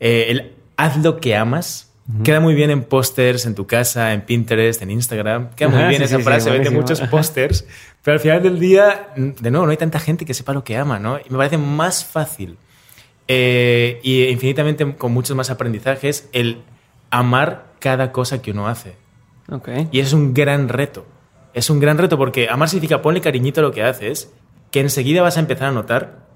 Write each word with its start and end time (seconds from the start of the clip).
Eh, 0.00 0.26
el 0.28 0.52
haz 0.76 0.96
lo 0.96 1.20
que 1.20 1.36
amas 1.36 1.90
queda 2.24 2.40
muy 2.40 2.54
bien 2.54 2.70
en 2.70 2.82
pósters 2.82 3.46
en 3.46 3.54
tu 3.54 3.66
casa, 3.66 4.12
en 4.12 4.22
Pinterest, 4.22 4.82
en 4.82 4.90
Instagram. 4.90 5.50
Queda 5.50 5.68
muy 5.68 5.84
bien 5.84 5.98
sí, 5.98 6.04
esa 6.04 6.16
sí, 6.16 6.22
frase, 6.22 6.46
sí, 6.46 6.50
vende 6.50 6.70
muchos 6.70 7.00
pósters. 7.10 7.66
Pero 8.02 8.14
al 8.14 8.20
final 8.20 8.42
del 8.42 8.58
día, 8.58 9.10
de 9.16 9.50
nuevo, 9.50 9.66
no 9.66 9.70
hay 9.70 9.76
tanta 9.76 10.00
gente 10.00 10.24
que 10.24 10.34
sepa 10.34 10.52
lo 10.52 10.64
que 10.64 10.76
ama, 10.76 10.98
¿no? 10.98 11.18
Y 11.18 11.30
me 11.30 11.36
parece 11.36 11.58
más 11.58 12.04
fácil 12.04 12.56
eh, 13.28 14.00
y 14.02 14.24
infinitamente 14.24 14.96
con 14.96 15.12
muchos 15.12 15.36
más 15.36 15.50
aprendizajes 15.50 16.28
el 16.32 16.62
amar 17.10 17.74
cada 17.78 18.12
cosa 18.12 18.42
que 18.42 18.50
uno 18.50 18.66
hace. 18.66 18.96
Ok. 19.50 19.68
Y 19.92 20.00
es 20.00 20.12
un 20.12 20.34
gran 20.34 20.68
reto. 20.68 21.06
Es 21.54 21.70
un 21.70 21.80
gran 21.80 21.98
reto 21.98 22.16
porque 22.16 22.48
amar 22.48 22.68
significa 22.68 23.02
ponle 23.02 23.20
cariñito 23.20 23.60
a 23.60 23.62
lo 23.62 23.72
que 23.72 23.82
haces, 23.82 24.32
que 24.70 24.80
enseguida 24.80 25.22
vas 25.22 25.36
a 25.36 25.40
empezar 25.40 25.68
a 25.68 25.72
notar 25.72 26.26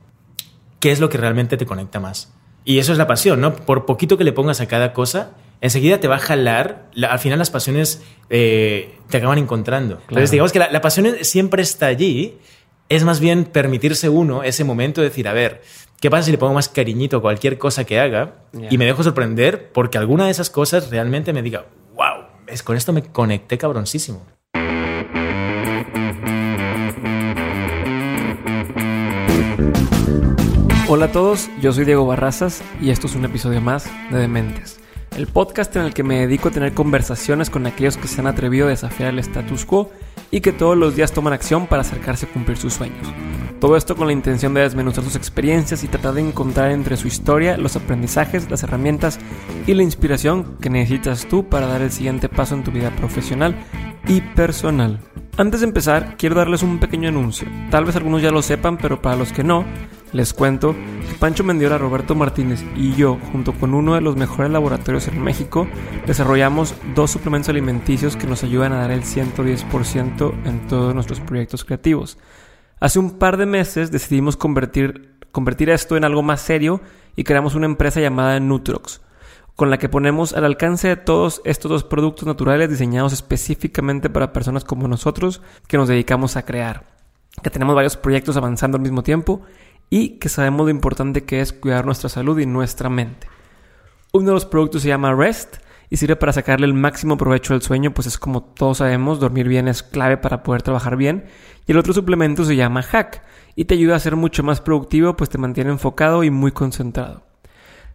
qué 0.81 0.93
es 0.93 1.01
lo 1.01 1.09
que 1.09 1.19
realmente 1.19 1.57
te 1.57 1.67
conecta 1.67 2.01
más. 2.01 2.33
Y 2.65 2.79
eso 2.79 2.93
es 2.93 2.99
la 2.99 3.07
pasión, 3.07 3.41
¿no? 3.41 3.55
Por 3.55 3.85
poquito 3.87 4.17
que 4.17 4.25
le 4.25 4.33
pongas 4.33 4.61
a 4.61 4.67
cada 4.69 4.93
cosa, 4.93 5.33
enseguida 5.61 6.01
te 6.01 6.09
va 6.09 6.17
a 6.17 6.21
jalar. 6.21 6.87
La- 6.95 7.09
al 7.09 7.19
final 7.19 7.39
las 7.39 7.51
pasiones 7.51 8.03
eh, 8.31 8.97
te 9.11 9.19
acaban 9.19 9.39
encontrando. 9.39 9.99
Entonces 10.03 10.31
digamos 10.31 10.53
que 10.53 10.59
la, 10.59 10.71
la 10.71 10.81
pasión 10.81 11.07
siempre 11.23 11.63
está 11.63 11.87
allí. 11.87 12.39
Es 12.89 13.05
más 13.05 13.21
bien 13.21 13.45
permitirse 13.45 14.09
uno 14.09 14.43
ese 14.43 14.63
momento 14.65 15.01
de 15.01 15.09
decir, 15.09 15.27
a 15.29 15.33
ver, 15.33 15.63
¿qué 16.01 16.11
pasa 16.11 16.25
si 16.25 16.31
le 16.31 16.39
pongo 16.39 16.53
más 16.55 16.69
cariñito 16.69 17.17
a 17.19 17.23
cualquier 17.23 17.57
cosa 17.59 17.85
que 17.85 17.99
haga 17.99 18.35
y 18.71 18.77
me 18.79 18.85
dejo 18.85 19.03
sorprender 19.03 19.71
porque 19.73 19.97
alguna 19.99 20.27
de 20.27 20.31
esas 20.31 20.51
cosas 20.51 20.91
realmente 20.91 21.33
me 21.33 21.43
diga, 21.43 21.65
wow, 21.95 22.27
es, 22.47 22.63
con 22.63 22.77
esto 22.77 22.93
me 22.93 23.03
conecté 23.03 23.57
cabroncísimo. 23.57 24.27
Hola 30.87 31.07
a 31.07 31.13
todos, 31.13 31.49
yo 31.63 31.73
soy 31.73 31.87
Diego 31.87 32.05
Barrazas 32.05 32.63
y 32.79 32.91
esto 32.91 33.07
es 33.07 33.15
un 33.15 33.25
episodio 33.25 33.63
más 33.63 33.91
de 34.11 34.19
Dementes, 34.19 34.79
el 35.17 35.27
podcast 35.27 35.75
en 35.77 35.83
el 35.83 35.95
que 35.95 36.03
me 36.03 36.19
dedico 36.19 36.49
a 36.49 36.51
tener 36.51 36.75
conversaciones 36.75 37.49
con 37.49 37.67
aquellos 37.67 37.97
que 37.97 38.07
se 38.07 38.21
han 38.21 38.27
atrevido 38.27 38.67
a 38.67 38.71
desafiar 38.71 39.09
el 39.09 39.19
status 39.21 39.65
quo 39.65 39.91
y 40.31 40.43
que 40.43 40.53
todos 40.53 40.77
los 40.77 40.95
días 40.95 41.13
toman 41.13 41.33
acción 41.33 41.69
para 41.69 41.81
acercarse 41.81 42.27
a 42.27 42.33
cumplir 42.35 42.59
sus 42.59 42.75
sueños. 42.75 43.09
Todo 43.61 43.79
esto 43.79 43.97
con 43.97 44.09
la 44.09 44.13
intención 44.13 44.53
de 44.53 44.61
desmenuzar 44.61 45.03
sus 45.05 45.17
experiencias 45.17 45.85
y 45.85 45.89
tratar 45.89 46.13
de 46.13 46.21
encontrar 46.21 46.71
entre 46.71 46.99
su 46.99 47.09
historia 47.09 47.57
los 47.57 47.77
aprendizajes, 47.77 48.51
las 48.51 48.63
herramientas 48.63 49.19
y 49.67 49.73
la 49.73 49.85
inspiración 49.85 50.59
que 50.61 50.69
necesitas 50.69 51.27
tú 51.27 51.49
para 51.49 51.67
dar 51.67 51.81
el 51.81 51.93
siguiente 51.93 52.29
paso 52.29 52.57
en 52.57 52.63
tu 52.63 52.71
vida 52.71 52.91
profesional 52.91 53.57
y 54.07 54.21
personal. 54.21 55.01
Antes 55.37 55.63
de 55.63 55.67
empezar, 55.67 56.15
quiero 56.17 56.37
darles 56.37 56.63
un 56.63 56.79
pequeño 56.79 57.09
anuncio. 57.09 57.49
Tal 57.69 57.85
vez 57.85 57.97
algunos 57.97 58.23
ya 58.23 58.31
lo 58.31 58.41
sepan, 58.41 58.79
pero 58.79 59.03
para 59.03 59.17
los 59.17 59.33
que 59.33 59.43
no, 59.43 59.65
les 60.13 60.33
cuento 60.33 60.77
que 61.09 61.15
Pancho 61.19 61.43
Mendiola, 61.43 61.77
Roberto 61.77 62.15
Martínez 62.15 62.65
y 62.77 62.95
yo, 62.95 63.19
junto 63.33 63.53
con 63.53 63.75
uno 63.75 63.97
de 63.97 64.01
los 64.01 64.15
mejores 64.15 64.53
laboratorios 64.53 65.09
en 65.09 65.21
México, 65.21 65.67
desarrollamos 66.07 66.77
dos 66.95 67.11
suplementos 67.11 67.49
alimenticios 67.49 68.15
que 68.15 68.29
nos 68.29 68.45
ayudan 68.45 68.73
a 68.75 68.83
dar 68.83 68.93
el 68.93 69.03
110% 69.03 70.35
en 70.45 70.69
todos 70.69 70.95
nuestros 70.95 71.19
proyectos 71.19 71.65
creativos. 71.65 72.17
Hace 72.79 73.01
un 73.01 73.19
par 73.19 73.37
de 73.37 73.47
meses 73.47 73.91
decidimos 73.91 74.37
convertir, 74.37 75.17
convertir 75.33 75.69
esto 75.69 75.97
en 75.97 76.05
algo 76.05 76.23
más 76.23 76.43
serio 76.43 76.81
y 77.17 77.25
creamos 77.25 77.57
una 77.57 77.67
empresa 77.67 78.01
llamada 78.01 78.39
Nutrox, 78.39 79.01
con 79.57 79.71
la 79.71 79.79
que 79.79 79.89
ponemos 79.89 80.33
al 80.33 80.45
alcance 80.45 80.89
de 80.89 80.97
todos 80.97 81.41
estos 81.45 81.71
dos 81.71 81.85
productos 81.85 82.27
naturales 82.27 82.69
diseñados 82.69 83.13
específicamente 83.13 84.11
para 84.11 84.33
personas 84.33 84.65
como 84.65 84.89
nosotros 84.89 85.43
que 85.69 85.77
nos 85.77 85.89
dedicamos 85.89 86.37
a 86.37 86.45
crear, 86.45 86.85
que 87.43 87.51
tenemos 87.51 87.75
varios 87.75 87.97
proyectos 87.97 88.37
avanzando 88.37 88.77
al 88.77 88.83
mismo 88.83 89.03
tiempo 89.03 89.43
y 89.91 90.19
que 90.19 90.29
sabemos 90.29 90.67
lo 90.67 90.71
importante 90.71 91.25
que 91.25 91.41
es 91.41 91.53
cuidar 91.53 91.87
nuestra 91.87 92.09
salud 92.09 92.39
y 92.39 92.47
nuestra 92.47 92.89
mente. 92.89 93.29
Uno 94.13 94.27
de 94.27 94.33
los 94.33 94.47
productos 94.47 94.83
se 94.83 94.89
llama 94.89 95.15
Rest 95.15 95.57
y 95.91 95.97
sirve 95.97 96.17
para 96.17 96.33
sacarle 96.33 96.67
el 96.67 96.75
máximo 96.75 97.17
provecho 97.17 97.55
al 97.55 97.63
sueño, 97.63 97.93
pues 97.93 98.07
es 98.09 98.19
como 98.19 98.43
todos 98.43 98.79
sabemos, 98.79 99.21
dormir 99.21 99.47
bien 99.47 99.69
es 99.69 99.83
clave 99.83 100.17
para 100.17 100.43
poder 100.43 100.63
trabajar 100.63 100.97
bien. 100.97 101.27
Y 101.67 101.73
el 101.73 101.79
otro 101.79 101.93
suplemento 101.93 102.45
se 102.45 102.57
llama 102.57 102.83
Hack 102.83 103.23
y 103.55 103.67
te 103.67 103.75
ayuda 103.75 103.97
a 103.97 104.01
ser 104.01 104.17
mucho 104.17 104.43
más 104.43 104.61
productivo, 104.61 105.15
pues 105.15 105.31
te 105.31 105.39
mantiene 105.39 105.71
enfocado 105.71 106.25
y 106.25 106.31
muy 106.31 106.53
concentrado. 106.53 107.34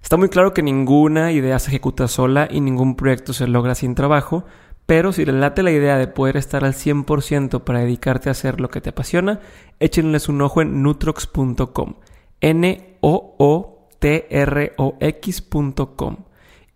Está 0.02 0.18
muy 0.18 0.30
claro 0.30 0.54
que 0.54 0.64
ninguna 0.64 1.32
idea 1.32 1.60
se 1.60 1.70
ejecuta 1.70 2.08
sola 2.08 2.48
y 2.50 2.62
ningún 2.62 2.96
proyecto 2.96 3.34
se 3.34 3.48
logra 3.48 3.76
sin 3.76 3.96
trabajo, 3.96 4.46
pero 4.86 5.12
si 5.12 5.24
le 5.26 5.34
late 5.34 5.62
la 5.62 5.72
idea 5.72 5.98
de 5.98 6.08
poder 6.08 6.36
estar 6.38 6.66
al 6.66 6.74
100% 6.74 7.64
para 7.64 7.82
dedicarte 7.82 8.30
a 8.30 8.32
hacer 8.32 8.60
lo 8.60 8.70
que 8.70 8.82
te 8.82 8.90
apasiona, 8.90 9.40
échenles 9.80 10.30
un 10.30 10.42
ojo 10.42 10.62
en 10.64 10.82
nutrox.com. 10.82 11.96
N-O-O-T-R-O-X.com. 12.42 12.98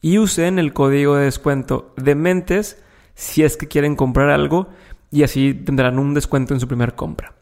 Y 0.01 0.17
usen 0.19 0.59
el 0.59 0.73
código 0.73 1.15
de 1.15 1.25
descuento 1.25 1.93
de 1.97 2.13
mentes 2.13 2.83
si 3.15 3.43
es 3.43 3.57
que 3.57 3.67
quieren 3.67 3.95
comprar 3.95 4.29
algo 4.29 4.67
y 5.09 5.23
así 5.23 5.53
tendrán 5.53 5.97
un 5.97 6.13
descuento 6.13 6.53
en 6.53 6.59
su 6.59 6.67
primera 6.67 6.95
compra. 6.95 7.33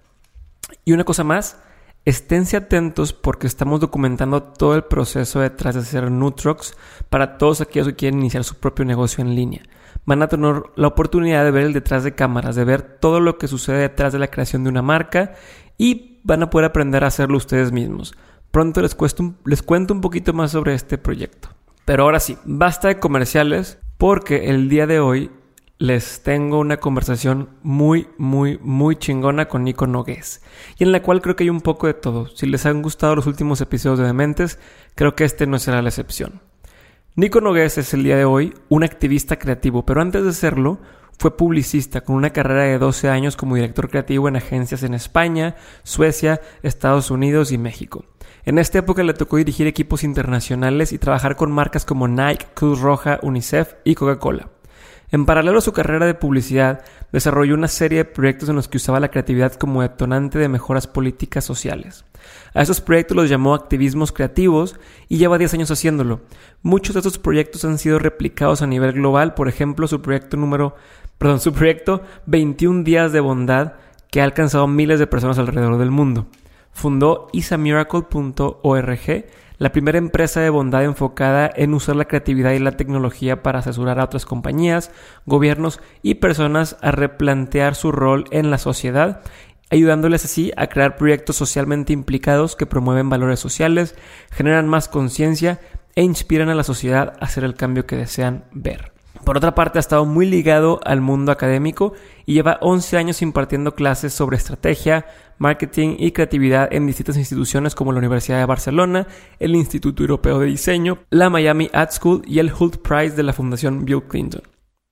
Y 0.86 0.94
una 0.94 1.04
cosa 1.04 1.24
más, 1.24 1.62
esténse 2.06 2.58
atentos 2.58 3.14
porque 3.14 3.48
estamos 3.48 3.80
documentando 3.80 4.42
todo 4.44 4.76
el 4.76 4.84
proceso 4.84 5.40
detrás 5.40 5.76
de 5.76 5.82
hacer 5.82 6.10
Nutrox 6.12 6.76
para 7.10 7.38
todos 7.38 7.62
aquellos 7.62 7.90
que 7.90 7.96
quieren 7.96 8.20
iniciar 8.20 8.44
su 8.44 8.56
propio 8.56 8.86
negocio 8.86 9.24
en 9.24 9.36
línea. 9.36 9.62
Van 10.06 10.22
a 10.24 10.28
tener 10.28 10.64
la 10.76 10.88
oportunidad 10.88 11.44
de 11.44 11.52
ver 11.52 11.66
el 11.66 11.74
detrás 11.74 12.04
de 12.04 12.16
cámaras, 12.16 12.56
de 12.56 12.66
ver 12.66 12.82
todo 12.82 13.20
lo 13.20 13.38
que 13.38 13.48
sucede 13.48 13.78
detrás 13.80 14.14
de 14.14 14.20
la 14.20 14.30
creación 14.30 14.64
de 14.64 14.70
una 14.70 14.82
marca 14.82 15.34
y 15.78 16.20
van 16.24 16.44
a 16.44 16.50
poder 16.50 16.66
aprender 16.66 17.04
a 17.04 17.08
hacerlo 17.08 17.38
ustedes 17.38 17.72
mismos. 17.72 18.14
Pronto 18.52 18.82
les, 18.82 18.96
un- 19.20 19.38
les 19.46 19.62
cuento 19.62 19.94
un 19.94 20.02
poquito 20.02 20.34
más 20.34 20.52
sobre 20.52 20.74
este 20.74 20.98
proyecto. 20.98 21.50
Pero 21.86 22.04
ahora 22.04 22.20
sí, 22.20 22.38
basta 22.46 22.88
de 22.88 23.00
comerciales 23.00 23.80
porque 23.98 24.50
el 24.50 24.70
día 24.70 24.88
de 24.88 25.00
hoy 25.00 25.32
les 25.82 26.22
tengo 26.22 26.60
una 26.60 26.78
conversación 26.78 27.50
muy, 27.64 28.08
muy, 28.20 28.60
muy 28.62 28.98
chingona 28.98 29.48
con 29.48 29.64
Nico 29.64 29.88
Nogués. 29.88 30.44
Y 30.78 30.84
en 30.84 30.92
la 30.92 31.02
cual 31.02 31.24
creo 31.24 31.36
que 31.36 31.44
hay 31.44 31.50
un 31.50 31.62
poco 31.62 31.88
de 31.88 31.96
todo. 31.96 32.28
Si 32.28 32.46
les 32.46 32.68
han 32.68 32.84
gustado 32.84 33.16
los 33.16 33.26
últimos 33.26 33.62
episodios 33.62 33.98
de 33.98 34.06
Dementes, 34.06 34.60
creo 34.94 35.16
que 35.16 35.24
este 35.24 35.48
no 35.48 35.58
será 35.58 35.82
la 35.82 35.90
excepción. 35.90 36.40
Nico 37.16 37.42
Nogués 37.42 37.80
es 37.80 37.96
el 37.96 38.04
día 38.04 38.16
de 38.16 38.26
hoy 38.26 38.54
un 38.70 38.84
activista 38.84 39.40
creativo, 39.40 39.84
pero 39.84 40.02
antes 40.02 40.24
de 40.24 40.34
serlo, 40.34 40.78
fue 41.18 41.36
publicista 41.36 42.02
con 42.02 42.16
una 42.16 42.30
carrera 42.30 42.66
de 42.66 42.78
12 42.78 43.10
años 43.10 43.36
como 43.36 43.56
director 43.56 43.90
creativo 43.90 44.28
en 44.28 44.36
agencias 44.36 44.84
en 44.84 44.94
España, 44.94 45.56
Suecia, 45.82 46.42
Estados 46.62 47.10
Unidos 47.10 47.52
y 47.52 47.58
México. 47.58 48.06
En 48.46 48.60
esta 48.60 48.78
época 48.78 49.02
le 49.02 49.16
tocó 49.16 49.38
dirigir 49.38 49.66
equipos 49.66 50.04
internacionales 50.04 50.94
y 50.94 51.00
trabajar 51.00 51.36
con 51.36 51.52
marcas 51.52 51.86
como 51.86 52.08
Nike, 52.08 52.46
Cruz 52.54 52.82
Roja, 52.82 53.18
UNICEF 53.24 53.74
y 53.84 53.96
Coca-Cola. 53.96 54.50
En 55.12 55.26
paralelo 55.26 55.58
a 55.58 55.62
su 55.62 55.74
carrera 55.74 56.06
de 56.06 56.14
publicidad, 56.14 56.84
desarrolló 57.12 57.56
una 57.56 57.68
serie 57.68 58.00
de 58.00 58.06
proyectos 58.06 58.48
en 58.48 58.56
los 58.56 58.70
que 58.70 58.78
usaba 58.78 59.02
la 59.02 59.10
creatividad 59.10 59.54
como 59.56 59.82
detonante 59.82 60.40
de 60.40 60.48
mejoras 60.48 60.88
políticas 60.88 61.44
sociales. 61.44 62.06
A 62.54 62.62
esos 62.62 62.80
proyectos 62.80 63.18
los 63.18 63.30
llamó 63.30 63.54
activismos 63.54 64.14
creativos 64.14 64.80
y 65.10 65.18
lleva 65.18 65.38
10 65.38 65.56
años 65.56 65.72
haciéndolo. 65.72 66.22
Muchos 66.62 66.94
de 66.94 67.00
estos 67.00 67.18
proyectos 67.18 67.66
han 67.66 67.78
sido 67.78 68.00
replicados 68.00 68.62
a 68.62 68.68
nivel 68.68 68.94
global, 68.94 69.34
por 69.34 69.50
ejemplo, 69.50 69.86
su 69.86 70.02
proyecto 70.02 70.38
número, 70.38 70.76
perdón, 71.18 71.42
su 71.42 71.52
proyecto 71.52 72.04
21 72.28 72.84
días 72.84 73.12
de 73.12 73.20
bondad 73.20 73.74
que 74.10 74.22
ha 74.22 74.24
alcanzado 74.24 74.68
miles 74.68 74.98
de 75.00 75.08
personas 75.08 75.38
alrededor 75.40 75.78
del 75.78 75.92
mundo. 75.92 76.28
Fundó 76.72 77.28
isamiracle.org, 77.34 79.26
la 79.62 79.72
primera 79.72 80.00
empresa 80.00 80.42
de 80.42 80.50
bondad 80.50 80.84
enfocada 80.84 81.48
en 81.56 81.76
usar 81.76 81.96
la 81.96 82.06
creatividad 82.06 82.54
y 82.54 82.58
la 82.58 82.72
tecnología 82.72 83.44
para 83.44 83.60
asesorar 83.60 84.00
a 84.00 84.06
otras 84.06 84.26
compañías, 84.26 84.90
gobiernos 85.28 85.80
y 86.02 86.16
personas 86.16 86.78
a 86.82 86.90
replantear 86.90 87.76
su 87.76 87.92
rol 87.92 88.26
en 88.32 88.50
la 88.50 88.58
sociedad, 88.58 89.22
ayudándoles 89.70 90.26
así 90.26 90.52
a 90.58 90.66
crear 90.66 90.98
proyectos 90.98 91.36
socialmente 91.36 91.94
implicados 91.94 92.56
que 92.56 92.66
promueven 92.66 93.12
valores 93.12 93.40
sociales, 93.40 93.94
generan 94.32 94.68
más 94.68 94.88
conciencia 94.88 95.60
e 95.94 96.02
inspiran 96.02 96.50
a 96.50 96.56
la 96.56 96.64
sociedad 96.64 97.14
a 97.20 97.26
hacer 97.26 97.44
el 97.44 97.54
cambio 97.54 97.86
que 97.86 97.98
desean 97.98 98.46
ver. 98.54 98.92
Por 99.24 99.38
otra 99.38 99.54
parte, 99.54 99.78
ha 99.78 99.82
estado 99.82 100.06
muy 100.06 100.26
ligado 100.26 100.80
al 100.84 101.02
mundo 101.02 101.32
académico 101.32 101.94
y 102.26 102.34
lleva 102.34 102.58
11 102.62 102.98
años 102.98 103.22
impartiendo 103.22 103.76
clases 103.76 104.12
sobre 104.12 104.38
estrategia, 104.38 105.06
marketing 105.42 105.96
y 105.98 106.12
creatividad 106.12 106.72
en 106.72 106.86
distintas 106.86 107.18
instituciones 107.18 107.74
como 107.74 107.92
la 107.92 107.98
Universidad 107.98 108.38
de 108.38 108.46
Barcelona, 108.46 109.08
el 109.40 109.56
Instituto 109.56 110.04
Europeo 110.04 110.38
de 110.38 110.46
Diseño, 110.46 111.00
la 111.10 111.32
Miami 111.32 111.68
Art 111.74 111.94
School 111.94 112.22
y 112.28 112.38
el 112.38 112.54
Hult 112.54 112.78
Prize 112.78 113.16
de 113.16 113.24
la 113.24 113.34
Fundación 113.34 113.84
Bill 113.84 114.04
Clinton. 114.04 114.44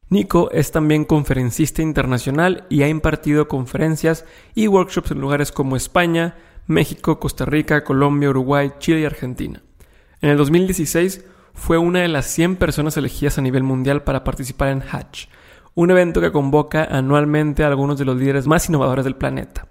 Nico 0.10 0.50
es 0.50 0.72
también 0.72 1.06
conferencista 1.06 1.84
internacional 1.84 2.66
y 2.68 2.82
ha 2.82 2.88
impartido 2.88 3.48
conferencias 3.48 4.26
y 4.56 4.68
workshops 4.68 5.12
en 5.12 5.22
lugares 5.22 5.52
como 5.52 5.76
España, 5.76 6.36
México, 6.66 7.20
Costa 7.20 7.46
Rica, 7.46 7.84
Colombia, 7.84 8.32
Uruguay, 8.32 8.72
Chile 8.80 9.02
y 9.02 9.06
Argentina. 9.06 9.62
En 10.20 10.32
el 10.32 10.38
2016 10.38 11.26
fue 11.54 11.78
una 11.78 12.00
de 12.00 12.08
las 12.08 12.26
100 12.26 12.56
personas 12.56 12.98
elegidas 12.98 13.38
a 13.38 13.44
nivel 13.44 13.62
mundial 13.62 14.02
para 14.02 14.24
participar 14.24 14.70
en 14.70 14.82
Hatch, 14.82 15.28
un 15.76 15.92
evento 15.92 16.22
que 16.22 16.32
convoca 16.32 16.86
anualmente 16.86 17.64
a 17.64 17.68
algunos 17.68 18.00
de 18.00 18.06
los 18.06 18.18
líderes 18.18 18.48
más 18.48 18.68
innovadores 18.68 19.06
del 19.06 19.16
planeta. 19.16 19.68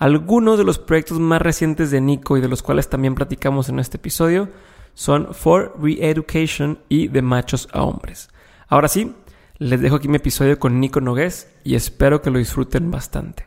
Algunos 0.00 0.56
de 0.56 0.64
los 0.64 0.78
proyectos 0.78 1.20
más 1.20 1.42
recientes 1.42 1.90
de 1.90 2.00
Nico 2.00 2.38
y 2.38 2.40
de 2.40 2.48
los 2.48 2.62
cuales 2.62 2.88
también 2.88 3.14
platicamos 3.14 3.68
en 3.68 3.78
este 3.78 3.98
episodio 3.98 4.48
son 4.94 5.34
For 5.34 5.74
Re-Education 5.78 6.78
y 6.88 7.08
De 7.08 7.20
Machos 7.20 7.68
a 7.70 7.82
Hombres. 7.82 8.30
Ahora 8.68 8.88
sí, 8.88 9.14
les 9.58 9.78
dejo 9.78 9.96
aquí 9.96 10.08
mi 10.08 10.16
episodio 10.16 10.58
con 10.58 10.80
Nico 10.80 11.02
Nogués 11.02 11.54
y 11.64 11.74
espero 11.74 12.22
que 12.22 12.30
lo 12.30 12.38
disfruten 12.38 12.90
bastante. 12.90 13.44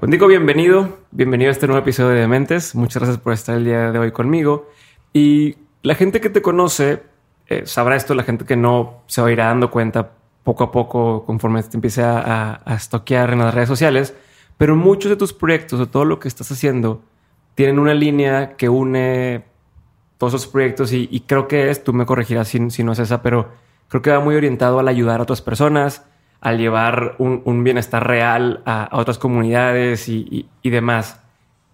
Pues 0.00 0.10
Nico, 0.10 0.28
bienvenido. 0.28 1.00
Bienvenido 1.10 1.50
a 1.50 1.52
este 1.52 1.66
nuevo 1.66 1.82
episodio 1.82 2.08
de 2.12 2.20
Dementes. 2.20 2.74
Muchas 2.74 3.02
gracias 3.02 3.18
por 3.18 3.34
estar 3.34 3.54
el 3.54 3.66
día 3.66 3.92
de 3.92 3.98
hoy 3.98 4.12
conmigo. 4.12 4.70
Y 5.12 5.56
la 5.82 5.94
gente 5.94 6.22
que 6.22 6.30
te 6.30 6.40
conoce 6.40 7.02
eh, 7.48 7.66
sabrá 7.66 7.96
esto, 7.96 8.14
la 8.14 8.22
gente 8.22 8.46
que 8.46 8.56
no 8.56 9.02
se 9.08 9.20
va 9.20 9.28
a 9.28 9.32
ir 9.32 9.36
dando 9.36 9.70
cuenta 9.70 10.12
poco 10.42 10.64
a 10.64 10.72
poco 10.72 11.24
conforme 11.24 11.62
te 11.62 11.76
empiece 11.76 12.02
a, 12.02 12.60
a, 12.64 12.74
a 12.74 13.32
en 13.32 13.38
las 13.38 13.54
redes 13.54 13.68
sociales. 13.68 14.14
Pero 14.58 14.76
muchos 14.76 15.10
de 15.10 15.16
tus 15.16 15.32
proyectos 15.32 15.80
o 15.80 15.88
todo 15.88 16.04
lo 16.04 16.18
que 16.18 16.28
estás 16.28 16.50
haciendo 16.52 17.02
tienen 17.54 17.78
una 17.78 17.94
línea 17.94 18.56
que 18.56 18.68
une 18.68 19.44
todos 20.18 20.34
esos 20.34 20.48
proyectos 20.48 20.92
y, 20.92 21.24
creo 21.26 21.48
que 21.48 21.70
es, 21.70 21.82
tú 21.82 21.94
me 21.94 22.04
corregirás 22.04 22.48
si, 22.48 22.84
no 22.84 22.92
es 22.92 22.98
esa, 22.98 23.22
pero 23.22 23.48
creo 23.88 24.02
que 24.02 24.10
va 24.10 24.20
muy 24.20 24.34
orientado 24.34 24.78
al 24.78 24.86
ayudar 24.86 25.20
a 25.20 25.22
otras 25.22 25.40
personas, 25.40 26.04
al 26.42 26.58
llevar 26.58 27.16
un, 27.18 27.64
bienestar 27.64 28.06
real 28.06 28.62
a, 28.66 28.90
otras 28.92 29.16
comunidades 29.16 30.10
y, 30.10 30.46
y, 30.60 30.70
demás. 30.70 31.22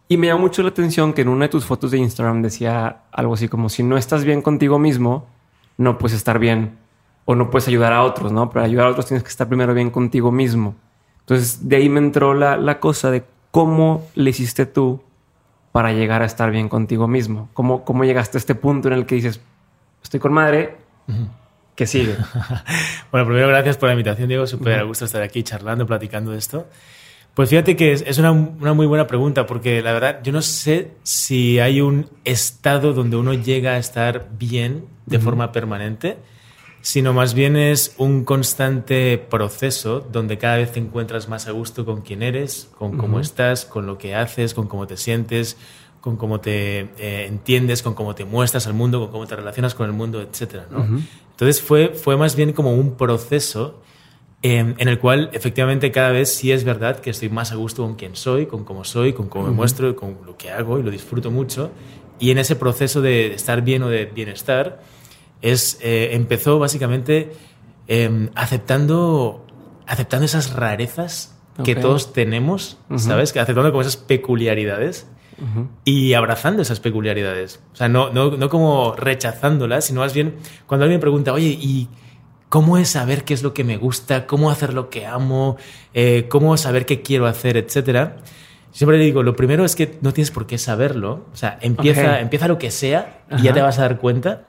Y 0.06 0.16
me 0.16 0.28
llama 0.28 0.42
mucho 0.42 0.62
la 0.62 0.68
atención 0.68 1.12
que 1.12 1.22
en 1.22 1.28
una 1.28 1.46
de 1.46 1.48
tus 1.48 1.64
fotos 1.64 1.90
de 1.90 1.98
Instagram 1.98 2.40
decía 2.40 3.02
algo 3.10 3.34
así 3.34 3.48
como 3.48 3.68
si 3.68 3.82
no 3.82 3.96
estás 3.96 4.24
bien 4.24 4.42
contigo 4.42 4.78
mismo, 4.78 5.26
no 5.76 5.98
puedes 5.98 6.16
estar 6.16 6.38
bien 6.38 6.78
o 7.26 7.34
no 7.34 7.50
puedes 7.50 7.68
ayudar 7.68 7.92
a 7.92 8.02
otros, 8.02 8.32
¿no? 8.32 8.48
Para 8.48 8.64
ayudar 8.64 8.86
a 8.86 8.90
otros 8.90 9.06
tienes 9.06 9.22
que 9.22 9.28
estar 9.28 9.46
primero 9.46 9.74
bien 9.74 9.90
contigo 9.90 10.32
mismo. 10.32 10.74
Entonces 11.20 11.68
de 11.68 11.76
ahí 11.76 11.90
me 11.90 11.98
entró 11.98 12.32
la, 12.32 12.56
la 12.56 12.80
cosa 12.80 13.10
de 13.10 13.24
cómo 13.50 14.06
le 14.14 14.30
hiciste 14.30 14.64
tú 14.64 15.02
para 15.76 15.92
llegar 15.92 16.22
a 16.22 16.24
estar 16.24 16.50
bien 16.50 16.70
contigo 16.70 17.06
mismo? 17.06 17.50
¿Cómo, 17.52 17.84
cómo 17.84 18.06
llegaste 18.06 18.38
a 18.38 18.40
este 18.40 18.54
punto 18.54 18.88
en 18.88 18.94
el 18.94 19.04
que 19.04 19.16
dices, 19.16 19.42
estoy 20.02 20.18
con 20.18 20.32
madre, 20.32 20.78
¿qué 21.74 21.86
sigue? 21.86 22.16
bueno, 23.12 23.26
primero 23.26 23.48
gracias 23.48 23.76
por 23.76 23.90
la 23.90 23.92
invitación, 23.92 24.26
Diego. 24.26 24.46
Súper 24.46 24.78
a 24.78 24.84
gusto 24.84 25.04
estar 25.04 25.20
aquí 25.20 25.42
charlando, 25.42 25.86
platicando 25.86 26.30
de 26.30 26.38
esto. 26.38 26.66
Pues 27.34 27.50
fíjate 27.50 27.76
que 27.76 27.92
es, 27.92 28.18
una, 28.18 28.32
una, 28.32 28.72
muy 28.72 28.86
buena 28.86 29.06
pregunta, 29.06 29.44
porque 29.44 29.82
la 29.82 29.92
verdad 29.92 30.20
yo 30.22 30.32
no 30.32 30.40
sé 30.40 30.92
si 31.02 31.58
hay 31.58 31.82
un 31.82 32.08
estado 32.24 32.94
donde 32.94 33.18
uno 33.18 33.34
llega 33.34 33.72
a 33.72 33.76
estar 33.76 34.30
bien 34.38 34.86
de 35.04 35.18
forma 35.18 35.52
permanente 35.52 36.16
sino 36.86 37.12
más 37.12 37.34
bien 37.34 37.56
es 37.56 37.96
un 37.98 38.24
constante 38.24 39.18
proceso 39.18 40.06
donde 40.12 40.38
cada 40.38 40.58
vez 40.58 40.70
te 40.70 40.78
encuentras 40.78 41.28
más 41.28 41.48
a 41.48 41.50
gusto 41.50 41.84
con 41.84 42.02
quién 42.02 42.22
eres, 42.22 42.70
con 42.78 42.96
cómo 42.96 43.18
estás, 43.18 43.64
con 43.64 43.86
lo 43.86 43.98
que 43.98 44.14
haces, 44.14 44.54
con 44.54 44.68
cómo 44.68 44.86
te 44.86 44.96
sientes, 44.96 45.56
con 46.00 46.16
cómo 46.16 46.38
te 46.38 46.82
eh, 46.96 47.26
entiendes, 47.26 47.82
con 47.82 47.94
cómo 47.94 48.14
te 48.14 48.24
muestras 48.24 48.68
al 48.68 48.74
mundo, 48.74 49.00
con 49.00 49.10
cómo 49.10 49.26
te 49.26 49.34
relacionas 49.34 49.74
con 49.74 49.86
el 49.86 49.94
mundo, 49.94 50.22
etc. 50.22 50.62
Entonces 51.32 51.60
fue, 51.60 51.88
fue 51.88 52.16
más 52.16 52.36
bien 52.36 52.52
como 52.52 52.72
un 52.72 52.94
proceso 52.94 53.82
em, 54.42 54.76
en 54.78 54.86
el 54.86 55.00
cual 55.00 55.30
efectivamente 55.32 55.90
cada 55.90 56.12
vez 56.12 56.32
sí 56.32 56.52
es 56.52 56.62
verdad 56.62 57.00
que 57.00 57.10
estoy 57.10 57.30
más 57.30 57.50
a 57.50 57.56
gusto 57.56 57.82
con 57.82 57.96
quién 57.96 58.14
soy, 58.14 58.46
con 58.46 58.62
cómo 58.62 58.84
soy, 58.84 59.12
con 59.12 59.28
cómo 59.28 59.48
me 59.48 59.52
muestro, 59.52 59.96
con 59.96 60.18
lo 60.24 60.36
que 60.36 60.52
hago 60.52 60.78
y 60.78 60.84
lo 60.84 60.92
disfruto 60.92 61.32
mucho. 61.32 61.72
Y 62.20 62.30
en 62.30 62.38
ese 62.38 62.54
proceso 62.54 63.02
de 63.02 63.34
estar 63.34 63.62
bien 63.62 63.82
o 63.82 63.88
de 63.88 64.04
bienestar, 64.04 64.80
es, 65.42 65.78
eh, 65.82 66.10
empezó 66.12 66.58
básicamente 66.58 67.32
em, 67.88 68.30
aceptando, 68.34 69.46
aceptando 69.86 70.26
esas 70.26 70.52
rarezas 70.54 71.36
que 71.64 71.74
todos 71.74 72.12
tenemos, 72.12 72.78
¿sabes? 72.96 73.32
Que 73.32 73.40
aceptando 73.40 73.70
como 73.70 73.80
esas 73.80 73.96
peculiaridades 73.96 75.06
y 75.84 76.14
abrazando 76.14 76.62
esas 76.62 76.80
peculiaridades. 76.80 77.60
O 77.72 77.76
sea, 77.76 77.88
no, 77.88 78.10
no, 78.10 78.32
no 78.36 78.48
como 78.48 78.94
rechazándolas, 78.94 79.86
sino 79.86 80.00
más 80.00 80.12
bien 80.12 80.36
cuando 80.66 80.84
alguien 80.84 81.00
pregunta, 81.00 81.32
oye, 81.32 81.56
¿y 81.58 81.88
cómo 82.48 82.78
es 82.78 82.90
saber 82.90 83.24
qué 83.24 83.34
es 83.34 83.42
lo 83.42 83.54
que 83.54 83.64
me 83.64 83.76
gusta? 83.76 84.26
¿Cómo 84.26 84.50
hacer 84.50 84.74
lo 84.74 84.90
que 84.90 85.06
amo? 85.06 85.56
Eh, 85.94 86.26
¿Cómo 86.28 86.56
saber 86.56 86.86
qué 86.86 87.02
quiero 87.02 87.26
hacer? 87.26 87.56
Etcétera. 87.56 88.18
Siempre 88.70 88.98
le 88.98 89.04
digo, 89.04 89.22
lo 89.22 89.36
primero 89.36 89.64
es 89.64 89.74
que 89.74 89.98
no 90.02 90.12
tienes 90.12 90.30
por 90.30 90.46
qué 90.46 90.58
saberlo. 90.58 91.26
O 91.32 91.36
sea, 91.36 91.58
empieza, 91.62 92.20
empieza 92.20 92.48
lo 92.48 92.58
que 92.58 92.70
sea 92.70 93.24
y 93.38 93.42
ya 93.42 93.52
te 93.52 93.62
vas 93.62 93.78
a 93.78 93.82
dar 93.82 93.98
cuenta. 93.98 94.48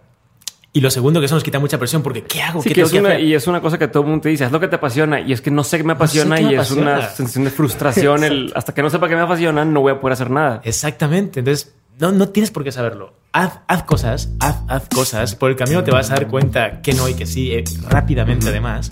Y 0.78 0.80
lo 0.80 0.92
segundo, 0.92 1.20
que 1.20 1.26
eso 1.26 1.34
nos 1.34 1.44
quita 1.44 1.58
mucha 1.58 1.80
presión, 1.80 2.04
porque 2.04 2.22
¿qué 2.22 2.40
hago? 2.40 2.62
¿Qué 2.62 3.20
Y 3.20 3.34
es 3.34 3.48
una 3.48 3.62
cosa 3.62 3.80
que 3.80 3.88
todo 3.88 4.04
el 4.04 4.10
mundo 4.10 4.22
te 4.22 4.30
dice, 4.30 4.46
es 4.46 4.52
lo 4.52 4.60
que 4.60 4.68
te 4.68 4.76
apasiona. 4.76 5.20
Y 5.20 5.34
es 5.34 5.42
que 5.42 5.50
no 5.50 5.64
sé 5.64 5.78
qué 5.78 5.84
me 5.84 5.94
apasiona 5.94 6.40
y 6.40 6.54
es 6.54 6.70
una 6.70 7.02
sensación 7.10 7.46
de 7.46 7.50
frustración. 7.50 8.24
el, 8.24 8.54
hasta 8.56 8.76
que 8.76 8.84
no 8.84 8.92
sepa 8.92 9.10
qué 9.10 9.16
me 9.16 9.22
apasiona, 9.22 9.66
no 9.66 9.82
voy 9.82 9.94
a 9.94 10.00
poder 10.00 10.14
hacer 10.14 10.30
nada. 10.30 10.62
Exactamente. 10.64 11.40
Entonces, 11.40 11.74
no, 12.00 12.12
no 12.12 12.30
tienes 12.30 12.52
por 12.52 12.64
qué 12.64 12.72
saberlo. 12.72 13.16
Haz, 13.32 13.54
haz 13.68 13.84
cosas, 13.86 14.30
haz, 14.40 14.58
haz, 14.68 14.88
cosas. 14.88 15.34
Por 15.34 15.50
el 15.50 15.56
camino 15.56 15.84
te 15.84 15.90
vas 15.90 16.12
a 16.12 16.14
dar 16.14 16.28
cuenta 16.28 16.80
que 16.84 16.94
no 16.94 17.10
y 17.10 17.16
que 17.16 17.26
sí, 17.26 17.52
eh, 17.54 17.64
rápidamente 17.90 18.48
además. 18.48 18.88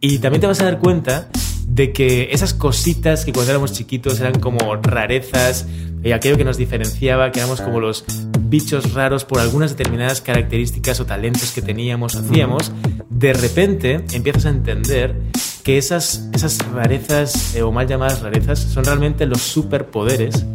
Y 0.00 0.20
también 0.20 0.40
te 0.40 0.46
vas 0.46 0.62
a 0.62 0.64
dar 0.64 0.78
cuenta 0.78 1.28
de 1.72 1.92
que 1.92 2.30
esas 2.32 2.52
cositas 2.52 3.24
que 3.24 3.32
cuando 3.32 3.52
éramos 3.52 3.72
chiquitos 3.72 4.20
eran 4.20 4.40
como 4.40 4.76
rarezas, 4.76 5.66
y 6.02 6.12
aquello 6.12 6.36
que 6.36 6.44
nos 6.44 6.56
diferenciaba, 6.56 7.30
que 7.30 7.40
éramos 7.40 7.60
como 7.60 7.78
los 7.78 8.04
bichos 8.40 8.94
raros 8.94 9.24
por 9.24 9.38
algunas 9.38 9.76
determinadas 9.76 10.20
características 10.20 10.98
o 11.00 11.06
talentos 11.06 11.52
que 11.52 11.62
teníamos, 11.62 12.16
hacíamos, 12.16 12.72
de 13.08 13.32
repente 13.32 14.04
empiezas 14.12 14.46
a 14.46 14.50
entender 14.50 15.14
que 15.62 15.78
esas, 15.78 16.28
esas 16.32 16.58
rarezas 16.72 17.54
eh, 17.54 17.62
o 17.62 17.70
mal 17.70 17.86
llamadas 17.86 18.22
rarezas 18.22 18.58
son 18.58 18.84
realmente 18.84 19.26
los 19.26 19.42
superpoderes 19.42 20.46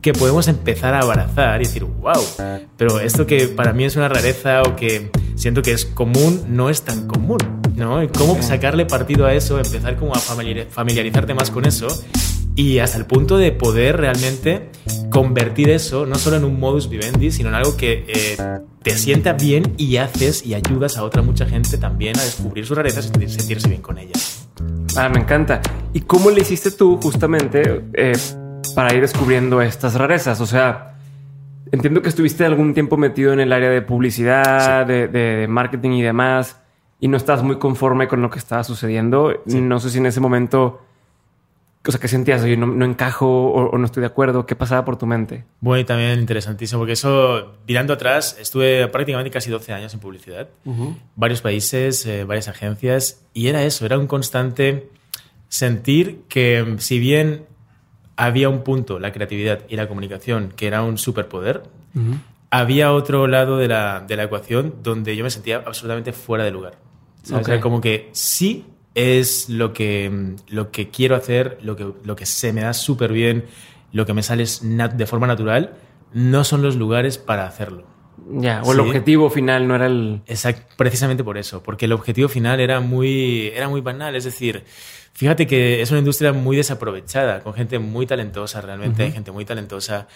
que 0.00 0.12
podemos 0.12 0.48
empezar 0.48 0.94
a 0.94 1.00
abrazar 1.00 1.60
y 1.60 1.64
decir, 1.64 1.84
wow, 1.84 2.22
pero 2.76 3.00
esto 3.00 3.26
que 3.26 3.48
para 3.48 3.72
mí 3.72 3.84
es 3.84 3.96
una 3.96 4.08
rareza 4.08 4.62
o 4.62 4.76
que 4.76 5.10
siento 5.34 5.62
que 5.62 5.72
es 5.72 5.84
común 5.84 6.44
no 6.48 6.70
es 6.70 6.82
tan 6.82 7.06
común, 7.06 7.38
¿no? 7.80 8.00
cómo 8.16 8.40
sacarle 8.40 8.86
partido 8.86 9.26
a 9.26 9.34
eso, 9.34 9.58
empezar 9.58 9.96
como 9.96 10.12
a 10.12 10.18
familiarizarte 10.18 11.34
más 11.34 11.50
con 11.50 11.64
eso 11.64 11.88
y 12.54 12.78
hasta 12.78 12.98
el 12.98 13.06
punto 13.06 13.38
de 13.38 13.50
poder 13.52 13.96
realmente 13.96 14.70
convertir 15.10 15.70
eso 15.70 16.06
no 16.06 16.14
solo 16.16 16.36
en 16.36 16.44
un 16.44 16.60
modus 16.60 16.88
vivendi, 16.88 17.30
sino 17.30 17.48
en 17.48 17.56
algo 17.56 17.76
que 17.76 18.04
eh, 18.06 18.36
te 18.82 18.96
sienta 18.96 19.32
bien 19.32 19.74
y 19.76 19.96
haces 19.96 20.44
y 20.44 20.54
ayudas 20.54 20.96
a 20.96 21.04
otra 21.04 21.22
mucha 21.22 21.46
gente 21.46 21.78
también 21.78 22.18
a 22.18 22.22
descubrir 22.22 22.66
sus 22.66 22.76
rarezas 22.76 23.10
y 23.18 23.28
sentirse 23.28 23.68
bien 23.68 23.82
con 23.82 23.98
ellas. 23.98 24.48
Ah, 24.96 25.08
me 25.08 25.20
encanta. 25.20 25.60
¿Y 25.92 26.00
cómo 26.00 26.30
le 26.30 26.42
hiciste 26.42 26.70
tú 26.70 26.98
justamente 27.02 27.82
eh, 27.94 28.12
para 28.74 28.94
ir 28.94 29.00
descubriendo 29.00 29.62
estas 29.62 29.94
rarezas? 29.94 30.40
O 30.40 30.46
sea, 30.46 30.96
entiendo 31.72 32.02
que 32.02 32.08
estuviste 32.08 32.44
algún 32.44 32.74
tiempo 32.74 32.96
metido 32.96 33.32
en 33.32 33.40
el 33.40 33.52
área 33.52 33.70
de 33.70 33.82
publicidad, 33.82 34.86
de, 34.86 35.46
marketing 35.48 35.90
y 35.90 36.02
demás, 36.02 36.56
y 37.00 37.08
no 37.08 37.16
estás 37.16 37.42
muy 37.42 37.58
conforme 37.58 38.08
con 38.08 38.22
lo 38.22 38.30
que 38.30 38.38
estaba 38.38 38.62
sucediendo. 38.62 39.42
No 39.46 39.80
sé 39.80 39.90
si 39.90 39.98
en 39.98 40.06
ese 40.06 40.20
momento 40.20 40.80
o 41.86 41.90
sea, 41.90 41.98
¿qué 41.98 42.08
sentías? 42.08 42.42
Oye, 42.42 42.58
no, 42.58 42.84
encajo 42.84 43.26
o, 43.26 43.78
no 43.78 43.86
estoy 43.86 44.02
de 44.02 44.06
acuerdo. 44.06 44.44
¿Qué 44.44 44.54
pasaba 44.54 44.84
por 44.84 44.98
tu 44.98 45.06
mente? 45.06 45.44
Bueno, 45.60 45.80
y 45.80 45.84
también 45.84 46.18
interesantísimo, 46.18 46.80
porque 46.80 46.92
eso, 46.92 47.54
mirando 47.66 47.94
atrás, 47.94 48.36
estuve 48.38 48.86
prácticamente 48.88 49.30
casi 49.30 49.50
12 49.50 49.72
años 49.72 49.94
en 49.94 50.00
publicidad, 50.00 50.48
varios 51.16 51.40
países, 51.40 52.04
eh, 52.04 52.24
varias 52.24 52.48
agencias, 52.48 53.24
y 53.32 53.48
era 53.48 53.64
eso, 53.64 53.86
era 53.86 53.98
un 53.98 54.06
constante 54.06 54.90
sentir 55.48 56.22
que 56.28 56.76
si 56.78 56.98
bien 56.98 57.46
había 58.16 58.50
un 58.50 58.62
punto, 58.62 58.98
la 58.98 59.10
creatividad 59.10 59.60
y 59.68 59.76
la 59.76 59.88
comunicación, 59.88 60.52
que 60.54 60.66
era 60.66 60.82
un 60.82 60.98
superpoder, 60.98 61.62
había 62.50 62.92
otro 62.92 63.26
lado 63.26 63.56
de 63.56 63.68
la, 63.68 64.04
de 64.06 64.16
la, 64.16 64.24
ecuación 64.24 64.74
donde 64.82 65.16
yo 65.16 65.24
me 65.24 65.30
sentía 65.30 65.62
absolutamente 65.64 66.12
fuera 66.12 66.44
de 66.44 66.50
lugar. 66.50 66.89
O 67.24 67.44
sea, 67.44 67.60
como 67.60 67.80
que 67.80 68.08
sí 68.12 68.64
es 68.94 69.48
lo 69.48 69.72
que, 69.72 70.34
lo 70.48 70.70
que 70.70 70.90
quiero 70.90 71.16
hacer, 71.16 71.58
lo 71.62 71.76
que, 71.76 71.92
lo 72.04 72.16
que 72.16 72.26
se 72.26 72.52
me 72.52 72.62
da 72.62 72.72
súper 72.72 73.12
bien, 73.12 73.46
lo 73.92 74.06
que 74.06 74.14
me 74.14 74.22
sale 74.22 74.44
de 74.44 75.06
forma 75.06 75.26
natural, 75.26 75.74
no 76.12 76.44
son 76.44 76.62
los 76.62 76.76
lugares 76.76 77.18
para 77.18 77.46
hacerlo. 77.46 77.84
Ya, 78.32 78.62
o 78.62 78.72
el 78.72 78.80
objetivo 78.80 79.30
final 79.30 79.66
no 79.66 79.74
era 79.74 79.86
el... 79.86 80.22
Exacto, 80.26 80.74
precisamente 80.76 81.24
por 81.24 81.38
eso, 81.38 81.62
porque 81.62 81.86
el 81.86 81.92
objetivo 81.92 82.28
final 82.28 82.60
era 82.60 82.80
muy, 82.80 83.48
era 83.54 83.68
muy 83.68 83.80
banal, 83.80 84.14
es 84.14 84.24
decir, 84.24 84.64
fíjate 85.12 85.46
que 85.46 85.80
es 85.80 85.90
una 85.90 86.00
industria 86.00 86.32
muy 86.32 86.56
desaprovechada, 86.56 87.40
con 87.40 87.54
gente 87.54 87.78
muy 87.78 88.06
talentosa, 88.06 88.60
realmente 88.60 89.04
hay 89.04 89.12
gente 89.12 89.32
muy 89.32 89.44
talentosa. 89.44 90.06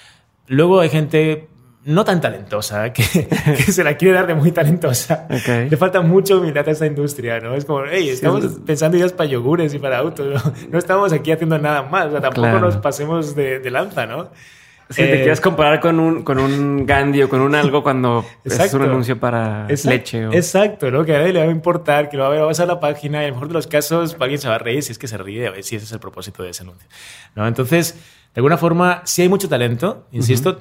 Luego 0.46 0.80
hay 0.80 0.90
gente 0.90 1.48
no 1.84 2.04
tan 2.04 2.20
talentosa, 2.20 2.92
que, 2.92 3.02
se 3.02 3.84
la 3.84 3.96
quiere 3.96 4.14
dar 4.14 4.26
de 4.26 4.34
muy 4.34 4.52
talentosa. 4.52 5.26
Le 5.28 5.76
falta 5.76 6.00
mucho 6.00 6.38
humildad 6.38 6.68
a 6.68 6.72
esa 6.72 6.86
industria, 6.86 7.40
¿no? 7.40 7.54
Es 7.54 7.64
como, 7.64 7.82
hey, 7.90 8.08
estamos 8.08 8.44
pensando 8.64 8.96
ideas 8.96 9.12
para 9.12 9.28
yogures 9.28 9.74
y 9.74 9.78
para 9.78 9.98
autos, 9.98 10.42
¿no? 10.70 10.78
estamos 10.78 11.12
aquí 11.12 11.32
haciendo 11.32 11.58
nada 11.58 11.82
más, 11.82 12.06
o 12.06 12.10
sea, 12.12 12.20
tampoco 12.20 12.58
nos 12.58 12.76
pasemos 12.78 13.34
de, 13.34 13.58
de 13.58 13.70
lanza, 13.70 14.06
¿no? 14.06 14.30
Si 14.90 14.96
te 14.96 15.14
eh, 15.14 15.16
quieres 15.22 15.40
comparar 15.40 15.80
con 15.80 15.98
un, 15.98 16.22
con 16.22 16.38
un 16.38 16.84
Gandhi 16.84 17.22
o 17.22 17.28
con 17.28 17.40
un 17.40 17.54
algo 17.54 17.82
cuando 17.82 18.24
es 18.44 18.74
un 18.74 18.82
anuncio 18.82 19.18
para 19.18 19.66
leche. 19.66 20.24
Exacto, 20.24 20.90
¿no? 20.90 21.04
Que 21.04 21.16
a 21.16 21.20
nadie 21.20 21.32
le 21.32 21.40
va 21.40 21.46
a 21.46 21.50
importar, 21.50 22.10
que 22.10 22.18
lo 22.18 22.24
va 22.24 22.28
a 22.28 22.32
ver, 22.32 22.40
va 22.40 22.44
a 22.44 22.48
pasar 22.48 22.68
la 22.68 22.80
página 22.80 23.22
y 23.22 23.22
en 23.22 23.28
el 23.28 23.32
mejor 23.32 23.48
de 23.48 23.54
los 23.54 23.66
casos 23.66 24.14
alguien 24.20 24.38
se 24.38 24.48
va 24.48 24.56
a 24.56 24.58
reír 24.58 24.82
si 24.82 24.92
es 24.92 24.98
que 24.98 25.08
se 25.08 25.16
ríe, 25.16 25.46
a 25.46 25.50
ver 25.50 25.64
si 25.64 25.76
ese 25.76 25.86
es 25.86 25.92
el 25.92 26.00
propósito 26.00 26.42
de 26.42 26.50
ese 26.50 26.64
anuncio. 26.64 26.86
¿no? 27.34 27.48
Entonces, 27.48 27.94
de 28.34 28.40
alguna 28.40 28.58
forma, 28.58 29.00
si 29.04 29.22
hay 29.22 29.28
mucho 29.30 29.48
talento, 29.48 30.06
insisto, 30.12 30.60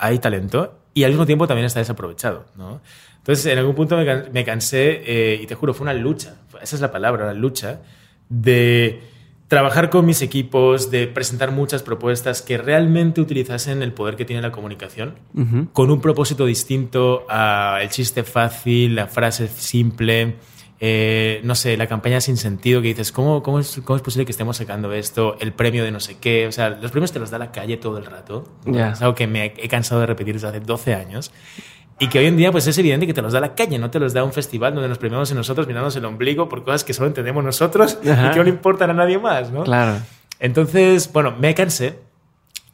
hay 0.00 0.18
talento 0.18 0.78
y 0.94 1.04
al 1.04 1.10
mismo 1.10 1.26
tiempo 1.26 1.46
también 1.46 1.66
está 1.66 1.78
desaprovechado, 1.78 2.46
¿no? 2.56 2.80
Entonces, 3.18 3.46
en 3.46 3.58
algún 3.58 3.74
punto 3.74 3.96
me, 3.96 4.44
cansé 4.44 5.02
eh, 5.04 5.40
y 5.42 5.46
te 5.46 5.54
juro, 5.54 5.74
fue 5.74 5.84
una 5.84 5.94
lucha, 5.94 6.36
esa 6.62 6.76
es 6.76 6.80
la 6.80 6.90
palabra, 6.90 7.24
una 7.24 7.34
lucha 7.34 7.80
de 8.30 9.00
trabajar 9.46 9.90
con 9.90 10.06
mis 10.06 10.22
equipos, 10.22 10.90
de 10.90 11.06
presentar 11.06 11.50
muchas 11.50 11.82
propuestas 11.82 12.40
que 12.40 12.56
realmente 12.56 13.20
utilizasen 13.20 13.82
el 13.82 13.92
poder 13.92 14.16
que 14.16 14.24
tiene 14.24 14.40
la 14.40 14.52
comunicación, 14.52 15.16
con 15.72 15.90
un 15.90 16.00
propósito 16.00 16.46
distinto 16.46 17.26
al 17.28 17.88
chiste 17.90 18.22
fácil, 18.22 18.94
la 18.94 19.06
frase 19.06 19.48
simple, 19.48 20.36
eh, 20.82 21.42
no 21.44 21.54
sé, 21.54 21.76
la 21.76 21.86
campaña 21.86 22.22
sin 22.22 22.38
sentido 22.38 22.80
que 22.80 22.88
dices, 22.88 23.12
¿cómo, 23.12 23.42
cómo, 23.42 23.58
es, 23.60 23.80
¿cómo 23.84 23.96
es 23.98 24.02
posible 24.02 24.24
que 24.24 24.32
estemos 24.32 24.56
sacando 24.56 24.90
esto? 24.94 25.36
El 25.38 25.52
premio 25.52 25.84
de 25.84 25.90
no 25.90 26.00
sé 26.00 26.16
qué. 26.18 26.46
O 26.46 26.52
sea, 26.52 26.70
los 26.70 26.90
premios 26.90 27.12
te 27.12 27.18
los 27.18 27.30
da 27.30 27.38
la 27.38 27.52
calle 27.52 27.76
todo 27.76 27.98
el 27.98 28.06
rato. 28.06 28.44
Es 28.64 29.02
algo 29.02 29.14
que 29.14 29.26
me 29.26 29.52
he 29.58 29.68
cansado 29.68 30.00
de 30.00 30.06
repetir 30.06 30.34
desde 30.34 30.48
hace 30.48 30.60
12 30.60 30.94
años. 30.94 31.32
Y 31.98 32.08
que 32.08 32.18
hoy 32.18 32.26
en 32.26 32.38
día 32.38 32.50
pues 32.50 32.66
es 32.66 32.78
evidente 32.78 33.06
que 33.06 33.12
te 33.12 33.20
los 33.20 33.34
da 33.34 33.40
la 33.40 33.54
calle, 33.54 33.78
no 33.78 33.90
te 33.90 34.00
los 34.00 34.14
da 34.14 34.24
un 34.24 34.32
festival 34.32 34.72
donde 34.72 34.88
nos 34.88 34.96
premiamos 34.96 35.30
en 35.30 35.36
nosotros 35.36 35.66
mirándonos 35.66 35.94
el 35.96 36.04
ombligo 36.06 36.48
por 36.48 36.64
cosas 36.64 36.82
que 36.82 36.94
solo 36.94 37.08
entendemos 37.08 37.44
nosotros 37.44 37.98
y 38.02 38.06
que 38.06 38.36
no 38.36 38.42
le 38.42 38.48
importan 38.48 38.88
a 38.88 38.94
nadie 38.94 39.18
más, 39.18 39.50
¿no? 39.50 39.64
Claro. 39.64 39.98
Entonces, 40.38 41.12
bueno, 41.12 41.34
me 41.38 41.54
cansé. 41.54 41.98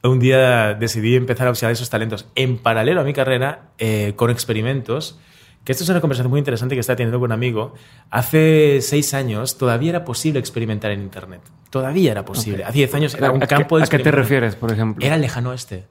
Un 0.05 0.21
día 0.21 0.75
decidí 0.75 1.17
empezar 1.17 1.49
a 1.49 1.51
observar 1.51 1.73
esos 1.73 1.91
talentos 1.91 2.29
en 2.37 2.59
paralelo 2.59 3.01
a 3.01 3.05
mi 3.05 3.13
carrera 3.13 3.71
eh, 3.79 4.13
con 4.15 4.31
experimentos 4.31 5.19
que 5.67 5.73
esto 5.73 5.83
es 5.83 5.91
una 5.91 6.01
conversación 6.01 6.31
muy 6.31 6.39
interesante 6.39 6.77
que 6.77 6.81
estaba 6.81 6.97
teniendo 6.97 7.19
con 7.19 7.27
un 7.27 7.33
amigo. 7.33 7.75
Hace 8.11 8.79
seis 8.83 9.13
años 9.15 9.59
todavía 9.59 9.91
era 9.91 10.05
posible 10.05 10.39
experimentar 10.39 10.93
en 10.93 11.01
Internet. 11.03 11.41
Todavía 11.71 12.13
era 12.13 12.25
posible. 12.25 12.63
Hace 12.63 12.75
diez 12.75 12.95
años 12.95 13.17
era 13.17 13.33
un 13.33 13.41
campo 13.41 13.77
de 13.77 13.83
¿A 13.83 13.87
qué 13.89 13.99
te 13.99 14.13
refieres, 14.13 14.55
por 14.55 14.71
ejemplo? 14.71 15.05
Era 15.05 15.17
el 15.17 15.23
lejano 15.23 15.51
oeste. 15.51 15.85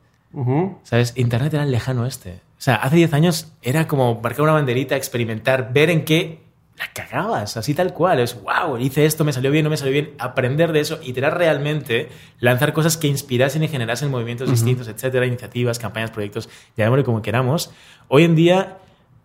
¿Sabes? 0.84 1.12
Internet 1.18 1.54
era 1.54 1.64
el 1.64 1.72
lejano 1.72 2.04
oeste. 2.04 2.40
O 2.58 2.62
sea, 2.62 2.76
hace 2.76 2.96
diez 2.96 3.14
años 3.14 3.52
era 3.62 3.86
como 3.86 4.22
marcar 4.22 4.44
una 4.44 4.54
banderita, 4.54 4.96
experimentar, 4.96 5.74
ver 5.74 5.90
en 5.90 6.06
qué 6.06 6.40
la 6.78 6.88
cagabas, 6.94 7.58
así 7.58 7.74
tal 7.74 7.94
cual. 7.94 8.22
Es, 8.22 8.42
wow, 8.42 8.78
hice 8.78 9.06
esto, 9.06 9.26
me 9.26 9.34
salió 9.34 9.52
bien, 9.52 9.66
no 9.66 9.70
me 9.70 9.76
salió 9.76 9.92
bien. 9.92 10.14
Aprender 10.20 10.72
de 10.72 10.80
eso, 10.80 11.00
iterar 11.04 11.38
realmente, 11.38 12.08
lanzar 12.40 12.72
cosas 12.72 12.96
que 12.96 13.08
inspirasen 13.08 13.62
y 13.62 13.68
generasen 13.68 14.10
movimientos 14.10 14.50
distintos, 14.50 14.88
etcétera, 14.88 15.26
iniciativas, 15.26 15.80
campañas, 15.80 16.12
proyectos, 16.12 16.48
llamémosle 16.78 17.04
como 17.04 17.22
queramos. 17.22 17.72
Hoy 18.08 18.24
en 18.24 18.36
día 18.36 18.78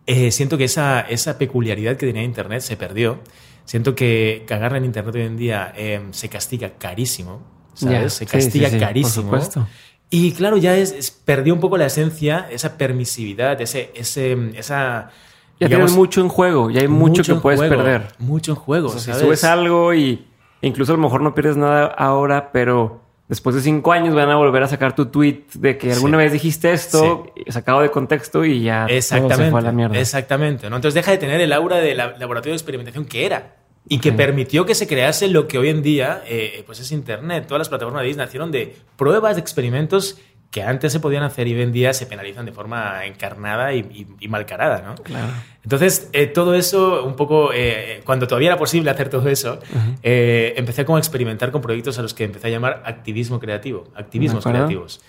eh, 0.07 0.30
siento 0.30 0.59
que 0.59 0.64
esa, 0.64 1.00
esa 1.00 1.38
peculiaridad 1.38 1.97
que 1.97 2.07
tenía 2.07 2.23
Internet 2.23 2.62
se 2.62 2.76
perdió. 2.76 3.21
Siento 3.64 3.95
que 3.95 4.45
cagarla 4.47 4.78
en 4.78 4.85
Internet 4.87 5.14
hoy 5.14 5.23
en 5.23 5.37
día 5.37 5.73
em, 5.76 6.12
se 6.12 6.28
castiga 6.28 6.71
carísimo, 6.78 7.42
¿sabes? 7.75 8.14
se 8.14 8.26
castiga 8.26 8.69
carísimo. 8.78 9.30
Por 9.30 9.42
supuesto. 9.42 9.69
Y 10.11 10.33
claro, 10.33 10.57
ya 10.57 10.76
es, 10.76 11.12
perdió 11.12 11.54
un 11.54 11.61
poco 11.61 11.78
la 11.78 11.87
esencia, 11.87 12.49
esa 12.50 12.76
permisividad, 12.76 13.61
ese, 13.61 13.92
ese, 13.95 14.37
esa... 14.57 15.11
Ya 15.61 15.69
tienes 15.69 15.92
mucho 15.92 16.21
en 16.21 16.28
juego, 16.28 16.71
ya 16.71 16.80
hay 16.80 16.88
mucho, 16.88 17.23
que 17.23 17.35
puedes 17.35 17.61
perder. 17.61 18.09
Mucho 18.19 18.52
en 18.52 18.57
juego, 18.57 18.88
Si 18.99 19.12
subes 19.12 19.45
algo 19.45 19.95
y 19.95 20.26
incluso 20.62 20.95
a 20.95 20.97
lo 20.97 21.02
mejor 21.02 21.21
no 21.21 21.35
pierdes 21.35 21.57
nada 21.57 21.87
ahora, 21.87 22.50
pero 22.50 23.02
después 23.30 23.54
de 23.54 23.62
cinco 23.62 23.92
años 23.92 24.12
van 24.12 24.28
a 24.28 24.37
volver 24.37 24.64
a 24.64 24.66
sacar 24.66 24.96
tu 24.96 25.06
tweet 25.06 25.44
de 25.54 25.78
que 25.78 25.92
alguna 25.92 26.18
vez 26.18 26.32
dijiste 26.32 26.72
esto, 26.72 27.32
sacado 27.49 27.80
de 27.80 27.90
contexto 27.90 28.44
y 28.44 28.64
ya 28.64 28.87
Exactamente. 28.87 29.37
Todo 29.37 29.44
se 29.44 29.50
fue 29.52 29.60
a 29.60 29.62
la 29.62 29.72
mierda. 29.72 29.99
Exactamente. 29.99 30.68
¿no? 30.68 30.76
Entonces 30.76 30.94
deja 30.96 31.12
de 31.12 31.18
tener 31.18 31.40
el 31.40 31.52
aura 31.52 31.76
de 31.76 31.94
laboratorio 31.94 32.52
de 32.52 32.56
experimentación 32.56 33.04
que 33.04 33.25
era 33.25 33.56
y 33.88 33.99
que 33.99 34.12
permitió 34.12 34.66
que 34.66 34.75
se 34.75 34.87
crease 34.87 35.28
lo 35.28 35.46
que 35.46 35.58
hoy 35.58 35.68
en 35.68 35.80
día 35.80 36.22
eh, 36.26 36.64
pues 36.66 36.80
es 36.80 36.90
Internet. 36.90 37.46
Todas 37.46 37.60
las 37.60 37.68
plataformas 37.68 38.02
de 38.02 38.14
nacieron 38.14 38.50
de 38.50 38.76
pruebas 38.96 39.37
de 39.37 39.40
experimentos 39.40 40.18
que 40.50 40.62
antes 40.64 40.92
se 40.92 40.99
podían 40.99 41.23
hacer 41.23 41.47
y 41.47 41.54
hoy 41.54 41.62
en 41.62 41.71
día 41.71 41.92
se 41.92 42.07
penalizan 42.07 42.45
de 42.45 42.52
forma 42.52 43.04
encarnada 43.04 43.73
y, 43.73 44.07
malcarada, 44.28 44.83
¿no? 44.83 44.97
Claro. 44.97 45.33
Entonces, 45.62 46.11
eh, 46.12 46.26
todo 46.26 46.54
eso, 46.54 47.04
un 47.04 47.14
poco, 47.14 47.50
eh, 47.54 48.00
cuando 48.04 48.26
todavía 48.26 48.49
era 48.49 48.59
posible 48.59 48.90
hacer 48.90 49.09
todo 49.09 49.28
eso, 49.28 49.61
eh, 50.02 50.54
empecé 50.57 50.85
como 50.85 50.97
a 50.97 50.99
experimentar 50.99 51.52
con 51.52 51.61
proyectos 51.61 51.99
a 52.00 52.02
los 52.02 52.14
que 52.14 52.25
empecé 52.25 52.49
a 52.49 52.50
llamar 52.50 52.83
activismo 52.85 53.38
creativo, 53.38 53.85
activismos 53.95 54.45
creativos. 54.45 55.00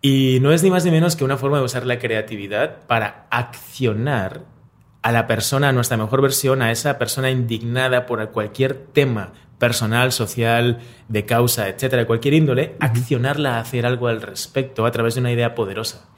Y 0.00 0.38
no 0.40 0.52
es 0.52 0.62
ni 0.62 0.70
más 0.70 0.84
ni 0.84 0.90
menos 0.90 1.16
que 1.16 1.24
una 1.24 1.36
forma 1.36 1.58
de 1.58 1.64
usar 1.64 1.84
la 1.84 1.98
creatividad 1.98 2.86
para 2.86 3.26
accionar 3.30 4.42
a 5.02 5.12
la 5.12 5.26
persona, 5.26 5.68
a 5.68 5.72
nuestra 5.72 5.96
mejor 5.98 6.22
versión, 6.22 6.62
a 6.62 6.70
esa 6.70 6.98
persona 6.98 7.30
indignada 7.30 8.06
por 8.06 8.30
cualquier 8.30 8.74
tema 8.74 9.32
personal, 9.58 10.12
social, 10.12 10.78
de 11.08 11.24
causa, 11.24 11.68
etcétera, 11.68 12.02
de 12.02 12.06
cualquier 12.06 12.34
índole, 12.34 12.76
accionarla 12.80 13.56
a 13.56 13.60
hacer 13.60 13.86
algo 13.86 14.08
al 14.08 14.22
respecto 14.22 14.86
a 14.86 14.90
través 14.90 15.14
de 15.14 15.20
una 15.20 15.32
idea 15.32 15.54
poderosa. 15.54 16.08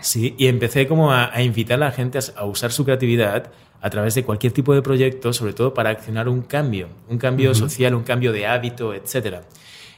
Sí, 0.00 0.34
y 0.38 0.48
empecé 0.48 0.88
como 0.88 1.12
a, 1.12 1.30
invitar 1.40 1.76
a 1.76 1.86
la 1.86 1.92
gente 1.92 2.18
a, 2.36 2.44
usar 2.44 2.72
su 2.72 2.84
creatividad 2.84 3.52
a 3.80 3.90
través 3.90 4.14
de 4.14 4.24
cualquier 4.24 4.52
tipo 4.52 4.74
de 4.74 4.82
proyecto, 4.82 5.32
sobre 5.32 5.52
todo 5.52 5.72
para 5.72 5.90
accionar 5.90 6.28
un 6.28 6.42
cambio, 6.42 6.88
un 7.08 7.18
cambio 7.18 7.54
social, 7.54 7.94
un 7.94 8.02
cambio 8.02 8.32
de 8.32 8.46
hábito, 8.46 8.94
etcétera. 8.94 9.42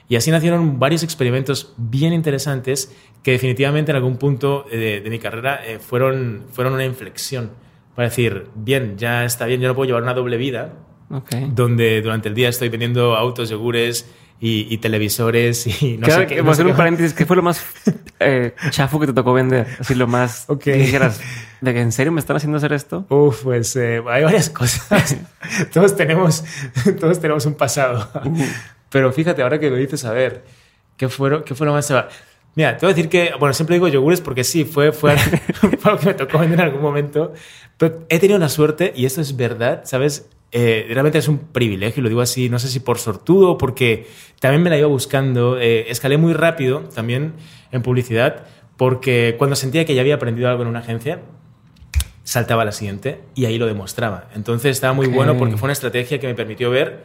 Y 0.09 0.17
así 0.17 0.31
nacieron 0.31 0.79
varios 0.79 1.03
experimentos 1.03 1.73
bien 1.79 2.13
interesantes 2.13 2.95
que 3.23 3.33
definitivamente 3.33 3.91
en 3.91 3.97
algún 3.97 4.19
punto 4.19 4.67
de, 4.71 5.03
mi 5.09 5.19
carrera 5.19 5.65
eh, 5.65 5.79
fueron, 5.79 6.45
fueron 6.53 6.75
una 6.75 6.85
inflexión 6.85 7.51
para 7.95 8.09
decir, 8.09 8.49
bien, 8.55 8.99
ya 8.99 9.25
está 9.25 9.47
bien, 9.47 9.61
yo 9.61 9.69
no 9.69 9.75
puedo 9.75 9.87
llevar 9.87 10.03
una 10.03 10.15
doble 10.15 10.37
vida, 10.37 10.75
donde 11.55 12.03
durante 12.03 12.29
el 12.29 12.35
día 12.35 12.49
estoy 12.49 12.69
vendiendo 12.69 13.15
autos, 13.15 13.51
yogures 13.51 14.07
y, 14.41 14.77
televisores 14.79 15.67
y 15.83 15.97
no 15.97 16.07
sé 16.09 16.27
qué. 16.27 16.41
Voy 16.41 16.51
a 16.51 16.53
hacer 16.53 16.67
un 16.67 16.77
paréntesis. 16.77 17.15
¿Qué 17.15 17.25
fue 17.25 17.37
lo 17.37 17.43
más 17.43 17.65
eh, 18.21 18.55
chafo 18.71 19.01
que 19.01 19.07
te 19.07 19.13
tocó 19.13 19.33
vender? 19.33 19.67
Así 19.81 19.95
lo 19.95 20.07
más 20.07 20.47
que 20.61 20.75
dijeras, 20.75 21.21
¿de 21.61 21.73
que 21.73 21.81
en 21.81 21.93
serio 21.93 22.13
me 22.13 22.21
están 22.21 22.37
haciendo 22.37 22.59
hacer 22.59 22.73
esto? 22.73 23.07
Uf, 23.09 23.45
pues 23.45 23.75
eh, 23.77 24.03
hay 24.07 24.25
varias 24.25 24.51
cosas. 24.51 25.17
todos, 25.73 25.97
tenemos, 25.97 26.45
todos 27.01 27.21
tenemos 27.21 27.47
un 27.47 27.55
pasado. 27.55 28.09
Pero 28.91 29.13
fíjate, 29.13 29.43
ahora 29.43 29.59
que 29.59 29.71
lo 29.71 29.77
dices, 29.77 30.05
a 30.05 30.13
ver, 30.13 30.45
¿qué 30.97 31.09
fue, 31.09 31.43
qué 31.45 31.55
fue 31.55 31.67
lo 31.67 31.73
más... 31.73 31.93
Mira, 32.57 32.77
te 32.77 32.87
voy 32.87 32.93
a 32.93 32.95
decir 32.95 33.11
que, 33.11 33.33
bueno, 33.41 33.53
siempre 33.53 33.75
digo 33.77 33.89
yogures 33.89 34.21
porque 34.21 34.45
sí, 34.45 34.65
fue, 34.65 34.93
fue, 34.93 35.17
fue 35.19 35.71
algo 35.85 35.99
que 35.99 36.07
me 36.07 36.15
tocó 36.15 36.39
vender 36.39 36.61
en 36.61 36.67
algún 36.67 36.83
momento. 36.83 37.33
Pero 37.79 38.07
he 38.09 38.21
tenido 38.21 38.39
la 38.39 38.49
suerte, 38.49 38.93
y 38.95 39.07
esto 39.07 39.21
es 39.21 39.37
verdad, 39.37 39.83
¿sabes? 39.85 40.29
Eh, 40.57 40.87
realmente 40.89 41.19
es 41.19 41.27
un 41.27 41.39
privilegio, 41.39 42.01
lo 42.01 42.09
digo 42.09 42.21
así, 42.21 42.49
no 42.49 42.61
sé 42.61 42.69
si 42.69 42.79
por 42.79 42.99
sortudo 42.99 43.51
o 43.51 43.59
porque 43.59 44.07
también 44.39 44.63
me 44.63 44.71
la 44.71 44.79
iba 44.79 44.87
buscando. 44.87 45.59
Eh, 45.59 45.91
escalé 45.91 46.17
muy 46.17 46.33
rápido 46.33 46.85
también 46.95 47.33
en 47.73 47.83
publicidad 47.83 48.45
porque 48.77 49.35
cuando 49.37 49.57
sentía 49.57 49.85
que 49.85 49.97
ya 49.97 50.01
había 50.01 50.15
aprendido 50.15 50.49
algo 50.49 50.63
en 50.63 50.69
una 50.69 50.79
agencia, 50.79 51.23
saltaba 52.23 52.63
a 52.63 52.65
la 52.67 52.71
siguiente 52.71 53.19
y 53.35 53.47
ahí 53.47 53.59
lo 53.59 53.67
demostraba. 53.67 54.29
Entonces 54.37 54.71
estaba 54.71 54.93
muy 54.93 55.09
bueno 55.09 55.37
porque 55.37 55.57
fue 55.57 55.67
una 55.67 55.73
estrategia 55.73 56.21
que 56.21 56.29
me 56.29 56.35
permitió 56.35 56.71
ver 56.71 57.05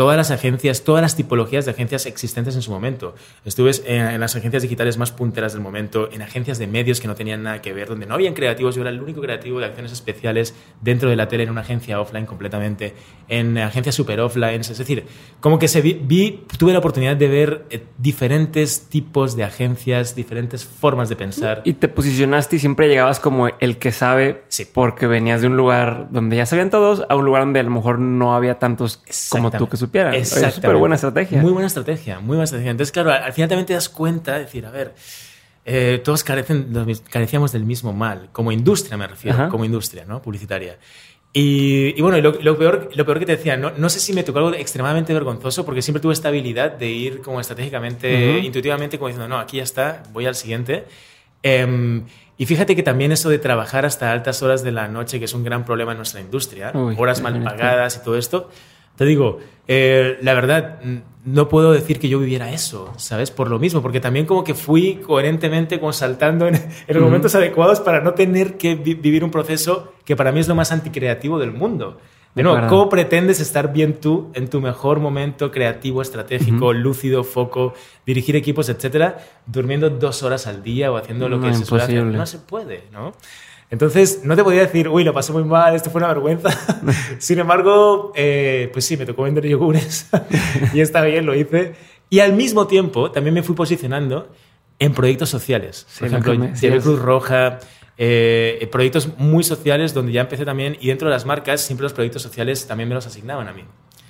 todas 0.00 0.16
las 0.16 0.30
agencias, 0.30 0.82
todas 0.82 1.02
las 1.02 1.14
tipologías 1.14 1.66
de 1.66 1.72
agencias 1.72 2.06
existentes 2.06 2.54
en 2.54 2.62
su 2.62 2.70
momento. 2.70 3.14
Estuve 3.44 3.70
en, 3.84 4.18
las 4.18 4.34
agencias 4.34 4.62
digitales 4.62 4.96
más 4.96 5.12
punteras 5.12 5.52
del 5.52 5.60
momento, 5.60 6.08
en 6.10 6.22
agencias 6.22 6.58
de 6.58 6.66
medios 6.66 7.02
que 7.02 7.06
no 7.06 7.14
tenían 7.14 7.42
nada 7.42 7.60
que 7.60 7.74
ver, 7.74 7.86
donde 7.86 8.06
no 8.06 8.14
habían 8.14 8.32
creativos, 8.32 8.74
yo 8.74 8.80
era 8.80 8.88
el 8.88 9.02
único 9.02 9.20
creativo 9.20 9.60
de 9.60 9.66
acciones 9.66 9.92
especiales 9.92 10.54
dentro 10.80 11.10
de 11.10 11.16
la 11.16 11.28
tele 11.28 11.42
en 11.42 11.50
una 11.50 11.60
agencia 11.60 12.00
offline 12.00 12.24
completamente, 12.24 12.94
en 13.28 13.58
agencias 13.58 13.94
super 13.94 14.18
offline, 14.20 14.62
es 14.62 14.78
decir, 14.78 15.04
como 15.38 15.58
que 15.58 15.68
se 15.68 15.82
vi, 15.82 16.46
tuve 16.58 16.72
la 16.72 16.78
oportunidad 16.78 17.16
de 17.16 17.28
ver 17.28 17.66
eh, 17.68 17.84
diferentes 17.98 18.88
tipos 18.88 19.36
de 19.36 19.44
agencias, 19.44 20.14
diferentes 20.14 20.64
formas 20.64 21.10
de 21.10 21.16
pensar. 21.16 21.60
Y 21.66 21.74
te 21.74 21.88
posicionaste 21.88 22.56
y 22.56 22.58
siempre 22.58 22.88
llegabas 22.88 23.20
como 23.20 23.48
el 23.48 23.76
que 23.76 23.92
sabe, 23.92 24.44
sí. 24.48 24.64
porque 24.64 25.06
venías 25.06 25.42
de 25.42 25.48
un 25.48 25.58
lugar 25.58 26.08
donde 26.10 26.36
ya 26.36 26.46
sabían 26.46 26.70
todos 26.70 27.04
a 27.06 27.16
un 27.16 27.26
lugar 27.26 27.42
donde 27.42 27.60
a 27.60 27.64
lo 27.64 27.70
mejor 27.70 27.98
no 27.98 28.34
había 28.34 28.58
tantos 28.58 29.02
como 29.28 29.50
tú 29.50 29.68
que 29.68 29.76
es 29.92 30.28
súper 30.28 30.76
buena 30.76 30.94
estrategia. 30.94 31.40
Muy 31.40 31.52
buena 31.52 31.66
estrategia, 31.66 32.20
muy 32.20 32.36
buena 32.36 32.44
estrategia. 32.44 32.70
Entonces, 32.70 32.92
claro, 32.92 33.12
al 33.12 33.32
final 33.32 33.48
también 33.48 33.66
te 33.66 33.74
das 33.74 33.88
cuenta 33.88 34.34
de 34.34 34.40
decir, 34.40 34.66
a 34.66 34.70
ver, 34.70 34.94
eh, 35.64 36.00
todos 36.02 36.24
carecen, 36.24 36.72
carecíamos 37.10 37.52
del 37.52 37.64
mismo 37.64 37.92
mal, 37.92 38.28
como 38.32 38.50
industria 38.50 38.96
me 38.96 39.06
refiero, 39.06 39.36
Ajá. 39.36 39.48
como 39.48 39.64
industria, 39.64 40.04
¿no? 40.04 40.22
Publicitaria. 40.22 40.78
Y, 41.32 41.94
y 41.96 42.02
bueno, 42.02 42.18
y 42.18 42.22
lo, 42.22 42.32
lo 42.32 42.58
peor, 42.58 42.90
lo 42.92 43.04
peor 43.04 43.20
que 43.20 43.26
te 43.26 43.36
decía, 43.36 43.56
no, 43.56 43.70
no 43.76 43.88
sé 43.88 44.00
si 44.00 44.12
me 44.12 44.24
tocó 44.24 44.40
algo 44.40 44.52
extremadamente 44.54 45.12
vergonzoso 45.14 45.64
porque 45.64 45.80
siempre 45.80 46.00
tuve 46.00 46.12
esta 46.12 46.28
habilidad 46.28 46.72
de 46.72 46.88
ir 46.88 47.20
como 47.20 47.40
estratégicamente, 47.40 48.30
Ujú. 48.30 48.46
intuitivamente, 48.46 48.98
como 48.98 49.08
diciendo, 49.08 49.28
no, 49.28 49.38
aquí 49.38 49.58
ya 49.58 49.62
está, 49.62 50.02
voy 50.12 50.26
al 50.26 50.34
siguiente. 50.34 50.86
Em, 51.42 52.04
y 52.36 52.46
fíjate 52.46 52.74
que 52.74 52.82
también 52.82 53.12
eso 53.12 53.28
de 53.28 53.38
trabajar 53.38 53.86
hasta 53.86 54.10
altas 54.10 54.42
horas 54.42 54.64
de 54.64 54.72
la 54.72 54.88
noche, 54.88 55.18
que 55.18 55.26
es 55.26 55.34
un 55.34 55.44
gran 55.44 55.64
problema 55.64 55.92
en 55.92 55.98
nuestra 55.98 56.20
industria, 56.20 56.72
Uy, 56.74 56.96
horas 56.98 57.20
mal 57.20 57.42
pagadas 57.44 57.96
y 57.96 58.04
todo 58.04 58.16
esto, 58.16 58.50
te 59.00 59.06
digo, 59.06 59.38
eh, 59.66 60.18
la 60.20 60.34
verdad, 60.34 60.78
no 61.24 61.48
puedo 61.48 61.72
decir 61.72 61.98
que 61.98 62.10
yo 62.10 62.18
viviera 62.18 62.52
eso, 62.52 62.92
¿sabes? 62.98 63.30
Por 63.30 63.48
lo 63.48 63.58
mismo, 63.58 63.80
porque 63.80 63.98
también 63.98 64.26
como 64.26 64.44
que 64.44 64.52
fui 64.52 64.96
coherentemente 64.96 65.80
como 65.80 65.94
saltando 65.94 66.46
en, 66.46 66.54
en 66.56 66.62
los 66.88 66.96
Ujú. 66.96 67.04
momentos 67.06 67.34
adecuados 67.34 67.80
para 67.80 68.02
no 68.02 68.12
tener 68.12 68.58
que 68.58 68.74
vi- 68.74 68.92
vivir 68.92 69.24
un 69.24 69.30
proceso 69.30 69.94
que 70.04 70.16
para 70.16 70.32
mí 70.32 70.40
es 70.40 70.48
lo 70.48 70.54
más 70.54 70.70
anticreativo 70.70 71.38
del 71.38 71.50
mundo. 71.52 71.96
De 72.34 72.42
nuevo. 72.42 72.66
¿cómo 72.68 72.88
pretendes 72.90 73.40
estar 73.40 73.72
bien 73.72 73.94
tú 74.00 74.30
en 74.34 74.48
tu 74.50 74.60
mejor 74.60 75.00
momento 75.00 75.50
creativo, 75.50 76.02
estratégico, 76.02 76.74
lúcido, 76.74 77.24
foco, 77.24 77.72
dirigir 78.04 78.36
equipos, 78.36 78.68
etcétera, 78.68 79.16
durmiendo 79.46 79.88
dos 79.88 80.22
horas 80.22 80.46
al 80.46 80.62
día 80.62 80.92
o 80.92 80.96
haciendo 80.98 81.26
lo 81.30 81.40
que 81.40 81.48
No, 81.48 81.54
se 81.54 81.64
suele 81.64 81.84
hacer? 81.84 82.04
No 82.04 82.26
se 82.26 82.38
puede, 82.38 82.84
¿no? 82.92 83.14
Entonces, 83.70 84.22
no 84.24 84.34
te 84.34 84.42
podía 84.42 84.62
decir, 84.62 84.88
uy, 84.88 85.04
lo 85.04 85.14
pasé 85.14 85.32
muy 85.32 85.44
mal, 85.44 85.74
esto 85.74 85.90
fue 85.90 86.00
una 86.00 86.08
vergüenza. 86.08 86.50
Sin 87.18 87.38
embargo, 87.38 88.12
eh, 88.14 88.68
pues 88.72 88.84
sí, 88.84 88.96
me 88.96 89.06
tocó 89.06 89.22
vender 89.22 89.46
yogures 89.46 90.08
y 90.74 90.80
está 90.80 91.02
bien, 91.02 91.24
lo 91.24 91.34
hice. 91.34 91.74
Y 92.08 92.18
al 92.18 92.32
mismo 92.32 92.66
tiempo, 92.66 93.12
también 93.12 93.34
me 93.34 93.42
fui 93.42 93.54
posicionando 93.54 94.28
en 94.78 94.92
proyectos 94.92 95.28
sociales. 95.28 95.86
Sí, 95.88 96.00
Por 96.00 96.10
lo 96.10 96.18
ejemplo, 96.18 96.54
llevé. 96.60 96.80
Cruz 96.80 96.98
Roja, 96.98 97.60
eh, 97.96 98.68
proyectos 98.72 99.16
muy 99.18 99.44
sociales 99.44 99.94
donde 99.94 100.12
ya 100.12 100.22
empecé 100.22 100.44
también, 100.44 100.76
y 100.80 100.88
dentro 100.88 101.08
de 101.08 101.14
las 101.14 101.24
marcas, 101.24 101.60
siempre 101.60 101.84
los 101.84 101.92
proyectos 101.92 102.22
sociales 102.22 102.66
también 102.66 102.88
me 102.88 102.96
los 102.96 103.06
asignaban 103.06 103.46
a 103.46 103.52
mí. 103.52 103.62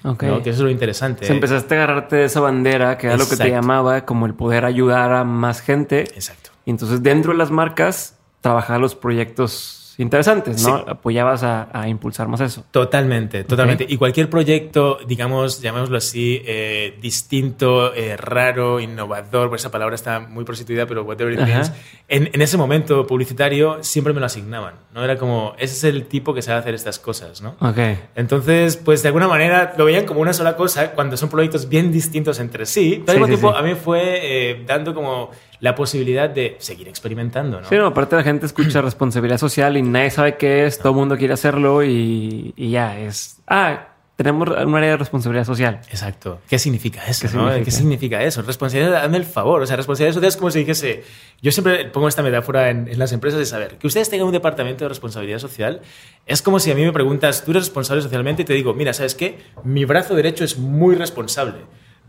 Ok. 0.05 0.23
¿no? 0.23 0.43
Que 0.43 0.51
eso 0.51 0.61
es 0.61 0.65
lo 0.65 0.71
interesante. 0.71 1.25
O 1.25 1.27
sea, 1.27 1.35
empezaste 1.35 1.75
a 1.75 1.85
agarrarte 1.85 2.17
de 2.17 2.25
esa 2.25 2.41
bandera, 2.41 2.97
que 2.97 3.09
era 3.09 3.19
lo 3.19 3.29
que 3.29 3.37
te 3.37 3.51
llamaba, 3.51 4.07
como 4.07 4.25
el 4.25 4.35
poder 4.35 4.65
ayudar 4.65 5.13
a 5.13 5.25
más 5.25 5.61
gente. 5.61 6.03
Exacto. 6.15 6.51
Y 6.65 6.71
entonces 6.71 7.03
dentro 7.03 7.33
de 7.33 7.39
las 7.39 7.51
marcas, 7.51 8.20
trabajar 8.41 8.81
los 8.81 8.95
proyectos 8.95 9.77
interesantes, 9.99 10.63
¿no? 10.67 10.79
Sí. 10.79 10.85
Apoyabas 10.87 11.43
a, 11.43 11.69
a 11.79 11.87
impulsar 11.87 12.27
más 12.27 12.41
eso. 12.41 12.65
Totalmente, 12.71 13.45
totalmente. 13.45 13.85
Y 13.87 13.99
cualquier 13.99 14.31
proyecto, 14.31 14.99
digamos, 15.07 15.61
llamémoslo 15.61 15.99
así, 15.99 16.41
eh, 16.47 16.97
distinto, 17.03 17.93
eh, 17.93 18.17
raro, 18.17 18.81
innovador, 18.81 19.51
pues 19.51 19.61
esa 19.61 19.71
palabra 19.71 19.95
está 19.95 20.19
muy 20.21 20.45
prostituida, 20.45 20.87
pero 20.87 21.03
whatever 21.03 21.35
it 21.35 21.41
means, 21.41 21.71
en, 22.09 22.31
en 22.33 22.41
ese 22.41 22.57
momento 22.57 23.07
publicitario 23.07 23.83
siempre 23.83 24.15
me 24.15 24.21
lo 24.21 24.27
asignaban, 24.27 24.77
¿no? 24.95 25.05
Era 25.05 25.19
como, 25.19 25.55
ese 25.59 25.75
es 25.75 25.85
el 25.85 26.07
tipo 26.07 26.33
que 26.33 26.41
sabe 26.41 26.61
hacer 26.61 26.75
estas 26.75 26.99
cosas, 26.99 27.43
¿no? 27.43 27.57
Ok. 27.61 27.79
Entonces, 28.17 28.79
pues 28.79 29.03
de 29.03 29.09
alguna 29.09 29.29
manera 29.29 29.75
lo 29.77 29.85
veían 29.85 30.07
como 30.07 30.21
una 30.21 30.33
sola 30.33 30.57
cosa 30.57 30.93
cuando 30.93 31.19
son 31.19 31.29
proyectos 31.29 31.69
bien 31.69 31.93
distintos 31.93 32.41
entre 32.41 32.65
sí. 32.65 33.03
Pero 33.05 33.19
al 33.19 33.25
Sí, 33.27 33.31
mismo 33.33 33.49
sí, 33.51 33.53
tiempo 33.55 33.59
a 33.59 33.63
mí 33.63 33.75
fue 33.75 34.01
eh, 34.23 34.65
dando 34.67 34.95
como 34.95 35.31
la 35.61 35.75
posibilidad 35.75 36.29
de 36.29 36.57
seguir 36.59 36.89
experimentando, 36.89 37.61
¿no? 37.61 37.69
Sí, 37.69 37.77
no, 37.77 37.87
aparte 37.87 38.17
la 38.17 38.23
gente 38.23 38.47
escucha 38.47 38.81
responsabilidad 38.83 39.39
social 39.39 39.77
y 39.77 39.83
nadie 39.83 40.11
sabe 40.11 40.37
qué 40.37 40.67
es, 40.67 40.79
todo 40.79 40.91
el 40.91 40.99
mundo 40.99 41.17
quiere 41.17 41.35
hacerlo 41.35 41.85
y, 41.85 42.53
y 42.57 42.71
ya 42.71 42.99
es. 42.99 43.41
Ah, 43.47 43.91
tenemos 44.21 44.51
un 44.51 44.75
área 44.75 44.91
de 44.91 44.97
responsabilidad 44.99 45.47
social. 45.47 45.81
Exacto. 45.89 46.41
¿Qué 46.47 46.59
significa 46.59 47.03
eso? 47.07 47.27
¿Qué 47.27 47.35
no? 47.35 47.45
significa? 47.45 47.65
¿Qué 47.65 47.71
significa 47.71 48.23
eso? 48.23 48.43
Responsabilidad, 48.43 49.03
hazme 49.03 49.17
el 49.17 49.25
favor. 49.25 49.63
O 49.63 49.67
sea, 49.67 49.77
responsabilidad 49.77 50.13
social 50.13 50.29
es 50.29 50.37
como 50.37 50.51
si 50.51 50.59
dijese. 50.59 51.05
Yo 51.41 51.51
siempre 51.53 51.87
pongo 51.87 52.07
esta 52.07 52.23
metáfora 52.23 52.69
en, 52.69 52.87
en 52.87 52.99
las 52.99 53.13
empresas 53.13 53.39
de 53.39 53.47
saber 53.47 53.79
que 53.79 53.87
ustedes 53.87 54.11
tengan 54.11 54.27
un 54.27 54.35
departamento 54.35 54.85
de 54.85 54.91
responsabilidad 54.91 55.39
social. 55.39 55.81
Es 56.27 56.43
como 56.43 56.61
si 56.61 56.71
a 56.71 56.75
mí 56.75 56.85
me 56.85 56.93
preguntas, 56.93 57.45
tú 57.47 57.53
eres 57.53 57.63
responsable 57.63 58.03
socialmente 58.03 58.43
y 58.43 58.45
te 58.45 58.53
digo, 58.53 58.75
mira, 58.75 58.93
¿sabes 58.93 59.15
qué? 59.15 59.39
Mi 59.65 59.87
brazo 59.87 60.15
derecho 60.15 60.45
es 60.45 60.59
muy 60.59 60.97
responsable. 60.97 61.61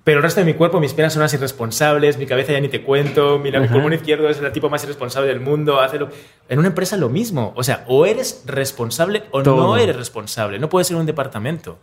Pero 0.03 0.17
el 0.17 0.23
resto 0.23 0.39
de 0.39 0.45
mi 0.45 0.55
cuerpo, 0.55 0.79
mis 0.79 0.93
piernas 0.93 1.13
son 1.13 1.21
las 1.21 1.33
irresponsables, 1.33 2.17
mi 2.17 2.25
cabeza 2.25 2.51
ya 2.51 2.59
ni 2.59 2.69
te 2.69 2.81
cuento, 2.81 3.37
mi, 3.37 3.51
mi 3.51 3.67
pulmón 3.67 3.93
izquierdo 3.93 4.29
es 4.29 4.39
el 4.39 4.51
tipo 4.51 4.67
más 4.67 4.83
irresponsable 4.83 5.27
del 5.27 5.39
mundo. 5.39 5.79
Hácelo. 5.79 6.09
En 6.49 6.57
una 6.57 6.69
empresa 6.69 6.97
lo 6.97 7.07
mismo. 7.09 7.53
O 7.55 7.63
sea, 7.63 7.85
o 7.87 8.07
eres 8.07 8.43
responsable 8.47 9.23
o 9.29 9.43
Todo. 9.43 9.57
no 9.57 9.77
eres 9.77 9.95
responsable. 9.95 10.57
No 10.57 10.69
puede 10.69 10.85
ser 10.85 10.97
un 10.97 11.05
departamento. 11.05 11.77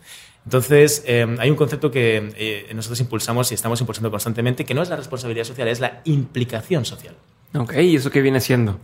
Entonces, 0.44 1.04
eh, 1.06 1.26
hay 1.38 1.50
un 1.50 1.56
concepto 1.56 1.90
que 1.92 2.32
eh, 2.36 2.70
nosotros 2.74 2.98
impulsamos 3.00 3.52
y 3.52 3.54
estamos 3.54 3.80
impulsando 3.80 4.10
constantemente, 4.10 4.64
que 4.64 4.74
no 4.74 4.82
es 4.82 4.88
la 4.88 4.96
responsabilidad 4.96 5.44
social, 5.44 5.68
es 5.68 5.78
la 5.78 6.00
implicación 6.04 6.84
social. 6.84 7.14
Ok, 7.54 7.74
¿y 7.76 7.96
eso 7.96 8.10
qué 8.10 8.20
viene 8.20 8.40
siendo? 8.40 8.80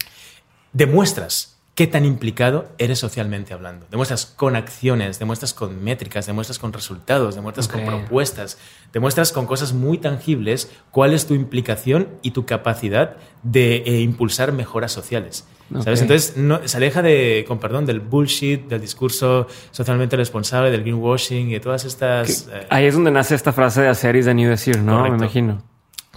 Demuestras 0.72 1.53
qué 1.74 1.86
tan 1.86 2.04
implicado 2.04 2.68
eres 2.78 3.00
socialmente 3.00 3.52
hablando. 3.52 3.86
Demuestras 3.90 4.26
con 4.26 4.54
acciones, 4.54 5.18
demuestras 5.18 5.54
con 5.54 5.82
métricas, 5.82 6.26
demuestras 6.26 6.58
con 6.58 6.72
resultados, 6.72 7.34
demuestras 7.34 7.66
con 7.66 7.84
propuestas, 7.84 8.58
demuestras 8.92 9.32
con 9.32 9.46
cosas 9.46 9.72
muy 9.72 9.98
tangibles 9.98 10.70
cuál 10.92 11.12
es 11.12 11.26
tu 11.26 11.34
implicación 11.34 12.08
y 12.22 12.30
tu 12.30 12.46
capacidad 12.46 13.16
de 13.42 13.76
eh, 13.78 14.00
impulsar 14.00 14.52
mejoras 14.52 14.92
sociales. 14.92 15.46
¿Sabes? 15.82 16.02
Entonces 16.02 16.36
no, 16.36 16.60
se 16.68 16.76
aleja 16.76 17.00
de, 17.02 17.44
con 17.48 17.58
perdón, 17.58 17.86
del 17.86 17.98
bullshit, 17.98 18.68
del 18.68 18.82
discurso 18.82 19.48
socialmente 19.70 20.14
responsable, 20.14 20.70
del 20.70 20.82
greenwashing 20.82 21.48
y 21.48 21.52
de 21.54 21.60
todas 21.60 21.86
estas... 21.86 22.48
eh, 22.52 22.66
Ahí 22.68 22.84
es 22.84 22.94
donde 22.94 23.10
nace 23.10 23.34
esta 23.34 23.52
frase 23.52 23.80
de 23.80 23.88
hacer 23.88 24.14
y 24.14 24.22
de 24.22 24.34
ni 24.34 24.44
decir, 24.44 24.78
¿no? 24.78 24.98
Correcto. 24.98 25.18
Me 25.18 25.24
imagino. 25.24 25.73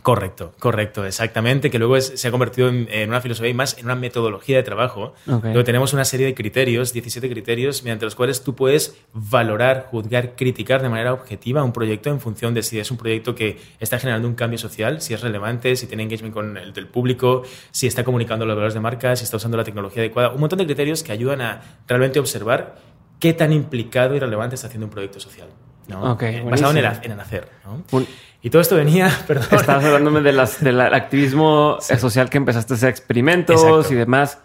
Correcto, 0.08 0.54
correcto, 0.58 1.06
exactamente, 1.06 1.70
que 1.70 1.80
luego 1.80 1.98
es- 1.98 2.14
se 2.16 2.30
ha 2.30 2.32
convertido 2.32 2.70
en, 2.70 2.88
en 2.90 3.10
una 3.10 3.20
filosofía 3.20 3.50
y 3.50 3.54
más 3.54 3.78
en 3.78 3.84
una 3.88 3.96
metodología 3.96 4.56
de 4.56 4.64
trabajo. 4.64 5.14
Luego 5.50 5.66
tenemos 5.66 5.92
una 5.92 6.06
serie 6.06 6.26
de 6.28 6.34
criterios, 6.34 6.94
17 6.94 7.30
criterios, 7.30 7.84
mediante 7.84 8.06
los 8.06 8.16
cuales 8.16 8.42
tú 8.42 8.56
puedes 8.56 8.96
valorar, 9.12 9.88
juzgar, 9.92 10.38
criticar 10.38 10.82
de 10.82 10.88
manera 10.88 11.12
objetiva 11.12 11.62
un 11.62 11.74
proyecto 11.74 12.10
en 12.10 12.22
función 12.22 12.54
de 12.54 12.64
si 12.64 12.80
es 12.80 12.90
un 12.90 12.96
proyecto 12.96 13.36
que 13.36 13.58
está 13.82 14.00
generando 14.00 14.30
un 14.30 14.36
cambio 14.36 14.58
social, 14.58 15.02
si 15.02 15.14
es 15.14 15.20
relevante, 15.20 15.76
si 15.76 15.88
tiene 15.88 16.04
engagement 16.04 16.34
con 16.34 16.56
el 16.56 16.72
del 16.72 16.88
público, 16.88 17.44
si 17.72 17.86
está 17.88 18.06
comunicando 18.06 18.46
los 18.46 18.56
valores 18.56 18.76
de 18.76 18.80
marca, 18.80 19.14
si 19.18 19.26
está 19.26 19.36
usando 19.36 19.58
la 19.58 19.66
tecnología 19.66 20.02
adecuada. 20.04 20.30
Un 20.32 20.40
montón 20.40 20.60
de 20.60 20.66
criterios 20.66 21.04
que 21.04 21.12
ayudan 21.12 21.42
a 21.42 21.62
realmente 21.86 22.18
observar 22.22 22.78
qué 23.20 23.34
tan 23.34 23.52
implicado 23.52 24.16
y 24.16 24.20
relevante 24.20 24.56
está 24.56 24.68
haciendo 24.68 24.86
un 24.86 24.92
proyecto 24.92 25.20
social. 25.20 25.50
¿No? 25.88 26.14
Ok, 26.14 26.24
Eh, 26.24 26.44
basado 26.50 26.72
en 26.72 26.78
el, 26.78 26.86
en 27.04 27.12
el 27.12 27.20
hacer. 27.20 27.48
¿no? 27.66 27.84
Un- 27.92 28.08
Y 28.42 28.50
todo 28.50 28.62
esto 28.62 28.76
venía, 28.76 29.10
perdón. 29.28 29.48
Estabas 29.52 29.84
hablándome 29.86 30.22
de 30.22 30.32
las, 30.32 30.64
del 30.64 30.80
activismo 30.82 31.78
eh, 31.90 31.98
social 31.98 32.30
que 32.30 32.38
empezaste 32.38 32.74
a 32.74 32.76
hacer 32.78 32.90
experimentos 32.90 33.62
Exacto. 33.64 33.94
y 33.94 33.96
demás. 33.96 34.40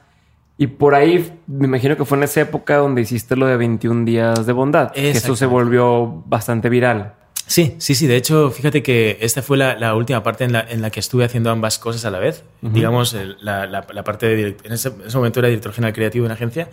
Y 0.59 0.67
por 0.69 0.95
ahí 0.95 1.33
me 1.47 1.67
imagino 1.67 1.97
que 1.97 2.05
fue 2.05 2.19
en 2.19 2.25
esa 2.25 2.43
época 2.43 2.77
donde 2.77 3.01
hiciste 3.03 3.37
lo 3.37 3.47
de 3.47 3.57
21 3.57 4.05
días 4.05 4.47
de 4.47 4.53
bondad. 4.53 4.93
Que 4.93 5.11
eso 5.11 5.35
se 5.35 5.47
volvió 5.47 6.23
bastante 6.27 6.69
viral. 6.69 7.15
Sí, 7.47 7.75
sí, 7.79 7.95
sí. 7.95 8.07
De 8.07 8.17
hecho, 8.17 8.51
fíjate 8.51 8.83
que 8.83 9.19
esta 9.21 9.43
fue 9.43 9.57
la, 9.57 9.75
la 9.77 9.95
última 9.95 10.23
parte 10.23 10.45
en 10.45 10.53
la, 10.53 10.61
en 10.61 10.81
la 10.81 10.91
que 10.91 11.01
estuve 11.01 11.25
haciendo 11.25 11.51
ambas 11.51 11.79
cosas 11.79 12.05
a 12.05 12.11
la 12.11 12.19
vez. 12.19 12.45
Digamos, 12.61 13.13
el- 13.15 13.37
la, 13.41 13.67
la- 13.67 13.85
la 13.93 14.05
parte 14.05 14.27
de 14.27 14.57
en, 14.63 14.73
ese, 14.73 14.89
en 14.91 15.03
ese 15.07 15.17
momento 15.17 15.41
era 15.41 15.49
director 15.49 15.73
general 15.73 15.93
creativo 15.93 16.23
de 16.25 16.27
una 16.29 16.35
agencia 16.35 16.69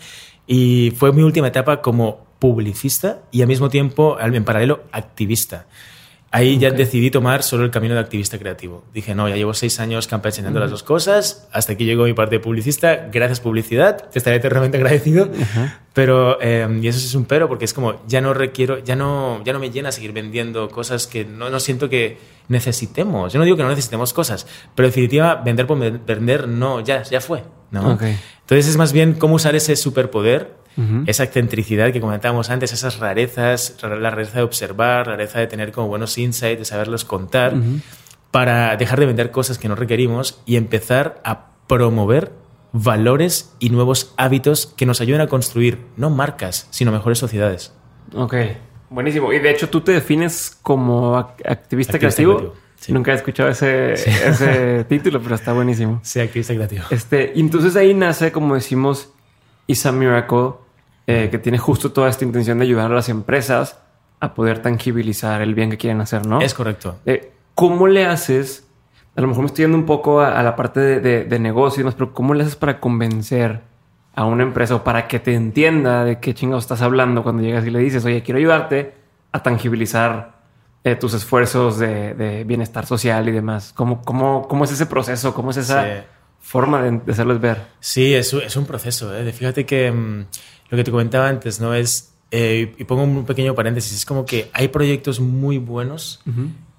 y 0.45 0.91
fue 0.95 1.12
mi 1.12 1.23
última 1.23 1.47
etapa 1.47 1.82
como 1.82 2.27
publicista 2.39 3.19
y 3.32 3.41
al 3.41 3.47
mismo 3.47 3.69
tiempo, 3.69 4.17
en 4.19 4.43
paralelo, 4.43 4.84
activista. 4.91 5.67
Ahí 6.32 6.60
ya 6.60 6.69
decidí 6.69 7.10
tomar 7.10 7.41
solo 7.41 7.63
el 7.63 7.71
camino 7.71 7.95
de 7.95 8.02
activista 8.02 8.38
creativo. 8.38 8.84
Dije, 8.93 9.15
no, 9.15 9.28
ya 9.28 9.36
llevo 9.36 9.56
seis 9.56 9.80
años 9.80 10.06
campechando 10.06 10.60
las 10.60 10.69
dos 10.69 10.84
cosas, 10.84 11.47
hasta 11.52 11.73
aquí 11.73 11.86
llegó 11.86 12.04
mi 12.04 12.13
parte 12.13 12.36
de 12.36 12.39
publicista, 12.39 13.10
gracias 13.12 13.39
publicidad, 13.39 14.10
te 14.10 14.19
estaré 14.19 14.36
eternamente 14.36 14.78
agradecido, 14.78 15.28
pero, 15.93 16.39
eh, 16.39 16.67
y 16.82 16.88
eso 16.88 16.99
es 16.99 17.15
un 17.15 17.25
pero, 17.25 17.47
porque 17.47 17.65
es 17.65 17.73
como, 17.73 17.99
ya 18.08 18.21
no 18.21 18.36
requiero, 18.36 18.78
ya 18.78 18.95
no, 18.95 19.43
ya 19.43 19.54
no 19.54 19.60
me 19.60 19.71
llena 19.71 19.91
seguir 19.91 20.13
vendiendo 20.13 20.69
cosas 20.69 21.08
que 21.08 21.25
no, 21.25 21.49
no 21.49 21.60
siento 21.60 21.89
que 21.89 22.19
necesitemos. 22.47 23.34
Yo 23.34 23.39
no 23.39 23.45
digo 23.45 23.58
que 23.58 23.63
no 23.63 23.69
necesitemos 23.69 24.13
cosas, 24.13 24.45
pero 24.75 24.86
en 24.86 24.91
definitiva, 24.91 25.34
vender 25.34 25.65
por 25.65 25.80
vender, 25.80 26.47
no, 26.47 26.82
ya, 26.82 27.02
ya 27.02 27.21
fue. 27.21 27.43
¿no? 27.71 27.91
Entonces 27.91 28.67
es 28.67 28.78
más 28.78 28.93
bien 28.93 29.13
cómo 29.13 29.36
usar 29.36 29.56
ese 29.56 29.75
superpoder, 29.75 30.56
Ujú. 30.80 31.04
esa 31.08 31.24
excentricidad 31.24 31.92
que 31.92 32.00
comentábamos 32.02 32.50
antes, 32.50 32.72
esas 32.74 33.00
rarezas, 33.00 33.76
la 33.84 34.10
rareza 34.10 34.38
de 34.38 34.44
observar, 34.44 35.08
la 35.08 35.13
rareza 35.13 35.39
de 35.39 35.48
tener 35.48 35.72
como 35.72 35.88
buenos 35.88 36.18
insights, 36.18 36.60
de 36.60 36.65
saberlos 36.65 37.04
contar, 37.06 37.54
para 38.32 38.76
dejar 38.78 39.00
de 39.00 39.06
vender 39.08 39.32
cosas 39.32 39.58
que 39.58 39.68
no 39.68 39.76
requerimos 39.76 40.42
y 40.46 40.56
empezar 40.56 41.20
a 41.24 41.48
promover 41.68 42.32
valores 42.72 43.54
y 43.60 43.70
nuevos 43.72 44.13
hábitos 44.18 44.68
que 44.78 44.86
nos 44.86 45.02
ayuden 45.02 45.22
a 45.22 45.28
construir 45.28 45.80
no 45.98 46.10
marcas, 46.10 46.68
sino 46.70 46.92
mejores 46.92 47.18
sociedades. 47.18 47.74
Ok. 48.13 48.36
Buenísimo. 48.92 49.34
Y 49.34 49.39
de 49.39 49.52
hecho, 49.52 49.70
tú 49.70 49.82
te 49.82 49.92
defines 49.92 50.58
como 50.62 51.15
ac- 51.15 51.28
activista, 51.46 51.52
Activista 51.52 52.00
creativo. 52.00 52.38
creativo, 52.38 52.56
sí. 52.80 52.92
Nunca 52.94 53.12
he 53.12 53.15
escuchado 53.15 53.50
ese, 53.50 53.94
ese 54.28 54.84
título, 54.86 55.22
pero 55.22 55.36
está 55.36 55.54
buenísimo. 55.54 56.00
Sea 56.04 56.24
activista 56.24 56.54
creativo. 56.56 56.84
Este, 56.89 57.32
y 57.36 57.39
entonces 57.39 57.76
ahí 57.76 57.94
nace, 57.94 58.32
como 58.32 58.56
decimos, 58.56 59.10
Is 59.68 59.86
a 59.86 59.92
Miracle, 59.92 60.54
eh, 61.12 61.30
que 61.32 61.39
tiene 61.39 61.58
justo 61.58 61.91
toda 61.91 62.08
esta 62.08 62.24
intención 62.24 62.60
de 62.60 62.65
ayudar 62.65 62.91
a 62.91 62.93
las 62.93 63.10
empresas 63.10 63.80
a 64.19 64.36
poder 64.36 64.62
tangibilizar 64.62 65.41
el 65.41 65.56
bien 65.56 65.72
que 65.72 65.78
quieren 65.78 66.02
hacer, 66.02 66.28
¿no? 66.28 66.39
Es 66.39 66.54
correcto. 66.54 67.00
Eh, 67.06 67.32
¿Cómo 67.56 67.88
le 67.88 68.06
haces? 68.06 68.65
a 69.15 69.22
lo 69.22 69.28
mejor 69.28 69.41
me 69.41 69.48
estoy 69.48 69.63
yendo 69.63 69.78
un 69.78 69.88
poco 69.88 70.22
a, 70.22 70.41
la 70.43 70.56
parte 70.56 70.80
de, 70.80 71.26
de, 71.26 71.39
negocio 71.39 71.80
y 71.80 71.84
demás, 71.84 71.95
pero 71.95 72.13
¿cómo 72.13 72.34
le 72.34 72.43
haces 72.43 72.56
para 72.56 72.80
convencer 72.80 73.62
a 74.15 74.24
una 74.24 74.43
empresa 74.43 74.76
o 74.76 74.84
para 74.84 75.08
que 75.08 75.19
te 75.19 75.34
entienda 75.34 76.06
de 76.06 76.19
qué 76.19 76.34
chingados 76.34 76.63
estás 76.63 76.82
hablando 76.82 77.24
cuando 77.24 77.41
llegas 77.41 77.65
y 77.65 77.72
le 77.72 77.80
dices, 77.80 78.06
oye, 78.06 78.22
quiero 78.22 78.38
ayudarte 78.38 78.93
a 79.32 79.43
tangibilizar 79.43 80.39
eh, 80.84 80.95
tus 80.95 81.15
esfuerzos 81.15 81.80
de, 81.80 82.43
bienestar 82.45 82.86
social 82.86 83.28
y 83.28 83.32
demás? 83.32 83.74
¿Cómo, 83.76 84.04
cómo, 84.04 84.48
cómo 84.48 84.63
es 84.63 84.72
ese 84.72 84.86
proceso? 84.86 85.34
¿Cómo 85.34 85.52
es 85.52 85.58
esa 85.58 86.06
forma 86.39 86.82
de, 86.82 87.12
hacerles 87.12 87.41
ver? 87.41 87.63
Sí, 87.80 88.13
es, 88.13 88.32
es 88.32 88.56
un 88.56 88.65
proceso. 88.65 89.13
¿eh? 89.17 89.30
Fíjate 89.34 89.65
que 89.65 89.91
mm, 89.91 90.26
lo 90.69 90.77
que 90.77 90.84
te 90.84 90.91
comentaba 90.91 91.27
antes, 91.27 91.60
¿no? 91.60 91.73
Es, 91.73 92.13
eh, 92.32 92.75
y 92.77 92.84
pongo 92.84 93.03
un 93.03 93.25
pequeño 93.25 93.55
paréntesis, 93.55 93.93
es 93.93 94.05
como 94.05 94.25
que 94.25 94.49
hay 94.53 94.67
proyectos 94.67 95.19
muy 95.19 95.58
buenos 95.58 96.21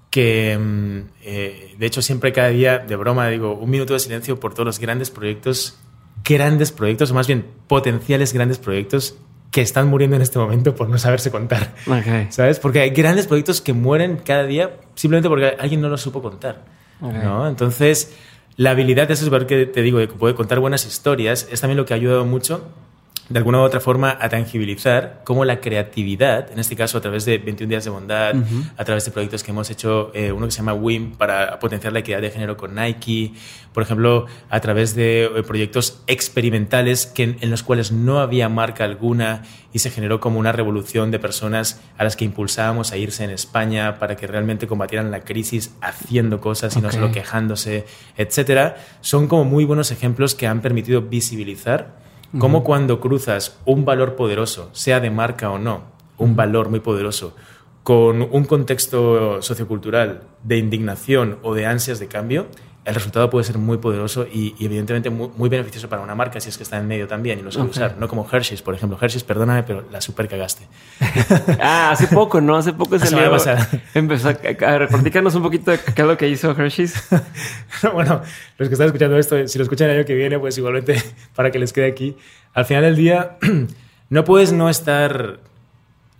que, 0.09 0.57
mm, 0.57 0.99
eh, 1.23 1.75
de 1.77 1.85
hecho, 1.85 2.01
siempre 2.01 2.33
cada 2.33 2.49
día, 2.49 2.79
de 2.79 2.95
broma, 2.95 3.27
digo, 3.29 3.53
un 3.53 3.69
minuto 3.69 3.93
de 3.93 3.99
silencio 3.99 4.39
por 4.39 4.53
todos 4.53 4.65
los 4.65 4.79
grandes 4.79 5.09
proyectos, 5.09 5.77
grandes 6.23 6.71
proyectos, 6.71 7.11
o 7.11 7.13
más 7.13 7.27
bien 7.27 7.45
potenciales 7.67 8.33
grandes 8.33 8.59
proyectos 8.59 9.15
que 9.51 9.61
están 9.61 9.87
muriendo 9.87 10.15
en 10.15 10.21
este 10.21 10.39
momento 10.39 10.75
por 10.75 10.89
no 10.89 10.97
saberse 10.97 11.29
contar. 11.29 11.75
¿Sabes? 12.29 12.59
Porque 12.59 12.79
hay 12.79 12.91
grandes 12.91 13.27
proyectos 13.27 13.59
que 13.61 13.73
mueren 13.73 14.17
cada 14.17 14.43
día 14.43 14.77
simplemente 14.95 15.27
porque 15.27 15.55
alguien 15.59 15.81
no 15.81 15.89
lo 15.89 15.97
supo 15.97 16.21
contar. 16.21 16.63
¿no? 17.01 17.47
Entonces, 17.47 18.13
la 18.55 18.71
habilidad 18.71 19.07
de 19.07 19.15
eso 19.15 19.25
es 19.25 19.29
ver 19.29 19.47
que 19.47 19.65
te 19.65 19.81
digo, 19.81 19.99
de 19.99 20.07
que 20.07 20.13
puede 20.13 20.35
contar 20.35 20.59
buenas 20.59 20.85
historias, 20.85 21.47
es 21.51 21.59
también 21.59 21.77
lo 21.77 21.85
que 21.85 21.93
ha 21.93 21.97
ayudado 21.97 22.25
mucho 22.25 22.65
de 23.31 23.37
alguna 23.37 23.59
u 23.59 23.61
otra 23.61 23.79
forma 23.79 24.17
a 24.19 24.29
tangibilizar 24.29 25.21
cómo 25.23 25.45
la 25.45 25.61
creatividad, 25.61 26.51
en 26.51 26.59
este 26.59 26.75
caso 26.75 26.97
a 26.97 27.01
través 27.01 27.23
de 27.23 27.37
21 27.37 27.69
días 27.69 27.85
de 27.85 27.89
bondad, 27.89 28.35
a 28.77 28.83
través 28.83 29.05
de 29.05 29.11
proyectos 29.11 29.43
que 29.43 29.51
hemos 29.51 29.69
hecho, 29.69 30.11
eh, 30.13 30.31
uno 30.31 30.47
que 30.47 30.51
se 30.51 30.57
llama 30.57 30.73
WIM 30.73 31.15
para 31.15 31.57
potenciar 31.59 31.93
la 31.93 31.99
equidad 31.99 32.21
de 32.21 32.29
género 32.29 32.57
con 32.57 32.75
Nike, 32.75 33.33
por 33.73 33.83
ejemplo, 33.83 34.25
a 34.49 34.59
través 34.59 34.95
de 34.95 35.23
eh, 35.23 35.43
proyectos 35.43 36.03
experimentales 36.07 37.05
que, 37.05 37.37
en, 37.39 37.49
los 37.49 37.63
cuales 37.63 37.91
no 37.93 38.19
había 38.19 38.49
marca 38.49 38.83
alguna 38.83 39.43
y 39.71 39.79
se 39.79 39.91
generó 39.91 40.19
como 40.19 40.37
una 40.37 40.51
revolución 40.51 41.09
de 41.11 41.19
personas 41.19 41.79
a 41.97 42.03
las 42.03 42.17
que 42.17 42.25
impulsábamos 42.25 42.91
a 42.91 42.97
irse 42.97 43.23
en 43.23 43.29
España 43.29 43.97
para 43.97 44.17
que 44.17 44.27
realmente 44.27 44.67
combatieran 44.67 45.09
la 45.09 45.21
crisis 45.21 45.73
haciendo 45.81 46.41
cosas 46.41 46.75
y 46.75 46.81
no 46.81 46.91
solo 46.91 47.11
quejándose, 47.13 47.85
etcétera, 48.17 48.75
son 48.99 49.27
como 49.27 49.45
muy 49.45 49.63
buenos 49.63 49.91
ejemplos 49.91 50.35
que 50.35 50.47
han 50.47 50.61
permitido 50.61 51.03
visibilizar 51.03 52.10
como 52.39 52.63
cuando 52.63 52.99
cruzas 52.99 53.57
un 53.65 53.85
valor 53.85 54.15
poderoso, 54.15 54.69
sea 54.71 54.99
de 54.99 55.09
marca 55.09 55.49
o 55.51 55.59
no, 55.59 55.83
un 56.17 56.35
valor 56.35 56.69
muy 56.69 56.79
poderoso, 56.79 57.35
con 57.83 58.21
un 58.21 58.45
contexto 58.45 59.41
sociocultural 59.41 60.21
de 60.43 60.57
indignación 60.57 61.39
o 61.41 61.53
de 61.55 61.65
ansias 61.65 61.99
de 61.99 62.07
cambio, 62.07 62.47
el 62.83 62.95
resultado 62.95 63.29
puede 63.29 63.43
ser 63.43 63.59
muy 63.59 63.77
poderoso 63.77 64.25
y, 64.25 64.55
evidentemente 64.59 65.11
muy, 65.11 65.49
beneficioso 65.49 65.87
para 65.87 66.01
una 66.01 66.15
marca 66.15 66.39
si 66.39 66.49
es 66.49 66.57
que 66.57 66.63
está 66.63 66.77
en 66.77 66.87
medio 66.87 67.07
también 67.07 67.37
y 67.37 67.43
lo 67.43 67.51
sabe 67.51 67.69
usar. 67.69 67.97
No 67.99 68.07
como 68.07 68.27
Hershey's, 68.29 68.63
por 68.63 68.73
ejemplo. 68.73 68.97
Hershey's, 68.99 69.23
perdóname, 69.23 69.61
pero 69.61 69.85
la 69.91 70.01
super 70.01 70.27
cagaste. 70.27 70.67
ah, 71.61 71.91
hace 71.91 72.07
poco, 72.07 72.41
¿no? 72.41 72.55
Hace 72.55 72.73
poco 72.73 72.97
salió. 72.97 73.37
Empezó 73.93 74.29
a, 74.29 74.31
a, 74.31 74.77
ver, 74.77 74.89
un 74.91 75.43
poquito 75.43 75.71
de 75.71 75.79
qué 75.79 76.01
es 76.01 76.07
lo 76.07 76.17
que 76.17 76.27
hizo 76.27 76.51
Hershey's. 76.51 76.95
bueno, 77.93 78.21
los 78.57 78.67
que 78.67 78.73
están 78.73 78.87
escuchando 78.87 79.17
esto, 79.17 79.47
si 79.47 79.59
lo 79.59 79.63
escuchan 79.63 79.89
el 79.91 79.97
año 79.97 80.05
que 80.05 80.15
viene, 80.15 80.39
pues 80.39 80.57
igualmente 80.57 80.95
para 81.35 81.51
que 81.51 81.59
les 81.59 81.73
quede 81.73 81.85
aquí. 81.85 82.17
Al 82.53 82.65
final 82.65 82.83
del 82.83 82.95
día, 82.95 83.37
no 84.09 84.23
puedes 84.23 84.53
no 84.53 84.69
estar... 84.69 85.39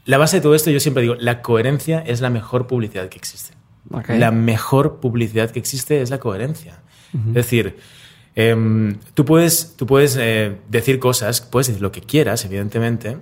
La 0.06 0.18
base 0.18 0.38
de 0.38 0.42
todo 0.42 0.56
esto, 0.56 0.70
yo 0.70 0.80
siempre 0.80 1.02
digo, 1.02 1.16
la 1.16 1.42
coherencia 1.42 2.04
es 2.06 2.22
la 2.22 2.30
mejor 2.30 2.68
publicidad 2.68 3.08
que 3.10 3.18
existe. 3.18 3.61
La 3.90 4.32
mejor 4.32 5.00
publicidad 5.00 5.52
que 5.52 5.60
existe 5.60 6.02
es 6.02 6.10
la 6.10 6.20
coherencia. 6.20 6.82
Es 7.28 7.34
decir, 7.34 7.78
em, 8.36 8.98
tú 9.14 9.26
puedes, 9.26 9.76
tú 9.76 9.86
puedes 9.86 10.18
eh, 10.18 10.58
decir 10.70 11.00
cosas, 11.00 11.42
puedes 11.42 11.68
decir 11.68 11.82
lo 11.82 11.92
que 11.92 12.02
quieras, 12.02 12.46
evidentemente, 12.46 13.18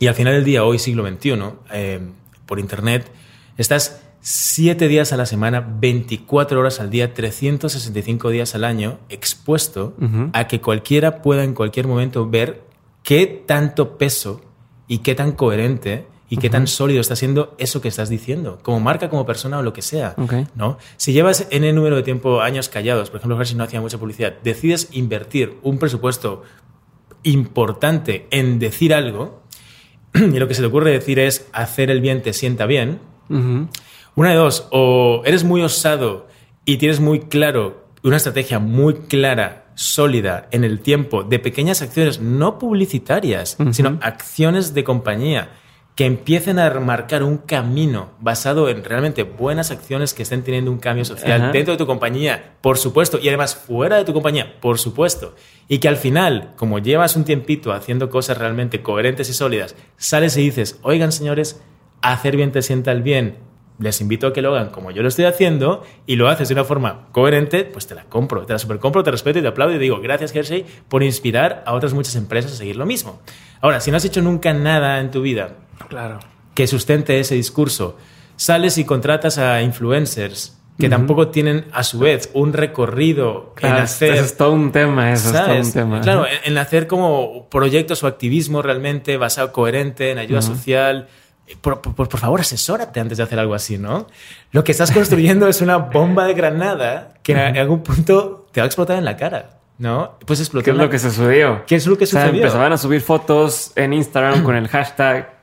y 0.00 0.08
al 0.08 0.14
final 0.14 0.34
del 0.34 0.44
día, 0.44 0.64
hoy 0.64 0.78
siglo 0.78 1.06
XXI, 1.06 1.30
em, 1.70 2.12
por 2.46 2.58
Internet, 2.58 3.10
estás 3.56 4.02
siete 4.20 4.88
días 4.88 5.12
a 5.12 5.16
la 5.16 5.26
semana, 5.26 5.60
24 5.60 6.58
horas 6.58 6.80
al 6.80 6.90
día, 6.90 7.14
365 7.14 8.30
días 8.30 8.54
al 8.54 8.64
año, 8.64 8.98
expuesto 9.10 9.94
a 10.32 10.48
que 10.48 10.60
cualquiera 10.60 11.22
pueda 11.22 11.44
en 11.44 11.54
cualquier 11.54 11.86
momento 11.86 12.28
ver 12.28 12.62
qué 13.02 13.26
tanto 13.46 13.98
peso 13.98 14.40
y 14.88 14.98
qué 14.98 15.14
tan 15.14 15.32
coherente 15.32 16.06
y 16.34 16.36
qué 16.36 16.50
tan 16.50 16.66
sólido 16.66 17.00
está 17.00 17.14
siendo 17.14 17.54
eso 17.58 17.80
que 17.80 17.86
estás 17.86 18.08
diciendo, 18.08 18.58
como 18.62 18.80
marca, 18.80 19.08
como 19.08 19.24
persona 19.24 19.60
o 19.60 19.62
lo 19.62 19.72
que 19.72 19.82
sea. 19.82 20.16
¿no? 20.56 20.78
Si 20.96 21.12
llevas 21.12 21.46
en 21.50 21.62
el 21.62 21.76
número 21.76 21.94
de 21.94 22.02
tiempo 22.02 22.40
años 22.40 22.68
callados, 22.68 23.08
por 23.08 23.18
ejemplo, 23.18 23.40
Hershey 23.40 23.56
no 23.56 23.62
hacía 23.62 23.80
mucha 23.80 23.98
publicidad, 23.98 24.34
decides 24.42 24.88
invertir 24.90 25.56
un 25.62 25.78
presupuesto 25.78 26.42
importante 27.22 28.26
en 28.32 28.58
decir 28.58 28.92
algo, 28.94 29.44
y 30.14 30.40
lo 30.40 30.48
que 30.48 30.54
se 30.54 30.62
te 30.62 30.66
ocurre 30.66 30.90
decir 30.90 31.20
es 31.20 31.46
hacer 31.52 31.88
el 31.88 32.00
bien 32.00 32.20
te 32.20 32.32
sienta 32.32 32.66
bien, 32.66 32.98
una 33.28 34.30
de 34.30 34.34
dos, 34.34 34.66
o 34.72 35.22
eres 35.24 35.44
muy 35.44 35.62
osado 35.62 36.26
y 36.64 36.78
tienes 36.78 36.98
muy 36.98 37.20
claro, 37.20 37.86
una 38.02 38.16
estrategia 38.16 38.58
muy 38.58 38.94
clara 38.94 39.66
sólida 39.76 40.48
en 40.50 40.64
el 40.64 40.80
tiempo 40.80 41.22
de 41.22 41.38
pequeñas 41.38 41.80
acciones 41.80 42.20
no 42.20 42.58
publicitarias, 42.58 43.56
sino 43.70 43.98
acciones 44.02 44.74
de 44.74 44.82
compañía 44.82 45.50
que 45.94 46.06
empiecen 46.06 46.58
a 46.58 46.68
marcar 46.80 47.22
un 47.22 47.38
camino 47.38 48.10
basado 48.18 48.68
en 48.68 48.82
realmente 48.82 49.22
buenas 49.22 49.70
acciones 49.70 50.12
que 50.12 50.24
estén 50.24 50.42
teniendo 50.42 50.72
un 50.72 50.78
cambio 50.78 51.04
social 51.04 51.52
dentro 51.52 51.72
de 51.72 51.78
tu 51.78 51.86
compañía, 51.86 52.54
por 52.60 52.78
supuesto, 52.78 53.20
y 53.22 53.28
además 53.28 53.54
fuera 53.54 53.96
de 53.96 54.04
tu 54.04 54.12
compañía, 54.12 54.60
por 54.60 54.78
supuesto. 54.78 55.36
Y 55.68 55.78
que 55.78 55.86
al 55.86 55.96
final, 55.96 56.52
como 56.56 56.80
llevas 56.80 57.14
un 57.14 57.24
tiempito 57.24 57.72
haciendo 57.72 58.10
cosas 58.10 58.38
realmente 58.38 58.82
coherentes 58.82 59.30
y 59.30 59.34
sólidas, 59.34 59.76
sales 59.96 60.36
y 60.36 60.42
dices, 60.42 60.80
oigan 60.82 61.12
señores, 61.12 61.62
hacer 62.02 62.36
bien 62.36 62.50
te 62.50 62.62
sienta 62.62 62.90
el 62.90 63.02
bien, 63.02 63.38
les 63.78 64.00
invito 64.00 64.28
a 64.28 64.32
que 64.32 64.40
lo 64.40 64.54
hagan 64.54 64.70
como 64.70 64.90
yo 64.90 65.02
lo 65.02 65.08
estoy 65.08 65.24
haciendo 65.24 65.84
y 66.06 66.16
lo 66.16 66.28
haces 66.28 66.48
de 66.48 66.54
una 66.54 66.64
forma 66.64 67.08
coherente, 67.12 67.64
pues 67.64 67.86
te 67.86 67.94
la 67.94 68.04
compro, 68.04 68.46
te 68.46 68.52
la 68.52 68.58
supercompro, 68.58 69.02
te 69.02 69.10
respeto 69.10 69.40
y 69.40 69.42
te 69.42 69.48
aplaudo 69.48 69.74
y 69.74 69.78
digo, 69.78 70.00
gracias 70.00 70.32
Jersey 70.32 70.64
por 70.88 71.02
inspirar 71.02 71.64
a 71.66 71.72
otras 71.72 71.92
muchas 71.92 72.14
empresas 72.16 72.52
a 72.52 72.56
seguir 72.56 72.76
lo 72.76 72.86
mismo. 72.86 73.20
Ahora, 73.60 73.80
si 73.80 73.90
no 73.90 73.96
has 73.96 74.04
hecho 74.04 74.22
nunca 74.22 74.52
nada 74.52 75.00
en 75.00 75.10
tu 75.10 75.22
vida 75.22 75.56
claro. 75.88 76.20
que 76.54 76.66
sustente 76.66 77.18
ese 77.18 77.34
discurso, 77.34 77.96
sales 78.36 78.78
y 78.78 78.84
contratas 78.84 79.38
a 79.38 79.62
influencers 79.62 80.60
que 80.78 80.88
tampoco 80.88 81.28
tienen 81.28 81.66
a 81.72 81.84
su 81.84 82.00
vez 82.00 82.30
un 82.34 82.52
recorrido 82.52 83.54
en 83.60 83.72
hacer... 83.72 84.14
Eso 84.14 84.24
es 84.24 84.36
todo 84.36 84.50
un 84.50 84.72
tema, 84.72 85.12
eso 85.12 85.28
es 85.28 85.44
todo 85.44 85.56
un 85.56 85.72
tema. 85.72 86.00
Claro, 86.00 86.26
en, 86.44 86.58
hacer 86.58 86.88
como 86.88 87.48
proyectos 87.48 88.02
o 88.02 88.08
activismo 88.08 88.60
realmente 88.60 89.16
basado 89.16 89.52
coherente 89.52 90.10
en 90.10 90.18
ayuda 90.18 90.42
social 90.42 91.08
por, 91.60 91.80
por, 91.80 92.18
favor, 92.18 92.40
asesórate 92.40 93.00
antes 93.00 93.18
de 93.18 93.24
hacer 93.24 93.38
algo 93.38 93.54
así, 93.54 93.76
¿no? 93.76 94.06
Lo 94.52 94.64
que 94.64 94.72
estás 94.72 94.90
construyendo 94.90 95.46
es 95.46 95.60
una 95.60 95.76
bomba 95.76 96.24
de 96.24 96.34
granada 96.34 97.14
que 97.22 97.32
en 97.32 97.56
algún 97.58 97.82
punto 97.82 98.46
te 98.52 98.60
va 98.60 98.64
a 98.64 98.66
explotar 98.66 98.96
en 98.96 99.04
la 99.04 99.16
cara, 99.16 99.58
¿no? 99.78 100.12
Pues 100.26 100.40
explotó. 100.40 100.64
¿Qué 100.64 100.70
es 100.70 100.76
lo 100.76 100.88
que 100.88 100.98
se 100.98 101.10
sucedió? 101.10 101.64
¿Qué 101.66 101.76
es 101.76 101.86
lo 101.86 101.98
que 101.98 102.06
sucedió? 102.06 102.34
empezaban 102.34 102.72
a 102.72 102.78
subir 102.78 103.02
fotos 103.02 103.72
en 103.76 103.92
Instagram 103.92 104.42
con 104.42 104.56
el 104.56 104.68
hashtag 104.68 105.34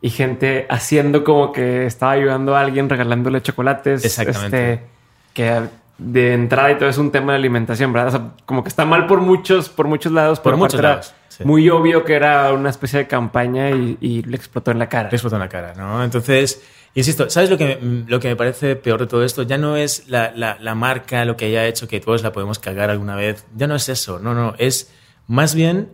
y 0.00 0.10
gente 0.10 0.66
haciendo 0.70 1.24
como 1.24 1.52
que 1.52 1.86
estaba 1.86 2.12
ayudando 2.12 2.56
a 2.56 2.60
alguien 2.60 2.88
regalándole 2.88 3.42
chocolates. 3.42 4.04
Exactamente. 4.04 4.72
Este, 4.72 4.86
que 5.34 5.62
de 5.98 6.34
entrada 6.34 6.70
y 6.70 6.78
todo 6.78 6.88
es 6.88 6.98
un 6.98 7.10
tema 7.10 7.32
de 7.32 7.38
alimentación, 7.38 7.92
¿verdad? 7.92 8.08
O 8.08 8.18
sea, 8.18 8.30
como 8.46 8.62
que 8.62 8.68
está 8.68 8.84
mal 8.84 9.06
por 9.06 9.20
muchos, 9.20 9.68
por 9.68 9.88
muchos 9.88 10.12
lados. 10.12 10.38
Por 10.38 10.56
muchos 10.56 10.80
lados. 10.80 11.14
Muy 11.44 11.68
obvio 11.70 12.04
que 12.04 12.14
era 12.14 12.52
una 12.52 12.70
especie 12.70 13.00
de 13.00 13.06
campaña 13.06 13.70
y, 13.70 14.22
le 14.22 14.36
explotó 14.36 14.70
en 14.70 14.78
la 14.78 14.88
cara. 14.88 15.08
Le 15.10 15.16
explotó 15.16 15.36
en 15.36 15.40
la 15.40 15.48
cara, 15.48 15.74
¿no? 15.74 16.02
Entonces, 16.02 16.62
insisto, 16.94 17.30
¿sabes 17.30 17.50
lo 17.50 17.58
que, 17.58 17.78
lo 18.06 18.20
que 18.20 18.28
me 18.28 18.36
parece 18.36 18.76
peor 18.76 19.00
de 19.00 19.06
todo 19.06 19.24
esto? 19.24 19.42
Ya 19.42 19.58
no 19.58 19.76
es 19.76 20.08
la, 20.08 20.32
la, 20.34 20.74
marca, 20.74 21.24
lo 21.24 21.36
que 21.36 21.46
haya 21.46 21.66
hecho, 21.66 21.88
que 21.88 22.00
todos 22.00 22.22
la 22.22 22.32
podemos 22.32 22.58
cagar 22.58 22.90
alguna 22.90 23.16
vez. 23.16 23.46
Ya 23.56 23.66
no 23.66 23.76
es 23.76 23.88
eso, 23.88 24.18
no, 24.18 24.34
no. 24.34 24.54
Es 24.58 24.92
más 25.26 25.54
bien 25.54 25.92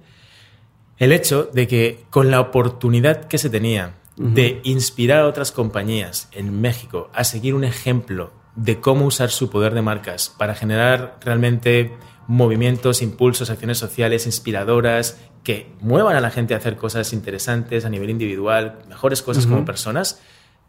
el 0.99 1.13
hecho 1.13 1.51
de 1.53 1.67
que 1.67 2.05
con 2.11 2.31
la 2.31 2.41
oportunidad 2.41 3.25
que 3.25 3.39
se 3.39 3.51
tenía 3.51 3.95
de 4.17 4.61
inspirar 4.63 5.21
a 5.21 5.27
otras 5.27 5.51
compañías 5.51 6.29
en 6.33 6.61
México 6.61 7.11
a 7.13 7.25
seguir 7.25 7.55
un 7.55 7.65
ejemplo 7.65 8.33
de 8.55 8.81
cómo 8.81 9.07
usar 9.07 9.31
su 9.31 9.51
poder 9.51 9.75
de 9.75 9.83
marcas 9.83 10.33
para 10.39 10.55
generar 10.55 11.19
realmente 11.21 11.93
movimientos, 12.27 13.03
impulsos, 13.03 13.51
acciones 13.51 13.79
sociales 13.79 14.27
inspiradoras 14.27 15.19
que 15.43 15.71
muevan 15.81 16.17
a 16.17 16.21
la 16.21 16.31
gente 16.31 16.55
a 16.55 16.57
hacer 16.57 16.77
cosas 16.77 17.13
interesantes 17.13 17.85
a 17.85 17.91
nivel 17.91 18.11
individual, 18.11 18.79
mejores 18.89 19.23
cosas 19.23 19.47
como 19.47 19.65
personas, 19.65 20.21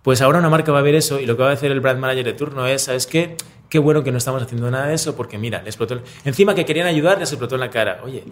pues 0.01 0.21
ahora 0.21 0.39
una 0.39 0.49
marca 0.49 0.71
va 0.71 0.79
a 0.79 0.83
ver 0.83 0.95
eso 0.95 1.19
y 1.19 1.25
lo 1.25 1.35
que 1.35 1.43
va 1.43 1.49
a 1.49 1.53
hacer 1.53 1.71
el 1.71 1.79
brand 1.79 1.99
manager 1.99 2.25
de 2.25 2.33
turno 2.33 2.67
es, 2.67 2.83
¿sabes 2.83 3.07
qué? 3.07 3.37
Qué 3.69 3.79
bueno 3.79 4.03
que 4.03 4.11
no 4.11 4.19
estamos 4.19 4.43
haciendo 4.43 4.69
nada 4.69 4.87
de 4.87 4.93
eso 4.93 5.15
porque 5.15 5.37
mira, 5.37 5.61
le 5.63 5.69
explotó. 5.69 5.99
Encima 6.23 6.53
que 6.53 6.65
querían 6.65 6.85
ayudar, 6.85 7.17
les 7.17 7.31
explotó 7.31 7.55
en 7.55 7.61
la 7.61 7.69
cara. 7.71 8.01
Oye, 8.03 8.23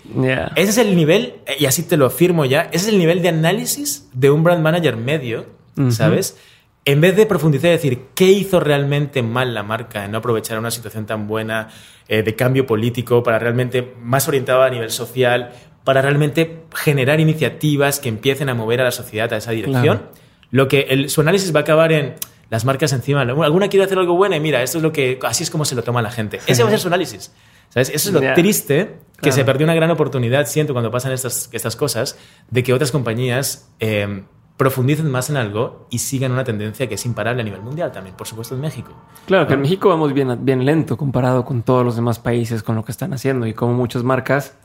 ese 0.56 0.70
es 0.70 0.78
el 0.78 0.96
nivel, 0.96 1.36
y 1.58 1.66
así 1.66 1.84
te 1.84 1.98
lo 1.98 2.06
afirmo 2.06 2.46
ya, 2.46 2.70
ese 2.72 2.88
es 2.88 2.88
el 2.90 3.00
nivel 3.00 3.22
de 3.22 3.30
análisis 3.30 4.08
de 4.14 4.30
un 4.30 4.44
brand 4.44 4.62
manager 4.62 4.98
medio, 4.98 5.46
¿sabes? 5.90 6.38
En 6.86 7.02
vez 7.02 7.16
de 7.16 7.26
profundizar 7.26 7.70
y 7.70 7.74
decir 7.74 8.02
qué 8.14 8.26
hizo 8.26 8.60
realmente 8.60 9.24
mal 9.24 9.54
la 9.54 9.64
marca 9.64 10.06
en 10.06 10.12
no 10.12 10.18
aprovechar 10.18 10.60
una 10.60 10.72
situación 10.72 11.06
tan 11.06 11.28
buena 11.28 11.70
eh, 12.08 12.24
de 12.24 12.36
cambio 12.36 12.66
político 12.66 13.24
para 13.24 13.40
realmente 13.40 13.94
más 14.02 14.28
orientado 14.28 14.64
a 14.64 14.70
nivel 14.70 14.92
social, 14.92 15.52
para 15.84 16.02
realmente 16.02 16.64
generar 16.74 17.20
iniciativas 17.20 18.00
que 18.00 18.10
empiecen 18.10 18.50
a 18.50 18.54
mover 18.54 18.82
a 18.82 18.86
la 18.86 18.92
sociedad 18.92 19.32
a 19.34 19.38
esa 19.38 19.52
dirección, 19.52 20.10
lo 20.52 20.68
que 20.68 20.82
el, 20.90 21.10
su 21.10 21.22
análisis 21.22 21.54
va 21.54 21.60
a 21.60 21.64
acabar 21.64 21.92
en 21.92 22.16
las 22.50 22.66
marcas 22.66 22.94
encima. 22.94 23.22
Alguna 23.22 23.70
quiere 23.70 23.86
hacer 23.86 23.98
algo 23.98 24.16
bueno 24.16 24.36
y 24.36 24.40
mira, 24.40 24.62
esto 24.62 24.78
es 24.78 24.84
lo 24.84 24.92
que 24.92 25.18
así 25.24 25.44
es 25.44 25.50
como 25.50 25.66
se 25.66 25.76
lo 25.76 25.84
toma 25.84 26.02
la 26.02 26.12
gente. 26.12 26.40
Ese 26.46 26.64
va 26.64 26.68
a 26.68 26.72
ser 26.72 26.80
su 26.80 26.88
análisis. 26.88 27.32
¿Sabes? 27.70 27.90
Eso 27.90 28.10
es 28.10 28.14
lo 28.14 28.34
triste 28.34 28.98
que 29.20 29.32
se 29.32 29.44
perdió 29.46 29.66
una 29.66 29.74
gran 29.74 29.90
oportunidad, 29.90 30.46
siento, 30.46 30.74
cuando 30.74 30.92
pasan 30.92 31.12
estas, 31.14 31.50
estas 31.54 31.76
cosas, 31.76 32.18
de 32.52 32.62
que 32.62 32.74
otras 32.74 32.92
compañías 32.92 33.70
eh, 33.80 34.24
profundicen 34.58 35.10
más 35.10 35.30
en 35.30 35.38
algo 35.38 35.88
y 35.90 36.00
sigan 36.00 36.32
una 36.32 36.44
tendencia 36.44 36.88
que 36.88 36.96
es 36.96 37.06
imparable 37.06 37.42
a 37.42 37.46
nivel 37.46 37.62
mundial 37.62 37.92
también, 37.92 38.16
por 38.16 38.28
supuesto 38.28 38.56
en 38.56 38.62
México. 38.62 38.92
Claro, 39.26 39.48
que 39.48 39.56
en 39.56 39.62
México 39.62 39.90
vamos 39.90 40.14
bien, 40.14 40.46
bien 40.46 40.64
lento 40.66 40.96
comparado 40.96 41.44
con 41.44 41.64
todos 41.64 41.84
los 41.84 41.96
demás 41.96 42.20
países 42.20 42.62
con 42.64 42.76
lo 42.76 42.86
que 42.86 42.92
están 42.92 43.14
haciendo 43.14 43.48
y 43.48 43.54
como 43.54 43.74
muchas 43.74 44.04
marcas 44.04 44.56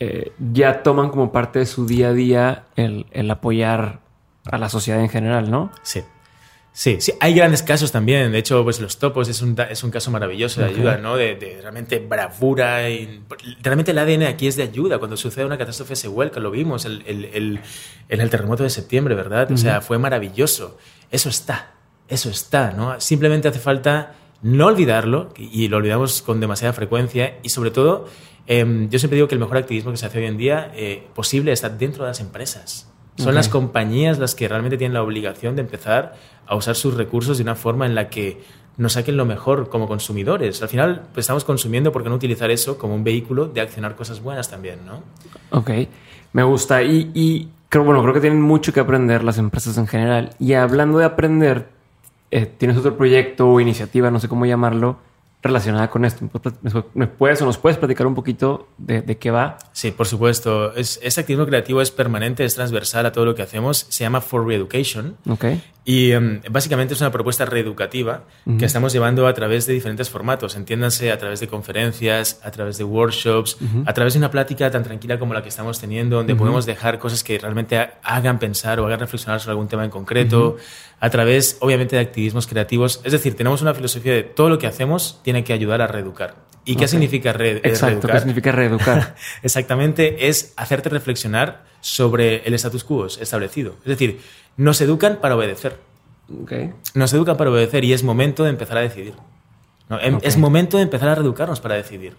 eh, 0.00 0.32
ya 0.52 0.82
toman 0.82 1.10
como 1.10 1.30
parte 1.30 1.58
de 1.58 1.66
su 1.66 1.86
día 1.86 2.08
a 2.08 2.12
día 2.12 2.64
el, 2.76 3.06
el 3.10 3.30
apoyar 3.30 4.00
a 4.50 4.58
la 4.58 4.68
sociedad 4.68 5.00
en 5.00 5.08
general, 5.08 5.50
¿no? 5.50 5.70
Sí. 5.82 6.02
Sí, 6.74 6.96
sí, 7.00 7.12
hay 7.20 7.34
grandes 7.34 7.62
casos 7.62 7.92
también. 7.92 8.32
De 8.32 8.38
hecho, 8.38 8.64
pues 8.64 8.80
los 8.80 8.98
topos 8.98 9.28
es 9.28 9.42
un, 9.42 9.54
es 9.68 9.84
un 9.84 9.90
caso 9.90 10.10
maravilloso 10.10 10.62
de 10.62 10.68
ayuda, 10.68 10.96
¿no? 10.96 11.16
De, 11.16 11.58
realmente 11.60 11.98
bravura. 11.98 12.88
Y, 12.88 13.22
realmente 13.62 13.90
el 13.90 13.98
ADN 13.98 14.22
aquí 14.22 14.46
es 14.46 14.56
de 14.56 14.62
ayuda. 14.62 14.98
Cuando 14.98 15.18
sucede 15.18 15.44
una 15.44 15.58
catástrofe 15.58 15.96
se 15.96 16.08
vuelca, 16.08 16.40
lo 16.40 16.50
vimos 16.50 16.86
el, 16.86 17.02
el, 17.06 17.60
en 18.08 18.20
el 18.20 18.30
terremoto 18.30 18.62
de 18.62 18.70
septiembre, 18.70 19.14
¿verdad? 19.14 19.52
O 19.52 19.56
sea, 19.58 19.82
fue 19.82 19.98
maravilloso. 19.98 20.78
Eso 21.10 21.28
está, 21.28 21.74
eso 22.08 22.30
está, 22.30 22.72
¿no? 22.72 22.98
Simplemente 23.00 23.48
hace 23.48 23.58
falta 23.58 24.14
no 24.40 24.66
olvidarlo, 24.66 25.32
y 25.36 25.68
lo 25.68 25.76
olvidamos 25.76 26.20
con 26.22 26.40
demasiada 26.40 26.72
frecuencia, 26.72 27.38
y 27.42 27.50
sobre 27.50 27.70
todo, 27.70 28.08
em, 28.46 28.90
yo 28.90 28.98
siempre 28.98 29.16
digo 29.16 29.28
que 29.28 29.36
el 29.36 29.40
mejor 29.40 29.56
activismo 29.56 29.92
que 29.92 29.96
se 29.96 30.06
hace 30.06 30.18
hoy 30.18 30.26
en 30.26 30.36
día 30.36 30.72
eh, 30.74 31.06
posible 31.14 31.52
está 31.52 31.68
dentro 31.68 32.02
de 32.02 32.10
las 32.10 32.20
empresas. 32.20 32.91
Son 33.16 33.34
las 33.34 33.48
compañías 33.48 34.18
las 34.18 34.34
que 34.34 34.48
realmente 34.48 34.78
tienen 34.78 34.94
la 34.94 35.02
obligación 35.02 35.54
de 35.54 35.62
empezar 35.62 36.14
a 36.46 36.56
usar 36.56 36.76
sus 36.76 36.94
recursos 36.94 37.38
de 37.38 37.42
una 37.42 37.54
forma 37.54 37.86
en 37.86 37.94
la 37.94 38.08
que 38.08 38.42
nos 38.76 38.94
saquen 38.94 39.16
lo 39.16 39.24
mejor 39.24 39.68
como 39.68 39.86
consumidores. 39.86 40.62
Al 40.62 40.68
final 40.68 41.02
pues, 41.12 41.24
estamos 41.24 41.44
consumiendo, 41.44 41.92
¿por 41.92 42.02
qué 42.02 42.08
no 42.08 42.14
utilizar 42.14 42.50
eso 42.50 42.78
como 42.78 42.94
un 42.94 43.04
vehículo 43.04 43.46
de 43.46 43.60
accionar 43.60 43.96
cosas 43.96 44.20
buenas 44.20 44.48
también, 44.48 44.80
no? 44.86 45.02
Ok, 45.50 45.70
me 46.32 46.42
gusta. 46.42 46.82
Y, 46.82 47.10
y 47.14 47.48
creo, 47.68 47.84
bueno, 47.84 48.02
creo 48.02 48.14
que 48.14 48.20
tienen 48.20 48.40
mucho 48.40 48.72
que 48.72 48.80
aprender 48.80 49.24
las 49.24 49.38
empresas 49.38 49.76
en 49.76 49.86
general. 49.86 50.30
Y 50.38 50.54
hablando 50.54 50.98
de 50.98 51.04
aprender, 51.04 51.68
eh, 52.30 52.46
tienes 52.46 52.78
otro 52.78 52.96
proyecto 52.96 53.48
o 53.48 53.60
iniciativa, 53.60 54.10
no 54.10 54.20
sé 54.20 54.28
cómo 54.28 54.46
llamarlo, 54.46 54.96
relacionada 55.42 55.90
con 55.90 56.04
esto. 56.04 56.28
¿Me 56.94 57.06
puedes 57.06 57.42
o 57.42 57.46
nos 57.46 57.58
puedes 57.58 57.76
platicar 57.76 58.06
un 58.06 58.14
poquito 58.14 58.68
de, 58.78 59.02
qué 59.18 59.30
va? 59.30 59.58
Sí, 59.72 59.90
por 59.90 60.06
supuesto. 60.06 60.74
Es, 60.74 61.00
este 61.02 61.20
activismo 61.20 61.46
creativo 61.46 61.82
es 61.82 61.90
permanente, 61.90 62.44
es 62.44 62.54
transversal 62.54 63.06
a 63.06 63.12
todo 63.12 63.24
lo 63.24 63.34
que 63.34 63.42
hacemos. 63.42 63.86
Se 63.88 64.04
llama 64.04 64.20
For 64.20 64.46
Reeducation. 64.46 65.16
Okay. 65.28 65.60
Y 65.84 66.12
em, 66.12 66.40
básicamente 66.48 66.94
es 66.94 67.00
una 67.00 67.10
propuesta 67.10 67.44
reeducativa 67.44 68.24
que 68.58 68.64
estamos 68.64 68.92
llevando 68.92 69.26
a 69.26 69.34
través 69.34 69.66
de 69.66 69.72
diferentes 69.72 70.10
formatos. 70.10 70.54
Entiéndanse 70.54 71.10
a 71.10 71.18
través 71.18 71.40
de 71.40 71.48
conferencias, 71.48 72.40
a 72.44 72.52
través 72.52 72.78
de 72.78 72.84
workshops, 72.84 73.56
a 73.84 73.92
través 73.92 74.14
de 74.14 74.18
una 74.18 74.30
plática 74.30 74.70
tan 74.70 74.84
tranquila 74.84 75.18
como 75.18 75.34
la 75.34 75.42
que 75.42 75.48
estamos 75.48 75.80
teniendo, 75.80 76.16
donde 76.16 76.36
podemos 76.36 76.66
dejar 76.66 76.98
cosas 76.98 77.24
que 77.24 77.36
realmente 77.38 77.90
hagan 78.02 78.38
pensar 78.38 78.78
o 78.78 78.86
hagan 78.86 79.00
reflexionar 79.00 79.40
sobre 79.40 79.52
algún 79.52 79.68
tema 79.68 79.84
en 79.84 79.90
concreto, 79.90 80.56
a 81.00 81.10
través, 81.10 81.56
obviamente, 81.60 81.96
de 81.96 82.02
activismos 82.02 82.46
creativos. 82.46 83.00
Es 83.02 83.10
decir, 83.10 83.34
tenemos 83.34 83.60
una 83.60 83.74
filosofía 83.74 84.12
de 84.12 84.22
todo 84.22 84.48
lo 84.48 84.58
que 84.58 84.68
hacemos 84.68 85.20
tiene 85.22 85.42
que 85.42 85.52
ayudar 85.52 85.82
a 85.82 85.88
reeducar. 85.88 86.51
¿Y 86.64 86.76
qué 86.76 86.86
significa 86.88 87.32
reeducar? 87.32 87.70
Exacto, 87.70 88.08
¿qué 88.08 88.18
significa 88.18 88.52
reeducar? 88.52 89.16
Exactamente, 89.42 90.28
es 90.28 90.52
hacerte 90.56 90.88
reflexionar 90.88 91.64
sobre 91.80 92.46
el 92.46 92.54
status 92.54 92.84
quo 92.84 93.06
establecido. 93.06 93.74
Es 93.80 93.88
decir, 93.88 94.20
nos 94.56 94.80
educan 94.80 95.18
para 95.20 95.36
obedecer. 95.36 95.76
Nos 96.94 97.12
educan 97.12 97.36
para 97.36 97.50
obedecer 97.50 97.84
y 97.84 97.92
es 97.92 98.04
momento 98.04 98.44
de 98.44 98.50
empezar 98.50 98.78
a 98.78 98.80
decidir. 98.80 99.14
Em, 100.00 100.18
es 100.22 100.36
momento 100.36 100.76
de 100.76 100.84
empezar 100.84 101.08
a 101.08 101.14
reeducarnos 101.14 101.60
para 101.60 101.74
decidir. 101.74 102.14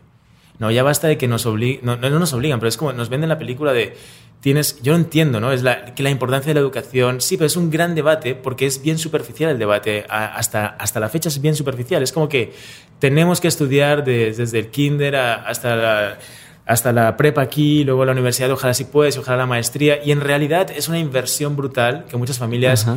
No, 0.60 0.70
ya 0.70 0.84
basta 0.84 1.08
de 1.08 1.18
que 1.18 1.28
nos 1.28 1.46
obliguen, 1.46 1.80
no, 1.84 1.96
no, 1.96 2.10
nos 2.12 2.34
obligan, 2.34 2.60
pero 2.60 2.70
es 2.70 2.78
como 2.78 2.94
nos 2.94 3.10
venden 3.10 3.30
la 3.30 3.40
película 3.40 3.74
de 3.74 3.98
tienes, 4.44 4.82
yo 4.82 4.92
lo 4.92 5.00
entiendo, 5.00 5.40
¿no? 5.40 5.54
Es 5.54 5.64
la, 5.64 5.96
que 5.96 6.04
la 6.04 6.10
importancia 6.10 6.50
de 6.50 6.56
la 6.56 6.60
educación, 6.60 7.22
sí, 7.22 7.38
pero 7.38 7.48
es 7.48 7.56
un 7.56 7.72
gran 7.72 7.96
debate 7.96 8.36
porque 8.36 8.66
es 8.66 8.84
bien 8.84 8.98
superficial 8.98 9.50
el 9.50 9.58
debate, 9.58 10.06
hasta, 10.10 10.68
hasta 10.68 11.00
la 11.00 11.08
fecha 11.08 11.30
es 11.30 11.42
bien 11.42 11.56
superficial, 11.56 12.04
es 12.04 12.12
como 12.12 12.28
que 12.28 12.52
tenemos 13.00 13.40
que 13.40 13.48
estudiar 13.48 14.04
desde 14.04 14.60
el 14.60 14.68
kinder 14.68 15.16
hasta 15.16 15.76
la 15.78 16.18
hasta 16.66 16.94
la 16.94 17.18
prepa 17.18 17.42
aquí, 17.42 17.84
luego 17.84 18.06
la 18.06 18.14
universidad, 18.14 18.50
ojalá 18.52 18.74
si 18.74 18.86
puedes, 18.86 19.18
ojalá 19.18 19.38
la 19.38 19.46
maestría. 19.46 20.02
Y 20.04 20.12
en 20.12 20.22
realidad 20.22 20.72
es 20.72 20.88
una 20.88 20.98
inversión 20.98 21.58
brutal 21.58 22.06
que 22.10 22.16
muchas 22.16 22.38
familias 22.38 22.88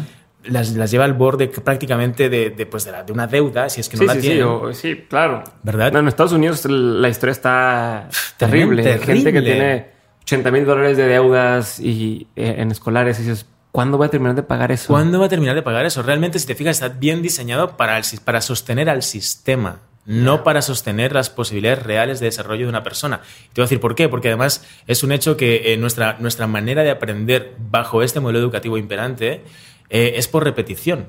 las, 0.45 0.71
las, 0.71 0.91
lleva 0.93 1.05
al 1.05 1.15
borde 1.15 1.49
prácticamente 1.49 2.29
de, 2.29 2.51
de, 2.51 2.67
pues 2.67 2.85
de, 2.85 2.93
la, 2.93 3.03
de, 3.03 3.13
una 3.13 3.27
deuda, 3.27 3.69
si 3.69 3.81
es 3.81 3.89
que 3.89 3.97
no 3.97 4.05
la 4.05 4.15
sí, 4.15 4.21
tienen. 4.21 4.49
Sí, 4.73 4.81
sí, 4.81 5.05
claro. 5.09 5.43
¿Verdad? 5.65 5.97
en 5.97 6.07
Estados 6.07 6.33
Unidos 6.33 6.65
la 6.67 7.09
historia 7.09 7.33
está 7.33 8.09
terrible. 8.37 8.85
terrible. 8.85 9.15
Gente 9.15 9.33
que 9.33 9.43
tiene 9.43 9.96
80 10.27 10.51
mil 10.51 10.67
dólares 10.67 10.97
de 10.97 11.07
deudas 11.07 11.81
y, 11.81 12.27
eh, 12.37 12.57
en 12.59 12.71
escolares 12.71 13.19
y 13.19 13.23
dices, 13.23 13.47
¿Cuándo 13.73 13.99
va 13.99 14.07
a 14.07 14.09
terminar 14.09 14.35
de 14.35 14.43
pagar 14.43 14.73
eso? 14.73 14.87
¿Cuándo 14.89 15.21
va 15.21 15.27
a 15.27 15.29
terminar 15.29 15.55
de 15.55 15.61
pagar 15.61 15.85
eso? 15.85 16.03
Realmente, 16.03 16.39
si 16.39 16.47
te 16.47 16.55
fijas, 16.55 16.77
está 16.77 16.89
bien 16.89 17.21
diseñado 17.21 17.77
para, 17.77 17.99
el, 17.99 18.05
para 18.25 18.41
sostener 18.41 18.89
al 18.89 19.03
sistema 19.03 19.81
no 20.07 20.45
para 20.45 20.63
sostener 20.63 21.13
las 21.13 21.31
posibilidades 21.31 21.83
reales 21.83 22.21
de 22.21 22.27
desarrollo 22.27 22.65
de 22.65 22.71
una 22.71 22.85
persona. 22.85 23.21
te 23.53 23.61
voy 23.61 23.65
a 23.65 23.67
decir 23.67 23.81
por 23.81 23.95
qué, 23.97 24.09
porque 24.09 24.29
además 24.29 24.65
es 24.87 25.03
un 25.03 25.13
hecho 25.13 25.37
que 25.37 25.73
eh, 25.73 25.77
nuestra, 25.77 26.17
nuestra 26.21 26.47
manera 26.47 26.85
de 26.85 26.91
aprender 26.91 27.55
bajo 27.59 28.03
este 28.03 28.21
modelo 28.21 28.39
educativo 28.39 28.79
imperante 28.79 29.43
eh, 29.91 30.15
es 30.17 30.29
por 30.29 30.45
repetición. 30.45 31.09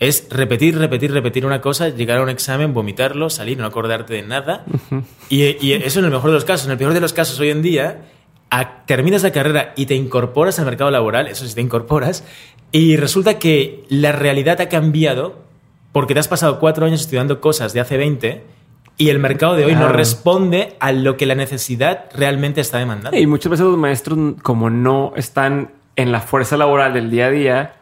Es 0.00 0.26
repetir, 0.30 0.76
repetir, 0.76 1.12
repetir 1.12 1.46
una 1.46 1.60
cosa, 1.60 1.90
llegar 1.90 2.18
a 2.18 2.22
un 2.22 2.30
examen, 2.30 2.74
vomitarlo, 2.74 3.30
salir, 3.30 3.58
no 3.58 3.66
acordarte 3.66 4.14
de 4.14 4.22
nada. 4.22 4.64
y, 5.28 5.72
eso 5.72 6.00
en 6.00 6.06
el 6.06 6.10
mejor 6.10 6.30
de 6.30 6.34
los 6.34 6.44
casos. 6.44 6.66
En 6.66 6.72
el 6.72 6.78
peor 6.78 6.94
de 6.94 7.00
los 7.00 7.12
casos 7.12 7.38
hoy 7.38 7.50
en 7.50 7.62
día, 7.62 8.06
terminas 8.86 9.22
la 9.22 9.32
carrera 9.32 9.72
y 9.76 9.86
te 9.86 9.94
incorporas 9.94 10.58
al 10.58 10.66
mercado 10.66 10.90
laboral, 10.90 11.26
eso 11.26 11.46
sí 11.46 11.54
te 11.54 11.60
incorporas, 11.60 12.24
y 12.72 12.96
resulta 12.96 13.38
que 13.38 13.84
la 13.88 14.12
realidad 14.12 14.60
ha 14.60 14.68
cambiado 14.68 15.42
porque 15.92 16.14
te 16.14 16.20
has 16.20 16.28
pasado 16.28 16.58
cuatro 16.58 16.86
años 16.86 17.00
estudiando 17.00 17.40
cosas 17.40 17.72
de 17.72 17.80
hace 17.80 17.96
20 17.96 18.42
y 18.96 19.08
el 19.08 19.18
mercado 19.18 19.54
de 19.54 19.64
hoy 19.64 19.74
no 19.74 19.88
responde 19.88 20.76
a 20.80 20.92
lo 20.92 21.16
que 21.16 21.26
la 21.26 21.34
necesidad 21.34 22.06
realmente 22.14 22.60
está 22.60 22.78
demandando. 22.78 23.16
Y 23.18 23.26
muchas 23.26 23.50
veces 23.50 23.66
los 23.66 23.78
maestros, 23.78 24.18
como 24.42 24.70
no 24.70 25.12
están 25.16 25.72
en 25.96 26.12
la 26.12 26.20
fuerza 26.20 26.56
laboral 26.56 26.94
del 26.94 27.10
día 27.10 27.26
a 27.26 27.30
día, 27.30 27.74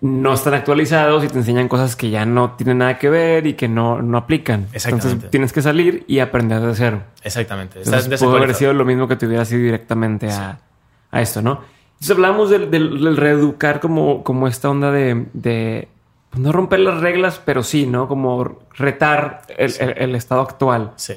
no 0.00 0.32
están 0.32 0.54
actualizados 0.54 1.24
y 1.24 1.28
te 1.28 1.38
enseñan 1.38 1.68
cosas 1.68 1.94
que 1.94 2.10
ya 2.10 2.24
no 2.24 2.52
tienen 2.52 2.78
nada 2.78 2.98
que 2.98 3.10
ver 3.10 3.46
y 3.46 3.54
que 3.54 3.68
no, 3.68 4.00
no 4.00 4.18
aplican. 4.18 4.68
Entonces 4.72 5.30
tienes 5.30 5.52
que 5.52 5.62
salir 5.62 6.04
y 6.06 6.20
aprender 6.20 6.60
de 6.60 6.74
cero. 6.74 7.02
Exactamente. 7.22 7.80
Entonces, 7.82 8.20
pudo 8.20 8.36
haber 8.36 8.54
sido 8.54 8.72
lo 8.72 8.84
mismo 8.84 9.06
que 9.06 9.16
te 9.16 9.26
hubiera 9.26 9.44
sido 9.44 9.62
directamente 9.62 10.30
a, 10.30 10.58
esto, 11.12 11.42
¿no? 11.42 11.60
Entonces 11.94 12.10
hablamos 12.12 12.50
del, 12.50 13.16
reeducar 13.16 13.80
como, 13.80 14.24
como 14.24 14.48
esta 14.48 14.70
onda 14.70 14.90
de 14.90 15.88
pues 16.30 16.42
no 16.42 16.52
romper 16.52 16.80
las 16.80 17.00
reglas, 17.00 17.40
pero 17.44 17.62
sí, 17.62 17.86
¿no? 17.86 18.06
Como 18.06 18.60
retar 18.76 19.42
el, 19.58 20.14
estado 20.14 20.42
actual. 20.42 20.92
Sí. 20.96 21.14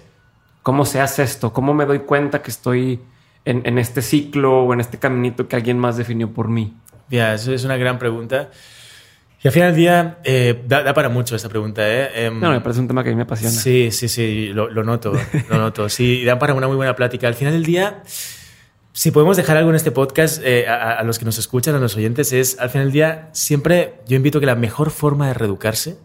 ¿Cómo 0.63 0.85
se 0.85 0.99
hace 1.01 1.21
esto? 1.21 1.53
¿Cómo 1.53 1.73
me 1.73 1.85
doy 1.85 1.99
cuenta 1.99 2.41
que 2.41 2.49
estoy 2.49 2.99
en, 3.45 3.77
este 3.77 4.01
ciclo 4.01 4.63
o 4.63 4.73
en 4.73 4.79
este 4.79 4.97
caminito 4.97 5.47
que 5.47 5.55
alguien 5.55 5.77
más 5.77 5.97
definió 5.97 6.31
por 6.31 6.47
mí? 6.47 6.73
Ya, 7.09 7.33
eso 7.33 7.53
es 7.53 7.63
una 7.63 7.77
gran 7.77 7.99
pregunta. 7.99 8.49
Y 9.43 9.47
al 9.47 9.53
final 9.53 9.69
del 9.71 9.75
día, 9.75 10.19
eh, 10.23 10.63
da, 10.65 10.93
para 10.93 11.09
mucho 11.09 11.35
esta 11.35 11.49
pregunta, 11.49 11.81
¿eh? 11.85 12.27
Em, 12.27 12.39
no, 12.39 12.51
me 12.51 12.61
parece 12.61 12.79
un 12.79 12.87
tema 12.87 13.03
que 13.03 13.09
a 13.09 13.11
mí 13.11 13.17
me 13.17 13.23
apasiona. 13.23 13.53
Sí, 13.53 13.91
sí, 13.91 14.07
sí, 14.07 14.47
lo, 14.53 14.69
lo 14.69 14.83
noto, 14.85 15.11
lo 15.49 15.57
noto. 15.57 15.89
Sí, 15.93 16.23
da 16.23 16.39
para 16.39 16.53
una 16.53 16.67
muy 16.67 16.77
buena 16.77 16.95
plática. 16.95 17.27
Al 17.27 17.35
final 17.35 17.53
del 17.53 17.65
día, 17.65 18.03
si 18.93 19.11
podemos 19.11 19.35
dejar 19.35 19.57
algo 19.57 19.71
en 19.71 19.75
este 19.75 19.91
podcast 19.91 20.41
eh, 20.45 20.65
a, 20.67 21.03
los 21.03 21.19
que 21.19 21.25
nos 21.25 21.37
escuchan, 21.39 21.75
a 21.75 21.79
los 21.79 21.97
oyentes, 21.97 22.31
es 22.31 22.57
al 22.59 22.69
final 22.69 22.87
del 22.87 22.93
día, 22.93 23.29
siempre 23.33 23.95
yo 24.07 24.15
invito 24.15 24.39
que 24.39 24.45
la 24.45 24.55
mejor 24.55 24.91
forma 24.91 25.27
de 25.27 25.33
reeducarse 25.33 25.97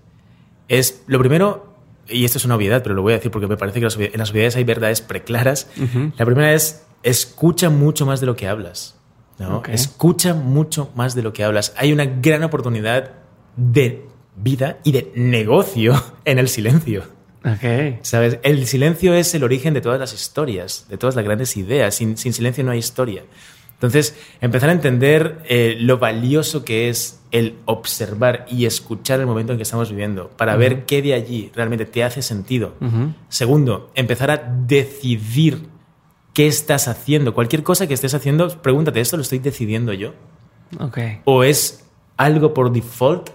es, 0.66 1.04
lo 1.06 1.20
primero, 1.20 1.76
y 2.08 2.24
esto 2.24 2.38
es 2.38 2.44
una 2.44 2.56
obviedad, 2.56 2.82
pero 2.82 2.96
lo 2.96 3.02
voy 3.02 3.12
a 3.12 3.16
decir 3.16 3.30
porque 3.30 3.46
me 3.46 3.56
parece 3.56 3.78
que 3.78 3.86
en 3.86 4.18
las 4.18 4.30
obviedades 4.30 4.56
hay 4.56 4.64
verdades 4.64 5.00
preclaras. 5.00 5.68
La 6.16 6.24
primera 6.24 6.54
es, 6.54 6.86
escucha 7.02 7.70
mucho 7.70 8.04
más 8.04 8.20
de 8.20 8.26
lo 8.26 8.36
que 8.36 8.48
hablas. 8.48 8.97
¿No? 9.38 9.62
Escucha 9.68 10.34
mucho 10.34 10.90
más 10.94 11.14
de 11.14 11.22
lo 11.22 11.32
que 11.32 11.44
hablas. 11.44 11.72
Hay 11.76 11.92
una 11.92 12.04
gran 12.04 12.42
oportunidad 12.44 13.12
de 13.56 14.04
vida 14.36 14.78
y 14.84 14.92
de 14.92 15.12
negocio 15.14 16.02
en 16.24 16.38
el 16.38 16.48
silencio. 16.48 17.04
¿Sabes? 18.02 18.38
El 18.42 18.66
silencio 18.66 19.14
es 19.14 19.34
el 19.34 19.44
origen 19.44 19.72
de 19.74 19.80
todas 19.80 19.98
las 19.98 20.12
historias, 20.12 20.86
de 20.88 20.98
todas 20.98 21.16
las 21.16 21.24
grandes 21.24 21.56
ideas. 21.56 21.94
Sin, 21.94 22.16
silencio 22.16 22.64
no 22.64 22.72
hay 22.72 22.78
historia. 22.78 23.24
Entonces, 23.74 24.16
empezar 24.40 24.70
a 24.70 24.72
entender 24.72 25.40
eh, 25.48 25.76
lo 25.78 25.98
valioso 25.98 26.64
que 26.64 26.88
es 26.88 27.20
el 27.30 27.54
observar 27.64 28.44
y 28.50 28.66
escuchar 28.66 29.20
el 29.20 29.26
momento 29.26 29.52
en 29.52 29.58
que 29.58 29.62
estamos 29.62 29.88
viviendo 29.90 30.30
para 30.30 30.56
ver 30.56 30.84
qué 30.84 31.00
de 31.00 31.14
allí 31.14 31.52
realmente 31.54 31.84
te 31.84 32.02
hace 32.02 32.20
sentido. 32.20 32.74
Segundo, 33.28 33.92
empezar 33.94 34.32
a 34.32 34.36
decidir 34.66 35.68
qué 36.38 36.46
estás 36.46 36.86
haciendo. 36.86 37.34
Cualquier 37.34 37.64
cosa 37.64 37.88
que 37.88 37.94
estés 37.94 38.14
haciendo, 38.14 38.62
pregúntate, 38.62 39.00
¿esto 39.00 39.16
lo 39.16 39.22
estoy 39.22 39.40
decidiendo 39.40 39.92
yo? 39.92 40.14
Okay. 40.78 41.20
¿O 41.24 41.42
es 41.42 41.84
algo 42.16 42.54
por 42.54 42.70
default 42.70 43.30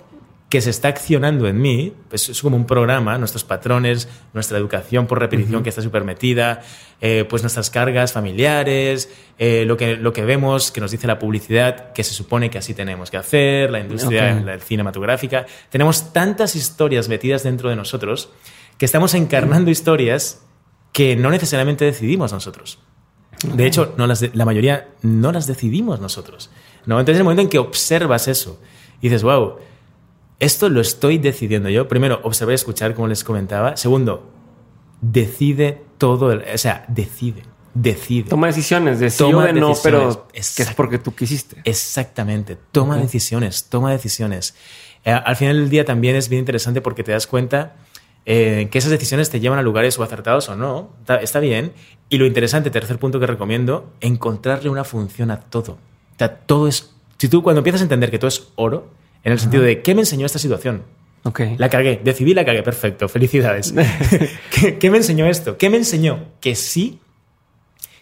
que 0.47 0.61
se 0.61 0.69
está 0.69 0.87
accionando 0.87 1.45
en 1.49 1.59
mí, 1.59 1.93
pues 2.07 2.29
es 2.29 2.41
como 2.41 2.55
un 2.55 2.65
programa, 2.65 3.17
nuestros 3.17 3.43
patrones, 3.43 4.07
nuestra 4.33 4.57
educación 4.57 5.05
por 5.05 5.19
repetición 5.19 5.63
que 5.63 5.69
está 5.69 5.81
súper 5.81 6.05
metida, 6.05 6.61
eh, 7.01 7.25
pues 7.29 7.43
nuestras 7.43 7.69
cargas 7.69 8.13
familiares, 8.13 9.09
eh, 9.37 9.65
lo, 9.65 9.75
que, 9.75 9.97
lo 9.97 10.13
que 10.13 10.23
vemos 10.23 10.71
que 10.71 10.79
nos 10.79 10.91
dice 10.91 11.05
la 11.05 11.19
publicidad, 11.19 11.91
que 11.91 12.05
se 12.05 12.13
supone 12.13 12.49
que 12.49 12.59
así 12.59 12.73
tenemos 12.73 13.11
que 13.11 13.17
hacer, 13.17 13.69
la 13.69 13.81
industria 13.81 14.59
cinematográfica. 14.59 15.45
Tenemos 15.69 16.13
tantas 16.13 16.55
historias 16.55 17.09
metidas 17.09 17.43
dentro 17.43 17.69
de 17.69 17.75
nosotros 17.75 18.29
que 18.77 18.85
estamos 18.85 19.13
encarnando 19.13 19.71
historias 19.71 20.45
que 20.93 21.17
no 21.17 21.31
necesariamente 21.31 21.83
decidimos 21.83 22.31
nosotros. 22.31 22.79
De 23.43 23.65
hecho, 23.65 23.93
no 23.97 24.07
las 24.07 24.35
la 24.35 24.45
mayoría 24.45 24.89
no 25.01 25.31
las 25.31 25.47
decidimos 25.47 25.99
nosotros. 25.99 26.49
¿no? 26.85 26.99
Entonces, 26.99 27.19
el 27.19 27.23
momento 27.23 27.41
en 27.43 27.49
que 27.49 27.59
observas 27.59 28.27
eso 28.27 28.59
y 29.01 29.09
dices, 29.09 29.23
wow, 29.23 29.55
esto 30.39 30.69
lo 30.69 30.81
estoy 30.81 31.17
decidiendo 31.17 31.69
yo. 31.69 31.87
Primero, 31.87 32.19
observar 32.23 32.53
y 32.53 32.55
escuchar, 32.55 32.93
como 32.93 33.07
les 33.07 33.23
comentaba. 33.23 33.77
Segundo, 33.77 34.29
decide 35.01 35.81
todo, 35.97 36.37
o 36.53 36.57
sea, 36.57 36.85
decide, 36.87 37.43
decide. 37.73 38.29
Toma 38.29 38.47
decisiones, 38.47 38.99
de 38.99 39.09
sí 39.09 39.23
o 39.23 39.41
de 39.41 39.53
no, 39.53 39.73
pero 39.83 40.27
que 40.31 40.39
es 40.39 40.73
porque 40.75 40.97
tú 40.99 41.13
quisiste. 41.15 41.57
Exactamente, 41.63 42.57
toma 42.71 42.97
decisiones, 42.97 43.65
toma 43.65 43.91
decisiones. 43.91 44.55
Eh, 45.05 45.11
al 45.11 45.35
final 45.35 45.57
del 45.57 45.69
día 45.69 45.85
también 45.85 46.15
es 46.15 46.29
bien 46.29 46.39
interesante 46.39 46.81
porque 46.81 47.03
te 47.03 47.11
das 47.11 47.27
cuenta 47.27 47.75
eh, 48.25 48.69
que 48.71 48.77
esas 48.77 48.91
decisiones 48.91 49.29
te 49.29 49.39
llevan 49.39 49.59
a 49.59 49.61
lugares 49.61 49.97
o 49.99 50.03
acertados 50.03 50.47
o 50.49 50.55
no. 50.55 50.91
Está, 51.21 51.39
bien. 51.39 51.73
Y 52.09 52.17
lo 52.17 52.25
interesante, 52.25 52.69
tercer 52.69 52.97
punto 52.97 53.19
que 53.19 53.27
recomiendo, 53.27 53.91
encontrarle 53.99 54.69
una 54.69 54.83
función 54.83 55.31
a 55.31 55.41
todo. 55.41 55.73
O 55.73 56.17
sea, 56.17 56.37
todo 56.37 56.67
es... 56.67 56.93
Si 57.17 57.27
tú 57.27 57.43
cuando 57.43 57.59
empiezas 57.59 57.81
a 57.81 57.83
entender 57.83 58.11
que 58.11 58.19
todo 58.19 58.29
es 58.29 58.49
oro, 58.55 58.89
en 59.23 59.31
el 59.31 59.39
sentido 59.39 59.63
de, 59.63 59.81
¿qué 59.81 59.95
me 59.95 60.01
enseñó 60.01 60.25
esta 60.25 60.39
situación? 60.39 60.83
Okay. 61.23 61.55
La 61.57 61.69
cagué, 61.69 62.01
decidí 62.03 62.33
la 62.33 62.43
cagué, 62.43 62.63
perfecto, 62.63 63.07
felicidades. 63.07 63.73
¿Qué, 64.79 64.89
me 64.89 64.97
enseñó 64.97 65.25
esto? 65.25 65.57
¿Qué 65.57 65.69
me 65.69 65.77
enseñó? 65.77 66.25
Que 66.41 66.55
sí, 66.55 66.99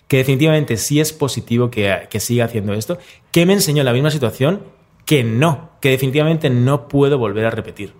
que 0.07 0.17
definitivamente 0.17 0.77
sí 0.77 0.99
es 0.99 1.13
positivo 1.13 1.69
que, 1.69 2.07
que 2.09 2.19
siga 2.19 2.45
haciendo 2.45 2.73
esto. 2.73 2.97
¿Qué 3.31 3.45
me 3.45 3.53
enseñó 3.53 3.83
la 3.83 3.93
misma 3.93 4.09
situación? 4.09 4.63
Que 5.05 5.23
no, 5.23 5.69
que 5.81 5.89
definitivamente 5.89 6.49
no 6.49 6.87
puedo 6.87 7.19
volver 7.19 7.45
a 7.45 7.51
repetir. 7.51 7.93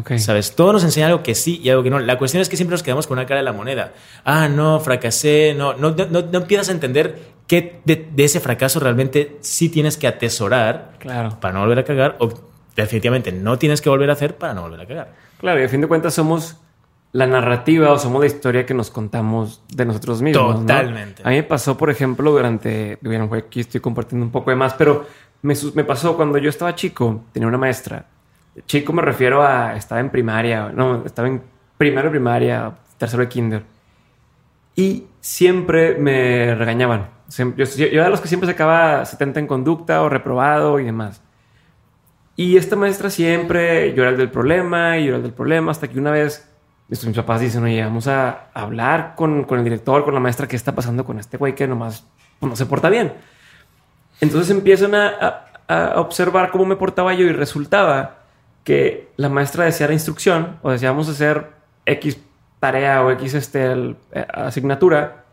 Okay. 0.00 0.18
¿Sabes? 0.18 0.54
Todo 0.54 0.74
nos 0.74 0.84
enseña 0.84 1.06
algo 1.06 1.22
que 1.22 1.34
sí 1.34 1.60
y 1.62 1.70
algo 1.70 1.82
que 1.82 1.90
no. 1.90 1.98
La 1.98 2.18
cuestión 2.18 2.42
es 2.42 2.48
que 2.48 2.56
siempre 2.56 2.74
nos 2.74 2.82
quedamos 2.82 3.06
con 3.06 3.18
una 3.18 3.26
cara 3.26 3.38
de 3.38 3.44
la 3.44 3.52
moneda. 3.52 3.94
Ah, 4.24 4.48
no, 4.48 4.80
fracasé, 4.80 5.54
no, 5.56 5.74
no, 5.74 5.90
no, 5.90 6.22
no 6.22 6.38
empiezas 6.38 6.68
a 6.68 6.72
entender 6.72 7.18
qué 7.46 7.80
de, 7.84 8.08
de, 8.14 8.24
ese 8.24 8.40
fracaso 8.40 8.80
realmente 8.80 9.38
sí 9.40 9.70
tienes 9.70 9.96
que 9.96 10.06
atesorar 10.06 10.92
claro. 10.98 11.38
para 11.40 11.54
no 11.54 11.60
volver 11.60 11.78
a 11.78 11.84
cagar 11.84 12.16
o 12.18 12.28
definitivamente 12.76 13.32
no 13.32 13.58
tienes 13.58 13.80
que 13.80 13.88
volver 13.88 14.10
a 14.10 14.12
hacer 14.12 14.36
para 14.36 14.52
no 14.52 14.62
volver 14.62 14.82
a 14.82 14.86
cagar. 14.86 15.12
Claro, 15.38 15.60
y 15.60 15.64
a 15.64 15.68
fin 15.68 15.80
de 15.80 15.86
cuentas 15.88 16.12
somos 16.14 16.56
la 17.12 17.26
narrativa 17.26 17.90
o 17.90 17.98
somos 17.98 18.20
la 18.20 18.26
historia 18.26 18.66
que 18.66 18.74
nos 18.74 18.90
contamos 18.90 19.62
de 19.74 19.86
nosotros 19.86 20.20
mismos. 20.20 20.60
Totalmente. 20.60 21.22
A 21.24 21.30
mí 21.30 21.36
me 21.36 21.42
pasó, 21.42 21.78
por 21.78 21.88
ejemplo, 21.88 22.30
durante, 22.30 22.98
bueno, 23.00 23.30
aquí 23.32 23.60
estoy 23.60 23.80
compartiendo 23.80 24.26
un 24.26 24.32
poco 24.32 24.50
de 24.50 24.56
más, 24.56 24.74
pero 24.74 25.06
me, 25.40 25.54
me 25.74 25.84
pasó 25.84 26.16
cuando 26.16 26.36
yo 26.38 26.50
estaba 26.50 26.74
chico, 26.74 27.24
tenía 27.32 27.48
una 27.48 27.58
maestra. 27.58 28.04
Chico 28.66 28.92
me 28.92 29.02
refiero 29.02 29.42
a, 29.42 29.76
estaba 29.76 30.00
en 30.00 30.10
primaria, 30.10 30.70
no, 30.74 31.04
estaba 31.04 31.28
en 31.28 31.42
primero 31.76 32.10
primaria, 32.10 32.72
tercero 32.98 33.22
de 33.22 33.28
kinder. 33.28 33.62
Y 34.74 35.06
siempre 35.20 35.96
me 35.96 36.54
regañaban. 36.54 37.08
Yo, 37.36 37.64
era 37.76 38.04
de 38.04 38.10
los 38.10 38.20
que 38.20 38.28
siempre 38.28 38.48
sacaba 38.48 39.04
70 39.04 39.40
en 39.40 39.46
conducta 39.46 40.02
o 40.02 40.08
reprobado 40.08 40.78
y 40.80 40.84
demás. 40.84 41.20
Y 42.36 42.56
esta 42.56 42.76
maestra 42.76 43.10
siempre, 43.10 43.92
yo 43.94 44.02
era 44.02 44.12
el 44.12 44.16
del 44.16 44.30
problema 44.30 44.96
y 44.98 45.04
yo 45.04 45.08
era 45.08 45.16
el 45.16 45.22
del 45.24 45.32
problema, 45.32 45.72
hasta 45.72 45.88
que 45.88 45.98
una 45.98 46.12
vez 46.12 46.48
mis 46.88 47.04
papás 47.16 47.40
dicen, 47.40 47.64
oye, 47.64 47.82
vamos 47.82 48.06
a 48.08 48.48
hablar 48.54 49.14
con, 49.14 49.44
con 49.44 49.58
el 49.58 49.64
director, 49.64 50.04
con 50.04 50.14
la 50.14 50.20
maestra, 50.20 50.48
qué 50.48 50.56
está 50.56 50.74
pasando 50.74 51.04
con 51.04 51.18
este 51.18 51.36
güey 51.36 51.54
que 51.54 51.66
nomás 51.66 52.06
pues, 52.38 52.48
no 52.48 52.56
se 52.56 52.64
porta 52.64 52.88
bien. 52.88 53.12
Entonces 54.20 54.50
empiezan 54.50 54.94
a, 54.94 55.44
a, 55.68 56.00
observar 56.00 56.50
cómo 56.50 56.64
me 56.64 56.76
portaba 56.76 57.12
yo 57.12 57.26
y 57.26 57.32
resultaba 57.32 58.17
que 58.68 59.08
la 59.16 59.30
maestra 59.30 59.64
decía 59.64 59.86
la 59.86 59.94
instrucción 59.94 60.58
o 60.60 60.70
decíamos 60.70 61.08
hacer 61.08 61.52
X 61.86 62.18
tarea 62.60 63.02
o 63.02 63.10
X 63.12 63.32
este, 63.32 63.72
eh, 64.12 64.26
asignatura, 64.34 65.24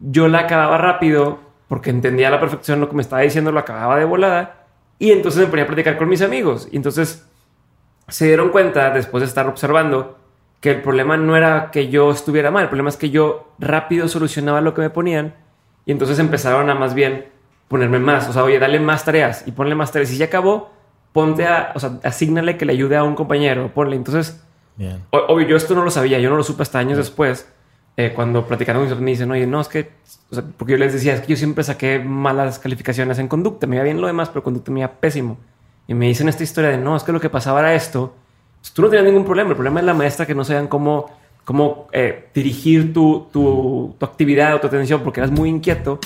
yo 0.00 0.26
la 0.26 0.40
acababa 0.40 0.76
rápido 0.76 1.38
porque 1.68 1.90
entendía 1.90 2.26
a 2.26 2.30
la 2.32 2.40
perfección 2.40 2.80
lo 2.80 2.88
que 2.88 2.96
me 2.96 3.02
estaba 3.02 3.22
diciendo, 3.22 3.52
lo 3.52 3.60
acababa 3.60 3.96
de 3.96 4.04
volada 4.04 4.66
y 4.98 5.12
entonces 5.12 5.40
me 5.40 5.46
ponía 5.46 5.66
a 5.66 5.68
platicar 5.68 5.98
con 5.98 6.08
mis 6.08 6.20
amigos. 6.20 6.66
Y 6.72 6.78
entonces 6.78 7.28
se 8.08 8.26
dieron 8.26 8.48
cuenta, 8.48 8.90
después 8.90 9.20
de 9.20 9.28
estar 9.28 9.46
observando, 9.46 10.18
que 10.60 10.72
el 10.72 10.82
problema 10.82 11.16
no 11.16 11.36
era 11.36 11.70
que 11.70 11.90
yo 11.90 12.10
estuviera 12.10 12.50
mal, 12.50 12.64
el 12.64 12.70
problema 12.70 12.88
es 12.88 12.96
que 12.96 13.10
yo 13.10 13.52
rápido 13.60 14.08
solucionaba 14.08 14.60
lo 14.60 14.74
que 14.74 14.80
me 14.80 14.90
ponían. 14.90 15.36
Y 15.86 15.92
entonces 15.92 16.18
empezaron 16.18 16.68
a 16.70 16.74
más 16.74 16.94
bien 16.94 17.26
ponerme 17.68 18.00
más. 18.00 18.28
O 18.28 18.32
sea, 18.32 18.42
oye, 18.42 18.58
dale 18.58 18.80
más 18.80 19.04
tareas 19.04 19.44
y 19.46 19.52
ponle 19.52 19.76
más 19.76 19.92
tareas. 19.92 20.10
Y 20.10 20.16
ya 20.16 20.26
acabó, 20.26 20.72
ponte 21.12 21.46
a, 21.46 21.72
o 21.74 21.80
sea, 21.80 21.98
asignale 22.02 22.56
que 22.56 22.64
le 22.64 22.72
ayude 22.72 22.96
a 22.96 23.04
un 23.04 23.14
compañero, 23.14 23.72
ponle. 23.72 23.96
Entonces, 23.96 24.42
obvio, 25.10 25.46
yo 25.46 25.56
esto 25.56 25.74
no 25.74 25.84
lo 25.84 25.90
sabía, 25.90 26.18
yo 26.18 26.30
no 26.30 26.36
lo 26.36 26.42
supe 26.42 26.62
hasta 26.62 26.78
años 26.78 26.98
después. 26.98 27.46
Eh, 27.96 28.12
cuando 28.14 28.46
platicaron 28.46 28.88
me 29.02 29.10
dicen, 29.10 29.30
oye, 29.30 29.46
no, 29.46 29.60
es 29.60 29.68
que, 29.68 29.90
o 30.30 30.34
sea, 30.34 30.44
porque 30.56 30.72
yo 30.72 30.78
les 30.78 30.92
decía, 30.92 31.14
es 31.14 31.20
que 31.20 31.28
yo 31.28 31.36
siempre 31.36 31.64
saqué 31.64 31.98
malas 31.98 32.58
calificaciones 32.58 33.18
en 33.18 33.28
conducta, 33.28 33.66
me 33.66 33.76
iba 33.76 33.84
bien 33.84 34.00
lo 34.00 34.06
demás, 34.06 34.30
pero 34.30 34.42
conducta 34.42 34.70
me 34.70 34.80
iba 34.80 34.88
pésimo. 34.88 35.36
Y 35.86 35.94
me 35.94 36.06
dicen 36.06 36.28
esta 36.28 36.42
historia 36.42 36.70
de, 36.70 36.78
no, 36.78 36.96
es 36.96 37.02
que 37.02 37.12
lo 37.12 37.20
que 37.20 37.28
pasaba 37.28 37.60
era 37.60 37.74
esto. 37.74 38.14
Pues, 38.60 38.72
tú 38.72 38.82
no 38.82 38.88
tenías 38.88 39.04
ningún 39.04 39.24
problema, 39.24 39.50
el 39.50 39.56
problema 39.56 39.80
es 39.80 39.86
la 39.86 39.94
maestra 39.94 40.24
que 40.24 40.34
no 40.34 40.44
sabían 40.44 40.68
cómo, 40.68 41.10
cómo 41.44 41.88
eh, 41.92 42.30
dirigir 42.32 42.94
tu, 42.94 43.26
tu, 43.32 43.96
tu, 43.98 44.06
actividad 44.06 44.54
o 44.54 44.60
tu 44.60 44.68
atención 44.68 45.02
porque 45.02 45.20
eras 45.20 45.32
muy 45.32 45.48
inquieto, 45.48 45.98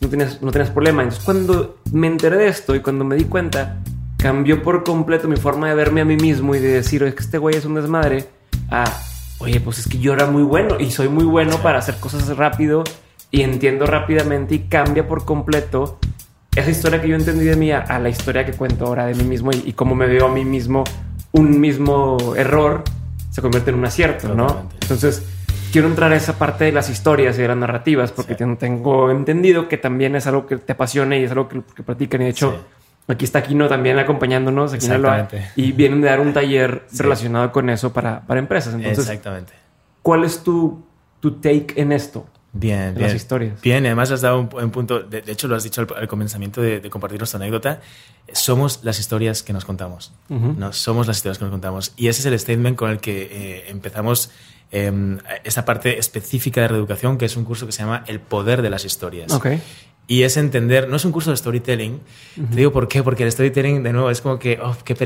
no 0.00 0.08
tenías, 0.08 0.42
no 0.42 0.52
tenías 0.52 0.70
problema. 0.70 1.02
Entonces, 1.02 1.24
cuando 1.24 1.78
me 1.92 2.06
enteré 2.06 2.36
de 2.36 2.48
esto 2.48 2.74
y 2.74 2.80
cuando 2.80 3.04
me 3.04 3.16
di 3.16 3.24
cuenta, 3.24 3.78
cambió 4.20 4.62
por 4.62 4.84
completo 4.84 5.28
mi 5.28 5.36
forma 5.36 5.68
de 5.68 5.74
verme 5.74 6.02
a 6.02 6.04
mí 6.04 6.16
mismo 6.16 6.54
y 6.54 6.58
de 6.58 6.68
decir, 6.68 7.02
es 7.02 7.14
que 7.14 7.22
este 7.22 7.38
güey 7.38 7.56
es 7.56 7.64
un 7.64 7.74
desmadre, 7.74 8.26
a 8.70 8.84
oye, 9.38 9.60
pues 9.60 9.78
es 9.78 9.88
que 9.88 9.98
yo 9.98 10.12
era 10.12 10.26
muy 10.26 10.42
bueno 10.42 10.78
y 10.78 10.90
soy 10.90 11.08
muy 11.08 11.24
bueno 11.24 11.56
para 11.58 11.78
hacer 11.78 11.96
cosas 11.96 12.36
rápido 12.36 12.84
y 13.30 13.42
entiendo 13.42 13.86
rápidamente 13.86 14.54
y 14.54 14.58
cambia 14.60 15.08
por 15.08 15.24
completo 15.24 15.98
esa 16.54 16.70
historia 16.70 17.00
que 17.00 17.08
yo 17.08 17.16
entendí 17.16 17.46
de 17.46 17.56
mí 17.56 17.72
a, 17.72 17.98
la 17.98 18.08
historia 18.08 18.44
que 18.44 18.52
cuento 18.52 18.86
ahora 18.86 19.06
de 19.06 19.14
mí 19.14 19.24
mismo 19.24 19.50
y, 19.52 19.72
cómo 19.72 19.94
me 19.94 20.06
veo 20.06 20.26
a 20.26 20.28
mí 20.28 20.44
mismo 20.44 20.84
un 21.32 21.58
mismo 21.58 22.18
error 22.36 22.84
se 23.30 23.40
convierte 23.40 23.70
en 23.70 23.76
un 23.76 23.84
acierto, 23.84 24.34
¿no? 24.34 24.68
Entonces, 24.82 25.24
quiero 25.72 25.86
entrar 25.86 26.12
a 26.12 26.16
esa 26.16 26.36
parte 26.36 26.64
de 26.64 26.72
las 26.72 26.90
historias 26.90 27.38
y 27.38 27.42
de 27.42 27.48
las 27.48 27.56
narrativas 27.56 28.10
porque 28.10 28.34
tengo 28.34 29.10
entendido 29.10 29.68
que 29.68 29.78
también 29.78 30.16
es 30.16 30.26
algo 30.26 30.46
que 30.46 30.56
te 30.56 30.72
apasiona 30.72 31.16
y 31.16 31.24
es 31.24 31.30
algo 31.30 31.48
que, 31.48 31.62
que 31.74 31.84
practican. 31.84 32.22
Y 32.22 32.24
de 32.24 32.30
hecho, 32.30 32.64
Aquí 33.10 33.24
está 33.24 33.42
Kino 33.42 33.68
también 33.68 33.98
acompañándonos 33.98 34.72
aquí 34.72 34.86
y 35.56 35.72
vienen 35.72 36.00
de 36.00 36.08
dar 36.08 36.20
un 36.20 36.32
taller 36.32 36.86
relacionado 36.98 37.50
con 37.52 37.68
eso 37.70 37.92
para, 37.92 38.20
para 38.20 38.40
empresas. 38.40 38.74
Entonces, 38.74 39.00
Exactamente. 39.00 39.52
¿Cuál 40.02 40.24
es 40.24 40.42
tu, 40.42 40.84
tu 41.20 41.32
take 41.32 41.74
en 41.76 41.92
esto? 41.92 42.26
Bien, 42.52 42.94
bien. 42.94 43.06
Las 43.06 43.14
historias. 43.14 43.60
Bien, 43.60 43.84
además 43.86 44.10
has 44.10 44.22
dado 44.22 44.40
un, 44.40 44.70
punto, 44.70 45.00
de, 45.00 45.22
hecho 45.26 45.46
lo 45.46 45.54
has 45.54 45.62
dicho 45.62 45.86
al, 45.96 46.08
comenzamiento 46.08 46.60
de, 46.60 46.88
compartir 46.90 47.20
nuestra 47.20 47.38
anécdota, 47.38 47.80
somos 48.32 48.80
las 48.82 48.98
historias 48.98 49.42
que 49.42 49.52
nos 49.52 49.64
contamos, 49.64 50.12
¿no? 50.28 50.72
Somos 50.72 51.06
las 51.06 51.18
historias 51.18 51.38
que 51.38 51.44
nos 51.44 51.52
contamos. 51.52 51.92
Y 51.96 52.08
ese 52.08 52.20
es 52.20 52.26
el 52.26 52.38
statement 52.38 52.76
con 52.76 52.90
el 52.90 52.98
que 52.98 53.22
eh, 53.22 53.64
empezamos 53.70 54.30
eh, 54.72 55.18
esta 55.44 55.64
parte 55.64 55.98
específica 55.98 56.62
de 56.62 56.68
reeducación, 56.68 57.18
que 57.18 57.26
es 57.26 57.36
un 57.36 57.44
curso 57.44 57.66
que 57.66 57.72
se 57.72 57.82
llama 57.82 58.04
El 58.06 58.20
Poder 58.20 58.62
de 58.62 58.70
las 58.70 58.84
Historias. 58.84 59.32
Okay. 59.32 59.60
Y 60.10 60.24
es 60.24 60.36
entender, 60.36 60.88
no 60.88 60.96
es 60.96 61.04
un 61.04 61.12
curso 61.12 61.30
de 61.30 61.36
storytelling. 61.36 62.00
Te 62.50 62.56
digo 62.56 62.72
por 62.72 62.88
qué, 62.88 63.00
porque 63.04 63.22
el 63.22 63.30
storytelling, 63.30 63.84
de 63.84 63.92
nuevo, 63.92 64.10
es 64.10 64.20
como 64.20 64.40
que, 64.40 64.58
oh, 64.60 64.76
que 64.84 64.96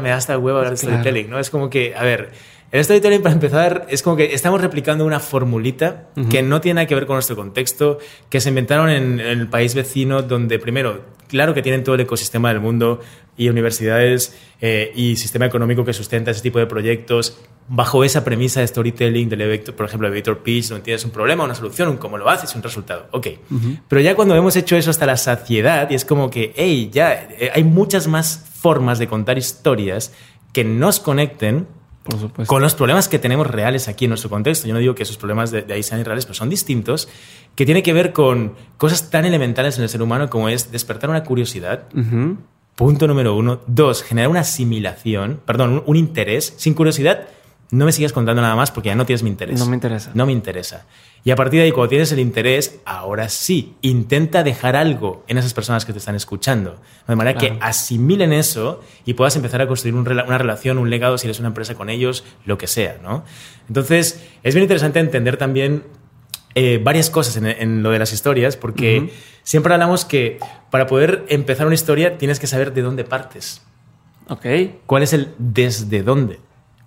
me 0.00 0.08
da 0.08 0.16
hasta 0.16 0.38
huevo 0.38 0.58
hablar 0.58 0.74
de 0.74 0.76
storytelling, 0.76 1.28
¿no? 1.28 1.40
Es 1.40 1.50
como 1.50 1.68
que, 1.68 1.96
a 1.96 2.04
ver, 2.04 2.30
El 2.72 2.82
storytelling, 2.82 3.22
para 3.22 3.34
empezar, 3.34 3.86
es 3.90 4.02
como 4.02 4.16
que 4.16 4.32
estamos 4.32 4.60
replicando 4.60 5.04
una 5.04 5.20
formulita 5.20 6.08
que 6.30 6.42
no 6.42 6.62
tiene 6.62 6.76
nada 6.76 6.86
que 6.86 6.94
ver 6.94 7.06
con 7.06 7.16
nuestro 7.16 7.36
contexto, 7.36 7.98
que 8.30 8.40
se 8.40 8.48
inventaron 8.48 8.88
en, 8.88 9.20
en 9.20 9.40
el 9.40 9.48
país 9.48 9.74
vecino, 9.74 10.22
donde 10.22 10.58
primero, 10.58 11.02
claro 11.28 11.52
que 11.52 11.60
tienen 11.60 11.84
todo 11.84 11.96
el 11.96 12.00
ecosistema 12.00 12.48
del 12.48 12.60
mundo 12.60 13.00
y 13.36 13.50
universidades 13.50 14.34
eh, 14.62 14.90
y 14.94 15.16
sistema 15.16 15.44
económico 15.44 15.84
que 15.84 15.92
sustenta 15.92 16.30
ese 16.30 16.40
tipo 16.40 16.58
de 16.60 16.66
proyectos 16.66 17.42
bajo 17.68 18.04
esa 18.04 18.24
premisa 18.24 18.60
de 18.60 18.66
storytelling, 18.66 19.28
del 19.28 19.60
por 19.74 19.86
ejemplo, 19.86 20.08
el 20.08 20.14
elevator 20.14 20.38
pitch, 20.42 20.68
donde 20.68 20.84
tienes 20.84 21.04
un 21.04 21.10
problema, 21.10 21.44
una 21.44 21.54
solución, 21.54 21.88
un 21.88 21.96
cómo 21.96 22.18
lo 22.18 22.28
haces, 22.28 22.54
un 22.54 22.62
resultado. 22.62 23.06
Ok. 23.12 23.28
Pero 23.88 24.00
ya 24.00 24.14
cuando 24.14 24.34
hemos 24.36 24.56
hecho 24.56 24.76
eso 24.76 24.90
hasta 24.90 25.06
la 25.06 25.16
saciedad, 25.16 25.90
y 25.90 25.94
es 25.94 26.04
como 26.04 26.30
que, 26.30 26.52
hey, 26.56 26.90
ya 26.92 27.14
eh, 27.14 27.50
hay 27.54 27.64
muchas 27.64 28.08
más 28.08 28.44
formas 28.60 28.98
de 28.98 29.08
contar 29.08 29.38
historias 29.38 30.12
que 30.52 30.64
nos 30.64 31.00
conecten 31.00 31.66
por 32.04 32.46
con 32.46 32.62
los 32.62 32.74
problemas 32.74 33.08
que 33.08 33.18
tenemos 33.18 33.46
reales 33.46 33.88
aquí 33.88 34.06
en 34.06 34.10
nuestro 34.10 34.28
contexto. 34.28 34.66
Yo 34.66 34.74
no 34.74 34.80
digo 34.80 34.94
que 34.94 35.04
esos 35.04 35.16
problemas 35.16 35.50
de, 35.50 35.64
ahí 35.72 35.82
sean 35.82 36.00
irreales, 36.00 36.26
pero 36.26 36.34
son 36.34 36.48
distintos, 36.48 37.08
que 37.54 37.64
tiene 37.64 37.82
que 37.82 37.92
ver 37.92 38.12
con 38.12 38.54
cosas 38.76 39.10
tan 39.10 39.24
elementales 39.24 39.76
en 39.78 39.84
el 39.84 39.88
ser 39.88 40.02
humano 40.02 40.28
como 40.28 40.48
es 40.48 40.72
despertar 40.72 41.10
una 41.10 41.22
curiosidad. 41.22 41.84
Punto 42.74 43.06
número 43.06 43.36
uno. 43.36 43.60
Dos, 43.66 44.02
generar 44.02 44.30
una 44.30 44.40
asimilación, 44.40 45.40
perdón, 45.44 45.82
un, 45.86 45.96
interés. 45.96 46.54
Sin 46.56 46.74
curiosidad, 46.74 47.28
no 47.72 47.86
me 47.86 47.92
sigas 47.92 48.12
contando 48.12 48.42
nada 48.42 48.54
más 48.54 48.70
porque 48.70 48.90
ya 48.90 48.94
no 48.94 49.06
tienes 49.06 49.22
mi 49.22 49.30
interés. 49.30 49.58
No 49.58 49.64
me 49.64 49.74
interesa. 49.74 50.10
No 50.12 50.26
me 50.26 50.32
interesa. 50.32 50.84
Y 51.24 51.30
a 51.30 51.36
partir 51.36 51.60
de 51.60 51.64
ahí, 51.64 51.72
cuando 51.72 51.88
tienes 51.88 52.12
el 52.12 52.18
interés, 52.18 52.80
ahora 52.84 53.30
sí, 53.30 53.76
intenta 53.80 54.42
dejar 54.42 54.76
algo 54.76 55.24
en 55.26 55.38
esas 55.38 55.54
personas 55.54 55.86
que 55.86 55.94
te 55.94 55.98
están 55.98 56.14
escuchando. 56.14 56.76
De 57.08 57.16
manera 57.16 57.38
que 57.38 57.56
asimilen 57.62 58.34
eso 58.34 58.82
y 59.06 59.14
puedas 59.14 59.36
empezar 59.36 59.62
a 59.62 59.66
construir 59.66 59.94
una 59.94 60.36
relación, 60.36 60.76
un 60.76 60.90
legado, 60.90 61.16
si 61.16 61.26
eres 61.26 61.38
una 61.38 61.48
empresa 61.48 61.74
con 61.74 61.88
ellos, 61.88 62.24
lo 62.44 62.58
que 62.58 62.66
sea. 62.66 62.98
¿no? 63.02 63.24
Entonces, 63.68 64.22
es 64.42 64.54
bien 64.54 64.64
interesante 64.64 65.00
entender 65.00 65.38
también 65.38 65.84
eh, 66.54 66.78
varias 66.82 67.08
cosas 67.08 67.38
en, 67.38 67.82
lo 67.82 67.90
de 67.90 68.00
las 68.00 68.12
historias, 68.12 68.58
porque 68.58 69.10
siempre 69.44 69.72
hablamos 69.72 70.04
que 70.04 70.38
para 70.70 70.86
poder 70.86 71.24
empezar 71.28 71.66
una 71.66 71.74
historia 71.74 72.18
tienes 72.18 72.38
que 72.38 72.46
saber 72.46 72.74
de 72.74 72.82
dónde 72.82 73.04
partes. 73.04 73.62
Ok. 74.28 74.44
¿Cuál 74.84 75.04
es 75.04 75.14
el 75.14 75.32
desde 75.38 76.02
dónde? 76.02 76.38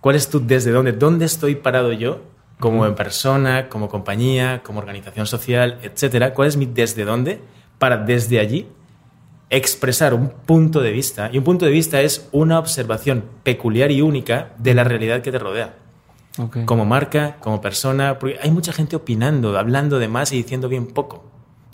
¿Cuál 0.05 0.17
es 0.17 0.29
tu 0.29 0.45
desde 0.45 0.69
dónde? 0.69 0.91
¿Dónde 0.91 1.25
estoy 1.25 1.55
parado 1.55 1.91
yo? 1.91 2.21
Como 2.59 2.85
en 2.85 2.93
persona, 2.93 3.69
como 3.69 3.89
compañía, 3.89 4.61
como 4.61 4.77
organización 4.77 5.25
social, 5.25 5.79
etcétera. 5.81 6.35
¿Cuál 6.35 6.47
es 6.47 6.57
mi 6.57 6.67
desde 6.67 7.05
dónde? 7.05 7.41
Para 7.79 7.97
desde 7.97 8.39
allí 8.39 8.67
expresar 9.49 10.13
un 10.13 10.29
punto 10.29 10.81
de 10.81 10.91
vista. 10.91 11.31
Y 11.33 11.39
un 11.39 11.43
punto 11.43 11.65
de 11.65 11.71
vista 11.71 12.01
es 12.01 12.29
una 12.31 12.59
observación 12.59 13.25
peculiar 13.41 13.89
y 13.89 14.03
única 14.03 14.51
de 14.59 14.75
la 14.75 14.83
realidad 14.83 15.23
que 15.23 15.31
te 15.31 15.39
rodea. 15.39 15.73
Como 16.65 16.85
marca, 16.85 17.37
como 17.39 17.59
persona, 17.59 18.19
porque 18.19 18.37
hay 18.39 18.51
mucha 18.51 18.73
gente 18.73 18.95
opinando, 18.95 19.57
hablando 19.57 19.97
de 19.97 20.07
más 20.07 20.31
y 20.31 20.35
diciendo 20.35 20.69
bien 20.69 20.85
poco. 20.85 21.25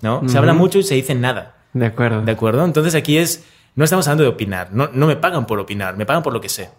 ¿no? 0.01 0.21
Se 0.29 0.38
habla 0.38 0.53
mucho 0.53 0.79
y 0.79 0.84
se 0.84 0.95
dice 0.95 1.15
nada. 1.15 1.57
De 1.73 1.88
acuerdo. 1.88 2.21
¿De 2.21 2.32
acuerdo? 2.32 2.63
Entonces 2.63 2.95
aquí 2.95 3.17
es, 3.17 3.43
no 3.75 3.84
estamos 3.84 4.07
hablando 4.07 4.23
de 4.23 4.29
opinar, 4.29 4.69
no, 4.71 4.89
no 4.93 5.05
me 5.05 5.17
pagan 5.17 5.45
por 5.45 5.59
opinar, 5.59 5.97
me 5.97 6.05
pagan 6.05 6.23
por 6.23 6.32
lo 6.32 6.39
que 6.39 6.47
sé. 6.47 6.69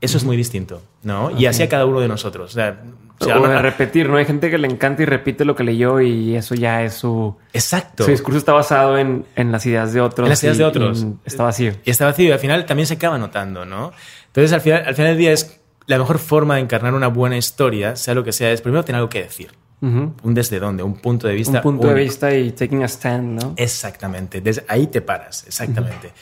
Eso 0.00 0.16
es 0.16 0.24
muy 0.24 0.36
distinto, 0.36 0.82
¿no? 1.02 1.30
Y 1.36 1.46
así 1.46 1.62
a 1.62 1.68
cada 1.68 1.84
uno 1.84 2.00
de 2.00 2.08
nosotros. 2.08 2.52
O, 2.52 2.54
sea, 2.54 2.82
o 3.20 3.48
de 3.48 3.58
repetir, 3.60 4.08
¿no? 4.08 4.16
Hay 4.16 4.24
gente 4.24 4.50
que 4.50 4.56
le 4.56 4.66
encanta 4.66 5.02
y 5.02 5.04
repite 5.04 5.44
lo 5.44 5.54
que 5.54 5.62
leyó 5.62 6.00
y 6.00 6.36
eso 6.36 6.54
ya 6.54 6.82
es 6.82 6.94
su... 6.94 7.36
Exacto. 7.52 8.04
Su 8.04 8.10
discurso 8.10 8.38
está 8.38 8.52
basado 8.52 8.96
en, 8.96 9.26
en 9.36 9.52
las 9.52 9.66
ideas 9.66 9.92
de 9.92 10.00
otros. 10.00 10.26
En 10.26 10.30
las 10.30 10.42
ideas 10.42 10.56
de 10.56 10.64
otros. 10.64 11.06
está 11.26 11.44
vacío. 11.44 11.72
Y 11.84 11.90
está 11.90 12.06
vacío 12.06 12.28
y 12.28 12.32
al 12.32 12.38
final 12.38 12.64
también 12.64 12.86
se 12.86 12.94
acaba 12.94 13.18
notando, 13.18 13.66
¿no? 13.66 13.92
Entonces 14.28 14.52
al 14.52 14.62
final, 14.62 14.84
al 14.86 14.94
final 14.94 15.10
del 15.12 15.18
día 15.18 15.32
es 15.32 15.60
la 15.86 15.98
mejor 15.98 16.18
forma 16.18 16.54
de 16.54 16.62
encarnar 16.62 16.94
una 16.94 17.08
buena 17.08 17.36
historia, 17.36 17.96
sea 17.96 18.14
lo 18.14 18.24
que 18.24 18.32
sea, 18.32 18.52
es 18.52 18.62
primero 18.62 18.84
tener 18.84 18.98
algo 18.98 19.10
que 19.10 19.22
decir. 19.22 19.50
Un 19.82 20.34
desde 20.34 20.60
dónde, 20.60 20.82
un 20.82 20.96
punto 20.96 21.26
de 21.26 21.34
vista. 21.34 21.58
Un 21.58 21.62
punto 21.62 21.88
de 21.88 21.94
vista 21.94 22.34
y 22.34 22.52
taking 22.52 22.82
a 22.82 22.86
stand, 22.86 23.42
¿no? 23.42 23.54
Exactamente. 23.56 24.42
Desde 24.42 24.62
ahí 24.68 24.86
te 24.86 25.00
paras, 25.00 25.44
exactamente. 25.46 26.12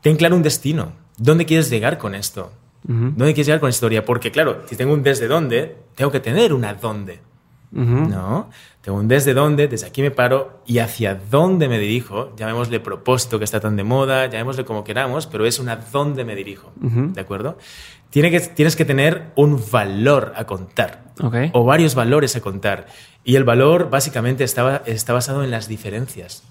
Ten 0.00 0.16
claro 0.16 0.34
un 0.34 0.42
destino. 0.42 0.92
¿Dónde 1.18 1.44
quieres 1.44 1.68
llegar 1.68 1.98
con 1.98 2.14
esto? 2.14 2.52
¿Dónde 2.84 3.32
quieres 3.32 3.46
llegar 3.46 3.60
con 3.60 3.68
la 3.68 3.72
historia? 3.72 4.04
Porque, 4.04 4.30
claro, 4.30 4.62
si 4.66 4.76
tengo 4.76 4.92
un 4.92 5.02
desde 5.02 5.28
dónde, 5.28 5.76
tengo 5.94 6.10
que 6.10 6.20
tener 6.20 6.52
una 6.52 6.74
dónde. 6.74 7.20
¿No? 7.70 8.50
Tengo 8.82 8.98
un 8.98 9.08
desde 9.08 9.32
dónde, 9.32 9.66
desde 9.66 9.86
aquí 9.86 10.02
me 10.02 10.10
paro 10.10 10.60
y 10.66 10.78
hacia 10.78 11.14
dónde 11.14 11.68
me 11.68 11.78
dirijo. 11.78 12.34
Llamémosle 12.36 12.80
propósito 12.80 13.38
que 13.38 13.44
está 13.44 13.60
tan 13.60 13.76
de 13.76 13.84
moda, 13.84 14.26
llamémosle 14.26 14.64
como 14.64 14.84
queramos, 14.84 15.26
pero 15.26 15.46
es 15.46 15.58
una 15.58 15.76
dónde 15.76 16.24
me 16.24 16.34
dirijo. 16.34 16.72
¿De 16.76 17.20
acuerdo? 17.20 17.56
Tiene 18.10 18.30
que, 18.30 18.40
tienes 18.40 18.76
que 18.76 18.84
tener 18.84 19.30
un 19.36 19.62
valor 19.70 20.32
a 20.36 20.44
contar. 20.44 21.04
O 21.52 21.64
varios 21.64 21.94
valores 21.94 22.36
a 22.36 22.40
contar. 22.40 22.86
Y 23.24 23.36
el 23.36 23.44
valor 23.44 23.88
básicamente 23.88 24.44
está, 24.44 24.82
está 24.84 25.12
basado 25.12 25.44
en 25.44 25.50
las 25.50 25.68
diferencias. 25.68 26.42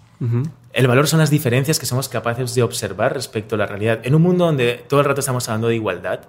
El 0.73 0.87
valor 0.87 1.07
son 1.07 1.19
las 1.19 1.29
diferencias 1.29 1.79
que 1.79 1.85
somos 1.85 2.07
capaces 2.07 2.53
de 2.53 2.63
observar 2.63 3.13
respecto 3.13 3.55
a 3.55 3.57
la 3.57 3.65
realidad. 3.65 3.99
En 4.03 4.15
un 4.15 4.21
mundo 4.21 4.45
donde 4.45 4.83
todo 4.87 4.99
el 4.99 5.05
rato 5.05 5.19
estamos 5.19 5.47
hablando 5.49 5.67
de 5.67 5.75
igualdad, 5.75 6.21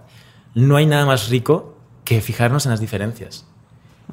no 0.55 0.77
hay 0.77 0.87
nada 0.87 1.07
más 1.07 1.29
rico 1.29 1.77
que 2.05 2.21
fijarnos 2.21 2.67
en 2.67 2.71
las 2.71 2.81
diferencias. 2.81 3.47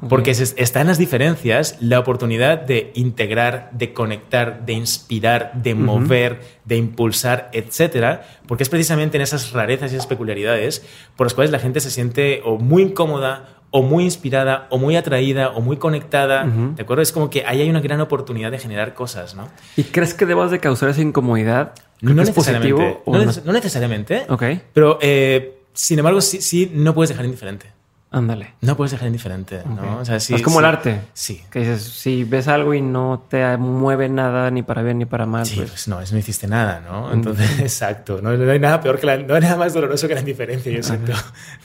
Porque 0.08 0.30
está 0.30 0.80
en 0.80 0.86
las 0.86 0.98
diferencias 0.98 1.76
la 1.80 1.98
oportunidad 1.98 2.58
de 2.60 2.90
integrar, 2.94 3.70
de 3.72 3.92
conectar, 3.92 4.64
de 4.64 4.72
inspirar, 4.72 5.52
de 5.54 5.74
mover, 5.74 6.40
de 6.64 6.76
impulsar, 6.76 7.50
etcétera, 7.52 8.22
porque 8.46 8.62
es 8.62 8.70
precisamente 8.70 9.18
en 9.18 9.22
esas 9.22 9.52
rarezas 9.52 9.92
y 9.92 9.96
esas 9.96 10.06
peculiaridades 10.06 10.86
por 11.16 11.26
las 11.26 11.34
cuales 11.34 11.50
la 11.50 11.58
gente 11.58 11.80
se 11.80 11.90
siente 11.90 12.40
o 12.46 12.56
muy 12.56 12.82
incómoda 12.82 13.59
o 13.70 13.82
muy 13.82 14.04
inspirada 14.04 14.66
o 14.70 14.78
muy 14.78 14.96
atraída 14.96 15.50
o 15.50 15.60
muy 15.60 15.76
conectada, 15.76 16.44
¿de 16.44 16.82
acuerdo? 16.82 17.02
Es 17.02 17.12
como 17.12 17.30
que 17.30 17.44
ahí 17.46 17.60
hay 17.60 17.70
una 17.70 17.80
gran 17.80 18.00
oportunidad 18.00 18.50
de 18.50 18.58
generar 18.58 18.94
cosas, 18.94 19.34
¿no? 19.34 19.48
¿Y 19.76 19.84
crees 19.84 20.14
que 20.14 20.26
debas 20.26 20.50
de 20.50 20.58
causar 20.58 20.88
esa 20.88 21.02
incomodidad? 21.02 21.72
No 22.00 22.14
necesariamente. 22.14 23.00
No, 23.06 23.52
necesariamente. 23.52 24.26
Ok. 24.28 24.42
Pero, 24.72 24.98
eh, 25.00 25.58
sin 25.72 25.98
embargo, 25.98 26.20
sí, 26.20 26.40
sí, 26.40 26.70
no 26.74 26.94
puedes 26.94 27.10
dejar 27.10 27.24
indiferente. 27.24 27.72
Ándale. 28.12 28.54
No 28.60 28.76
puedes 28.76 28.90
dejar 28.90 29.06
indiferente, 29.06 29.62
¿no? 29.64 30.02
es 30.02 30.42
como 30.42 30.58
el 30.58 30.64
arte. 30.66 31.00
Sí. 31.12 31.44
Que 31.48 31.60
dices, 31.60 31.82
si 31.82 32.24
ves 32.24 32.48
algo 32.48 32.74
y 32.74 32.82
no 32.82 33.24
te 33.28 33.56
mueve 33.56 34.08
nada 34.08 34.50
ni 34.50 34.62
para 34.64 34.82
bien 34.82 34.98
ni 34.98 35.04
para 35.04 35.26
mal. 35.26 35.46
Sí, 35.46 35.54
pues, 35.54 35.70
pues 35.70 35.88
no, 35.88 36.00
es 36.00 36.12
no 36.12 36.18
hiciste 36.18 36.48
nada, 36.48 36.80
¿no? 36.80 37.12
Entonces, 37.12 37.48
exacto. 37.60 38.20
No, 38.20 38.30
hay 38.30 38.58
nada 38.58 38.80
peor 38.80 38.98
que 38.98 39.06
la, 39.06 39.16
no 39.16 39.34
hay 39.34 39.40
nada 39.40 39.56
más 39.56 39.72
doloroso 39.74 40.08
que 40.08 40.14
la 40.14 40.20
indiferencia, 40.20 40.72
yo 40.72 40.82
siento. 40.82 41.12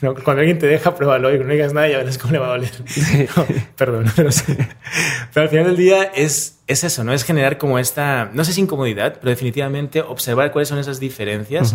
cuando 0.00 0.40
alguien 0.40 0.58
te 0.60 0.68
deja, 0.68 0.94
pruébalo 0.94 1.34
y 1.34 1.38
no 1.40 1.52
digas 1.52 1.72
nada 1.72 1.88
y 1.88 1.92
ya 1.92 1.98
verás 1.98 2.16
cómo 2.16 2.32
le 2.32 2.38
va 2.38 2.46
a 2.46 2.50
doler. 2.50 2.70
perdón, 3.76 4.06
pero 4.14 4.30
sí. 4.30 4.56
Pero 5.34 5.44
al 5.44 5.48
final 5.48 5.64
del 5.64 5.76
día 5.76 6.04
es, 6.14 6.55
es 6.66 6.84
eso, 6.84 7.04
¿no? 7.04 7.12
Es 7.12 7.24
generar 7.24 7.58
como 7.58 7.78
esta, 7.78 8.30
no 8.32 8.44
sé 8.44 8.52
si 8.52 8.60
incomodidad, 8.60 9.18
pero 9.20 9.30
definitivamente 9.30 10.00
observar 10.00 10.52
cuáles 10.52 10.68
son 10.68 10.78
esas 10.78 10.98
diferencias 10.98 11.74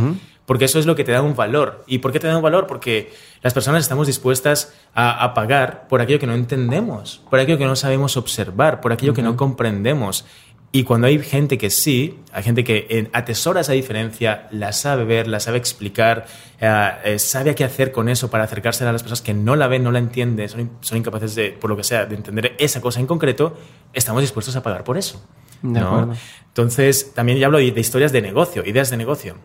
porque 0.51 0.65
eso 0.65 0.79
es 0.79 0.85
lo 0.85 0.97
que 0.97 1.05
te 1.05 1.13
da 1.13 1.21
un 1.21 1.33
valor. 1.33 1.83
¿Y 1.87 1.99
por 1.99 2.11
qué 2.11 2.19
te 2.19 2.27
da 2.27 2.35
un 2.35 2.43
valor? 2.43 2.67
Porque 2.67 3.13
las 3.41 3.53
personas 3.53 3.83
estamos 3.83 4.07
dispuestas 4.07 4.73
a, 4.93 5.33
pagar 5.33 5.87
por 5.87 6.01
aquello 6.01 6.19
que 6.19 6.27
no 6.27 6.33
entendemos, 6.33 7.21
por 7.29 7.39
aquello 7.39 7.57
que 7.57 7.65
no 7.65 7.77
sabemos 7.77 8.17
observar, 8.17 8.81
por 8.81 8.91
aquello 8.91 9.13
que 9.13 9.21
no 9.21 9.37
comprendemos. 9.37 10.25
Y 10.73 10.83
cuando 10.83 11.07
hay 11.07 11.19
gente 11.19 11.57
que 11.57 11.69
sí, 11.69 12.19
hay 12.31 12.43
gente 12.43 12.63
que 12.63 13.09
atesora 13.11 13.59
esa 13.59 13.73
diferencia, 13.73 14.47
la 14.51 14.71
sabe 14.71 15.03
ver, 15.03 15.27
la 15.27 15.41
sabe 15.41 15.57
explicar, 15.57 16.27
eh, 16.61 16.91
eh, 17.03 17.19
sabe 17.19 17.55
qué 17.55 17.65
hacer 17.65 17.91
con 17.91 18.07
eso 18.07 18.29
para 18.29 18.45
acercarse 18.45 18.85
a 18.85 18.91
las 18.93 19.03
personas 19.03 19.21
que 19.21 19.33
no 19.33 19.57
la 19.57 19.67
ven, 19.67 19.83
no 19.83 19.91
la 19.91 19.99
entienden, 19.99 20.47
son, 20.47 20.71
son, 20.79 20.97
incapaces 20.97 21.35
de, 21.35 21.49
por 21.51 21.69
lo 21.69 21.75
que 21.75 21.83
sea, 21.83 22.05
de 22.05 22.15
entender 22.15 22.55
esa 22.57 22.79
cosa 22.79 23.01
en 23.01 23.07
concreto, 23.07 23.57
estamos 23.91 24.21
dispuestos 24.21 24.55
a 24.55 24.63
pagar 24.63 24.85
por 24.85 24.97
eso. 24.97 25.21
¿no? 25.61 26.13
Entonces, 26.47 27.13
también 27.13 27.37
ya 27.37 27.47
hablo 27.47 27.57
de 27.59 27.79
historias 27.79 28.11
de 28.11 28.21
negocio, 28.21 28.63
ideas 28.65 28.89
de 28.89 28.97
negocio. 28.97 29.35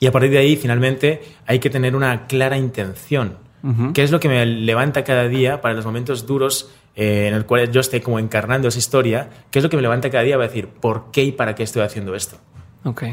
Y 0.00 0.06
a 0.06 0.12
partir 0.12 0.30
de 0.30 0.38
ahí, 0.38 0.56
finalmente, 0.56 1.22
hay 1.46 1.58
que 1.58 1.70
tener 1.70 1.96
una 1.96 2.26
clara 2.26 2.58
intención. 2.58 3.38
¿Qué 3.94 4.04
es 4.04 4.12
lo 4.12 4.20
que 4.20 4.28
me 4.28 4.46
levanta 4.46 5.02
cada 5.02 5.26
día 5.26 5.60
para 5.60 5.74
los 5.74 5.84
momentos 5.84 6.24
duros 6.24 6.70
eh, 6.96 7.28
en 7.28 7.34
el 7.34 7.46
cual 7.46 7.70
yo 7.70 7.80
esté 7.80 8.02
como 8.02 8.18
encarnando 8.18 8.68
esa 8.68 8.78
historia? 8.78 9.30
¿Qué 9.50 9.60
es 9.60 9.62
lo 9.62 9.70
que 9.70 9.76
me 9.76 9.82
levanta 9.82 10.10
cada 10.10 10.24
día? 10.24 10.36
Va 10.36 10.44
a 10.44 10.48
decir, 10.48 10.68
¿por 10.68 11.12
qué 11.12 11.22
y 11.22 11.32
para 11.32 11.54
qué 11.54 11.62
estoy 11.62 11.82
haciendo 11.82 12.14
esto? 12.14 12.38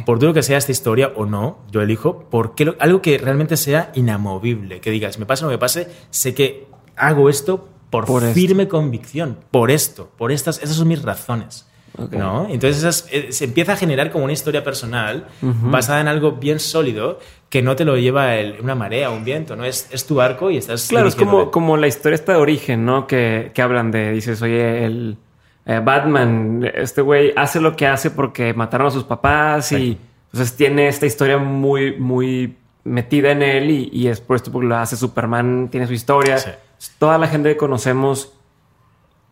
Por 0.06 0.20
duro 0.20 0.34
que 0.34 0.44
sea 0.44 0.58
esta 0.58 0.72
historia 0.72 1.12
o 1.16 1.26
no, 1.26 1.60
yo 1.72 1.82
elijo 1.82 2.30
¿por 2.30 2.54
qué 2.54 2.76
algo 2.80 3.02
que 3.02 3.18
realmente 3.18 3.58
sea 3.58 3.92
inamovible. 3.96 4.80
Que 4.82 4.92
digas, 4.92 5.18
me 5.18 5.26
pase 5.26 5.44
o 5.44 5.48
no 5.48 5.52
me 5.52 5.58
pase, 5.58 5.88
sé 6.12 6.36
que 6.36 6.68
hago 6.96 7.28
esto 7.30 7.70
por, 7.90 8.22
firme 8.34 8.68
convicción, 8.68 9.40
por 9.52 9.72
esto, 9.72 10.12
por 10.18 10.32
estas, 10.32 10.62
esas 10.62 10.76
son 10.76 10.88
mis 10.88 11.02
razones. 11.02 11.68
¿No? 12.12 12.48
Entonces 12.50 13.08
eh, 13.12 13.32
se 13.32 13.46
empieza 13.46 13.74
a 13.74 13.76
generar 13.76 14.12
como 14.12 14.24
una 14.24 14.34
historia 14.34 14.64
personal 14.64 15.28
basada 15.42 16.02
en 16.02 16.08
algo 16.08 16.34
bien 16.34 16.60
sólido 16.60 17.20
que 17.50 17.62
no 17.62 17.76
te 17.76 17.86
lo 17.86 17.98
lleva 17.98 18.32
una 18.60 18.74
marea 18.74 19.12
o 19.12 19.16
un 19.16 19.24
viento, 19.24 19.56
¿no? 19.56 19.64
Es, 19.64 19.88
es 19.92 20.08
tu 20.08 20.20
arco 20.20 20.50
y 20.50 20.58
estás... 20.58 20.88
Claro, 20.88 21.08
es 21.08 21.16
como, 21.16 21.52
como 21.52 21.78
la 21.78 21.88
historia 21.88 22.16
esta 22.16 22.34
de 22.34 22.40
origen, 22.40 22.84
¿no? 22.84 23.06
Que, 23.06 23.52
que 23.54 23.62
hablan 23.62 23.92
de, 23.92 24.12
dices, 24.12 24.42
oye, 24.42 24.86
el 24.86 25.18
eh, 25.66 25.80
Batman, 25.84 26.70
este 26.74 27.02
güey 27.02 27.32
hace 27.36 27.62
lo 27.62 27.76
que 27.76 27.86
hace 27.86 28.10
porque 28.10 28.54
mataron 28.54 28.88
a 28.88 28.92
sus 28.92 29.04
papás 29.04 29.72
y 29.72 29.98
entonces 30.32 30.58
tiene 30.58 30.88
esta 30.88 31.06
historia 31.06 31.38
muy, 31.38 31.96
muy 31.96 32.58
metida 32.84 33.32
en 33.32 33.44
él 33.44 33.70
y, 33.70 33.90
y 33.94 34.08
es 34.08 34.20
por 34.20 34.36
esto 34.36 34.52
porque 34.52 34.68
lo 34.68 34.76
hace 34.78 34.96
Superman, 34.96 35.70
tiene 35.70 35.86
su 35.86 35.94
historia. 35.94 36.40
Sí. 36.40 36.50
Toda 36.98 37.20
la 37.20 37.28
gente 37.28 37.50
que 37.50 37.58
conocemos 37.58 38.34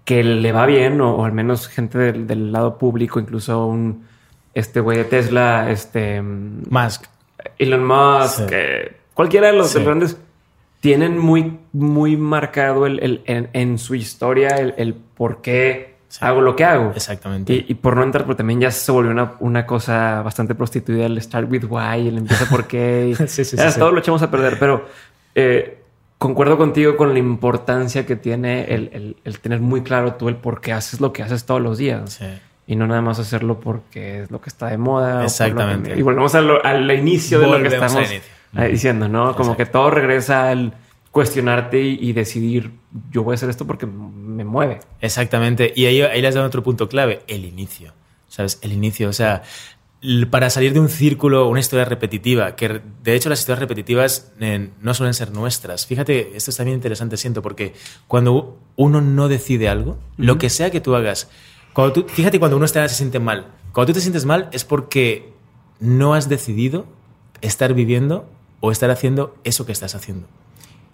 que 0.06 0.24
le 0.24 0.52
va 0.52 0.66
bien, 0.66 0.99
o, 1.02 1.16
o 1.16 1.26
al 1.26 1.32
menos 1.32 1.68
gente 1.68 1.97
del, 1.97 2.28
del 2.28 2.52
lado 2.52 2.78
público, 2.78 3.20
incluso 3.20 3.66
un 3.66 4.06
este 4.54 4.80
güey 4.80 4.97
de 4.97 5.04
Tesla, 5.06 5.70
este 5.72 6.22
Musk. 6.22 7.06
Elon 7.58 7.86
Musk, 7.86 8.38
Sí. 8.39 8.43
eh, 8.52 8.97
cualquiera 9.14 9.47
de 9.47 9.54
los 9.54 9.70
Sí. 9.70 9.84
grandes 9.84 10.18
tienen 10.80 11.18
muy, 11.18 11.60
muy 11.74 12.18
marcado 12.18 12.86
el, 12.88 12.99
el- 13.02 13.22
en, 13.26 13.49
en 13.54 13.78
su 13.78 13.95
historia 13.95 14.49
el, 14.58 14.74
el 14.78 14.93
por 14.95 15.41
qué 15.41 15.95
Sí. 16.08 16.20
hago 16.26 16.41
lo 16.41 16.56
que 16.58 16.66
hago. 16.66 16.91
Exactamente. 16.93 17.54
Y, 17.54 17.66
y 17.70 17.74
por 17.76 17.95
no 17.95 18.04
entrar, 18.04 18.24
pero 18.26 18.36
también 18.36 18.60
ya 18.60 18.70
se 18.72 18.91
volvió 18.91 19.12
una, 19.12 19.34
una 19.39 19.66
cosa 19.66 20.22
bastante 20.24 20.56
prostituida 20.56 21.06
el 21.06 21.22
start 21.22 21.49
with 21.49 21.64
why, 21.70 22.06
el 22.08 22.18
empieza 22.18 22.49
por 22.49 22.68
qué. 22.68 23.10
y 23.12 23.16
Sí, 23.28 23.45
sí, 23.45 23.56
ya 23.56 23.68
sí, 23.68 23.72
sí. 23.74 23.80
todo 23.80 23.91
lo 23.91 23.99
echamos 23.99 24.22
a 24.22 24.30
perder, 24.30 24.58
pero 24.60 24.86
eh, 25.36 25.81
concuerdo 26.22 26.56
contigo 26.56 26.98
con 26.98 27.14
la 27.14 27.20
importancia 27.20 28.06
que 28.06 28.16
tiene 28.16 28.66
el, 28.76 28.92
el- 28.94 29.18
el 29.24 29.40
tener 29.40 29.60
muy 29.60 29.82
claro 29.82 30.14
tú 30.14 30.30
el 30.30 30.36
por 30.36 30.62
qué 30.62 30.72
haces 30.72 31.02
lo 31.02 31.12
que 31.14 31.24
haces 31.24 31.46
todos 31.46 31.60
los 31.62 31.80
días. 31.80 32.14
Sí. 32.20 32.26
Y 32.68 32.76
no 32.76 32.86
nada 32.86 33.02
más 33.02 33.18
hacerlo 33.18 33.60
porque 33.60 34.22
es 34.22 34.30
lo 34.30 34.40
que 34.40 34.50
está 34.50 34.68
de 34.68 34.78
moda. 34.78 35.22
que- 35.22 35.26
Exactamente. 35.26 35.98
y 35.98 36.02
volvemos 36.04 36.36
a 36.36 36.42
lo- 36.42 36.64
al 36.64 36.90
inicio 36.92 37.40
de 37.40 37.48
lo 37.48 37.54
que 37.60 37.68
al 37.70 37.74
estamos 37.74 38.08
eh, 38.12 38.68
diciendo, 38.70 39.08
¿no? 39.10 39.36
Como 39.36 39.58
que 39.58 39.66
todo 39.66 39.90
regresa 39.90 40.50
al 40.52 40.76
cuestionarte 41.10 41.82
y, 41.82 41.98
y 42.00 42.14
decidir, 42.14 42.70
yo 43.10 43.24
voy 43.24 43.34
a 43.34 43.36
hacer 43.36 43.50
esto 43.50 43.66
porque 43.66 43.88
me 43.88 44.44
mueve. 44.44 44.80
Exactamente. 45.02 45.74
Y 45.76 45.86
ahí, 45.88 46.02
ahí 46.04 46.22
le 46.22 46.28
has 46.28 46.36
dado 46.36 46.46
otro 46.46 46.62
punto 46.62 46.88
clave, 46.88 47.22
el 47.28 47.46
inicio. 47.46 47.94
¿Sabes? 48.28 48.60
El 48.62 48.74
inicio. 48.74 49.10
O 49.10 49.14
sea, 49.14 49.42
para 50.32 50.49
salir 50.49 50.74
de 50.74 50.80
un 50.80 50.89
círculo, 50.89 51.47
una 51.47 51.60
historia 51.60 51.86
repetitiva, 51.86 52.56
que 52.56 52.82
de 53.04 53.16
hecho 53.16 53.30
las 53.30 53.39
historias 53.39 53.60
repetitivas 53.60 54.32
eh, 54.39 54.72
no 54.82 54.93
suelen 54.95 55.14
ser 55.14 55.32
nuestras. 55.32 55.86
Fíjate, 55.86 56.36
esto 56.36 56.49
es 56.49 56.58
también 56.58 56.76
interesante, 56.76 57.18
siento, 57.18 57.43
porque 57.43 57.74
cuando 58.08 58.58
uno 58.76 59.02
no 59.02 59.28
decide 59.28 59.70
algo, 59.70 59.99
lo 60.18 60.39
que 60.39 60.49
sea 60.49 60.72
que 60.72 60.82
tú 60.82 60.95
hagas, 60.95 61.30
cuando 61.74 61.93
tú, 61.93 62.06
fíjate 62.08 62.39
cuando 62.39 62.58
uno 62.58 62.66
está, 62.66 62.88
se 62.89 62.95
siente 62.95 63.20
mal. 63.20 63.47
Cuando 63.74 63.93
tú 63.93 63.97
te 63.97 64.02
sientes 64.02 64.26
mal 64.26 64.49
es 64.52 64.66
porque 64.66 65.34
no 65.80 66.16
has 66.16 66.28
decidido 66.28 66.86
estar 67.41 67.74
viviendo 67.74 68.28
o 68.60 68.72
estar 68.72 68.89
haciendo 68.89 69.36
eso 69.43 69.66
que 69.66 69.72
estás 69.72 69.93
haciendo. 69.93 70.28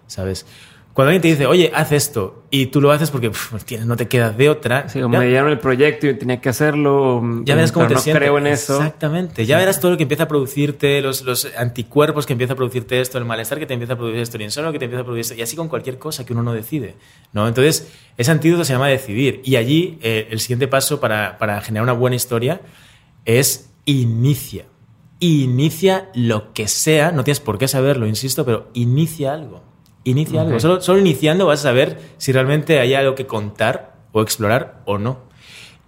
¿Sabes? 0.06 0.46
Cuando 0.94 1.10
alguien 1.10 1.22
te 1.22 1.28
dice, 1.28 1.46
oye, 1.46 1.70
haz 1.76 1.92
esto, 1.92 2.42
y 2.50 2.66
tú 2.66 2.80
lo 2.80 2.90
haces 2.90 3.12
porque 3.12 3.30
tienes- 3.64 3.86
no 3.86 3.94
te 3.96 4.08
quedas 4.08 4.36
de 4.36 4.48
otra, 4.50 4.86
como 4.92 5.12
ya, 5.12 5.18
me 5.20 5.26
dieron 5.28 5.48
el 5.48 5.60
proyecto 5.60 6.08
y 6.08 6.14
tenía 6.14 6.40
que 6.40 6.48
hacerlo. 6.48 7.22
ya 7.44 7.54
verás 7.54 7.70
cómo 7.70 7.84
pero 7.86 7.88
te 7.88 7.94
no 7.94 8.00
sientes. 8.00 8.20
creo 8.20 8.36
en 8.38 8.46
eso. 8.48 8.78
Exactamente. 8.78 9.46
Ya 9.46 9.58
verás 9.58 9.78
todo 9.78 9.92
lo 9.92 9.96
que 9.96 10.02
empieza 10.02 10.24
a 10.24 10.28
producirte, 10.28 11.00
los, 11.00 11.22
los 11.22 11.46
anticuerpos 11.56 12.26
que 12.26 12.32
empieza 12.32 12.54
a 12.54 12.56
producirte 12.56 13.00
esto, 13.00 13.16
el 13.16 13.24
malestar 13.24 13.60
que 13.60 13.66
te 13.66 13.74
empieza 13.74 13.92
a 13.92 13.96
producir 13.96 14.20
esto, 14.20 14.36
el 14.38 14.42
insomnio 14.42 14.72
que 14.72 14.80
te 14.80 14.86
empieza 14.86 15.02
a 15.02 15.04
producir 15.04 15.20
esto, 15.20 15.34
y 15.36 15.42
así 15.42 15.54
con 15.54 15.68
cualquier 15.68 15.98
cosa 16.00 16.26
que 16.26 16.32
uno 16.32 16.42
no 16.42 16.52
decide. 16.52 16.96
¿no? 17.32 17.46
Entonces, 17.46 17.92
ese 18.16 18.32
antídoto 18.32 18.64
se 18.64 18.72
llama 18.72 18.88
decidir. 18.88 19.40
Y 19.44 19.54
allí, 19.54 19.98
eh, 20.02 20.26
el 20.32 20.40
siguiente 20.40 20.66
paso 20.66 20.98
para, 20.98 21.38
para 21.38 21.60
generar 21.60 21.84
una 21.84 21.92
buena 21.92 22.16
historia 22.16 22.60
es 23.24 23.70
inicia. 23.84 24.64
Inicia 25.20 26.08
lo 26.14 26.52
que 26.52 26.66
sea, 26.66 27.12
no 27.12 27.22
tienes 27.22 27.38
por 27.40 27.58
qué 27.58 27.68
saberlo, 27.68 28.06
insisto, 28.06 28.44
pero 28.44 28.68
inicia 28.74 29.32
algo. 29.32 29.62
Inicia 30.10 30.40
algo. 30.42 30.54
Ok. 30.54 30.60
Solo, 30.60 30.80
solo 30.80 30.98
iniciando 31.00 31.46
vas 31.46 31.60
a 31.60 31.62
saber 31.64 31.98
si 32.16 32.32
realmente 32.32 32.80
hay 32.80 32.94
algo 32.94 33.14
que 33.14 33.26
contar 33.26 33.94
o 34.12 34.22
explorar 34.22 34.80
o 34.86 34.98
no. 34.98 35.18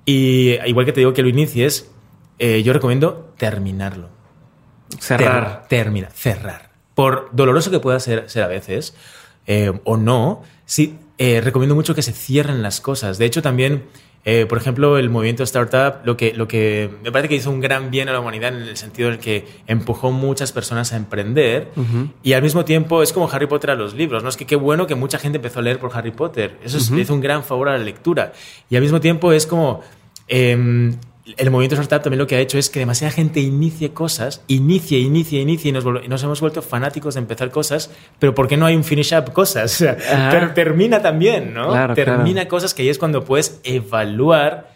Y 0.05 0.59
igual 0.67 0.87
que 0.87 0.93
te 0.93 1.01
digo 1.01 1.13
que 1.13 1.23
lo 1.23 1.29
inicies, 1.29 1.91
eh, 2.39 2.63
yo 2.63 2.73
recomiendo 2.73 3.33
terminarlo. 3.37 4.09
Cerrar. 4.99 5.67
Ter- 5.69 5.69
termina, 5.69 6.11
cerrar. 6.11 6.71
Por 6.95 7.29
doloroso 7.33 7.71
que 7.71 7.81
pueda 7.81 8.01
ser, 8.01 8.29
ser 8.29 8.43
a 8.43 8.49
veces, 8.49 8.95
eh, 9.47 9.73
o 9.85 9.97
no, 9.97 10.43
sí, 10.65 10.99
eh, 11.19 11.41
recomiendo 11.41 11.75
mucho 11.75 11.95
que 11.95 12.03
se 12.03 12.13
cierren 12.13 12.63
las 12.63 12.81
cosas. 12.81 13.19
De 13.19 13.25
hecho, 13.27 13.41
también, 13.43 13.85
eh, 14.25 14.45
por 14.47 14.59
ejemplo, 14.59 14.99
el 14.99 15.09
movimiento 15.09 15.43
startup, 15.45 16.05
lo 16.05 16.17
que, 16.17 16.35
lo 16.35 16.47
que 16.47 16.91
me 17.03 17.11
parece 17.11 17.29
que 17.31 17.35
hizo 17.37 17.51
un 17.51 17.61
gran 17.61 17.91
bien 17.91 18.09
a 18.09 18.13
la 18.13 18.21
humanidad 18.21 18.55
en 18.55 18.63
el 18.63 18.77
sentido 18.77 19.09
en 19.09 19.15
el 19.15 19.21
que 19.21 19.47
empujó 19.67 20.13
muchas 20.13 20.53
personas 20.53 20.93
a 20.93 20.97
emprender 20.97 21.69
y 22.23 22.35
al 22.35 22.43
mismo 22.43 22.65
tiempo 22.67 23.03
es 23.03 23.13
como 23.15 23.31
Harry 23.31 23.47
Potter 23.47 23.71
a 23.71 23.75
los 23.75 23.95
libros, 23.95 24.23
¿no? 24.23 24.29
Es 24.29 24.37
que 24.37 24.45
qué 24.47 24.57
bueno 24.57 24.87
que 24.87 24.95
mucha 24.95 25.19
gente 25.19 25.37
empezó 25.37 25.61
a 25.61 25.63
leer 25.63 25.79
por 25.79 25.91
Harry 25.97 26.11
Potter. 26.11 26.59
Eso 26.63 26.77
es- 26.77 26.91
le 26.97 27.03
hizo 27.03 27.15
un 27.15 27.21
gran 27.23 27.43
favor 27.45 27.69
a 27.71 27.79
la 27.79 27.85
lectura. 27.85 28.33
Y 28.69 28.77
al 28.77 28.83
mismo 28.83 29.01
tiempo 29.01 29.33
es 29.33 29.47
como... 29.47 29.81
em, 30.29 30.97
el 31.37 31.51
movimiento 31.51 31.75
startup 31.81 32.03
también 32.05 32.19
lo 32.19 32.27
que 32.27 32.37
ha 32.37 32.41
hecho 32.41 32.59
es 32.59 32.71
que 32.71 32.79
demasiada 32.79 33.13
gente 33.13 33.41
inicie 33.41 33.91
cosas, 33.93 34.43
inicie, 34.49 34.99
inicie, 34.99 35.41
inicie 35.41 35.69
y 35.71 35.73
nos, 35.73 36.23
hemos 36.23 36.41
vuelto 36.41 36.63
fanáticos 36.63 37.15
de 37.15 37.21
empezar 37.21 37.51
cosas, 37.51 37.91
pero 38.19 38.35
¿por 38.35 38.49
qué 38.49 38.57
no 38.57 38.67
hay 38.67 38.77
un 38.77 38.85
finish 38.85 39.15
up 39.15 39.33
cosas? 39.33 39.75
O 39.75 39.77
sea, 39.85 39.97
Ajá. 40.13 40.31
ter- 40.31 40.55
termina 40.55 41.01
también, 41.03 41.53
¿no? 41.55 41.69
Claro, 41.71 41.95
termina 41.95 42.47
cosas 42.49 42.75
que 42.75 42.83
ahí 42.83 42.89
es 42.89 42.99
cuando 42.99 43.25
puedes 43.25 43.61
evaluar, 43.65 44.71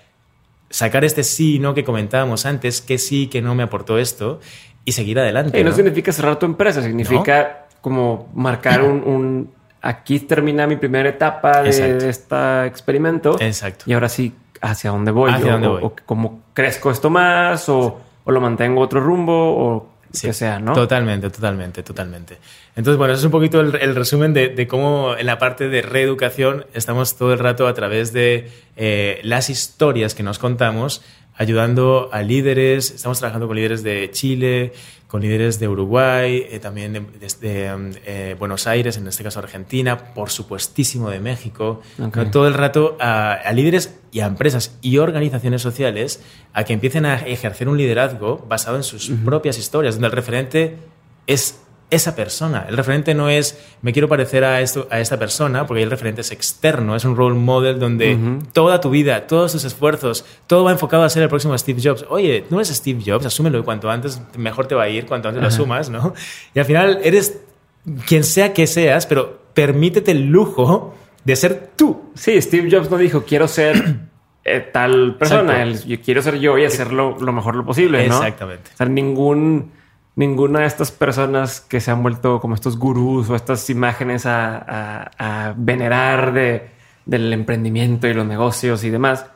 sacar 0.71 1.05
este 1.05 1.23
sí 1.25 1.57
y 1.57 1.59
no 1.59 1.75
que 1.75 1.85
comentábamos 1.85 2.47
antes, 2.47 2.81
que 2.81 2.99
sí, 2.99 3.29
que 3.29 3.41
no 3.43 3.55
me 3.55 3.63
aportó 3.63 3.99
esto 3.99 4.41
y 4.85 4.93
seguir 4.93 5.19
adelante. 5.19 5.59
Y 5.61 5.65
no, 5.65 5.71
¿no? 5.71 5.77
significa 5.77 6.13
cerrar 6.13 6.39
tu 6.39 6.47
empresa, 6.47 6.83
significa 6.83 7.67
como 7.81 8.29
marcar 8.35 8.83
un, 8.83 9.03
un- 9.05 9.55
Aquí 9.87 10.19
termina 10.21 10.67
mi 10.67 10.77
primera 10.77 11.11
etapa 11.11 11.61
de 11.63 11.69
Exacto. 11.69 12.07
este 12.07 12.67
experimento. 12.67 13.37
Exacto. 13.39 13.85
Y 13.87 13.93
ahora 13.93 14.09
sí, 14.09 14.33
¿hacia 14.65 14.91
dónde 14.91 15.11
voy? 15.11 15.31
¿Hacia 15.33 15.47
o, 15.49 15.53
dónde 15.53 15.69
o- 15.69 15.73
voy? 15.73 15.83
o 15.85 15.93
cómo 16.07 16.41
crezco 16.55 16.91
esto 16.91 17.11
más, 17.11 17.69
o, 17.69 18.01
o 18.25 18.33
lo 18.33 18.41
mantengo 18.41 18.81
otro 18.81 19.01
rumbo, 19.01 19.33
o 19.57 19.95
Sí, 20.13 20.29
que 20.29 20.33
sea, 20.33 20.61
¿no? 20.61 20.75
Totalmente, 20.75 21.29
totalmente, 21.29 21.83
totalmente. 21.83 22.39
Entonces, 22.77 22.99
bueno, 22.99 23.15
eso 23.15 23.21
es 23.23 23.25
un 23.25 23.33
poquito 23.33 23.61
el, 23.61 23.75
el 23.75 23.97
resumen 23.97 24.33
de, 24.33 24.49
de 24.51 24.69
cómo 24.69 25.17
en 25.19 25.27
la 25.27 25.39
parte 25.39 25.69
de 25.69 25.83
reeducación 25.83 26.67
estamos 26.73 27.17
todo 27.17 27.33
el 27.33 27.41
rato 27.41 27.67
a 27.67 27.75
través 27.75 28.13
de 28.13 28.49
eh, 28.77 29.19
las 29.25 29.51
historias 29.51 30.15
que 30.15 30.23
nos 30.23 30.39
contamos, 30.39 31.03
ayudando 31.37 32.09
a 32.13 32.23
líderes, 32.23 32.91
estamos 32.93 33.19
trabajando 33.19 33.47
con 33.47 33.57
líderes 33.57 33.83
de 33.83 34.11
Chile, 34.13 34.73
con 35.09 35.21
líderes 35.21 35.59
de 35.61 35.69
Uruguay, 35.69 36.45
eh, 36.51 36.59
también 36.59 36.93
de- 36.93 37.77
mm, 37.77 37.91
eh, 38.05 38.37
Buenos 38.39 38.67
Aires, 38.67 38.97
en 38.97 39.07
este 39.07 39.23
caso 39.23 39.39
Argentina, 39.39 40.13
por 40.15 40.31
supuestísimo 40.31 41.11
de 41.11 41.21
México, 41.21 41.83
todo 42.31 42.49
el 42.49 42.55
rato 42.55 42.97
a, 43.01 43.33
a 43.35 43.53
líderes 43.53 43.99
y 44.11 44.21
a 44.21 44.27
empresas 44.27 44.77
y 44.81 44.99
organizaciones 44.99 45.63
sociales 45.63 46.23
a 46.53 46.65
que 46.65 46.73
empiecen 46.73 47.07
a 47.07 47.17
ejercer 47.17 47.69
un 47.69 47.79
liderazgo 47.79 48.45
basado 48.49 48.77
en 48.77 48.83
sus 48.83 49.11
propias 49.25 49.59
historias, 49.59 49.95
donde 49.97 50.07
el 50.07 50.13
referente 50.13 50.77
es 51.27 51.61
esa 51.91 52.17
persona. 52.17 52.67
El 52.69 52.77
referente 52.77 53.15
no 53.15 53.29
es 53.29 53.59
me 53.83 53.93
quiero 53.93 54.09
parecer 54.09 54.45
a, 54.45 54.61
esto, 54.61 54.89
a 54.91 55.01
esta 55.01 55.19
persona, 55.19 55.67
porque 55.67 55.83
el 55.83 55.91
referente 55.91 56.23
es 56.23 56.31
externo, 56.31 56.97
es 56.97 57.05
un 57.05 57.17
role 57.17 57.37
model 57.37 57.79
donde 57.79 58.19
toda 58.53 58.81
tu 58.81 58.91
vida, 58.91 59.27
todos 59.27 59.53
tus 59.53 59.65
esfuerzos, 59.65 60.25
todo 60.47 60.65
va 60.65 60.73
enfocado 60.73 61.05
a 61.05 61.11
ser 61.11 61.23
el 61.23 61.29
próximo 61.29 61.57
Steve 61.57 61.81
Jobs. 61.83 62.05
Oye, 62.09 62.45
no 62.51 62.59
eres 62.59 62.69
Steve 62.69 63.03
Jobs, 63.05 63.27
asúmelo 63.27 63.59
y 63.59 63.63
cuanto 63.63 63.91
antes 63.91 64.21
mejor 64.37 64.67
te 64.67 64.75
va 64.75 64.85
a 64.85 64.89
ir, 64.89 65.07
cuanto 65.07 65.29
antes 65.29 65.43
lo 65.43 65.49
asumas, 65.49 65.91
¿no? 65.91 66.15
Y 66.55 66.59
al 66.59 66.65
final 66.65 67.01
eres 67.03 67.41
quien 68.07 68.25
sea 68.25 68.53
que 68.53 68.67
seas, 68.67 69.07
pero 69.07 69.43
permítete 69.55 70.11
el 70.11 70.27
lujo 70.27 70.95
de 71.25 71.37
ser 71.37 71.71
tú. 71.77 72.11
Sí, 72.15 72.41
Steve 72.41 72.69
Jobs 72.71 72.91
no 72.91 72.99
dijo 72.99 73.25
quiero 73.25 73.49
ser 73.49 74.01
eh, 74.45 74.61
tal 74.61 75.17
persona. 75.17 75.63
Él, 75.63 75.83
yo 75.85 76.01
quiero 76.01 76.23
ser 76.23 76.39
yo 76.39 76.59
y 76.59 76.65
hacerlo 76.65 77.17
lo 77.19 77.33
mejor 77.33 77.57
lo 77.57 77.65
posible, 77.65 78.07
¿no? 78.09 78.17
Exactamente. 78.17 78.71
O 78.75 78.77
sea, 78.77 78.87
ningún, 78.87 79.73
ninguna 80.17 80.61
de 80.61 80.67
estas 80.67 80.91
personas 80.93 81.61
que 81.61 81.81
se 81.81 81.91
han 81.91 82.03
vuelto 82.03 82.41
como 82.41 82.55
estos 82.55 82.79
gurús 82.79 83.29
o 83.31 83.35
estas 83.37 83.69
imágenes 83.71 84.27
a, 84.27 84.57
a- 84.59 85.49
a 85.49 85.55
venerar 85.57 86.33
de, 86.33 86.69
del 87.07 87.33
emprendimiento 87.33 88.07
y 88.07 88.15
los 88.15 88.27
negocios 88.27 88.85
y 88.85 88.91
demás, 88.91 89.27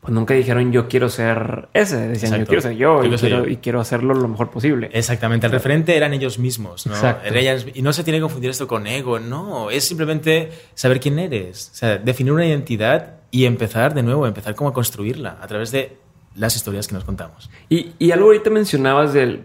pues 0.00 0.12
nunca 0.12 0.34
dijeron 0.34 0.72
yo 0.72 0.88
quiero 0.88 1.08
ser 1.08 1.68
ese. 1.74 2.08
Decían 2.08 2.40
yo 2.40 2.46
quiero 2.46 2.62
ser 2.62 2.72
yo, 2.72 2.96
Yo 2.96 2.98
y, 2.98 3.02
quiero 3.02 3.18
ser 3.18 3.28
quiero, 3.28 3.44
yo. 3.44 3.50
y 3.50 3.56
quiero 3.58 3.80
hacerlo 3.80 4.14
lo 4.14 4.26
mejor 4.26 4.50
posible. 4.50 4.90
Exactamente, 4.92 5.46
el 5.46 5.52
referente 5.52 5.96
eran 5.96 6.12
ellos 6.14 6.38
mismos, 6.38 6.86
¿no? 6.86 6.94
Ellas- 7.24 7.66
y 7.72 7.82
no 7.82 7.92
se 7.92 8.02
tiene 8.02 8.18
que 8.18 8.22
confundir 8.22 8.50
esto 8.50 8.66
con 8.66 8.86
ego, 8.86 9.20
no, 9.20 9.70
es 9.70 9.84
simplemente 9.86 10.50
saber 10.74 10.98
quién 10.98 11.18
eres, 11.18 11.70
o 11.72 11.76
sea, 11.76 11.98
definir 11.98 12.32
una 12.32 12.46
identidad 12.46 13.16
y 13.30 13.44
empezar 13.44 13.94
de 13.94 14.02
nuevo, 14.02 14.26
empezar 14.26 14.54
como 14.54 14.70
a 14.70 14.72
construirla 14.72 15.38
a 15.40 15.46
través 15.46 15.70
de 15.70 15.96
las 16.34 16.56
historias 16.56 16.88
que 16.88 16.94
nos 16.94 17.04
contamos. 17.04 17.48
Y, 17.68 17.92
y 17.98 18.10
algo 18.10 18.26
ahorita 18.26 18.48
mencionabas 18.50 19.12
del. 19.12 19.42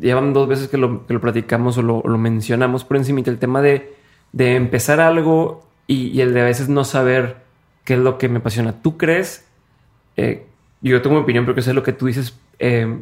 Llevan 0.00 0.32
dos 0.32 0.48
veces 0.48 0.68
que 0.68 0.78
lo, 0.78 1.06
que 1.06 1.14
lo 1.14 1.20
platicamos 1.20 1.78
o 1.78 1.82
lo, 1.82 2.02
lo 2.04 2.18
mencionamos 2.18 2.84
por 2.84 2.96
encima, 2.96 3.20
el 3.24 3.38
tema 3.38 3.60
de, 3.60 3.94
de 4.32 4.56
empezar 4.56 4.98
algo 5.00 5.68
y, 5.86 6.08
y 6.08 6.20
el 6.22 6.32
de 6.34 6.40
a 6.40 6.44
veces 6.44 6.68
no 6.68 6.84
saber 6.84 7.36
qué 7.84 7.94
es 7.94 8.00
lo 8.00 8.18
que 8.18 8.28
me 8.28 8.38
apasiona. 8.38 8.80
¿Tú 8.82 8.96
crees? 8.96 9.46
eh, 10.16 10.46
yo 10.80 11.02
tengo 11.02 11.16
mi 11.16 11.22
opinión, 11.22 11.44
pero 11.44 11.54
que 11.54 11.62
sé 11.62 11.74
lo 11.74 11.82
que 11.82 11.92
tú 11.92 12.06
dices. 12.06 12.38
eh, 12.58 12.98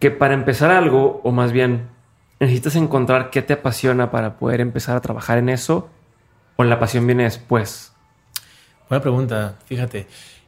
que 0.00 0.10
para 0.10 0.32
empezar 0.34 0.70
algo, 0.70 1.20
o 1.24 1.30
más 1.30 1.52
bien, 1.52 1.88
necesitas 2.40 2.74
encontrar 2.74 3.28
qué 3.28 3.42
te 3.42 3.52
apasiona 3.52 4.10
para 4.10 4.38
poder 4.38 4.62
empezar 4.62 4.96
a 4.96 5.00
trabajar 5.00 5.36
en 5.36 5.50
eso, 5.50 5.90
o 6.56 6.64
la 6.64 6.78
pasión 6.78 7.06
viene 7.06 7.24
después. 7.24 7.92
Buena 8.88 9.02
pregunta, 9.02 9.58
fíjate. 9.66 10.06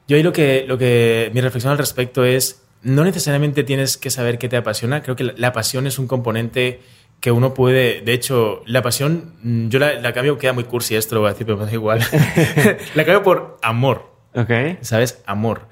Yo 0.09 0.17
ahí 0.17 0.23
lo 0.23 0.33
que, 0.33 0.65
lo 0.67 0.79
que 0.79 1.31
mi 1.35 1.41
reflexión 1.43 1.71
al 1.71 1.79
respecto 1.79 2.25
es, 2.25 2.62
no 2.83 3.05
necesariamente 3.05 3.65
tienes 3.65 3.97
que 3.97 4.11
saber 4.11 4.39
qué 4.39 4.49
te 4.49 4.57
apasiona, 4.57 5.03
creo 5.03 5.17
que 5.17 5.25
la, 5.25 5.35
la 5.37 5.53
pasión 5.53 5.87
es 5.87 5.99
un 5.99 6.07
componente 6.07 6.81
que 7.23 7.31
uno 7.31 7.55
puede, 7.55 8.01
de 8.01 8.15
hecho, 8.15 8.63
la 8.67 8.83
pasión, 8.83 9.35
mm, 9.43 9.69
yo 9.69 9.79
la, 9.79 9.95
la 9.95 10.13
cambio, 10.13 10.39
queda 10.39 10.53
muy 10.53 10.65
cursi 10.65 10.97
esto, 10.97 11.15
lo 11.15 11.21
voy 11.21 11.31
a 11.31 11.33
decir, 11.33 11.47
pero 11.47 11.57
me 11.57 11.67
da 11.67 11.73
igual. 11.73 12.01
la 12.95 13.05
cambio 13.05 13.23
por 13.23 13.59
amor. 13.63 14.11
Ok. 14.35 14.51
¿Sabes? 14.81 15.23
Amor. 15.25 15.69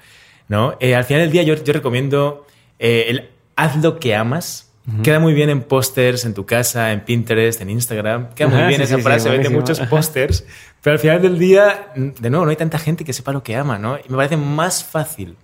¿No? 0.49 0.77
Eh, 0.79 0.95
al 0.95 1.05
final 1.05 1.23
del 1.23 1.33
día 1.33 1.43
yo, 1.43 1.55
yo 1.57 1.73
recomiendo 1.73 2.47
eh, 2.79 3.07
el 3.09 3.31
haz 3.57 3.83
lo 3.83 3.99
que 3.99 4.15
amas. 4.15 4.69
Queda 5.05 5.21
muy 5.21 5.35
bien 5.35 5.51
en 5.51 5.63
pósters, 5.63 6.25
en 6.25 6.35
tu 6.35 6.47
casa, 6.47 6.91
en 6.91 7.03
Pinterest, 7.03 7.61
en 7.61 7.71
Instagram. 7.71 8.31
Queda 8.35 8.49
muy 8.49 8.59
Ajá, 8.59 8.69
bien 8.69 8.81
sí, 8.81 8.85
esa 8.85 8.97
sí, 8.97 9.03
frase, 9.03 9.29
sí, 9.29 9.31
vende 9.31 9.49
muchos 9.49 9.79
pósters. 9.81 10.45
Pero 10.83 10.95
al 10.95 10.99
final 10.99 11.23
del 11.23 11.39
día, 11.39 11.93
de 11.95 12.31
nuevo, 12.31 12.45
no 12.45 12.51
hay 12.51 12.57
tanta 12.57 12.77
gente 12.77 13.05
que 13.05 13.13
sepa 13.13 13.31
lo 13.31 13.45
que 13.45 13.55
ama, 13.55 13.79
¿no? 13.79 13.99
Y 13.99 14.09
me 14.09 14.17
parece 14.17 14.37
más 14.37 14.83
fácil 14.83 15.37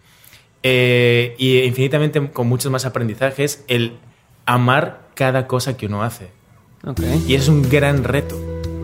eh, 0.68 1.36
y 1.38 1.60
infinitamente 1.60 2.28
con 2.32 2.48
muchos 2.48 2.72
más 2.72 2.84
aprendizajes 2.86 3.64
el 3.68 3.92
amar 4.46 5.06
cada 5.14 5.46
cosa 5.46 5.76
que 5.76 5.86
uno 5.86 6.02
hace. 6.02 6.30
Y 7.28 7.34
es 7.34 7.46
un 7.46 7.62
gran 7.68 8.02
reto. 8.02 8.36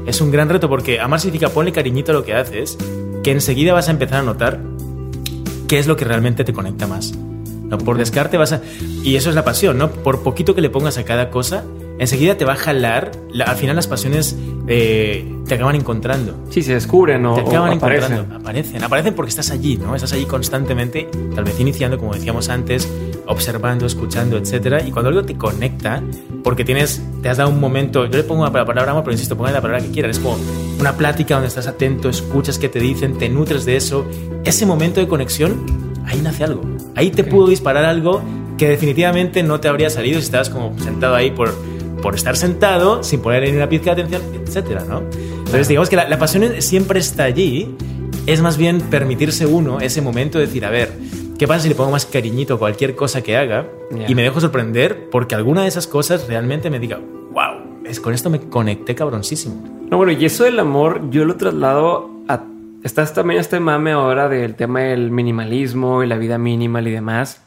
Es 0.07 0.20
un 0.20 0.30
gran 0.30 0.49
reto 0.49 0.68
porque 0.68 1.01
amar 1.01 1.18
significa 1.18 1.49
ponle 1.49 1.72
cariñito 1.72 2.12
a 2.12 2.14
lo 2.14 2.24
que 2.24 2.35
haces, 2.35 2.78
que 3.24 3.33
enseguida 3.33 3.72
vas 3.72 3.89
a 3.89 3.91
empezar 3.91 4.20
a 4.20 4.22
notar 4.22 4.61
qué 5.66 5.80
es 5.80 5.89
lo 5.89 5.97
que 5.97 6.05
realmente 6.05 6.45
te 6.45 6.53
conecta 6.53 6.87
más. 6.87 7.14
¿no? 7.16 7.78
Por 7.78 7.99
descarte 7.99 8.37
vas 8.37 8.53
a... 8.53 8.61
Y 9.03 9.16
eso 9.16 9.30
es 9.30 9.35
la 9.35 9.45
pasión, 9.45 9.76
¿no? 9.76 9.91
Por 9.91 10.22
poquito 10.22 10.55
que 10.55 10.61
le 10.61 10.70
pongas 10.70 10.99
a 10.99 11.05
cada 11.05 11.30
cosa, 11.30 11.64
enseguida 12.03 12.36
te 12.36 12.44
va 12.44 12.53
a 12.53 12.57
jalar. 12.57 13.11
la- 13.32 13.44
al 13.46 13.57
final 13.57 13.74
las 13.76 13.86
pasiones 13.86 14.36
eh, 14.68 15.26
te 15.48 15.55
acaban 15.57 15.74
encontrando. 15.74 16.36
Sí, 16.50 16.62
se 16.62 16.74
descubren 16.74 17.24
o, 17.26 17.34
Te 17.34 17.40
o 17.42 17.48
acaban 17.48 17.72
aparecen. 17.78 18.12
encontrando. 18.12 18.36
Aparecen. 18.36 18.84
Aparecen 18.84 19.14
porque 19.14 19.30
estás 19.30 19.50
allí, 19.50 19.76
¿no? 19.76 19.94
Estás 19.96 20.12
allí 20.12 20.24
constantemente, 20.26 21.09
tal 21.34 21.44
vez 21.44 21.59
iniciando, 21.59 21.98
como 21.98 22.14
decíamos 22.14 22.48
antes, 22.48 22.88
observando, 23.26 23.86
escuchando, 23.86 24.36
etcétera. 24.36 24.82
Y 24.86 24.90
cuando 24.90 25.09
algo 25.09 25.24
te 25.24 25.34
conecta, 25.36 26.03
porque 26.44 26.64
tienes, 26.64 27.03
te 27.22 27.28
has 27.28 27.38
dado 27.38 27.50
un 27.50 27.59
momento, 27.61 28.05
yo 28.07 28.16
le 28.18 28.22
pongo 28.24 28.44
la 28.44 28.53
palabra 28.53 28.92
amor, 28.92 29.03
pero 29.05 29.12
insisto, 29.12 29.36
pongan 29.36 29.55
la 29.55 29.61
palabra 29.61 29.82
que 29.84 29.90
quieran. 29.90 30.11
Es 30.11 30.18
como 30.18 30.36
una 30.78 30.92
plática 30.96 31.34
donde 31.34 31.48
estás 31.48 31.66
atento, 31.66 32.09
escuchas 32.09 32.59
qué 32.59 32.68
te 32.68 32.78
dicen, 32.78 33.18
te 33.18 33.28
nutres 33.28 33.64
de 33.64 33.76
eso. 33.76 34.07
Ese 34.44 34.66
momento 34.66 35.00
de 35.00 35.09
conexión, 35.09 35.64
ahí 36.07 36.20
nace 36.20 36.44
algo. 36.44 36.62
Ahí 36.94 37.11
te 37.11 37.24
pudo 37.24 37.48
disparar 37.48 37.84
algo 37.84 38.22
que 38.59 38.68
definitivamente 38.68 39.42
no 39.42 39.59
te 39.61 39.68
habría 39.68 39.90
salido 39.90 40.20
si 40.20 40.26
estabas 40.26 40.50
como 40.50 40.78
sentado 40.78 41.14
ahí 41.16 41.30
por, 41.32 41.53
por 42.03 42.14
estar 42.14 42.36
sentado, 42.36 43.03
sin 43.03 43.20
poner 43.20 43.44
ni 43.44 43.57
una 43.57 43.68
pizca 43.68 43.94
de 43.94 44.03
atención, 44.03 44.22
etcétera, 44.44 44.84
¿no? 44.86 45.03
Entonces, 45.38 45.68
digamos 45.68 45.88
que 45.88 45.96
la, 45.96 46.09
la 46.09 46.18
pasión 46.18 46.61
siempre 46.61 46.98
está 47.00 47.24
allí. 47.24 47.74
Es 48.26 48.40
más 48.42 48.57
bien 48.59 48.80
permitirse 48.82 49.46
uno 49.46 49.80
ese 49.80 50.00
momento 50.03 50.38
de 50.38 50.46
decir, 50.46 50.64
a 50.64 50.70
ver, 50.70 50.92
¿qué 51.38 51.48
pasa 51.48 51.61
si 51.61 51.68
le 51.68 51.74
pongo 51.74 51.90
más 51.90 52.07
cariñito 52.07 52.55
a 52.55 52.59
cualquier 52.59 52.94
cosa 52.94 53.22
que 53.22 53.36
haga 53.36 53.66
Ya. 53.90 54.09
y 54.09 54.14
me 54.14 54.22
dejo 54.22 54.40
sorprender 54.40 55.09
porque 55.11 55.34
alguna 55.34 55.62
de 55.62 55.68
esas 55.68 55.86
cosas 55.86 56.28
realmente 56.28 56.70
me 56.70 56.78
diga, 56.78 57.00
wow, 57.32 57.82
es, 57.84 57.98
con 57.98 58.14
esto 58.14 58.30
me 58.30 58.38
conecté 58.40 58.94
cabroncísimo. 58.94 59.62
No, 59.90 59.96
bueno, 59.96 60.12
y 60.12 60.24
eso 60.24 60.44
del 60.44 60.59
amor, 60.61 61.11
yo 61.11 61.24
lo 61.24 61.34
traslado 61.36 62.11
a. 62.28 62.44
Estás 62.84 63.12
también 63.12 63.40
este 63.40 63.61
mame 63.61 63.92
ahora 63.92 64.28
del 64.28 64.55
tema 64.55 64.80
del 64.80 65.11
minimalismo 65.11 66.03
y 66.03 66.07
la 66.07 66.16
vida 66.16 66.38
minimal 66.38 66.86
y 66.88 66.90
demás. 66.92 67.41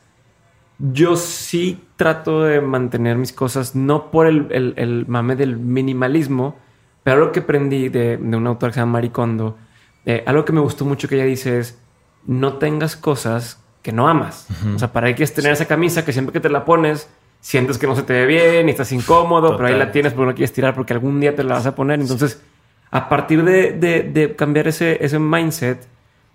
Yo 0.77 1.15
sí 1.15 1.79
trato 1.95 2.43
de 2.43 2.59
mantener 2.61 3.17
mis 3.17 3.31
cosas, 3.31 3.75
no 3.75 4.11
por 4.11 4.27
el, 4.27 4.47
el- 4.51 4.73
el 4.77 5.05
mame 5.07 5.35
del 5.35 5.57
minimalismo, 5.57 6.57
pero 7.03 7.17
algo 7.17 7.31
que 7.31 7.41
aprendí 7.41 7.87
de, 7.89 8.17
de 8.17 8.37
un 8.37 8.47
autor 8.47 8.69
que 8.69 8.73
se 8.75 8.79
llama 8.81 8.93
Maricondo, 8.93 9.57
eh, 10.05 10.23
algo 10.27 10.43
que 10.43 10.51
me 10.53 10.59
gustó 10.59 10.83
mucho 10.85 11.07
que 11.07 11.15
ella 11.15 11.25
dice 11.25 11.59
es: 11.59 11.79
no 12.25 12.53
tengas 12.57 12.95
cosas 12.95 13.61
que 13.81 13.91
no 13.91 14.07
amas. 14.09 14.47
O 14.75 14.79
sea, 14.79 14.91
para 14.91 15.07
qué 15.07 15.15
quieres 15.15 15.33
tener 15.33 15.51
esa 15.53 15.65
camisa 15.65 16.03
que 16.03 16.11
siempre 16.11 16.33
que 16.33 16.39
te 16.39 16.49
la 16.49 16.65
pones 16.65 17.07
sientes 17.39 17.77
que 17.77 17.85
no 17.85 17.95
se 17.95 18.01
te 18.01 18.13
ve 18.13 18.25
bien 18.25 18.67
y 18.67 18.71
estás 18.71 18.91
incómodo, 18.91 19.55
pero 19.57 19.67
ahí 19.67 19.73
la 19.77 19.91
tienes 19.91 20.13
porque 20.13 20.29
no 20.31 20.35
quieres 20.35 20.51
tirar 20.51 20.73
porque 20.73 20.93
algún 20.93 21.19
día 21.19 21.35
te 21.35 21.43
la 21.43 21.53
vas 21.55 21.67
a 21.67 21.75
poner. 21.75 21.99
Entonces, 22.01 22.41
a 22.89 23.07
partir 23.07 23.43
de, 23.43 23.71
de- 23.73 24.01
de 24.01 24.35
cambiar 24.35 24.67
ese, 24.67 24.97
ese 25.05 25.19
mindset, 25.19 25.85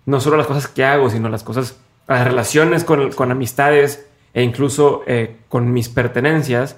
no 0.05 0.21
solo 0.21 0.37
las 0.37 0.47
cosas 0.47 0.67
que 0.69 0.85
hago, 0.85 1.09
sino 1.09 1.27
las 1.27 1.43
cosas, 1.43 1.77
las 2.07 2.23
relaciones 2.25 2.85
con, 2.85 3.11
con 3.11 3.29
amistades 3.29 4.07
e 4.33 4.43
incluso 4.43 5.03
eh, 5.07 5.37
con 5.49 5.71
mis 5.73 5.89
pertenencias, 5.89 6.77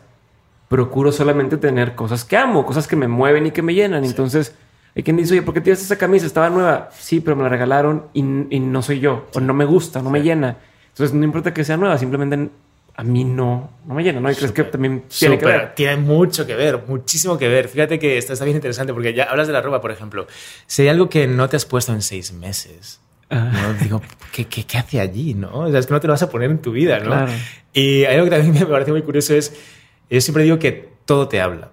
procuro 0.70 1.12
solamente 1.12 1.58
tener 1.58 1.96
cosas 1.96 2.26
que 2.26 2.38
amo, 2.38 2.66
cosas 2.66 2.88
que 2.88 2.96
me 2.96 3.08
mueven 3.08 3.46
y 3.46 3.52
que 3.52 3.62
me 3.62 3.74
llenan. 3.74 4.04
Entonces, 4.04 4.56
hay 4.96 5.04
quien 5.04 5.18
dice, 5.18 5.34
oye, 5.34 5.42
¿por 5.44 5.54
qué 5.54 5.62
tienes 5.62 5.82
esa 5.82 5.98
camisa? 5.98 6.26
Estaba 6.26 6.50
nueva. 6.50 6.90
Sí, 6.98 7.20
pero 7.20 7.36
me 7.36 7.44
la 7.44 7.50
regalaron 7.50 8.08
y, 8.14 8.22
y 8.22 8.60
no 8.60 8.82
soy 8.82 9.00
yo, 9.00 9.28
o 9.34 9.40
no 9.40 9.54
me 9.54 9.66
gusta, 9.66 10.02
no 10.02 10.10
me 10.10 10.22
llena. 10.22 10.58
Entonces, 10.90 11.14
no 11.14 11.24
importa 11.24 11.54
que 11.54 11.64
sea 11.64 11.78
nueva, 11.78 11.98
simplemente 11.98 12.50
a 12.96 13.04
mí 13.04 13.24
no, 13.24 13.72
no 13.88 13.94
me 13.96 14.04
llena, 14.04 14.20
¿no? 14.20 14.32
Y 14.32 14.36
crees 14.36 14.52
que 14.52 14.64
también 14.66 15.06
tiene 15.08 15.38
que 15.38 15.46
Súper, 15.46 15.60
ver. 15.60 15.76
tiene 15.76 15.98
mucho 15.98 16.46
que 16.46 16.56
ver, 16.56 16.84
muchísimo 16.88 17.38
que 17.38 17.48
ver. 17.48 17.68
Fíjate 17.68 17.98
que 17.98 18.18
esto 18.18 18.34
está 18.34 18.46
bien 18.46 18.58
interesante 18.58 18.94
porque 18.94 19.14
ya 19.14 19.24
hablas 19.24 19.48
de 19.48 19.54
la 19.54 19.62
ropa, 19.62 19.82
por 19.82 19.92
ejemplo. 19.92 20.28
Si 20.68 20.84
hay 20.84 20.90
algo 20.90 21.10
que 21.10 21.26
no 21.26 21.50
te 21.50 21.56
has 21.56 21.66
puesto 21.66 21.92
en 21.92 22.04
seis 22.04 22.32
meses. 22.34 23.00
¿No? 23.34 23.74
digo, 23.82 24.02
¿qué, 24.32 24.46
qué, 24.46 24.66
qué 24.66 24.78
hace 24.78 25.00
allí? 25.00 25.34
¿no? 25.34 25.52
O 25.52 25.70
sea, 25.70 25.80
es 25.80 25.88
que 25.88 25.94
no 25.94 26.00
te 26.00 26.08
lo 26.08 26.14
vas 26.14 26.24
a 26.24 26.30
poner 26.30 26.52
en 26.52 26.60
tu 26.60 26.72
vida, 26.72 27.00
¿no? 27.00 27.06
Claro. 27.06 27.32
Y 27.74 28.06
algo 28.06 28.26
que 28.26 28.30
también 28.32 28.54
me 28.60 28.66
parece 28.66 28.92
muy 28.92 29.02
curioso 29.02 29.34
es, 29.34 29.54
yo 30.10 30.22
siempre 30.22 30.44
digo 30.44 30.60
que 30.60 30.94
todo 31.06 31.28
te 31.28 31.42
habla. 31.42 31.72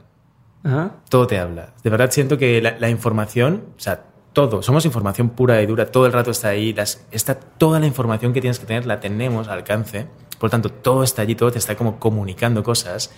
Ajá. 0.63 0.97
todo 1.09 1.27
te 1.27 1.39
habla. 1.39 1.73
De 1.83 1.89
verdad 1.89 2.11
siento 2.11 2.37
que 2.37 2.61
la, 2.61 2.79
la 2.79 2.91
información, 2.91 3.65
o 3.79 3.81
sea, 3.81 4.05
todo, 4.33 4.63
somos 4.63 4.85
información 4.85 5.31
pura 5.31 5.61
y 5.63 5.67
dura, 5.67 5.87
todo 5.87 6.07
el 6.07 6.13
rato 6.13 6.31
está 6.31 6.49
ahí, 6.49 6.73
las, 6.73 7.07
está 7.11 7.35
toda 7.35 7.81
la 7.81 7.87
información 7.87 8.33
que 8.33 8.41
tienes 8.41 8.59
que 8.59 8.67
tener 8.67 8.87
la 8.87 9.01
tenemos 9.01 9.49
al 9.49 9.59
alcance, 9.59 10.07
por 10.39 10.49
lo 10.49 10.51
tanto 10.51 10.71
todo 10.71 11.03
está 11.03 11.23
allí, 11.23 11.35
todo 11.35 11.51
te 11.51 11.59
está 11.59 11.77
como 11.77 11.99
comunicando 11.99 12.63
cosas. 12.63 13.13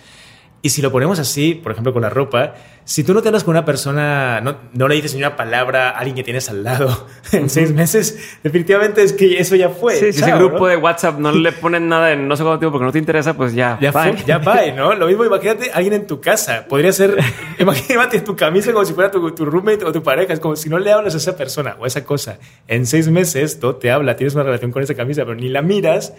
Y 0.65 0.69
si 0.69 0.81
lo 0.81 0.93
ponemos 0.93 1.19
así, 1.19 1.55
por 1.55 1.73
ejemplo, 1.73 1.91
con 1.91 2.03
la 2.03 2.09
ropa, 2.09 2.55
si 2.85 3.03
tú 3.03 3.13
no 3.13 3.21
te 3.21 3.27
hablas 3.27 3.43
con 3.43 3.51
una 3.51 3.65
persona, 3.65 4.39
no, 4.39 4.55
no 4.71 4.87
le 4.87 4.95
dices 4.95 5.13
ni 5.13 5.19
una 5.19 5.35
palabra 5.35 5.89
a 5.89 5.97
alguien 5.97 6.15
que 6.15 6.23
tienes 6.23 6.49
al 6.49 6.63
lado 6.63 7.05
en 7.33 7.49
seis 7.49 7.73
meses, 7.73 8.37
definitivamente 8.43 9.03
es 9.03 9.11
que 9.11 9.39
eso 9.39 9.57
ya 9.57 9.67
fue. 9.67 9.95
Sí, 9.95 10.13
si 10.13 10.19
ese 10.19 10.29
chao, 10.29 10.39
grupo 10.39 10.59
¿no? 10.59 10.65
de 10.67 10.77
WhatsApp 10.77 11.19
no 11.19 11.33
le 11.33 11.51
ponen 11.51 11.89
nada 11.89 12.13
en 12.13 12.29
no 12.29 12.37
sé 12.37 12.43
cuánto 12.43 12.59
tiempo 12.59 12.71
porque 12.71 12.85
no 12.85 12.91
te 12.93 12.99
interesa, 12.99 13.33
pues 13.33 13.53
ya. 13.53 13.77
Ya, 13.81 13.91
bye. 13.91 14.13
fue, 14.13 14.23
ya 14.25 14.37
va, 14.37 14.65
¿no? 14.75 14.95
Lo 14.95 15.07
mismo, 15.07 15.25
imagínate 15.25 15.69
alguien 15.73 15.95
en 15.95 16.07
tu 16.07 16.21
casa. 16.21 16.65
Podría 16.65 16.93
ser, 16.93 17.17
imagínate 17.59 18.21
tu 18.21 18.37
camisa 18.37 18.71
como 18.71 18.85
si 18.85 18.93
fuera 18.93 19.11
tu, 19.11 19.31
tu 19.31 19.43
roommate 19.43 19.83
o 19.83 19.91
tu 19.91 20.01
pareja. 20.01 20.31
Es 20.31 20.39
como 20.39 20.55
si 20.55 20.69
no 20.69 20.79
le 20.79 20.93
hablas 20.93 21.13
a 21.13 21.17
esa 21.17 21.35
persona 21.35 21.75
o 21.77 21.83
a 21.83 21.87
esa 21.87 22.05
cosa. 22.05 22.39
En 22.69 22.85
seis 22.85 23.09
meses, 23.09 23.59
todo 23.59 23.75
te 23.75 23.91
habla, 23.91 24.15
tienes 24.15 24.33
una 24.33 24.43
relación 24.43 24.71
con 24.71 24.81
esa 24.81 24.95
camisa, 24.95 25.25
pero 25.25 25.35
ni 25.35 25.49
la 25.49 25.61
miras. 25.61 26.13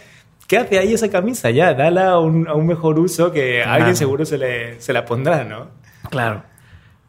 ¿Qué 0.47 0.59
hace 0.59 0.79
ahí 0.79 0.93
esa 0.95 1.09
camisa? 1.11 1.51
Ya, 1.51 1.73
dala 1.75 2.11
a 2.11 2.19
un, 2.19 2.47
a 2.49 2.55
un 2.55 2.67
mejor 2.67 2.99
uso 2.99 3.33
que 3.33 3.61
Claro. 3.63 3.73
alguien 3.73 3.97
seguro 3.97 4.25
se, 4.27 4.39
le, 4.39 4.81
se 4.81 4.93
la 4.93 5.05
pondrá, 5.05 5.45
¿no? 5.45 5.69
Claro. 6.11 6.43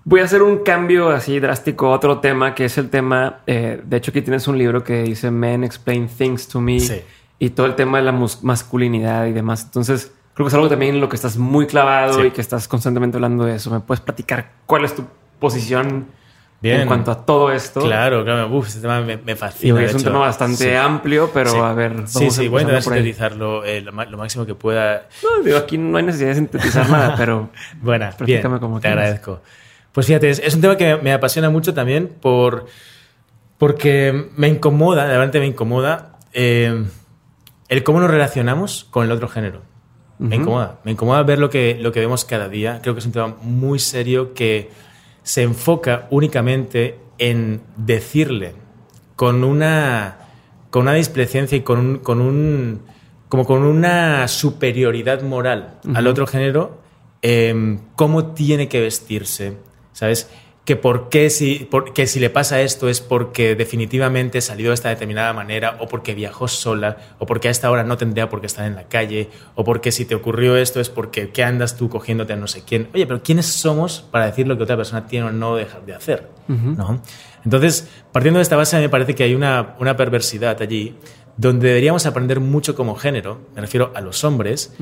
Voy 0.05 0.21
a 0.21 0.23
hacer 0.25 0.41
un 0.43 0.59
cambio 0.59 1.09
así 1.09 1.39
drástico 1.39 1.87
a 1.87 1.91
otro 1.95 2.19
tema, 2.19 2.53
que 2.55 2.65
es 2.65 2.77
el 2.77 2.89
tema. 2.89 3.39
eh, 3.47 3.81
de 3.83 3.97
hecho, 3.97 4.11
aquí 4.11 4.21
tienes 4.21 4.47
un 4.47 4.57
libro 4.57 4.83
que 4.83 5.03
dice 5.03 5.31
Men 5.31 5.63
Explain 5.63 6.07
Things 6.07 6.47
to 6.47 6.61
Me 6.61 6.79
Sí. 6.79 7.01
y 7.39 7.49
todo 7.49 7.65
el 7.65 7.75
tema 7.75 7.97
de 7.97 8.03
la 8.05 8.11
masculinidad 8.43 9.25
y 9.25 9.31
demás. 9.33 9.63
Entonces, 9.65 10.13
creo 10.33 10.45
que 10.45 10.49
es 10.49 10.53
algo 10.53 10.69
también 10.69 10.95
en 10.95 11.01
lo 11.01 11.09
que 11.09 11.15
estás 11.15 11.37
muy 11.37 11.65
clavado 11.67 12.13
Sí. 12.21 12.27
y 12.27 12.31
que 12.31 12.41
estás 12.41 12.67
constantemente 12.67 13.17
hablando 13.17 13.45
de 13.45 13.55
eso. 13.55 13.71
¿Me 13.71 13.79
puedes 13.79 13.99
platicar 14.01 14.51
cuál 14.65 14.85
es 14.85 14.95
tu 14.95 15.03
posición 15.39 16.05
Bien. 16.65 16.81
en 16.81 16.87
cuanto 16.87 17.11
a 17.11 17.25
todo 17.25 17.51
esto? 17.51 17.81
Claro, 17.81 18.23
claro. 18.23 18.47
Uf, 18.55 18.67
este 18.67 18.81
tema 18.81 19.01
me, 19.01 19.17
me 19.17 19.35
fascina. 19.35 19.81
es 19.83 19.91
un 19.93 19.99
hecho. 19.99 20.07
tema 20.09 20.19
bastante 20.19 20.69
Sí. 20.69 20.75
amplio, 20.75 21.29
pero 21.33 21.51
Sí. 21.51 21.57
a 21.57 21.73
ver. 21.73 21.93
Vamos 21.93 22.11
Sí, 22.11 22.29
sí, 22.31 22.47
voy 22.47 22.59
a 22.59 22.61
intentar 22.63 22.83
sintetizarlo 22.83 23.63
eh, 23.63 23.81
lo, 23.81 23.91
lo 23.91 24.17
máximo 24.17 24.45
que 24.45 24.55
pueda. 24.55 25.07
No, 25.23 25.43
digo, 25.43 25.57
aquí 25.57 25.77
no 25.77 25.97
hay 25.97 26.03
necesidad 26.03 26.29
de 26.29 26.35
sintetizar 26.35 26.89
nada, 26.89 27.15
pero 27.17 27.49
Buena, 27.81 28.13
bien, 28.25 28.41
como 28.59 28.79
te 28.79 28.87
quieras. 28.87 29.03
agradezco. 29.05 29.41
Pues 29.91 30.07
fíjate, 30.07 30.29
es, 30.29 30.39
es 30.39 30.55
un 30.55 30.61
tema 30.61 30.75
que 30.75 30.97
me 30.97 31.13
apasiona 31.13 31.49
mucho 31.49 31.73
también 31.73 32.09
por, 32.19 32.65
porque 33.57 34.29
me 34.35 34.47
incomoda, 34.47 35.05
realmente 35.07 35.39
me 35.39 35.45
incomoda 35.47 36.17
eh, 36.33 36.83
el 37.69 37.83
cómo 37.83 37.99
nos 37.99 38.11
relacionamos 38.11 38.85
con 38.91 39.05
el 39.05 39.11
otro 39.11 39.27
género. 39.27 39.61
Me 40.17 40.27
Ujú. 40.35 40.35
incomoda, 40.43 40.79
me 40.83 40.91
incomoda 40.91 41.23
ver 41.23 41.39
lo 41.39 41.49
que, 41.49 41.77
lo 41.79 41.91
que 41.91 41.99
vemos 41.99 42.23
cada 42.25 42.47
día. 42.49 42.79
Creo 42.81 42.93
que 42.95 42.99
es 42.99 43.05
un 43.05 43.11
tema 43.11 43.35
muy 43.41 43.79
serio 43.79 44.33
que 44.33 44.69
se 45.25 45.41
enfoca 45.41 46.07
únicamente 46.11 46.99
en 47.17 47.61
decirle 47.75 48.53
con 49.15 49.43
una, 49.43 50.17
con 50.69 50.83
una 50.83 50.93
displecencia 50.93 51.57
y 51.57 51.61
con 51.61 51.79
un, 51.79 51.97
con 51.97 52.21
un 52.21 52.81
como 53.27 53.45
con 53.45 53.63
una 53.63 54.27
superioridad 54.27 55.23
moral 55.23 55.79
al 55.95 56.07
otro 56.07 56.27
género, 56.27 56.79
em, 57.23 57.79
cómo 57.95 58.33
tiene 58.33 58.69
que 58.69 58.79
vestirse, 58.79 59.57
¿sabes? 59.93 60.29
Que 60.65 60.75
por 60.75 61.09
qué 61.09 61.29
si, 61.29 61.67
por- 61.69 61.93
que 61.93 62.07
si 62.07 62.19
le 62.19 62.31
pasa 62.31 62.59
esto 62.61 62.89
es 62.89 62.99
porque 62.99 63.55
definitivamente 63.55 64.41
salió 64.41 64.69
de 64.69 64.73
esta 64.73 64.89
determinada 64.89 65.31
manera, 65.31 65.77
o 65.79 65.87
porque 65.87 66.15
viajó 66.15 66.47
sola, 66.47 66.97
o 67.19 67.27
porque 67.27 67.49
a 67.49 67.51
esta 67.51 67.69
hora 67.69 67.83
no 67.83 67.97
tendría 67.97 68.29
por 68.29 68.41
qué 68.41 68.47
estar 68.47 68.65
en 68.65 68.73
la 68.75 68.83
calle, 68.87 69.29
o 69.53 69.63
porque 69.63 69.91
si 69.91 70.05
te 70.05 70.15
ocurrió 70.15 70.57
esto 70.57 70.79
es 70.79 70.89
porque 70.89 71.29
¿qué 71.29 71.43
andas 71.43 71.77
tú 71.77 71.87
cogiéndote 71.87 72.33
a 72.33 72.35
no 72.35 72.47
sé 72.47 72.63
quién? 72.65 72.89
Oye, 72.95 73.05
pero 73.05 73.21
¿quiénes 73.21 73.45
somos 73.45 74.01
para 74.09 74.25
decir 74.25 74.47
lo 74.47 74.57
que 74.57 74.63
otra 74.63 74.75
persona 74.75 75.05
tiene 75.05 75.27
o 75.27 75.31
no 75.31 75.55
dejar 75.55 75.85
de 75.85 75.93
hacer? 75.93 76.29
¿no? 76.47 76.99
Entonces, 77.43 77.87
partiendo 78.11 78.39
de 78.39 78.43
esta 78.43 78.55
base, 78.55 78.75
a 78.75 78.79
mí 78.79 78.85
me 78.85 78.89
parece 78.89 79.13
que 79.13 79.23
hay 79.23 79.35
una, 79.35 79.75
una 79.79 79.95
perversidad 79.95 80.59
allí 80.63 80.95
donde 81.37 81.67
deberíamos 81.67 82.05
aprender 82.05 82.39
mucho 82.39 82.75
como 82.75 82.95
género, 82.95 83.39
me 83.55 83.61
refiero 83.61 83.91
a 83.93 84.01
los 84.01 84.23
hombres, 84.23 84.73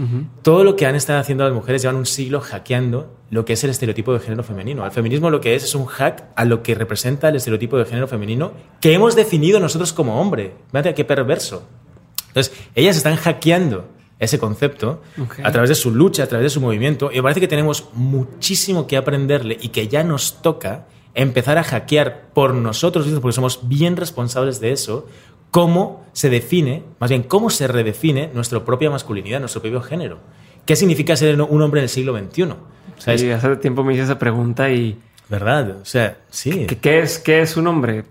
todo 0.43 0.64
lo 0.64 0.76
que 0.76 0.86
han 0.86 0.95
estado 0.95 1.20
haciendo 1.20 1.43
las 1.43 1.54
mujeres 1.54 1.82
llevan 1.82 1.95
un 1.95 2.06
siglo 2.06 2.41
hackeando 2.41 3.12
lo 3.32 3.45
que 3.45 3.54
es 3.54 3.64
el 3.64 3.72
estereotipo 3.72 4.14
de 4.14 4.20
género 4.20 4.43
femenino. 4.43 4.86
El 4.86 4.91
feminismo 4.91 5.32
lo 5.32 5.41
que 5.41 5.56
es 5.56 5.64
es 5.64 5.74
un 5.74 5.86
hack 5.86 6.26
a 6.36 6.45
lo 6.45 6.62
que 6.62 6.76
representa 6.76 7.30
el 7.30 7.36
estereotipo 7.38 7.78
de 7.78 7.86
género 7.86 8.08
femenino 8.08 8.54
que 8.80 8.93
hemos 8.93 9.16
definido 9.16 9.60
nosotros 9.60 9.93
como 9.93 10.22
hombre. 10.22 10.54
Mira 10.72 10.93
qué 10.93 11.04
perverso. 11.04 11.68
Entonces, 12.28 12.54
ellas 12.76 12.97
están 12.97 13.16
hackeando 13.16 13.86
ese 14.20 14.39
concepto 14.39 15.01
a 15.43 15.51
través 15.51 15.70
de 15.70 15.76
su 15.76 15.91
lucha, 15.91 16.24
a 16.24 16.28
través 16.28 16.45
de 16.45 16.49
su 16.49 16.62
movimiento, 16.62 17.12
y 17.12 17.16
me 17.16 17.24
parece 17.24 17.41
que 17.41 17.47
tenemos 17.47 17.89
muchísimo 17.93 18.88
que 18.88 18.97
aprenderle 18.97 19.58
y 19.60 19.70
que 19.70 19.88
ya 19.88 20.04
nos 20.04 20.41
toca 20.41 20.86
empezar 21.16 21.58
a 21.58 21.64
hackear 21.64 22.30
por 22.34 22.54
nosotros 22.54 23.06
mismos, 23.06 23.22
porque 23.22 23.36
somos 23.36 23.68
bien 23.68 23.97
responsables 23.97 24.60
de 24.60 24.72
eso, 24.72 25.08
cómo 25.54 26.04
se 26.14 26.32
define, 26.32 26.82
más 26.99 27.12
bien 27.12 27.22
cómo 27.22 27.51
se 27.51 27.68
redefine 27.68 28.32
nuestra 28.34 28.66
propia 28.66 28.89
masculinidad, 28.89 29.39
nuestro 29.39 29.62
propio 29.62 29.82
género. 29.82 30.18
¿Qué 30.66 30.76
significa 30.76 31.16
ser 31.16 31.39
un 31.39 31.62
hombre 31.62 31.80
en 31.80 31.84
el 31.84 31.89
siglo 31.89 32.18
XXI? 32.18 32.56
Sí, 32.97 33.30
hace 33.30 33.56
tiempo 33.58 33.84
me 33.84 33.93
hice 33.93 34.01
esa 34.01 34.18
pregunta 34.18 34.72
y... 34.72 34.99
¿Verdad? 35.30 35.78
O 35.80 35.86
sea, 35.86 36.18
sí. 36.32 36.66
¿Qué, 36.82 36.99
es, 36.99 37.20
qué 37.20 37.41
es 37.41 37.56
un 37.56 37.68
hombre? 37.68 38.04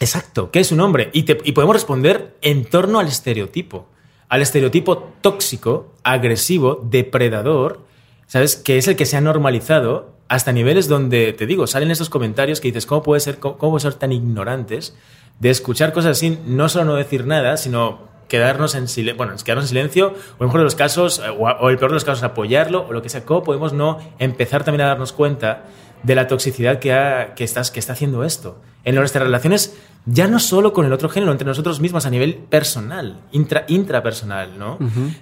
Exacto, 0.00 0.50
¿qué 0.50 0.58
es 0.58 0.72
un 0.72 0.80
hombre? 0.80 1.10
Y, 1.12 1.20
y 1.48 1.52
podemos 1.52 1.76
responder 1.76 2.36
en 2.42 2.64
torno 2.64 2.98
al 2.98 3.06
estereotipo. 3.06 3.86
Al 4.28 4.42
estereotipo 4.42 5.14
tóxico, 5.20 5.94
agresivo, 6.02 6.84
depredador, 6.84 7.84
¿sabes? 8.26 8.56
Que 8.56 8.78
es 8.78 8.88
el 8.88 8.96
que 8.96 9.06
se 9.06 9.16
ha 9.16 9.20
normalizado 9.20 10.12
hasta 10.26 10.50
niveles 10.50 10.88
donde, 10.88 11.32
te 11.34 11.46
digo, 11.46 11.68
salen 11.68 11.92
esos 11.92 12.10
comentarios 12.10 12.60
que 12.60 12.68
dices, 12.68 12.84
¿cómo 12.84 13.04
puede 13.04 13.20
ser, 13.20 13.38
cómo, 13.38 13.58
cómo 13.58 13.78
ser 13.78 13.94
tan 13.94 14.10
ignorantes? 14.10 14.96
De 15.40 15.50
escuchar 15.50 15.92
cosas 15.92 16.18
así, 16.18 16.38
no 16.46 16.68
solo 16.68 16.84
no 16.84 16.94
decir 16.94 17.26
nada, 17.26 17.56
sino 17.56 18.08
quedarnos 18.28 18.74
en 18.74 18.88
silencio, 18.88 19.16
bueno, 19.16 19.34
quedarnos 19.42 19.64
en 19.64 19.68
silencio, 19.68 20.14
o 20.38 20.42
en 20.42 20.46
mejor 20.46 20.60
de 20.60 20.64
los 20.64 20.74
casos, 20.74 21.18
eh, 21.18 21.30
o, 21.30 21.70
el 21.70 21.78
peor 21.78 21.90
de 21.90 21.94
los 21.94 22.04
casos, 22.04 22.22
apoyarlo, 22.22 22.86
o 22.86 22.92
lo 22.92 23.02
que 23.02 23.08
sea, 23.08 23.24
¿cómo 23.24 23.42
podemos 23.42 23.72
no 23.72 23.98
empezar 24.18 24.64
también 24.64 24.82
a 24.82 24.88
darnos 24.88 25.12
cuenta 25.12 25.64
de 26.02 26.14
la 26.14 26.26
toxicidad 26.26 26.78
que, 26.78 26.92
ha, 26.92 27.34
que, 27.34 27.44
estás, 27.44 27.70
que 27.70 27.80
está 27.80 27.94
haciendo 27.94 28.24
esto? 28.24 28.60
En 28.88 28.94
nuestras 28.94 29.24
relaciones, 29.24 29.76
ya 30.06 30.28
no 30.28 30.38
solo 30.38 30.72
con 30.72 30.86
el 30.86 30.92
otro 30.94 31.10
género, 31.10 31.30
entre 31.30 31.46
nosotros 31.46 31.78
mismos 31.78 32.06
a 32.06 32.10
nivel 32.10 32.36
personal, 32.36 33.20
intra, 33.32 33.66
intrapersonal, 33.68 34.58
¿no? 34.58 34.78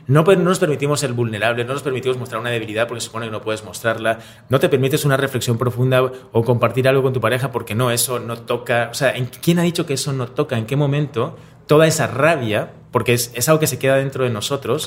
no, 0.07 0.23
no 0.23 0.37
nos 0.37 0.59
permitimos 0.61 1.01
ser 1.01 1.13
vulnerables, 1.15 1.67
no 1.67 1.73
nos 1.73 1.83
permitimos 1.83 2.17
mostrar 2.17 2.41
una 2.41 2.51
debilidad 2.51 2.87
porque 2.87 3.01
se 3.01 3.07
supone 3.07 3.27
que 3.27 3.33
no 3.33 3.41
puedes 3.43 3.65
mostrarla, 3.65 4.21
no 4.49 4.61
te 4.61 4.69
permites 4.69 5.05
una 5.05 5.17
reflexión 5.17 5.59
profunda 5.59 6.01
o 6.03 6.45
compartir 6.45 6.87
algo 6.87 7.03
con 7.03 7.13
tu 7.13 7.21
pareja 7.21 7.51
porque 7.51 7.75
no, 7.75 7.91
eso 7.91 8.21
no 8.21 8.39
toca, 8.39 8.89
o 8.93 8.95
sea, 8.95 9.15
¿quién 9.43 9.59
ha 9.59 9.63
dicho 9.63 9.85
que 9.85 9.95
eso 9.95 10.13
no 10.13 10.29
toca? 10.29 10.57
¿En 10.57 10.67
qué 10.67 10.77
momento 10.77 11.37
toda 11.67 11.89
esa 11.89 12.07
rabia, 12.07 12.73
porque 12.93 13.15
es, 13.15 13.33
es 13.35 13.49
algo 13.49 13.59
que 13.59 13.67
se 13.67 13.81
queda 13.81 13.97
dentro 13.97 14.23
de 14.23 14.31
nosotros, 14.31 14.87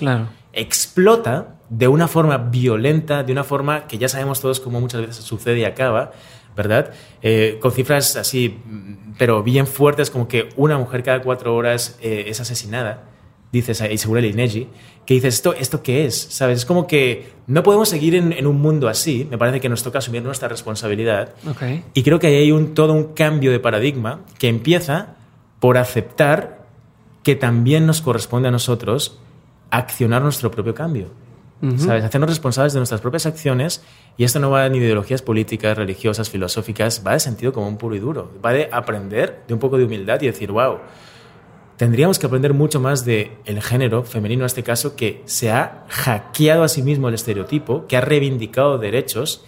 explota 0.54 1.56
de 1.70 1.88
una 1.88 2.08
forma 2.08 2.38
violenta, 2.38 3.24
de 3.24 3.32
una 3.32 3.44
forma 3.44 3.88
que 3.88 3.98
ya 3.98 4.08
sabemos 4.08 4.42
todos 4.42 4.60
cómo 4.60 4.80
muchas 4.80 5.02
veces 5.02 5.18
sucede 5.18 5.60
y 5.60 5.66
acaba, 5.66 6.12
¿verdad? 6.60 6.92
Eh, 7.22 7.58
con 7.62 7.72
cifras 7.72 8.18
así, 8.18 8.58
pero 9.18 9.44
bien 9.44 9.66
fuertes, 9.66 10.12
como 10.12 10.28
que 10.28 10.50
una 10.58 10.78
mujer 10.78 11.04
cada 11.04 11.22
cuatro 11.22 11.56
horas 11.56 11.98
eh, 12.02 12.26
es 12.28 12.42
asesinada, 12.42 13.06
dices, 13.50 13.82
y 13.90 13.98
seguro 13.98 14.20
el 14.20 14.26
INEGI, 14.26 14.68
que 15.06 15.14
dices, 15.14 15.36
¿esto, 15.36 15.54
¿esto 15.54 15.82
qué 15.82 16.06
es? 16.06 16.20
¿Sabes? 16.20 16.58
Es 16.58 16.66
como 16.66 16.86
que 16.86 17.30
no 17.48 17.64
podemos 17.64 17.88
seguir 17.88 18.14
en, 18.14 18.46
un 18.46 18.60
mundo 18.60 18.90
así, 18.90 19.26
me 19.32 19.38
parece 19.38 19.62
que 19.62 19.70
nos 19.70 19.84
toca 19.84 20.00
asumir 20.00 20.22
nuestra 20.22 20.50
responsabilidad. 20.50 21.34
Y 21.94 22.04
creo 22.04 22.20
que 22.20 22.28
hay 22.28 22.52
un, 22.52 22.74
todo 22.74 22.92
un 22.92 23.14
cambio 23.14 23.52
de 23.52 23.62
paradigma 23.62 24.26
que 24.38 24.50
empieza 24.50 25.16
por 25.62 25.78
aceptar 25.78 26.66
que 27.24 27.38
también 27.38 27.86
nos 27.86 28.02
corresponde 28.02 28.50
a 28.50 28.52
nosotros 28.52 29.18
accionar 29.72 30.22
nuestro 30.24 30.52
propio 30.52 30.76
cambio. 30.76 31.08
¿Sabes? 31.78 32.06
Hacernos 32.06 32.30
responsables 32.30 32.72
de 32.72 32.80
nuestras 32.80 33.02
propias 33.02 33.26
acciones 33.26 33.84
y 34.16 34.24
esto 34.24 34.40
no 34.40 34.50
va 34.50 34.68
ni 34.70 34.80
de 34.80 34.86
ideologías 34.86 35.22
políticas, 35.22 35.78
religiosas, 35.78 36.30
filosóficas, 36.30 37.04
va 37.06 37.14
de 37.14 37.20
sentido 37.20 37.52
común 37.52 37.78
puro 37.78 37.96
y 37.96 38.00
duro. 38.00 38.32
Va 38.44 38.54
de 38.54 38.70
aprender 38.72 39.44
de 39.46 39.54
un 39.54 39.60
poco 39.60 39.78
de 39.78 39.84
humildad 39.84 40.22
y 40.22 40.28
decir, 40.28 40.52
wow, 40.52 40.78
tendríamos 41.76 42.18
que 42.18 42.28
aprender 42.28 42.54
mucho 42.54 42.80
más 42.80 43.04
de 43.04 43.38
el 43.44 43.62
género 43.62 44.04
femenino 44.04 44.44
en 44.44 44.46
este 44.46 44.64
caso 44.64 44.96
que 44.96 45.22
se 45.26 45.52
ha 45.52 45.86
hackeado 45.90 46.64
a 46.64 46.70
sí 46.70 46.82
mismo 46.82 47.10
el 47.10 47.16
estereotipo, 47.16 47.88
que 47.88 47.98
ha 47.98 48.02
reivindicado 48.02 48.78
derechos 48.78 49.44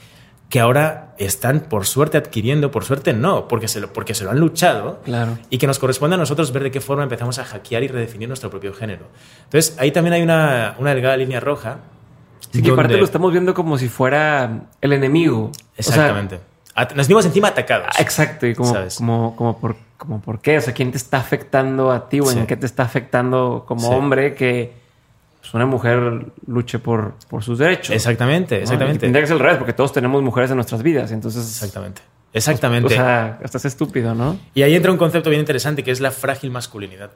que 0.49 0.59
ahora 0.59 1.15
están 1.17 1.61
por 1.61 1.85
suerte 1.85 2.17
adquiriendo, 2.17 2.71
por 2.71 2.83
suerte 2.83 3.13
no, 3.13 3.47
porque 3.47 3.69
se 3.69 3.79
lo, 3.79 3.93
porque 3.93 4.13
se 4.13 4.25
lo 4.25 4.31
han 4.31 4.39
luchado 4.39 4.99
claro. 5.05 5.37
y 5.49 5.57
que 5.57 5.65
nos 5.65 5.79
corresponde 5.79 6.15
a 6.15 6.17
nosotros 6.17 6.51
ver 6.51 6.63
de 6.63 6.71
qué 6.71 6.81
forma 6.81 7.03
empezamos 7.03 7.39
a 7.39 7.45
hackear 7.45 7.83
y 7.83 7.87
redefinir 7.87 8.27
nuestro 8.27 8.49
propio 8.49 8.73
género. 8.73 9.07
Entonces, 9.45 9.77
ahí 9.79 9.91
también 9.91 10.13
hay 10.13 10.21
una, 10.21 10.75
una 10.77 10.89
delgada 10.89 11.15
línea 11.15 11.39
roja 11.39 11.79
Sí, 12.51 12.61
que 12.61 12.71
aparte 12.71 12.97
lo 12.97 13.05
estamos 13.05 13.31
viendo 13.31 13.53
como 13.53 13.77
si 13.77 13.87
fuera 13.87 14.63
el 14.81 14.93
enemigo. 14.93 15.51
Exactamente. 15.77 16.39
Nos 16.95 17.07
vimos 17.07 17.25
encima 17.25 17.49
atacados. 17.49 17.89
Ah, 17.97 18.01
exacto. 18.01 18.47
Y 18.47 18.55
como, 18.55 18.73
como, 18.97 19.35
como, 19.35 19.59
por, 19.59 19.75
como 19.97 20.21
por 20.21 20.39
qué. 20.39 20.57
O 20.57 20.61
sea, 20.61 20.73
¿quién 20.73 20.91
te 20.91 20.97
está 20.97 21.17
afectando 21.17 21.91
a 21.91 22.09
ti 22.09 22.19
o 22.19 22.31
en 22.31 22.47
qué 22.47 22.55
te 22.55 22.65
está 22.65 22.83
afectando 22.83 23.65
como 23.67 23.89
hombre 23.89 24.33
que 24.33 24.73
pues, 25.41 25.53
una 25.53 25.65
mujer 25.65 26.27
luche 26.47 26.79
por, 26.79 27.15
por 27.29 27.43
sus 27.43 27.59
derechos? 27.59 27.95
Exactamente, 27.95 28.61
exactamente. 28.61 28.99
tendría 28.99 29.21
que 29.21 29.27
ser 29.27 29.35
el 29.35 29.43
revés, 29.43 29.57
porque 29.57 29.73
todos 29.73 29.91
tenemos 29.91 30.21
mujeres 30.23 30.49
en 30.51 30.57
nuestras 30.57 30.81
vidas. 30.81 31.11
Entonces. 31.11 31.45
Exactamente. 31.45 32.01
Exactamente. 32.33 32.87
O 32.87 32.89
sea, 32.89 33.39
estás 33.43 33.65
estúpido, 33.65 34.15
¿no? 34.15 34.39
Y 34.53 34.63
ahí 34.63 34.73
entra 34.73 34.91
un 34.91 34.97
concepto 34.97 35.29
bien 35.29 35.41
interesante 35.41 35.83
que 35.83 35.91
es 35.91 35.99
la 35.99 36.11
frágil 36.11 36.49
masculinidad. 36.49 37.11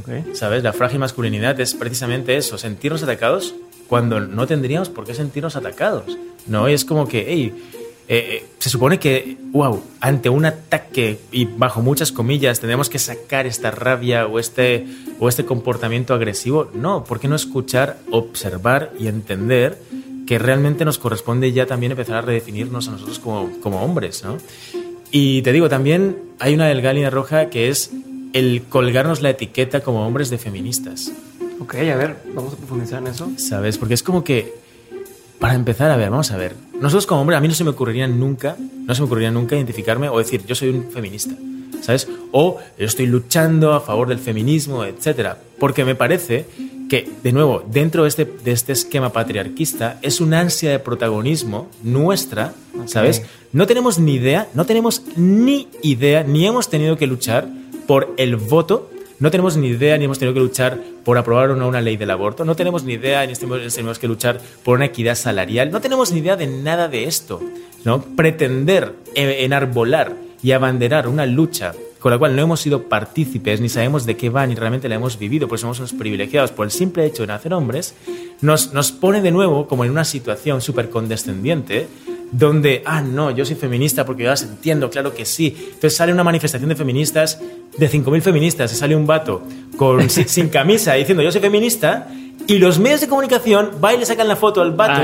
Okay. 0.00 0.32
¿Sabes? 0.34 0.62
La 0.62 0.74
frágil 0.74 0.98
masculinidad 0.98 1.58
es 1.58 1.74
precisamente 1.74 2.36
eso, 2.36 2.58
sentirnos 2.58 3.02
atacados 3.02 3.54
cuando 3.88 4.20
no 4.20 4.46
tendríamos 4.46 4.88
por 4.88 5.04
qué 5.04 5.14
sentirnos 5.14 5.56
atacados. 5.56 6.16
No, 6.46 6.68
es 6.68 6.84
como 6.84 7.08
que, 7.08 7.26
hey, 7.28 7.52
eh, 8.08 8.26
eh, 8.30 8.46
se 8.58 8.70
supone 8.70 8.98
que, 8.98 9.36
wow, 9.50 9.82
ante 10.00 10.30
un 10.30 10.46
ataque 10.46 11.18
y 11.30 11.44
bajo 11.44 11.82
muchas 11.82 12.10
comillas 12.10 12.58
tenemos 12.58 12.88
que 12.88 12.98
sacar 12.98 13.46
esta 13.46 13.70
rabia 13.70 14.26
o 14.26 14.38
este, 14.38 14.86
o 15.18 15.28
este 15.28 15.44
comportamiento 15.44 16.14
agresivo. 16.14 16.70
No, 16.74 17.04
¿por 17.04 17.20
qué 17.20 17.28
no 17.28 17.36
escuchar, 17.36 17.98
observar 18.10 18.92
y 18.98 19.08
entender 19.08 19.78
que 20.26 20.38
realmente 20.38 20.84
nos 20.84 20.98
corresponde 20.98 21.52
ya 21.52 21.66
también 21.66 21.92
empezar 21.92 22.16
a 22.16 22.20
redefinirnos 22.22 22.88
a 22.88 22.92
nosotros 22.92 23.18
como, 23.18 23.50
como 23.60 23.82
hombres, 23.82 24.22
¿no? 24.24 24.38
Y 25.10 25.40
te 25.42 25.52
digo, 25.52 25.68
también 25.70 26.18
hay 26.38 26.54
una 26.54 26.66
delgada 26.66 26.92
línea 26.92 27.10
roja 27.10 27.48
que 27.48 27.68
es 27.68 27.90
el 28.34 28.62
colgarnos 28.68 29.22
la 29.22 29.30
etiqueta 29.30 29.80
como 29.80 30.06
hombres 30.06 30.28
de 30.28 30.36
feministas. 30.38 31.12
Ok, 31.60 31.74
a 31.74 31.96
ver, 31.96 32.16
vamos 32.34 32.54
a 32.54 32.56
profundizar 32.56 33.00
en 33.02 33.08
eso. 33.08 33.30
¿Sabes? 33.36 33.78
Porque 33.78 33.94
es 33.94 34.02
como 34.02 34.22
que, 34.22 34.54
para 35.38 35.54
empezar, 35.54 35.90
a 35.90 35.96
ver, 35.96 36.10
vamos 36.10 36.30
a 36.30 36.36
ver. 36.36 36.54
Nosotros 36.80 37.06
como 37.06 37.22
hombre, 37.22 37.36
a 37.36 37.40
mí 37.40 37.48
no 37.48 37.54
se 37.54 37.64
me 37.64 37.70
ocurriría 37.70 38.06
nunca, 38.06 38.56
no 38.58 38.94
se 38.94 39.00
me 39.00 39.06
ocurriría 39.06 39.30
nunca 39.30 39.56
identificarme 39.56 40.08
o 40.08 40.18
decir, 40.18 40.44
yo 40.46 40.54
soy 40.54 40.68
un 40.70 40.90
feminista, 40.90 41.34
¿sabes? 41.80 42.08
O 42.30 42.58
yo 42.78 42.86
estoy 42.86 43.06
luchando 43.06 43.72
a 43.72 43.80
favor 43.80 44.08
del 44.08 44.18
feminismo, 44.18 44.84
etcétera. 44.84 45.38
Porque 45.58 45.84
me 45.84 45.96
parece 45.96 46.46
que, 46.88 47.10
de 47.22 47.32
nuevo, 47.32 47.64
dentro 47.66 48.04
de 48.04 48.08
este, 48.08 48.24
de 48.24 48.52
este 48.52 48.72
esquema 48.72 49.12
patriarquista, 49.12 49.98
es 50.02 50.20
una 50.20 50.40
ansia 50.40 50.70
de 50.70 50.78
protagonismo 50.78 51.68
nuestra, 51.82 52.54
¿sabes? 52.86 53.22
No 53.52 53.66
tenemos 53.66 53.98
ni 53.98 54.14
idea, 54.14 54.48
no 54.54 54.64
tenemos 54.64 55.02
ni 55.16 55.68
idea, 55.82 56.22
ni 56.22 56.46
hemos 56.46 56.70
tenido 56.70 56.96
que 56.96 57.06
luchar 57.06 57.48
por 57.86 58.14
el 58.16 58.36
voto 58.36 58.90
no 59.20 59.30
tenemos 59.30 59.56
ni 59.56 59.68
idea 59.68 59.98
ni 59.98 60.04
hemos 60.04 60.18
tenido 60.18 60.34
que 60.34 60.40
luchar 60.40 60.78
por 61.04 61.18
aprobar 61.18 61.50
una 61.50 61.80
ley 61.80 61.96
del 61.96 62.10
aborto. 62.10 62.44
No 62.44 62.54
tenemos 62.54 62.84
ni 62.84 62.94
idea 62.94 63.26
ni 63.26 63.34
tenemos 63.34 63.98
que 63.98 64.08
luchar 64.08 64.40
por 64.62 64.76
una 64.76 64.86
equidad 64.86 65.14
salarial. 65.16 65.70
No 65.70 65.80
tenemos 65.80 66.12
ni 66.12 66.20
idea 66.20 66.36
de 66.36 66.46
nada 66.46 66.88
de 66.88 67.04
esto. 67.04 67.40
¿no? 67.84 68.02
Pretender 68.02 68.94
enarbolar 69.14 70.14
y 70.42 70.52
abanderar 70.52 71.08
una 71.08 71.26
lucha 71.26 71.72
con 71.98 72.12
la 72.12 72.18
cual 72.18 72.36
no 72.36 72.42
hemos 72.42 72.60
sido 72.60 72.84
partícipes, 72.84 73.60
ni 73.60 73.68
sabemos 73.68 74.06
de 74.06 74.16
qué 74.16 74.30
va, 74.30 74.46
ni 74.46 74.54
realmente 74.54 74.88
la 74.88 74.94
hemos 74.94 75.18
vivido, 75.18 75.48
pues 75.48 75.62
somos 75.62 75.80
unos 75.80 75.92
privilegiados 75.92 76.52
por 76.52 76.64
el 76.64 76.70
simple 76.70 77.04
hecho 77.04 77.24
de 77.24 77.26
nacer 77.26 77.52
hombres, 77.52 77.94
nos, 78.40 78.72
nos 78.72 78.92
pone 78.92 79.20
de 79.20 79.32
nuevo 79.32 79.66
como 79.66 79.84
en 79.84 79.90
una 79.90 80.04
situación 80.04 80.60
súper 80.60 80.90
condescendiente 80.90 81.88
donde, 82.30 82.82
ah, 82.84 83.00
no, 83.00 83.30
yo 83.30 83.44
soy 83.44 83.56
feminista 83.56 84.04
porque 84.04 84.24
yo 84.24 84.30
las 84.30 84.42
entiendo, 84.42 84.90
claro 84.90 85.14
que 85.14 85.24
sí. 85.24 85.54
Entonces 85.58 85.96
sale 85.96 86.12
una 86.12 86.24
manifestación 86.24 86.68
de 86.68 86.76
feministas, 86.76 87.40
de 87.76 87.90
5.000 87.90 88.20
feministas, 88.20 88.72
y 88.72 88.76
sale 88.76 88.94
un 88.94 89.06
vato 89.06 89.42
con, 89.76 90.08
sin, 90.10 90.48
camisa 90.48 90.94
diciendo 90.94 91.22
yo 91.22 91.32
soy 91.32 91.40
feminista, 91.40 92.08
y 92.46 92.58
los 92.58 92.78
medios 92.78 93.02
de 93.02 93.08
comunicación 93.08 93.72
van 93.80 93.96
y 93.96 93.98
le 93.98 94.06
sacan 94.06 94.26
la 94.26 94.36
foto 94.36 94.62
al 94.62 94.72
vato, 94.72 95.02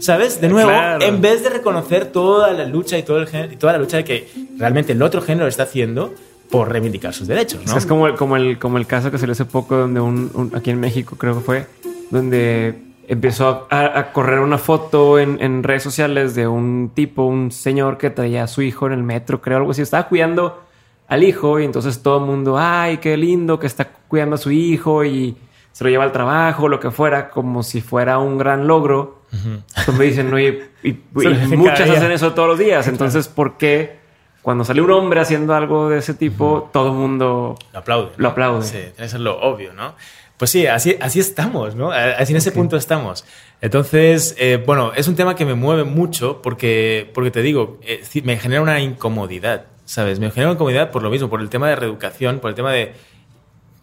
¿sabes? 0.00 0.40
De 0.40 0.48
nuevo, 0.48 0.70
en 1.00 1.22
vez 1.22 1.42
de 1.42 1.48
reconocer 1.48 2.06
toda 2.06 2.52
la 2.52 2.66
lucha 2.66 2.98
y, 2.98 3.02
todo 3.02 3.18
el, 3.18 3.28
y 3.50 3.56
toda 3.56 3.72
la 3.72 3.78
lucha 3.78 3.96
de 3.98 4.04
que 4.04 4.28
realmente 4.58 4.92
el 4.92 5.02
otro 5.02 5.22
género 5.22 5.48
está 5.48 5.62
haciendo 5.62 6.12
por 6.50 6.70
reivindicar 6.70 7.14
sus 7.14 7.26
derechos, 7.26 7.64
¿no? 7.66 7.78
Es 7.78 7.86
como 7.86 8.08
el, 8.08 8.14
como 8.14 8.36
el, 8.36 8.58
como 8.58 8.76
el 8.76 8.86
caso 8.86 9.10
que 9.10 9.26
le 9.26 9.32
hace 9.32 9.46
poco 9.46 9.74
donde 9.74 10.00
un, 10.00 10.52
aquí 10.54 10.68
en 10.68 10.80
México 10.80 11.16
creo 11.16 11.34
que 11.34 11.40
fue, 11.40 11.66
donde 12.10 12.74
empezó 13.08 13.66
a, 13.70 14.12
correr 14.12 14.40
una 14.40 14.58
foto 14.58 15.18
en, 15.18 15.62
redes 15.62 15.82
sociales 15.82 16.34
de 16.34 16.46
un 16.46 16.90
tipo, 16.94 17.24
un 17.24 17.50
señor 17.50 17.98
que 17.98 18.10
traía 18.10 18.44
a 18.44 18.46
su 18.46 18.62
hijo 18.62 18.86
en 18.86 18.92
el 18.92 19.02
metro, 19.02 19.40
creo, 19.40 19.58
algo 19.58 19.70
así. 19.72 19.82
Estaba 19.82 20.08
cuidando 20.08 20.62
al 21.08 21.24
hijo 21.24 21.60
y 21.60 21.64
entonces 21.64 22.02
todo 22.02 22.18
el 22.18 22.24
mundo, 22.24 22.56
ay, 22.58 22.98
qué 22.98 23.16
lindo 23.16 23.58
que 23.58 23.66
está 23.66 23.88
cuidando 24.08 24.36
a 24.36 24.38
su 24.38 24.50
hijo 24.50 25.04
y 25.04 25.36
se 25.72 25.84
lo 25.84 25.90
lleva 25.90 26.04
al 26.04 26.12
trabajo, 26.12 26.68
lo 26.68 26.80
que 26.80 26.90
fuera, 26.90 27.30
como 27.30 27.62
si 27.62 27.80
fuera 27.80 28.18
un 28.18 28.38
gran 28.38 28.66
logro. 28.66 29.22
Entonces 29.32 29.94
me 29.94 30.04
dicen, 30.04 30.32
oye, 30.32 30.70
y, 30.82 30.90
y 30.90 31.56
muchas 31.56 31.88
hacen 31.88 32.12
eso 32.12 32.32
todos 32.32 32.48
los 32.48 32.58
días. 32.58 32.86
Entonces, 32.88 33.28
¿por 33.28 33.56
qué 33.56 34.00
cuando 34.42 34.64
sale 34.64 34.82
un 34.82 34.90
hombre 34.90 35.20
haciendo 35.20 35.54
algo 35.54 35.88
de 35.88 35.98
ese 35.98 36.14
tipo, 36.14 36.68
todo 36.72 36.88
el 36.88 36.94
mundo 36.94 37.56
lo 37.72 37.78
aplaude? 37.78 38.10
Lo 38.16 38.28
aplaude. 38.28 38.62
Sí, 38.62 39.08
ser 39.08 39.20
lo 39.20 39.40
obvio, 39.40 39.72
¿no? 39.72 39.94
Pues 40.42 40.50
sí, 40.50 40.66
así, 40.66 40.96
así 41.00 41.20
estamos, 41.20 41.76
¿no? 41.76 41.92
Así 41.92 42.32
en 42.32 42.38
ese 42.38 42.50
punto 42.50 42.76
estamos. 42.76 43.24
Entonces, 43.60 44.34
eh, 44.40 44.60
bueno, 44.66 44.90
es 44.92 45.06
un 45.06 45.14
tema 45.14 45.36
que 45.36 45.44
me 45.44 45.54
mueve 45.54 45.84
mucho 45.84 46.42
porque, 46.42 47.08
porque 47.14 47.30
te 47.30 47.42
digo, 47.42 47.78
eh, 47.82 48.02
me 48.24 48.36
genera 48.36 48.60
una 48.60 48.80
incomodidad, 48.80 49.66
¿sabes? 49.84 50.18
Me 50.18 50.32
genera 50.32 50.48
una 50.48 50.54
incomodidad 50.54 50.90
por 50.90 51.04
lo 51.04 51.10
mismo, 51.10 51.30
por 51.30 51.40
el 51.40 51.48
tema 51.48 51.68
de 51.68 51.76
reeducación, 51.76 52.40
por 52.40 52.48
el 52.50 52.56
tema 52.56 52.72
de... 52.72 52.92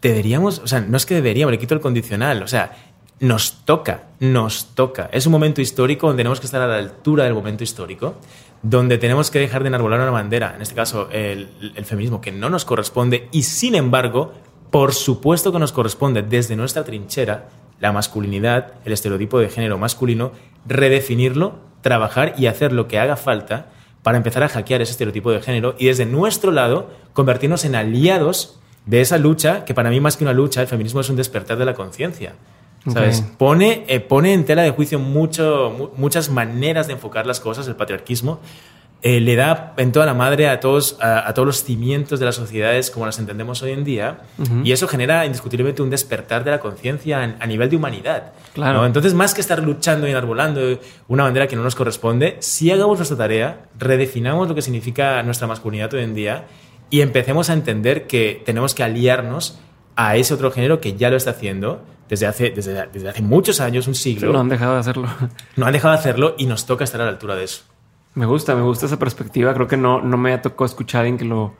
Deberíamos, 0.02 0.58
o 0.58 0.66
sea, 0.66 0.80
no 0.80 0.98
es 0.98 1.06
que 1.06 1.14
deberíamos, 1.14 1.50
le 1.50 1.58
quito 1.58 1.72
el 1.72 1.80
condicional, 1.80 2.42
o 2.42 2.46
sea, 2.46 2.76
nos 3.20 3.64
toca, 3.64 4.08
nos 4.18 4.74
toca. 4.74 5.08
Es 5.14 5.24
un 5.24 5.32
momento 5.32 5.62
histórico 5.62 6.08
donde 6.08 6.20
tenemos 6.20 6.40
que 6.40 6.46
estar 6.46 6.60
a 6.60 6.66
la 6.66 6.76
altura 6.76 7.24
del 7.24 7.32
momento 7.32 7.64
histórico, 7.64 8.16
donde 8.62 8.98
tenemos 8.98 9.30
que 9.30 9.38
dejar 9.38 9.62
de 9.62 9.68
enarbolar 9.68 9.98
una 9.98 10.10
bandera, 10.10 10.52
en 10.56 10.60
este 10.60 10.74
caso 10.74 11.08
el, 11.10 11.72
el, 11.74 11.84
feminismo, 11.86 12.20
que 12.20 12.32
no 12.32 12.50
nos 12.50 12.66
corresponde 12.66 13.28
y 13.32 13.44
sin 13.44 13.74
embargo, 13.74 14.34
por 14.70 14.94
supuesto 14.94 15.52
que 15.52 15.58
nos 15.58 15.72
corresponde 15.72 16.22
desde 16.22 16.56
nuestra 16.56 16.84
trinchera, 16.84 17.48
la 17.80 17.92
masculinidad, 17.92 18.74
el 18.84 18.92
estereotipo 18.92 19.38
de 19.38 19.48
género 19.48 19.78
masculino, 19.78 20.32
redefinirlo, 20.66 21.54
trabajar 21.80 22.34
y 22.36 22.46
hacer 22.46 22.72
lo 22.72 22.86
que 22.86 22.98
haga 22.98 23.16
falta 23.16 23.70
para 24.02 24.18
empezar 24.18 24.42
a 24.42 24.48
hackear 24.48 24.82
ese 24.82 24.92
estereotipo 24.92 25.30
de 25.30 25.40
género 25.40 25.74
y 25.78 25.86
desde 25.86 26.06
nuestro 26.06 26.52
lado 26.52 26.90
convertirnos 27.12 27.64
en 27.64 27.74
aliados 27.74 28.60
de 28.86 29.00
esa 29.00 29.18
lucha, 29.18 29.64
que 29.64 29.74
para 29.74 29.90
mí 29.90 30.00
más 30.00 30.16
que 30.16 30.24
una 30.24 30.32
lucha, 30.32 30.60
el 30.62 30.66
feminismo 30.66 31.00
es 31.00 31.10
un 31.10 31.16
despertar 31.16 31.58
de 31.58 31.64
la 31.64 31.74
conciencia. 31.74 32.34
¿Sabes? 32.90 33.22
Pone, 33.36 33.84
eh, 33.88 34.00
pone 34.00 34.32
en 34.32 34.46
tela 34.46 34.62
de 34.62 34.70
juicio 34.70 34.98
mucho, 34.98 35.92
muchas 35.96 36.30
maneras 36.30 36.86
de 36.86 36.94
enfocar 36.94 37.26
las 37.26 37.38
cosas, 37.38 37.68
el 37.68 37.76
patriarquismo. 37.76 38.40
Eh, 39.02 39.18
le 39.20 39.34
da 39.34 39.72
en 39.78 39.92
toda 39.92 40.04
la 40.04 40.12
madre 40.12 40.48
a 40.48 40.60
todos, 40.60 40.98
a, 41.00 41.32
todos 41.32 41.46
los 41.46 41.64
cimientos 41.64 42.20
de 42.20 42.26
las 42.26 42.34
sociedades 42.34 42.90
como 42.90 43.06
las 43.06 43.18
entendemos 43.18 43.62
hoy 43.62 43.72
en 43.72 43.82
día. 43.82 44.20
Y 44.62 44.72
eso 44.72 44.86
genera 44.88 45.24
indiscutiblemente 45.24 45.80
un 45.80 45.88
despertar 45.88 46.44
de 46.44 46.50
la 46.50 46.60
conciencia 46.60 47.36
a, 47.38 47.46
nivel 47.46 47.70
de 47.70 47.76
humanidad. 47.76 48.32
Claro. 48.52 48.84
Entonces, 48.84 49.14
más 49.14 49.32
que 49.32 49.40
estar 49.40 49.62
luchando 49.62 50.06
y 50.06 50.10
enarbolando 50.10 50.60
una 51.08 51.24
bandera 51.24 51.46
que 51.46 51.56
no 51.56 51.62
nos 51.62 51.74
corresponde, 51.74 52.36
si 52.40 52.70
hagamos 52.70 52.98
nuestra 52.98 53.16
tarea, 53.16 53.68
redefinamos 53.78 54.48
lo 54.48 54.54
que 54.54 54.62
significa 54.62 55.22
nuestra 55.22 55.46
masculinidad 55.46 55.94
hoy 55.94 56.02
en 56.02 56.14
día 56.14 56.44
y 56.90 57.00
empecemos 57.00 57.48
a 57.48 57.54
entender 57.54 58.06
que 58.06 58.42
tenemos 58.44 58.74
que 58.74 58.82
aliarnos 58.82 59.58
a 59.96 60.16
ese 60.16 60.34
otro 60.34 60.50
género 60.50 60.80
que 60.80 60.94
ya 60.94 61.08
lo 61.08 61.16
está 61.16 61.30
haciendo 61.30 61.82
desde 62.08 62.26
hace, 62.26 62.50
desde, 62.50 62.86
desde 62.92 63.08
hace 63.08 63.22
muchos 63.22 63.60
años, 63.60 63.86
un 63.86 63.94
siglo. 63.94 64.32
No 64.32 64.40
han 64.40 64.48
dejado 64.48 64.74
de 64.74 64.80
hacerlo. 64.80 65.08
No 65.56 65.66
han 65.66 65.72
dejado 65.72 65.94
de 65.94 66.00
hacerlo 66.00 66.34
y 66.36 66.46
nos 66.46 66.66
toca 66.66 66.84
estar 66.84 67.00
a 67.00 67.04
la 67.04 67.10
altura 67.10 67.36
de 67.36 67.44
eso. 67.44 67.62
Me 68.14 68.26
gusta, 68.26 68.54
me 68.54 68.62
gusta 68.62 68.86
esa 68.86 68.98
perspectiva. 68.98 69.54
Creo 69.54 69.66
que 69.66 69.76
no, 69.76 70.00
no 70.00 70.16
me 70.16 70.32
ha 70.32 70.42
tocado 70.42 70.64
escuchar 70.64 71.06
en 71.06 71.16
que 71.16 71.24
lo, 71.24 71.54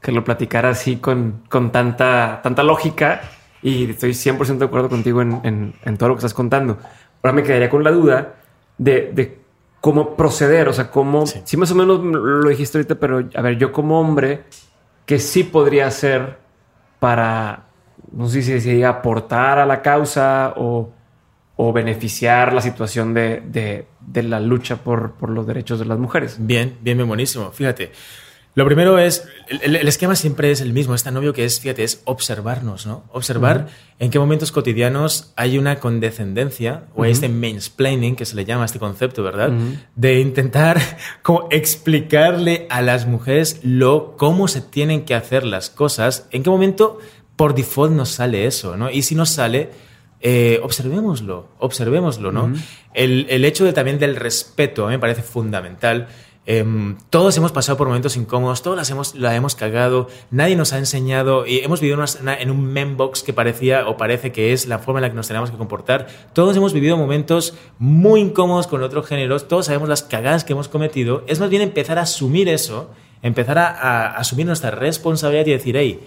que 0.00 0.12
lo 0.12 0.24
platicara 0.24 0.70
así 0.70 0.96
con, 0.96 1.42
con 1.48 1.72
tanta, 1.72 2.40
tanta 2.42 2.62
lógica 2.62 3.22
y 3.62 3.90
estoy 3.90 4.10
100% 4.10 4.58
de 4.58 4.64
acuerdo 4.64 4.88
contigo 4.88 5.22
en, 5.22 5.74
en, 5.82 5.96
todo 5.96 6.10
lo 6.10 6.14
que 6.14 6.20
estás 6.20 6.34
contando. 6.34 6.78
Ahora 7.22 7.32
me 7.32 7.42
quedaría 7.42 7.68
con 7.68 7.82
la 7.82 7.90
duda 7.90 8.34
de, 8.78 9.10
de 9.12 9.40
cómo 9.80 10.14
proceder, 10.14 10.68
o 10.68 10.72
sea, 10.72 10.90
cómo, 10.90 11.26
sí. 11.26 11.40
sí. 11.44 11.56
más 11.56 11.70
o 11.72 11.74
menos 11.74 12.00
lo 12.02 12.48
dijiste 12.48 12.78
ahorita, 12.78 12.94
pero 12.96 13.28
a 13.34 13.42
ver, 13.42 13.58
yo 13.58 13.72
como 13.72 14.00
hombre, 14.00 14.44
¿qué 15.06 15.18
sí 15.18 15.42
podría 15.42 15.88
hacer 15.88 16.38
para, 17.00 17.64
no 18.12 18.28
sé 18.28 18.42
si 18.42 18.60
se 18.60 18.70
diga 18.70 18.90
aportar 18.90 19.58
a 19.58 19.66
la 19.66 19.82
causa 19.82 20.54
o, 20.56 20.92
o 21.56 21.72
beneficiar 21.72 22.52
la 22.52 22.60
situación 22.60 23.14
de, 23.14 23.40
de, 23.40 23.86
de 24.00 24.22
la 24.22 24.40
lucha 24.40 24.76
por, 24.76 25.12
por, 25.12 25.30
los 25.30 25.46
derechos 25.46 25.78
de 25.78 25.86
las 25.86 25.98
mujeres. 25.98 26.36
Bien, 26.38 26.76
bien, 26.82 26.98
bien, 26.98 27.08
buenísimo. 27.08 27.50
Fíjate, 27.50 27.92
lo 28.54 28.64
primero 28.66 28.98
es, 28.98 29.26
el, 29.48 29.76
el, 29.76 29.88
esquema 29.88 30.16
siempre 30.16 30.50
es 30.50 30.60
el 30.60 30.72
mismo, 30.74 30.94
es 30.94 31.02
tan 31.02 31.16
obvio 31.16 31.32
que 31.32 31.44
es, 31.44 31.60
fíjate, 31.60 31.82
es 31.82 32.02
observarnos, 32.04 32.86
¿no? 32.86 33.04
Observar 33.12 33.56
uh 33.56 33.60
-huh. 33.60 33.96
en 34.00 34.10
qué 34.10 34.18
momentos 34.18 34.52
cotidianos 34.52 35.32
hay 35.36 35.58
una 35.58 35.76
condescendencia 35.78 36.84
o 36.94 37.02
uh 37.02 37.04
-huh. 37.04 37.10
este 37.10 37.28
mansplaining, 37.28 38.16
que 38.16 38.26
se 38.26 38.34
le 38.36 38.44
llama 38.44 38.66
este 38.66 38.78
concepto, 38.78 39.22
¿verdad? 39.22 39.50
Uh 39.50 39.54
-huh. 39.54 39.78
De 39.94 40.20
intentar 40.20 40.80
como 41.22 41.48
explicarle 41.50 42.66
a 42.70 42.80
las 42.82 43.06
mujeres 43.06 43.60
lo, 43.62 44.16
cómo 44.16 44.46
se 44.48 44.60
tienen 44.60 45.04
que 45.04 45.14
hacer 45.14 45.44
las 45.44 45.70
cosas, 45.70 46.26
en 46.30 46.42
qué 46.42 46.50
momento 46.50 46.98
por 47.36 47.54
default 47.54 47.92
nos 47.92 48.10
sale 48.10 48.46
eso, 48.46 48.76
¿no? 48.76 48.90
Y 48.90 49.02
si 49.02 49.14
nos 49.14 49.30
sale, 49.30 49.70
eh, 50.28 50.58
observémoslo, 50.60 51.46
observémoslo, 51.60 52.32
¿no? 52.32 52.46
Uh 52.46 52.48
-huh. 52.48 52.64
el, 52.94 53.26
el, 53.30 53.44
hecho 53.44 53.64
de, 53.64 53.72
también 53.72 54.00
del 54.00 54.16
respeto 54.16 54.82
a 54.84 54.88
mí 54.88 54.94
me 54.94 54.98
parece 54.98 55.22
fundamental. 55.22 56.08
Eh, 56.46 56.64
todos 57.10 57.36
hemos 57.36 57.52
pasado 57.52 57.78
por 57.78 57.86
momentos 57.86 58.16
incómodos, 58.16 58.60
todos 58.60 58.76
las 58.76 58.90
hemos, 58.90 59.14
la 59.14 59.36
hemos 59.36 59.54
cagado, 59.54 60.08
nadie 60.32 60.56
nos 60.56 60.72
ha 60.72 60.78
enseñado 60.78 61.46
y 61.46 61.58
hemos 61.58 61.80
vivido 61.80 61.96
una, 61.96 62.06
una, 62.20 62.34
en 62.34 62.50
un 62.50 62.60
membox 62.66 63.22
que 63.22 63.32
parecía 63.32 63.86
o 63.88 63.96
parece 63.96 64.32
que 64.32 64.52
es 64.52 64.66
la 64.66 64.80
forma 64.80 64.98
en 64.98 65.02
la 65.02 65.10
que 65.10 65.14
nos 65.14 65.28
tenemos 65.28 65.52
que 65.52 65.58
comportar. 65.58 66.08
Todos 66.32 66.56
hemos 66.56 66.72
vivido 66.72 66.96
momentos 66.96 67.54
muy 67.78 68.18
incómodos 68.20 68.66
con 68.66 68.82
otros 68.82 69.06
géneros, 69.06 69.46
todos 69.46 69.66
sabemos 69.66 69.88
las 69.88 70.02
cagadas 70.02 70.42
que 70.42 70.54
hemos 70.54 70.68
cometido. 70.68 71.22
Es 71.28 71.38
más 71.38 71.50
bien 71.50 71.62
empezar 71.62 71.98
a 71.98 72.02
asumir 72.02 72.48
eso, 72.48 72.90
empezar 73.22 73.58
a, 73.58 73.68
a, 73.68 74.06
a 74.08 74.16
asumir 74.16 74.46
nuestra 74.46 74.72
responsabilidad 74.72 75.46
y 75.46 75.52
decir, 75.52 75.76
hey, 75.76 76.00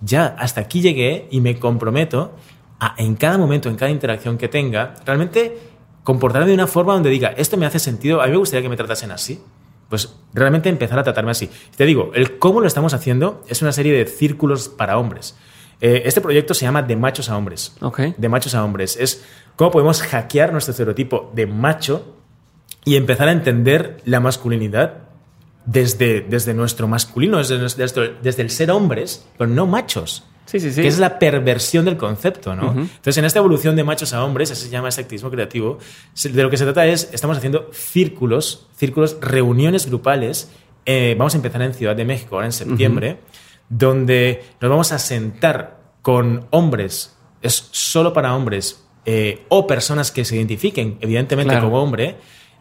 ya 0.00 0.26
hasta 0.38 0.60
aquí 0.60 0.80
llegué 0.80 1.26
y 1.32 1.40
me 1.40 1.58
comprometo 1.58 2.32
a, 2.80 2.94
en 2.98 3.14
cada 3.16 3.38
momento, 3.38 3.68
en 3.68 3.76
cada 3.76 3.90
interacción 3.90 4.38
que 4.38 4.48
tenga, 4.48 4.94
realmente 5.04 5.58
comportarme 6.02 6.48
de 6.48 6.54
una 6.54 6.66
forma 6.66 6.92
donde 6.94 7.10
diga, 7.10 7.34
esto 7.36 7.56
me 7.56 7.66
hace 7.66 7.78
sentido, 7.78 8.20
a 8.20 8.26
mí 8.26 8.32
me 8.32 8.36
gustaría 8.36 8.62
que 8.62 8.68
me 8.68 8.76
tratasen 8.76 9.10
así. 9.10 9.40
Pues 9.88 10.14
realmente 10.32 10.68
empezar 10.68 10.98
a 10.98 11.02
tratarme 11.02 11.30
así. 11.30 11.50
Te 11.76 11.84
digo, 11.84 12.10
el 12.14 12.38
cómo 12.38 12.60
lo 12.60 12.66
estamos 12.66 12.94
haciendo 12.94 13.42
es 13.48 13.62
una 13.62 13.72
serie 13.72 13.92
de 13.92 14.06
círculos 14.06 14.68
para 14.68 14.98
hombres. 14.98 15.36
Eh, 15.80 16.02
este 16.06 16.20
proyecto 16.20 16.54
se 16.54 16.64
llama 16.64 16.82
De 16.82 16.96
machos 16.96 17.28
a 17.28 17.36
hombres. 17.36 17.76
Okay. 17.80 18.14
De 18.16 18.28
machos 18.28 18.54
a 18.54 18.64
hombres. 18.64 18.96
Es 18.96 19.24
cómo 19.56 19.70
podemos 19.70 20.02
hackear 20.02 20.52
nuestro 20.52 20.72
estereotipo 20.72 21.30
de 21.34 21.46
macho 21.46 22.16
y 22.84 22.96
empezar 22.96 23.28
a 23.28 23.32
entender 23.32 24.00
la 24.04 24.20
masculinidad 24.20 25.04
desde, 25.66 26.20
desde 26.22 26.54
nuestro 26.54 26.88
masculino, 26.88 27.38
desde, 27.38 27.58
desde, 27.58 28.16
desde 28.22 28.42
el 28.42 28.50
ser 28.50 28.70
hombres, 28.70 29.26
pero 29.38 29.48
no 29.48 29.66
machos. 29.66 30.24
Sí, 30.46 30.60
sí, 30.60 30.72
sí. 30.72 30.82
Que 30.82 30.88
es 30.88 30.98
la 30.98 31.18
perversión 31.18 31.84
del 31.84 31.96
concepto, 31.96 32.54
¿no? 32.54 32.70
Uh 32.70 32.74
-huh. 32.74 32.80
Entonces, 32.80 33.16
en 33.16 33.24
esta 33.24 33.38
evolución 33.38 33.76
de 33.76 33.84
machos 33.84 34.12
a 34.12 34.24
hombres, 34.24 34.50
así 34.50 34.64
se 34.66 34.70
llama 34.70 34.88
ese 34.88 35.00
activismo 35.00 35.30
creativo, 35.30 35.78
de 36.22 36.42
lo 36.42 36.50
que 36.50 36.56
se 36.56 36.64
trata 36.64 36.86
es, 36.86 37.10
estamos 37.12 37.36
haciendo 37.38 37.70
círculos, 37.72 38.66
círculos, 38.76 39.16
reuniones 39.20 39.86
grupales. 39.86 40.50
Eh, 40.86 41.14
vamos 41.18 41.34
a 41.34 41.38
empezar 41.38 41.62
en 41.62 41.72
Ciudad 41.72 41.96
de 41.96 42.04
México, 42.04 42.34
ahora 42.36 42.46
en 42.46 42.52
septiembre, 42.52 43.12
uh 43.12 43.14
-huh. 43.14 43.66
donde 43.70 44.44
nos 44.60 44.70
vamos 44.70 44.92
a 44.92 44.98
sentar 44.98 45.80
con 46.02 46.46
hombres, 46.50 47.16
es 47.40 47.68
solo 47.70 48.12
para 48.12 48.34
hombres, 48.34 48.84
eh, 49.06 49.44
o 49.48 49.66
personas 49.66 50.10
que 50.10 50.24
se 50.24 50.36
identifiquen, 50.36 50.98
evidentemente, 51.00 51.52
claro. 51.52 51.66
como 51.66 51.82
hombre, 51.82 52.16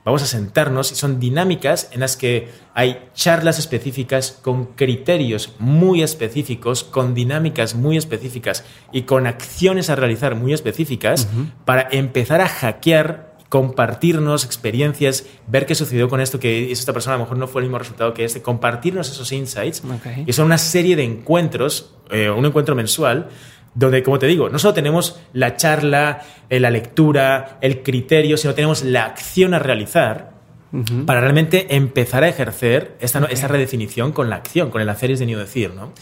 vamos 0.05 0.23
a 0.23 0.25
sentarnos 0.25 0.91
y 0.91 0.95
son 0.95 1.19
dinámicas 1.19 1.89
en 1.91 2.01
las 2.01 2.17
que 2.17 2.49
hay 2.73 3.09
charlas 3.13 3.59
específicas 3.59 4.37
con 4.41 4.65
criterios 4.65 5.53
muy 5.59 6.03
específicos, 6.03 6.83
con 6.83 7.13
dinámicas 7.13 7.75
muy 7.75 7.97
específicas 7.97 8.63
y 8.91 9.03
con 9.03 9.27
acciones 9.27 9.89
a 9.89 9.95
realizar 9.95 10.35
muy 10.35 10.53
específicas 10.53 11.27
uh 11.31 11.37
-huh. 11.37 11.51
para 11.65 11.87
empezar 11.91 12.41
a 12.41 12.47
hackear 12.47 13.33
compartirnos 13.53 14.45
experiencias, 14.45 15.27
ver 15.45 15.67
qué 15.67 15.75
sucedió 15.75 16.09
con 16.09 16.19
esto, 16.19 16.39
que 16.39 16.71
esta 16.71 16.91
persona 16.91 17.13
a 17.13 17.19
lo 17.19 17.25
mejor 17.25 17.37
no 17.37 17.45
fue 17.45 17.61
el 17.61 17.67
mismo 17.67 17.77
resultado 17.77 18.11
que 18.11 18.25
este, 18.25 18.41
compartirnos 18.41 19.11
esos 19.11 19.31
insights. 19.31 19.83
Okay. 19.99 20.23
Y 20.25 20.33
son 20.33 20.47
una 20.47 20.57
serie 20.57 20.95
de 20.95 21.03
encuentros, 21.03 21.93
eh, 22.09 22.31
un 22.31 22.47
encuentro 22.47 22.73
mensual, 22.73 23.29
donde, 23.75 24.03
como 24.03 24.19
te 24.19 24.27
digo, 24.27 24.49
no 24.49 24.59
solo 24.59 24.73
tenemos 24.73 25.19
la 25.33 25.55
charla, 25.55 26.21
eh, 26.49 26.59
la 26.59 26.69
lectura, 26.69 27.57
el 27.61 27.81
criterio, 27.81 28.37
sino 28.37 28.53
tenemos 28.53 28.83
la 28.83 29.05
acción 29.05 29.53
a 29.53 29.59
realizar 29.59 30.31
uh 30.71 30.77
-huh. 30.77 31.05
para 31.05 31.21
realmente 31.21 31.75
empezar 31.75 32.23
a 32.23 32.29
ejercer 32.29 32.95
esta, 32.99 33.19
okay. 33.19 33.33
esta 33.33 33.47
redefinición 33.47 34.11
con 34.11 34.29
la 34.29 34.35
acción, 34.37 34.69
con 34.69 34.81
el 34.81 34.89
hacer 34.89 35.11
y 35.11 35.15
de 35.15 35.35
decir, 35.35 35.73
¿no? 35.73 35.93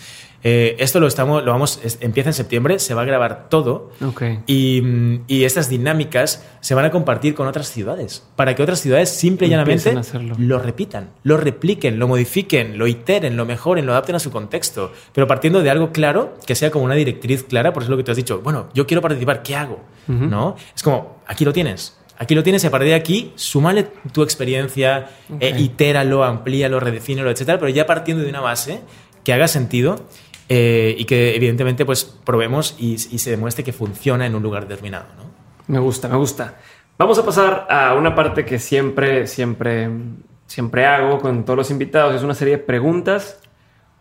Eh, 0.44 0.76
esto 0.80 1.00
lo 1.00 1.08
estamos, 1.08 1.44
lo 1.44 1.52
vamos, 1.52 1.80
es, 1.84 2.00
empieza 2.02 2.30
en 2.30 2.34
septiembre, 2.34 2.80
se 2.80 2.94
va 2.94 3.04
a 3.04 3.06
grabar 3.06 3.48
todo 3.50 3.92
okay. 4.04 4.40
y, 4.48 4.82
y, 5.28 5.44
estas 5.44 5.70
dinámicas 5.70 6.48
se 6.62 6.74
van 6.74 6.86
a 6.86 6.90
compartir 6.92 7.36
con 7.36 7.48
otras 7.48 7.68
ciudades 7.70 8.28
para 8.36 8.56
que 8.56 8.64
otras 8.64 8.80
ciudades 8.80 9.10
simple 9.10 9.48
y 9.48 9.52
llanamente 9.52 9.94
lo 10.40 10.58
repitan, 10.58 11.12
lo 11.24 11.38
repliquen, 11.38 12.00
lo 12.00 12.08
modifiquen, 12.08 12.80
lo 12.80 12.88
iteren, 12.88 13.38
lo 13.38 13.46
mejoren, 13.46 13.86
lo 13.86 13.92
adapten 13.92 14.16
a 14.16 14.20
su 14.20 14.32
contexto, 14.32 14.92
pero 15.14 15.28
partiendo 15.28 15.62
de 15.62 15.70
algo 15.70 15.92
claro 15.92 16.36
que 16.48 16.56
sea 16.56 16.72
como 16.72 16.86
una 16.86 16.96
directriz 16.96 17.44
clara, 17.44 17.72
por 17.72 17.84
eso 17.84 17.88
es 17.88 17.92
lo 17.92 17.98
que 17.98 18.04
tú 18.04 18.12
has 18.12 18.18
dicho, 18.18 18.42
bueno, 18.42 18.70
yo 18.74 18.88
quiero 18.88 19.02
participar, 19.02 19.44
¿qué 19.44 19.56
hago? 19.56 19.82
Uh 20.08 20.12
-huh. 20.12 20.30
¿No? 20.30 20.56
Es 20.76 20.82
como, 20.82 21.22
aquí 21.28 21.46
lo 21.46 21.54
tienes, 21.54 21.98
Aquí 22.18 22.36
lo 22.36 22.44
tienes 22.44 22.64
y 22.64 22.68
a 22.68 22.70
partir 22.70 22.90
de 22.90 22.94
aquí, 22.94 23.32
súmale 23.34 23.88
tu 24.14 24.22
experiencia, 24.22 25.10
okay. 25.28 25.54
eh, 25.54 25.60
itéralo, 25.60 26.24
amplíalo, 26.24 26.80
redefínelo, 26.80 27.32
etcétera, 27.32 27.58
pero 27.58 27.70
ya 27.70 27.88
partiendo 27.88 28.24
de 28.24 28.30
una 28.30 28.42
base 28.42 28.82
que 29.24 29.34
haga 29.34 29.48
sentido 29.48 30.06
eh, 30.54 30.98
y 30.98 31.06
que 31.06 31.34
evidentemente 31.34 31.86
pues 31.86 32.04
probemos 32.04 32.76
y, 32.78 32.96
y 32.96 33.20
se 33.20 33.30
demuestre 33.30 33.64
que 33.64 33.72
funciona 33.72 34.26
en 34.26 34.36
un 34.36 34.44
lugar 34.44 34.68
determinado. 34.68 35.06
¿no? 35.16 35.24
Me 35.68 35.80
gusta, 35.80 36.10
me 36.10 36.18
gusta. 36.18 36.56
Vamos 36.98 37.18
a 37.20 37.26
pasar 37.26 37.68
a 37.70 37.96
una 37.96 38.14
parte 38.14 38.44
que 38.44 38.60
siempre, 38.60 39.28
siempre, 39.28 39.90
siempre 40.48 40.86
hago 40.86 41.20
con 41.20 41.46
todos 41.46 41.56
los 41.56 41.72
invitados. 41.72 42.16
Es 42.16 42.24
una 42.24 42.34
serie 42.34 42.58
de 42.58 42.64
preguntas 42.64 43.40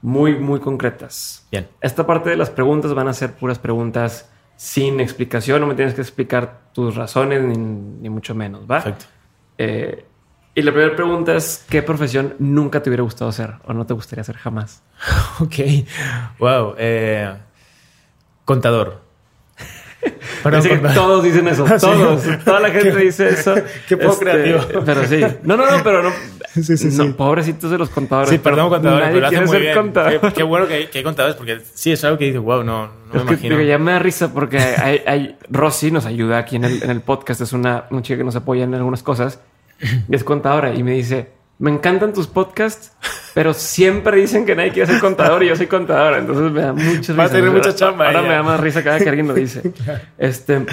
muy, 0.03 0.40
muy 0.40 0.59
concretas. 0.59 1.46
Bien. 1.53 1.68
Esta 1.80 2.05
parte 2.05 2.30
de 2.30 2.36
las 2.36 2.51
preguntas 2.51 2.94
van 2.94 3.07
a 3.07 3.12
ser 3.12 3.34
puras 3.34 3.61
preguntas 3.61 4.28
sin 4.57 4.98
explicación. 4.98 5.61
No 5.61 5.68
me 5.68 5.76
tienes 5.76 5.94
que 5.94 6.01
explicar 6.01 6.62
tus 6.72 6.96
razones 6.96 7.42
ni, 7.42 7.57
ni 7.57 8.09
mucho 8.09 8.34
menos, 8.34 8.62
¿va? 8.62 8.82
Perfecto. 8.82 9.05
Eh, 9.57 10.05
y 10.61 10.62
la 10.62 10.72
primera 10.72 10.94
pregunta 10.94 11.34
es, 11.34 11.64
¿qué 11.68 11.82
profesión 11.82 12.34
nunca 12.38 12.82
te 12.82 12.90
hubiera 12.90 13.02
gustado 13.02 13.30
hacer 13.30 13.54
o 13.64 13.72
no 13.72 13.84
te 13.86 13.94
gustaría 13.94 14.22
hacer 14.22 14.36
jamás? 14.36 14.82
Ok. 15.40 15.54
Wow. 16.38 16.74
eh, 16.78 17.32
contador. 18.44 19.00
Dice 20.50 20.70
que 20.80 20.88
todos 20.94 21.22
dicen 21.22 21.46
eso, 21.48 21.66
Sí. 21.78 21.86
todos. 21.86 22.22
Toda 22.44 22.61
la 22.61 22.70
gente 22.70 22.90
Qué- 22.92 22.96
dice 23.04 23.28
eso. 23.28 23.54
qué 23.86 23.96
poco 23.98 24.12
Este, 24.12 24.24
creativo. 24.24 24.82
Pero 24.86 25.06
sí. 25.06 25.20
No, 25.42 25.56
no, 25.58 25.70
no, 25.70 25.82
pero 25.84 26.02
no. 26.02 26.11
Sí, 26.54 26.76
sí, 26.78 26.86
no, 26.96 27.04
sí. 27.04 27.11
Pobrecitos 27.12 27.70
de 27.70 27.76
los 27.76 27.90
contadores. 27.90 28.30
Sí, 28.30 28.38
perdón, 28.38 28.70
contador, 28.70 29.00
Nadie 29.00 29.12
pero 29.12 29.20
lo 29.20 29.26
hace 29.26 29.34
quiere 29.36 29.46
muy 29.46 29.52
ser 29.56 29.62
bien. 29.62 29.74
contador. 29.76 30.20
Qué, 30.20 30.32
qué 30.32 30.42
bueno 30.42 30.66
que 30.66 30.74
hay, 30.74 30.86
que 30.86 30.98
hay 30.98 31.04
contadores, 31.04 31.36
porque 31.36 31.61
sí, 31.74 31.92
es 31.92 32.02
algo 32.04 32.16
que 32.16 32.24
dices, 32.24 32.40
wow, 32.40 32.64
no, 32.64 32.86
no 32.86 32.90
me 33.12 33.18
Es 33.18 33.22
que 33.24 33.32
imagino. 33.34 33.56
digo, 33.58 33.68
ya 33.68 33.78
me 33.78 33.92
da 33.92 33.98
risa 33.98 34.32
porque 34.32 34.58
hay, 34.58 35.02
hay- 35.06 35.36
Rosy 35.50 35.90
nos 35.90 36.06
ayuda 36.06 36.38
aquí 36.38 36.56
en 36.56 36.64
el, 36.64 36.82
en 36.82 36.90
el 36.90 37.02
podcast. 37.02 37.42
Es 37.42 37.52
una, 37.52 37.84
una 37.90 38.00
chica 38.00 38.16
que 38.16 38.24
nos 38.24 38.34
apoya 38.36 38.64
en 38.64 38.74
algunas 38.74 39.02
cosas 39.02 39.38
y 40.09 40.14
es 40.14 40.24
contadora 40.24 40.74
y 40.74 40.83
me 40.83 40.93
dice: 40.93 41.31
Me 41.59 41.70
encantan 41.70 42.12
tus 42.12 42.26
podcasts, 42.26 42.93
pero 43.35 43.55
siempre 43.55 44.16
dicen 44.18 44.47
que 44.47 44.55
nadie 44.55 44.72
quiere 44.72 44.93
ser 44.93 45.01
contador 45.01 45.43
y 45.43 45.49
yo 45.49 45.57
soy 45.57 45.66
contadora. 45.66 46.18
Entonces 46.18 46.51
me 46.53 46.61
da 46.62 46.72
mucha 46.72 46.99
risa. 46.99 47.14
Va 47.14 47.24
a 47.24 47.28
tener 47.28 47.51
mucha 47.51 47.74
chamba 47.74 48.07
Ahora 48.07 48.20
ella. 48.20 48.28
me 48.28 48.35
da 48.35 48.43
más 48.43 48.61
risa 48.61 48.83
cada 48.83 48.99
que 48.99 49.09
alguien 49.09 49.28
lo 49.28 49.35
dice. 49.35 49.72
Este, 50.18 50.66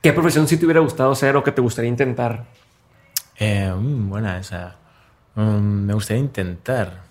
¿qué 0.00 0.12
profesión 0.12 0.46
sí 0.48 0.56
te 0.56 0.64
hubiera 0.64 0.80
gustado 0.80 1.14
ser 1.14 1.36
o 1.36 1.42
que 1.42 1.52
te 1.52 1.60
gustaría 1.60 1.88
intentar? 1.88 2.44
Eh, 3.38 3.72
mm, 3.74 4.08
buena 4.08 4.38
esa. 4.38 4.76
Mm, 5.34 5.86
me 5.86 5.94
gustaría 5.94 6.22
intentar. 6.22 7.02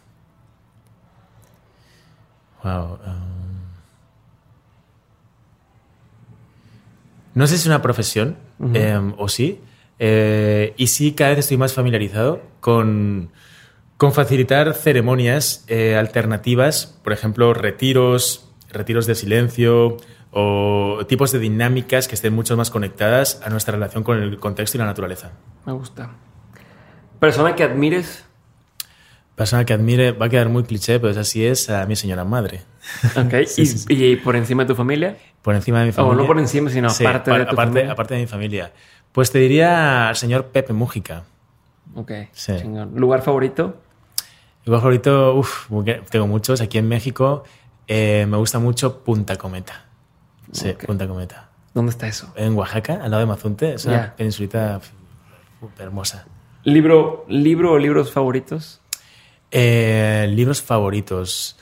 Wow. 2.64 3.00
um, 3.06 3.62
no 7.34 7.48
sé 7.48 7.56
si 7.56 7.62
es 7.62 7.66
una 7.66 7.82
profesión 7.82 8.38
eh, 8.74 9.00
o 9.18 9.28
sí. 9.28 9.60
Eh, 10.04 10.74
y 10.78 10.88
sí, 10.88 11.12
cada 11.14 11.30
vez 11.32 11.40
estoy 11.40 11.58
más 11.58 11.74
familiarizado 11.74 12.42
con, 12.60 13.30
con 13.98 14.14
facilitar 14.14 14.74
ceremonias 14.74 15.64
eh, 15.68 15.96
alternativas, 15.96 17.00
por 17.04 17.14
ejemplo, 17.14 17.54
retiros, 17.54 18.50
retiros 18.72 19.06
de 19.06 19.14
silencio 19.14 19.98
o 20.32 21.06
tipos 21.08 21.32
de 21.32 21.38
dinámicas 21.40 22.08
que 22.08 22.16
estén 22.16 22.34
mucho 22.34 22.58
más 22.58 22.72
conectadas 22.72 23.42
a 23.46 23.50
nuestra 23.52 23.74
relación 23.76 24.04
con 24.04 24.18
el 24.24 24.40
contexto 24.40 24.78
y 24.78 24.80
la 24.80 24.86
naturaleza. 24.86 25.34
Me 25.68 25.74
gusta. 25.74 26.10
Persona 27.20 27.54
que 27.56 27.64
admires. 27.64 28.26
Persona 29.36 29.66
que 29.66 29.74
admire, 29.74 30.14
va 30.14 30.26
a 30.28 30.30
quedar 30.30 30.50
muy 30.50 30.64
cliché, 30.64 31.00
pero 31.00 31.12
es 31.12 31.18
así 31.18 31.46
es 31.46 31.70
a 31.70 31.86
mi 31.86 31.96
señora 31.96 32.24
madre. 32.26 32.62
Ok. 33.16 33.34
Sí, 33.48 33.62
y, 33.62 33.66
sí, 33.66 33.78
sí. 33.78 33.86
y 33.94 34.16
por 34.16 34.36
encima 34.36 34.64
de 34.64 34.68
tu 34.70 34.76
familia. 34.76 35.18
Por 35.42 35.56
encima 35.56 35.80
de 35.80 35.86
mi 35.86 35.92
O 35.92 35.94
familia. 35.94 36.18
no 36.22 36.28
por 36.28 36.40
encima, 36.40 36.70
sino 36.70 36.90
aparte 36.90 37.30
pa- 37.32 37.40
de 37.40 37.46
tu 37.46 37.52
aparte, 37.52 37.72
familia. 37.74 37.92
aparte 37.94 38.14
de 38.16 38.20
mi 38.22 38.28
familia. 38.28 38.72
Pues 39.12 39.32
te 39.32 39.40
diría 39.40 40.10
al 40.10 40.16
señor 40.16 40.48
Pepe 40.48 40.74
Mújica. 40.74 41.24
Ok. 41.96 42.12
Sí. 42.32 42.54
¿Lugar 42.96 43.22
favorito? 43.22 43.76
Igual 44.66 44.80
favorito, 44.82 45.36
uff, 45.36 45.68
tengo 46.10 46.28
muchos. 46.28 46.62
Aquí 46.62 46.78
en 46.78 46.88
México 46.88 47.44
eh, 47.88 48.26
me 48.30 48.38
gusta 48.38 48.60
mucho 48.60 49.00
Punta 49.04 49.36
Cometa. 49.38 49.86
Sí. 50.52 50.74
Punta 50.86 51.08
Cometa. 51.08 51.50
¿Dónde 51.74 51.92
está 51.92 52.08
eso? 52.08 52.32
En 52.36 52.54
Oaxaca, 52.56 53.00
al 53.04 53.12
lado 53.12 53.20
de 53.22 53.26
Mazunte. 53.26 53.74
Es 53.74 53.86
una 53.86 53.96
Ya. 54.08 54.16
peninsulita 54.16 54.80
hermosa. 55.80 56.26
¿Libro, 56.64 57.26
libro 57.28 57.72
o 57.74 57.78
libros 57.78 58.12
favoritos? 58.12 58.82
Eh, 59.52 60.28
libros 60.30 60.62
favoritos. 60.62 61.58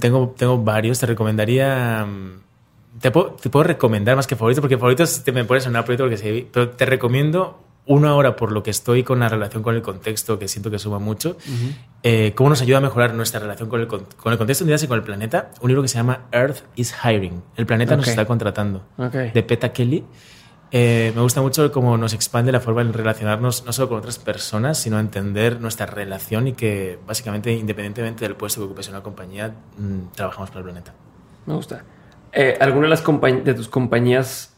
Tengo, 0.00 0.34
tengo 0.36 0.58
varios. 0.62 0.98
Te 1.00 1.06
recomendaría. 1.06 2.06
Te 3.00 3.10
puedo, 3.10 3.30
te 3.32 3.48
puedo 3.50 3.64
recomendar 3.64 4.16
más 4.16 4.26
que 4.26 4.36
favoritos, 4.36 4.60
porque 4.60 4.76
favoritos 4.76 5.22
te 5.24 5.32
me 5.32 5.44
pones 5.44 5.66
en 5.66 5.76
un 5.76 5.82
proyecto 5.84 6.04
porque 6.04 6.16
sí, 6.16 6.48
pero 6.52 6.70
te 6.70 6.84
recomiendo 6.86 7.62
una 7.86 8.14
hora 8.14 8.36
por 8.36 8.52
lo 8.52 8.62
que 8.62 8.70
estoy 8.70 9.02
con 9.02 9.20
la 9.20 9.28
relación 9.30 9.62
con 9.62 9.74
el 9.74 9.80
contexto, 9.82 10.38
que 10.38 10.46
siento 10.46 10.70
que 10.70 10.78
suma 10.78 10.98
mucho. 10.98 11.36
eh, 12.02 12.32
cómo 12.34 12.50
nos 12.50 12.60
ayuda 12.60 12.78
a 12.78 12.80
mejorar 12.82 13.14
nuestra 13.14 13.40
relación 13.40 13.68
con 13.68 13.80
el, 13.80 13.86
con, 13.86 14.06
el 14.26 14.36
contexto 14.38 14.64
y 14.64 14.86
con 14.86 14.98
el 14.98 15.04
planeta. 15.04 15.50
Un 15.62 15.68
libro 15.68 15.82
que 15.82 15.88
se 15.88 15.96
llama 15.96 16.26
Earth 16.32 16.58
is 16.76 16.94
Hiring. 17.02 17.42
El 17.56 17.66
planeta 17.66 17.96
nos 17.96 18.04
Ok. 18.04 18.10
está 18.10 18.26
contratando. 18.26 18.84
Ok. 18.98 19.14
De 19.32 19.42
Peta 19.42 19.72
Kelly. 19.72 20.04
Eh, 20.70 21.12
me 21.16 21.22
gusta 21.22 21.40
mucho 21.40 21.72
cómo 21.72 21.96
nos 21.96 22.12
expande 22.12 22.52
la 22.52 22.60
forma 22.60 22.84
de 22.84 22.92
relacionarnos 22.92 23.64
no 23.64 23.72
solo 23.72 23.88
con 23.88 23.98
otras 23.98 24.18
personas, 24.18 24.76
sino 24.78 24.98
entender 25.00 25.58
nuestra 25.62 25.86
relación 25.86 26.46
y 26.48 26.52
que 26.52 26.98
básicamente, 27.06 27.50
independientemente 27.54 28.26
del 28.26 28.34
puesto 28.36 28.60
que 28.60 28.66
ocupes 28.66 28.86
en 28.88 28.94
una 28.94 29.02
compañía, 29.02 29.48
mm, 29.78 30.12
trabajamos 30.14 30.50
para 30.50 30.60
el 30.60 30.64
planeta. 30.64 30.94
Me 31.46 31.54
gusta. 31.54 31.82
Eh, 32.40 32.56
¿Alguna 32.60 32.86
de, 32.86 32.90
las 32.90 33.04
de 33.44 33.54
tus 33.54 33.68
compañías 33.68 34.54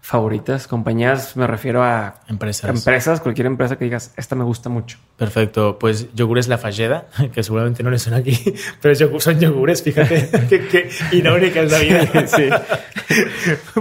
favoritas? 0.00 0.66
Compañías, 0.66 1.36
me 1.36 1.46
refiero 1.46 1.84
a 1.84 2.20
Empresas. 2.28 2.68
empresas, 2.70 3.20
cualquier 3.20 3.46
empresa 3.46 3.76
que 3.78 3.84
digas, 3.84 4.12
esta 4.16 4.34
me 4.34 4.42
gusta 4.42 4.68
mucho. 4.68 4.98
Perfecto. 5.16 5.78
Pues 5.78 6.08
yogures 6.14 6.48
La 6.48 6.58
Falleda, 6.58 7.06
que 7.32 7.42
seguramente 7.44 7.84
no 7.84 7.90
le 7.90 7.98
suena 8.00 8.18
aquí, 8.18 8.36
pero 8.82 9.20
son 9.20 9.38
yogures, 9.38 9.82
fíjate, 9.82 10.28
qué, 10.48 10.66
qué 10.66 10.90
irónica 11.12 11.60
es 11.62 11.70
la 11.70 11.78
vida. 11.78 12.26
Sí. 12.26 12.48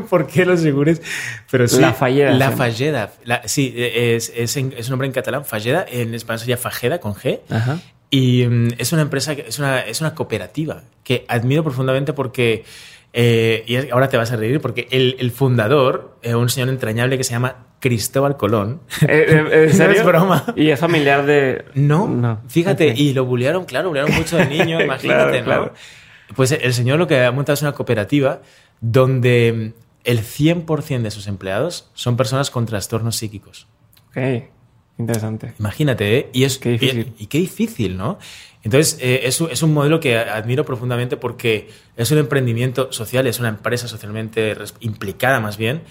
¿Por 0.10 0.28
qué 0.28 0.46
los 0.46 0.62
yogures? 0.64 1.02
Pero 1.50 1.68
sí, 1.68 1.80
La 1.82 1.94
Falleda, 1.94 2.32
La. 2.32 2.52
Falleda. 2.52 3.12
La- 3.24 3.42
sí, 3.48 3.74
es, 3.76 4.32
es, 4.36 4.58
en- 4.58 4.74
es 4.78 4.88
un 4.88 4.92
nombre 4.92 5.08
en 5.08 5.14
catalán, 5.14 5.46
Falleda. 5.46 5.86
En 5.90 6.14
español 6.14 6.40
sería 6.40 6.58
Fajeda 6.58 7.00
con 7.00 7.14
G. 7.16 7.40
Ajá. 7.50 7.80
Y 8.12 8.46
mm, 8.48 8.68
es 8.78 8.92
una 8.92 9.02
empresa, 9.04 9.36
que- 9.36 9.46
es 9.48 9.60
una, 9.60 9.80
es 9.82 10.02
una 10.02 10.14
cooperativa 10.16 10.84
que 11.04 11.26
admiro 11.28 11.64
profundamente 11.64 12.14
porque, 12.14 12.66
eh, 13.14 13.64
y 13.68 13.90
ahora 13.92 14.10
te 14.10 14.18
vas 14.18 14.32
a 14.32 14.36
reír, 14.36 14.62
porque 14.62 14.88
el, 14.92 15.16
el 15.20 15.32
fundador, 15.32 16.18
eh, 16.22 16.36
un 16.36 16.50
señor 16.50 16.70
entrañable 16.70 17.18
que 17.18 17.24
se 17.24 17.32
llama 17.32 17.66
Cristóbal 17.80 18.38
Colón. 18.38 18.82
Eh, 19.02 19.26
eh, 19.30 19.64
¿En 19.64 19.68
No 19.70 19.74
serio? 19.74 20.00
es 20.02 20.06
broma. 20.06 20.46
¿Y 20.56 20.70
es 20.70 20.80
familiar 20.80 21.26
de...? 21.26 21.66
No, 21.76 22.42
fíjate, 22.48 22.92
Ok. 22.92 22.98
y 23.00 23.14
lo 23.14 23.26
bullearon, 23.26 23.66
claro, 23.66 23.90
bullearon 23.90 24.14
mucho 24.16 24.38
de 24.38 24.46
niño, 24.48 24.82
imagínate, 24.84 25.04
Claro, 25.08 25.38
¿no? 25.40 25.44
claro. 25.46 25.74
Pues 26.36 26.52
el 26.52 26.74
señor 26.74 27.00
lo 27.00 27.08
que 27.08 27.24
ha 27.24 27.32
montado 27.32 27.56
es 27.56 27.62
una 27.64 27.72
cooperativa 27.72 28.42
donde 28.82 29.74
el 30.04 30.20
100% 30.20 31.02
de 31.02 31.12
sus 31.12 31.28
empleados 31.28 31.90
son 31.94 32.18
personas 32.18 32.52
con 32.52 32.66
trastornos 32.66 33.16
psíquicos. 33.16 33.68
Ok. 34.10 34.44
Interesante. 35.00 35.54
Imagínate, 35.60 36.18
¿eh? 36.18 36.30
Y, 36.34 36.44
es, 36.44 36.58
Qué 36.58 36.72
difícil. 36.72 37.14
Y, 37.18 37.24
y 37.24 37.28
qué 37.28 37.38
difícil, 37.40 37.98
¿no? 37.98 38.20
Entonces, 38.64 38.98
eh, 39.02 39.22
es, 39.24 39.40
un- 39.42 39.50
es 39.52 39.64
un 39.64 39.74
modelo 39.74 40.00
que 40.00 40.18
admiro 40.18 40.66
profundamente 40.66 41.16
porque 41.18 41.70
es 41.96 42.12
un 42.12 42.18
emprendimiento 42.18 42.92
social, 42.92 43.26
es 43.28 43.40
una 43.40 43.50
empresa 43.50 43.88
socialmente 43.88 44.56
implicada 44.82 45.40
más 45.40 45.58
bien, 45.58 45.82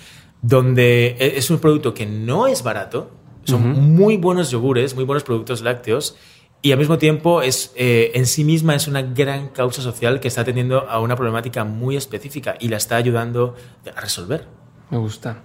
donde 0.43 1.17
e- 1.19 1.39
es 1.39 1.51
un 1.51 1.59
producto 1.59 1.95
que 1.95 2.07
no 2.07 2.47
es 2.47 2.63
barato, 2.63 3.11
son 3.45 3.71
Ujú. 3.73 3.81
muy 3.81 4.17
buenos 4.19 4.51
yogures, 4.51 4.95
muy 4.95 5.05
buenos 5.05 5.25
productos 5.25 5.63
lácteos, 5.63 6.17
y 6.61 6.73
al 6.73 6.79
mismo 6.79 6.99
tiempo 6.99 7.41
es, 7.41 7.73
eh, 7.77 8.11
en 8.15 8.27
sí 8.27 8.45
misma 8.45 8.75
es 8.75 8.87
una 8.89 9.01
gran 9.03 9.49
causa 9.49 9.81
social 9.81 10.21
que 10.21 10.29
está 10.29 10.41
atendiendo 10.43 10.89
a 10.91 11.01
una 11.01 11.15
problemática 11.17 11.65
muy 11.65 11.97
específica 11.97 12.57
y 12.61 12.69
la 12.69 12.77
está 12.77 12.97
ayudando 12.97 13.55
a 13.97 14.01
resolver. 14.01 14.47
Me 14.91 14.99
gusta. 14.99 15.43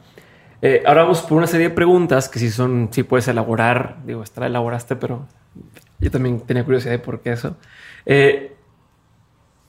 Eh, 0.61 0.81
ahora 0.85 1.03
vamos 1.03 1.21
por 1.21 1.37
una 1.37 1.47
serie 1.47 1.69
de 1.69 1.75
preguntas 1.75 2.29
que 2.29 2.39
sí 2.39 2.49
son, 2.49 2.89
sí 2.91 3.03
puedes 3.03 3.27
elaborar. 3.27 3.97
Digo, 4.05 4.23
esta 4.23 4.41
la 4.41 4.47
elaboraste, 4.47 4.95
pero 4.95 5.27
yo 6.03 6.11
también 6.11 6.41
tenía 6.41 6.63
curiosidad 6.63 6.91
de 6.91 6.99
por 6.99 7.21
qué 7.21 7.31
eso. 7.31 7.55
Eh, 8.05 8.53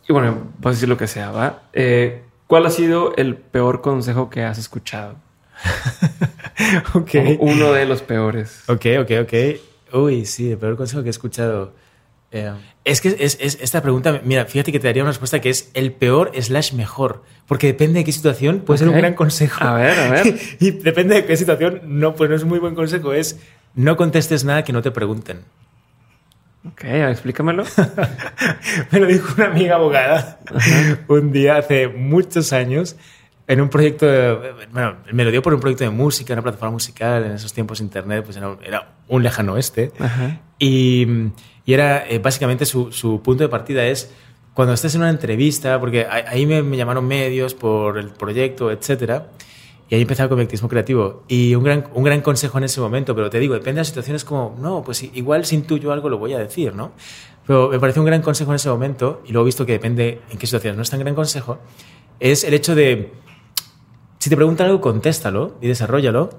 y 0.09 0.13
bueno, 0.13 0.53
puedes 0.61 0.79
decir 0.79 0.89
lo 0.89 0.97
que 0.99 1.07
sea, 1.07 1.31
¿va? 1.31 1.63
Eh, 1.73 2.23
¿Cuál 2.47 2.67
ha 2.67 2.71
sido 2.71 3.15
el 3.17 3.37
peor 3.37 3.81
consejo 3.81 4.29
que 4.29 4.43
has 4.45 4.59
escuchado? 4.59 5.17
ok. 6.95 7.11
O 7.41 7.45
Uno 7.47 7.73
de 7.73 7.87
los 7.87 8.03
peores. 8.03 8.65
Ok, 8.69 8.87
ok, 9.01 9.11
ok. 9.23 9.33
Uy, 9.95 10.27
sí, 10.27 10.51
el 10.51 10.59
peor 10.59 10.77
consejo 10.77 11.03
que 11.03 11.09
he 11.09 11.11
escuchado. 11.11 11.73
Eh, 12.33 12.53
es 12.85 13.01
que 13.01 13.17
es, 13.19 13.39
es- 13.41 13.59
esta 13.61 13.81
pregunta, 13.81 14.21
mira, 14.25 14.45
fíjate 14.45 14.73
que 14.73 14.81
te 14.81 14.89
daría 14.89 15.03
una 15.05 15.13
respuesta 15.13 15.41
que 15.41 15.51
es 15.51 15.71
el 15.75 15.93
peor 15.93 16.33
slash 16.41 16.73
mejor. 16.75 17.23
Porque 17.47 17.69
depende 17.69 18.01
de 18.01 18.05
qué 18.05 18.13
situación 18.13 18.61
puede 18.61 18.79
ser 18.79 18.89
un 18.89 18.97
gran 18.97 19.15
consejo. 19.15 19.63
A 19.65 19.75
ver, 19.75 19.99
a 19.99 20.11
ver. 20.11 20.35
y 20.61 20.71
depende 20.73 21.15
de 21.15 21.25
qué 21.27 21.37
situación, 21.37 21.81
no, 21.85 22.15
pues 22.15 22.29
no 22.31 22.37
es 22.37 22.45
muy 22.45 22.59
buen 22.59 22.75
consejo. 22.75 23.13
Es 23.13 23.39
no 23.75 23.97
contestes 23.97 24.45
nada 24.45 24.65
que 24.65 24.73
no 24.73 24.83
te 24.83 24.91
pregunten. 24.91 25.45
Ok, 26.67 26.85
explícamelo. 26.85 27.65
Me 28.91 29.01
lo 29.01 29.07
dijo 29.07 29.35
una 29.37 29.47
amiga 29.47 29.75
abogada 29.77 30.39
un 31.09 31.31
día 31.33 31.57
hace 31.59 31.89
muchos 31.89 32.53
años 32.53 32.97
en 33.47 33.61
un 33.61 33.69
proyecto, 33.69 34.07
de- 34.07 34.53
bueno, 34.73 34.97
me 35.13 35.23
lo 35.23 35.31
dio 35.31 35.43
por 35.43 35.53
un 35.53 35.61
proyecto 35.61 35.85
de 35.85 35.91
música, 35.91 36.33
una 36.33 36.41
plataforma 36.41 36.73
musical, 36.73 37.25
en 37.27 37.33
esos 37.33 37.53
tiempos 37.53 37.81
internet, 37.81 38.25
pues 38.25 38.39
era, 38.39 38.57
era 38.65 38.95
un 39.09 39.23
lejano 39.23 39.53
oeste. 39.53 39.93
Y, 40.59 41.07
y 41.67 41.75
era, 41.75 42.09
eh, 42.09 42.19
básicamente 42.21 42.65
su, 42.65 42.91
su 42.91 43.21
punto 43.21 43.43
de 43.45 43.51
partida 43.51 43.85
es, 43.85 44.11
cuando 44.55 44.73
estés 44.73 44.95
en 44.95 45.03
una 45.03 45.11
entrevista, 45.11 45.79
porque 45.79 46.07
ahí 46.07 46.47
me, 46.47 46.63
me 46.63 46.79
llamaron 46.79 47.07
medios 47.07 47.53
por 47.53 47.99
el 47.99 48.09
proyecto, 48.09 48.71
etcétera, 48.73 49.27
y 49.95 49.99
ahí 49.99 50.03
empezaba 50.03 50.29
con 50.29 50.41
activismo 50.41 50.69
creativo. 50.69 51.23
Y 51.29 51.55
un 51.55 51.63
gran, 51.63 51.85
un 51.95 52.03
gran 52.03 52.21
consejo 52.21 52.59
en 52.59 52.65
ese 52.65 52.81
momento, 52.81 53.15
pero 53.15 53.31
te 53.31 53.39
digo, 53.39 53.55
depende 53.55 53.75
de 53.75 53.81
las 53.81 53.87
situaciones 53.87 54.25
como, 54.25 54.57
no, 54.59 54.83
pues 54.83 55.05
igual 55.05 55.45
si 55.45 55.55
intuyo 55.55 55.93
algo 55.93 56.09
lo 56.09 56.19
voy 56.19 56.33
a 56.33 56.39
decir, 56.39 56.75
¿no? 56.75 56.93
Pero 57.47 57.69
me 57.69 57.79
parece 57.79 58.01
un 58.01 58.07
gran 58.07 58.21
consejo 58.21 58.51
en 58.51 58.57
ese 58.57 58.69
momento, 58.69 59.23
y 59.25 59.33
luego 59.33 59.45
he 59.45 59.49
visto 59.49 59.65
que 59.65 59.73
depende 59.73 60.21
en 60.31 60.39
qué 60.39 60.47
situaciones 60.47 60.77
no 60.77 60.83
es 60.83 60.91
tan 60.91 60.99
gran 60.99 61.15
consejo, 61.15 61.59
es 62.19 62.43
el 62.43 62.55
hecho 62.55 62.75
de, 62.75 63.13
si 64.19 64.31
te 64.31 64.35
preguntan 64.35 64.67
algo, 64.67 64.81
contéstalo 64.81 65.59
y 65.61 65.69
desarrollalo, 65.69 66.31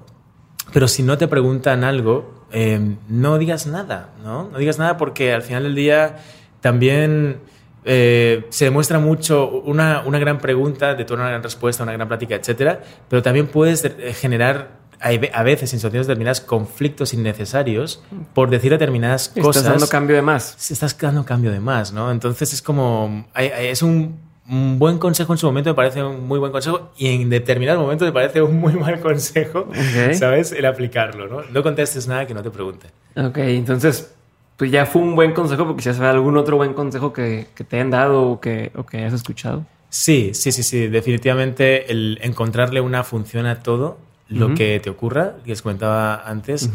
pero 0.74 0.86
si 0.86 1.02
no 1.02 1.16
te 1.16 1.26
preguntan 1.26 1.82
algo, 1.82 2.44
eh, 2.52 2.96
no 3.08 3.38
digas 3.38 3.66
nada, 3.66 4.12
¿no? 4.22 4.50
No 4.50 4.58
digas 4.58 4.78
nada 4.78 4.98
porque 4.98 5.32
al 5.32 5.42
final 5.42 5.62
del 5.62 5.74
día 5.74 6.18
también 6.60 7.40
eh, 7.88 8.46
se 8.50 8.64
demuestra 8.64 8.98
mucho 8.98 9.48
una, 9.48 10.02
una, 10.04 10.18
gran 10.18 10.38
pregunta 10.38 10.96
de 10.96 11.04
toda 11.04 11.20
una 11.20 11.30
gran 11.30 11.42
respuesta, 11.44 11.84
una 11.84 11.92
gran 11.92 12.08
plática, 12.08 12.34
etcétera, 12.34 12.82
pero 13.08 13.22
también 13.22 13.46
puedes 13.46 13.84
eh, 13.84 14.12
generar 14.12 14.84
a 14.98 15.42
veces 15.42 15.72
en 15.72 15.78
situaciones 15.78 16.08
determinadas 16.08 16.40
conflictos 16.40 17.14
innecesarios 17.14 18.02
por 18.34 18.50
decir 18.50 18.72
determinadas 18.72 19.28
cosas. 19.28 19.58
Estás 19.58 19.64
dando 19.64 19.88
cambio 19.88 20.16
de 20.16 20.22
más. 20.22 20.70
Estás 20.70 20.98
dando 20.98 21.24
cambio 21.24 21.52
de 21.52 21.60
más, 21.60 21.92
¿no? 21.92 22.10
Entonces 22.10 22.52
es 22.52 22.62
como. 22.62 23.26
Es 23.36 23.82
un, 23.82 24.18
buen 24.48 24.98
consejo 24.98 25.32
en 25.34 25.38
su 25.38 25.46
momento, 25.46 25.70
me 25.70 25.74
parece 25.74 26.02
un 26.02 26.26
muy 26.26 26.38
buen 26.38 26.50
consejo, 26.50 26.90
y 26.96 27.08
en 27.08 27.28
determinado 27.30 27.80
momento 27.80 28.04
me 28.04 28.12
parece 28.12 28.42
un 28.42 28.58
muy 28.58 28.74
mal 28.74 29.00
consejo, 29.00 29.68
¿sabes? 30.14 30.50
El 30.50 30.64
aplicarlo, 30.64 31.28
¿no? 31.28 31.42
No 31.52 31.62
contestes 31.62 32.08
nada 32.08 32.26
que 32.26 32.34
no 32.34 32.42
te 32.42 32.50
pregunte. 32.50 32.88
Ok, 33.16 33.38
entonces 33.38 34.15
pues 34.56 34.70
ya 34.70 34.86
fue 34.86 35.02
un 35.02 35.14
buen 35.14 35.32
consejo, 35.32 35.66
porque 35.66 35.82
si 35.82 35.88
has 35.88 36.00
algún 36.00 36.36
otro 36.36 36.56
buen 36.56 36.74
consejo 36.74 37.12
que, 37.12 37.46
te 37.54 37.76
hayan 37.76 37.90
dado 37.90 38.22
o 38.22 38.40
que, 38.40 38.72
o 38.74 38.84
que 38.84 38.98
hayas 38.98 39.12
escuchado. 39.12 39.66
Sí, 39.88 40.32
sí, 40.34 40.52
sí, 40.52 40.62
sí. 40.62 40.88
Definitivamente 40.88 41.90
el 41.90 42.18
encontrarle 42.22 42.80
una 42.80 43.04
función 43.04 43.46
a 43.46 43.62
todo 43.62 43.98
lo 44.28 44.54
que 44.54 44.80
te 44.80 44.90
ocurra, 44.90 45.36
que 45.44 45.50
les 45.50 45.62
comentaba 45.62 46.22
antes, 46.28 46.68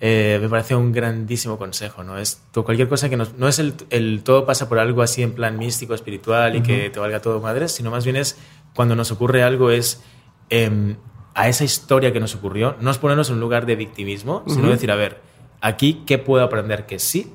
eh, 0.00 0.38
me 0.40 0.48
parece 0.48 0.74
un 0.74 0.90
grandísimo 0.92 1.58
consejo. 1.58 2.02
¿no? 2.02 2.18
Es 2.18 2.40
cualquier 2.52 2.88
cosa 2.88 3.08
que 3.08 3.16
no 3.16 3.48
es 3.48 3.58
el, 3.58 4.22
todo 4.22 4.46
pasa 4.46 4.68
por 4.68 4.78
algo 4.78 5.02
así 5.02 5.22
en 5.22 5.32
plan 5.32 5.58
místico, 5.58 5.94
espiritual 5.94 6.56
y 6.56 6.62
que 6.62 6.90
te 6.90 6.98
valga 6.98 7.20
todo 7.20 7.40
madres, 7.40 7.72
sino 7.72 7.90
más 7.90 8.04
bien 8.04 8.16
es 8.16 8.38
cuando 8.74 8.96
nos 8.96 9.10
ocurre 9.12 9.42
algo 9.42 9.70
es 9.70 10.02
em, 10.50 10.96
a 11.34 11.48
esa 11.48 11.64
historia 11.64 12.12
que 12.12 12.20
nos 12.20 12.34
ocurrió, 12.34 12.76
no 12.80 12.90
es 12.90 12.98
ponernos 12.98 13.28
en 13.28 13.34
un 13.34 13.40
lugar 13.40 13.66
de 13.66 13.76
victimismo, 13.76 14.44
sino 14.46 14.68
decir, 14.68 14.90
a 14.90 14.96
ver, 14.96 15.20
Aquí, 15.60 16.02
¿qué 16.06 16.18
puedo 16.18 16.44
aprender 16.44 16.86
que 16.86 16.98
sí? 16.98 17.32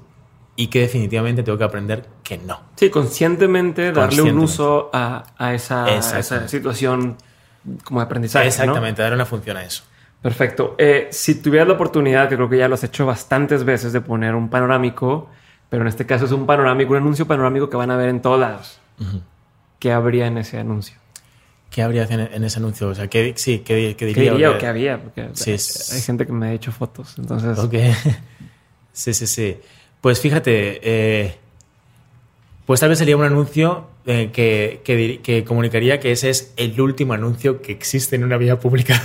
y 0.60 0.68
qué 0.68 0.82
definitivamente 0.82 1.42
tengo 1.42 1.58
que 1.58 1.64
aprender 1.64 2.06
que 2.22 2.38
no. 2.38 2.60
Sí, 2.76 2.90
conscientemente 2.90 3.94
darle 3.94 4.24
un 4.24 4.40
uso 4.40 4.90
a, 4.92 5.24
esa, 5.54 6.50
situación 6.50 7.16
como 7.86 8.02
de 8.02 8.04
aprendizaje. 8.04 8.50
Exactamente, 8.50 9.02
darle 9.02 9.16
una 9.16 9.26
función 9.26 9.56
a 9.56 9.64
eso. 9.64 9.84
Perfecto. 10.22 10.76
Eh, 10.78 11.08
si 11.12 11.36
tuvieras 11.36 11.66
la 11.66 11.76
oportunidad, 11.76 12.28
que 12.28 12.36
creo 12.36 12.50
que 12.50 12.58
ya 12.58 12.68
lo 12.68 12.74
has 12.74 12.84
hecho 12.84 13.06
bastantes 13.06 13.64
veces, 13.64 13.94
de 13.94 14.02
poner 14.02 14.36
un 14.36 14.50
panorámico, 14.50 15.30
pero 15.70 15.84
en 15.84 15.88
este 15.88 16.06
caso 16.06 16.26
es 16.26 16.34
un 16.34 16.46
panorámico, 16.46 16.92
un 16.92 16.98
anuncio 16.98 17.26
panorámico 17.26 17.70
que 17.70 17.78
van 17.78 17.92
a 17.92 17.96
ver 17.96 18.10
en 18.10 18.22
todos 18.22 18.38
lados. 18.38 18.82
¿Qué 19.80 19.94
habría 19.94 20.28
en 20.28 20.40
ese 20.40 20.60
anuncio? 20.60 20.98
¿Qué 21.70 21.84
habría 21.84 22.04
en, 22.06 22.44
ese 22.44 22.58
anuncio? 22.58 22.90
O 22.90 22.96
sea, 22.96 23.08
¿qué, 23.08 23.34
sí, 23.36 23.60
¿qué, 23.60 23.76
diría? 23.76 23.98
¿Qué 23.98 24.06
diría 24.06 24.52
o 24.52 24.58
qué 24.58 24.66
había? 24.66 25.02
Porque 25.02 25.30
sí, 25.34 25.52
hay, 25.52 26.02
gente 26.02 26.26
que 26.26 26.32
me 26.32 26.48
ha 26.48 26.54
hecho 26.54 26.72
fotos, 26.72 27.16
entonces... 27.18 27.60
Ok. 27.60 27.74
sí, 28.94 29.14
sí, 29.14 29.28
sí. 29.28 29.58
Pues 30.02 30.20
fíjate, 30.20 30.80
eh, 30.82 31.36
pues 32.66 32.80
tal 32.80 32.90
vez 32.90 32.98
sería 32.98 33.18
un 33.18 33.24
anuncio 33.24 33.88
eh, 34.10 34.32
que, 34.32 34.82
que, 34.84 35.44
comunicaría 35.44 36.00
que 36.00 36.12
ese 36.12 36.32
es 36.32 36.52
el 36.58 36.82
último 36.82 37.14
anuncio 37.14 37.62
que 37.62 37.72
existe 37.72 38.16
en 38.16 38.24
una 38.24 38.38
vía 38.38 38.60
pública. 38.60 39.00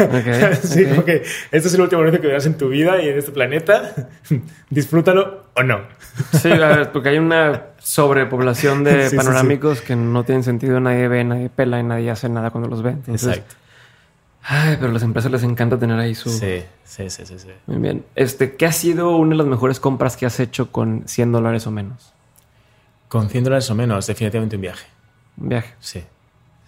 Okay, 0.00 0.54
sí, 0.64 0.84
porque 0.96 1.22
este 1.52 1.68
es 1.68 1.74
el 1.74 1.80
último 1.80 2.00
anuncio 2.00 2.20
que 2.20 2.26
verás 2.26 2.44
en 2.46 2.58
tu 2.58 2.68
vida 2.68 3.00
y 3.00 3.08
en 3.08 3.16
este 3.16 3.30
planeta. 3.30 4.08
Disfrútalo 4.70 5.44
o 5.54 5.62
no. 5.62 5.82
Sí, 6.42 6.50
porque 6.92 7.10
hay 7.10 7.18
una 7.18 7.66
sobrepoblación 7.78 8.82
de 8.82 9.08
panorámicos 9.16 9.80
que 9.80 9.94
no 9.94 10.24
tienen 10.24 10.42
sentido, 10.42 10.80
nadie 10.80 11.06
ve, 11.06 11.22
nadie 11.22 11.50
pela 11.50 11.78
y 11.78 11.84
nadie 11.84 12.10
hace 12.10 12.28
nada 12.28 12.50
cuando 12.50 12.68
los 12.68 12.82
ve. 12.82 12.96
Exacto. 13.06 13.54
Ay, 14.42 14.76
pero 14.80 14.90
a 14.90 14.94
las 14.94 15.04
empresas 15.04 15.30
les 15.30 15.44
encanta 15.44 15.78
tener 15.78 16.00
ahí 16.00 16.16
su. 16.16 16.30
Sí, 16.30 16.64
sí, 16.82 17.10
sí, 17.10 17.24
sí, 17.26 17.36
Muy 17.66 17.78
bien. 17.78 18.04
Este, 18.16 18.56
¿qué 18.56 18.66
ha 18.66 18.72
sido 18.72 19.16
una 19.16 19.30
de 19.30 19.36
las 19.36 19.46
mejores 19.46 19.78
compras 19.78 20.16
que 20.16 20.26
has 20.26 20.40
hecho 20.40 20.72
con 20.72 21.04
100 21.06 21.30
dólares 21.30 21.64
o 21.68 21.70
menos? 21.70 22.12
Con 23.08 23.28
100 23.30 23.44
dólares 23.44 23.70
o 23.70 23.74
menos, 23.74 24.06
definitivamente 24.06 24.56
un 24.56 24.62
viaje. 24.62 24.86
Un 25.36 25.48
viaje. 25.48 25.74
Sí. 25.80 26.04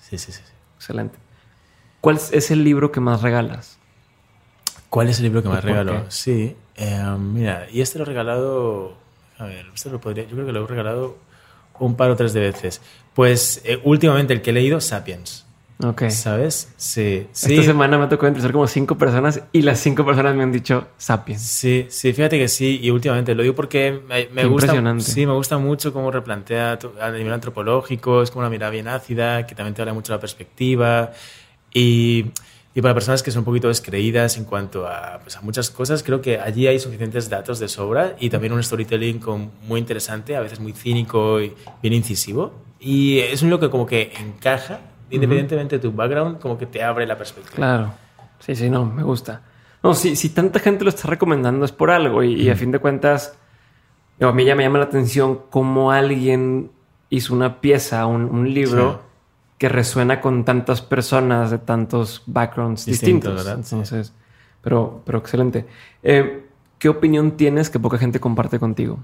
Sí, 0.01 0.19
sí, 0.19 0.33
sí. 0.33 0.41
Excelente. 0.77 1.19
¿Cuál 2.01 2.19
es 2.33 2.51
el 2.51 2.65
libro 2.65 2.91
que 2.91 3.01
más 3.01 3.23
regalas? 3.23 3.79
¿Cuál 4.89 5.09
es 5.09 5.19
el 5.19 5.25
libro 5.25 5.43
que 5.43 5.49
más 5.49 5.63
regalo? 5.63 6.07
Sí. 6.11 6.57
Eh, 6.77 7.17
mira, 7.19 7.69
y 7.71 7.83
este 7.83 7.99
lo 7.99 8.05
he 8.05 8.07
regalado 8.07 8.97
a 9.41 9.47
ver, 9.47 9.67
lo 9.91 10.01
podría, 10.01 10.25
yo 10.25 10.33
creo 10.33 10.47
que 10.47 10.53
lo 10.53 10.65
he 10.65 10.67
regalado 10.67 11.17
un 11.79 11.97
par 11.97 12.11
o 12.11 12.17
tres 12.17 12.35
de 12.35 12.41
veces. 12.41 12.83
Pues 13.15 13.63
eh, 13.65 13.81
últimamente 13.85 14.35
el 14.35 14.43
que 14.43 14.51
he 14.51 14.53
leído, 14.53 14.83
Sapiens. 14.83 15.47
Ok. 15.83 16.09
¿Sabes? 16.11 16.73
Sí, 16.77 17.27
Esta 17.33 17.63
semana 17.63 17.99
me 17.99 18.05
ha 18.05 18.09
tocado 18.09 18.29
entrevistar 18.29 18.53
como 18.53 18.67
cinco 18.67 18.99
personas 18.99 19.43
y 19.53 19.63
las 19.63 19.81
cinco 19.81 20.05
personas 20.05 20.35
me 20.35 20.43
han 20.43 20.53
dicho 20.53 20.89
Sapiens. 20.97 21.43
Sí, 21.43 21.87
sí, 21.89 22.13
fíjate 22.13 22.39
que 22.39 22.49
sí. 22.49 22.81
Y 22.83 22.91
últimamente 22.91 23.35
lo 23.35 23.43
digo 23.43 23.55
porque 23.55 24.01
me, 24.07 24.45
gusta. 24.45 24.75
Sí, 25.01 25.27
me 25.27 25.33
gusta 25.33 25.59
mucho 25.59 25.93
cómo 25.93 26.11
replantea 26.11 26.79
a 27.01 27.11
nivel 27.11 27.33
antropológico. 27.33 28.23
Es 28.23 28.31
como 28.31 28.41
una 28.41 28.51
mirada 28.51 28.71
bien 28.71 28.89
ácida, 28.89 29.47
que 29.47 29.55
también 29.55 29.75
te 29.75 29.83
habla 29.83 29.95
mucho 29.95 30.13
de 30.13 30.17
la 30.17 30.21
perspectiva. 30.21 31.13
Y 31.73 32.27
y 32.73 32.83
para 32.83 32.95
personas 32.95 33.23
que 33.23 33.33
son 33.33 33.41
un 33.41 33.47
poquito 33.47 33.67
descreídas 33.67 34.37
en 34.37 34.45
cuanto 34.45 34.87
a, 34.87 35.19
pues, 35.23 35.37
a, 35.37 35.41
muchas 35.41 35.71
cosas, 35.71 36.05
creo 36.05 36.23
que 36.23 36.39
allí 36.39 36.69
hay 36.69 36.79
suficientes 36.79 37.29
datos 37.29 37.59
de 37.59 37.69
sobra 37.69 38.15
y 38.21 38.31
también 38.31 38.53
un 38.53 38.63
storytelling 38.63 39.19
con, 39.19 39.51
muy 39.67 39.81
interesante, 39.81 40.37
a 40.37 40.41
veces 40.41 40.61
muy 40.61 40.73
cínico 40.73 41.41
y 41.41 41.53
bien 41.83 41.95
incisivo. 41.95 42.53
Y 42.79 43.19
es 43.19 43.43
un 43.43 43.51
lo 43.51 43.59
que 43.59 43.71
como 43.71 43.87
que 43.87 44.13
encaja, 44.21 44.81
independientemente 45.11 45.77
de 45.79 45.83
tu 45.83 45.93
background, 45.93 46.39
como 46.39 46.57
que 46.57 46.67
te 46.67 46.83
abre 46.83 47.07
la 47.07 47.17
perspectiva. 47.17 47.57
Claro. 47.57 47.95
Sí, 48.39 48.55
sí, 48.55 48.71
no, 48.71 48.87
me 48.87 49.03
gusta. 49.03 49.43
No, 49.83 49.95
si, 49.95 50.17
si 50.17 50.31
tanta 50.31 50.59
gente 50.59 50.85
lo 50.85 50.91
está 50.91 51.09
recomendando 51.09 51.65
es 51.65 51.73
por 51.73 51.91
algo 51.91 52.23
y, 52.23 52.49
a 52.49 52.57
fin 52.57 52.71
de 52.71 52.79
cuentas, 52.79 53.37
a 54.21 54.33
mí 54.33 54.45
ya 54.45 54.55
me 54.55 54.63
llama 54.63 54.79
la 54.79 54.85
atención 54.85 55.41
cómo 55.51 55.91
alguien 55.91 56.71
hizo 57.09 57.35
una 57.35 57.61
pieza, 57.61 58.07
un, 58.07 58.25
un 58.25 58.53
libro 58.53 59.03
que 59.61 59.69
resuena 59.69 60.23
con 60.23 60.47
tantas 60.47 60.81
personas 60.81 61.51
de 61.51 61.59
tantos 61.59 62.23
backgrounds 62.27 62.87
distintos. 62.87 63.47
Entonces, 63.47 64.13
pero, 64.63 65.03
pero 65.05 65.19
excelente. 65.19 65.67
Eh, 66.03 66.47
¿Qué 66.79 66.89
opinión 66.89 67.33
tienes 67.33 67.69
que 67.69 67.79
poca 67.79 67.99
gente 67.99 68.21
comparte 68.21 68.59
contigo? 68.59 69.01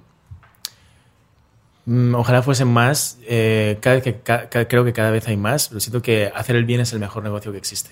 Mm, 1.86 2.14
ojalá 2.14 2.42
fuesen 2.42 2.68
más. 2.68 3.18
Eh, 3.26 3.78
cada, 3.80 4.00
que, 4.00 4.20
creo 4.68 4.84
que 4.84 4.92
cada 4.92 5.10
vez 5.10 5.26
hay 5.28 5.36
más, 5.36 5.68
pero 5.68 5.80
siento 5.80 6.02
que 6.02 6.30
hacer 6.34 6.56
el 6.56 6.64
bien 6.64 6.80
es 6.80 6.92
el 6.92 6.98
mejor 6.98 7.22
negocio 7.22 7.52
que 7.52 7.58
existe. 7.58 7.90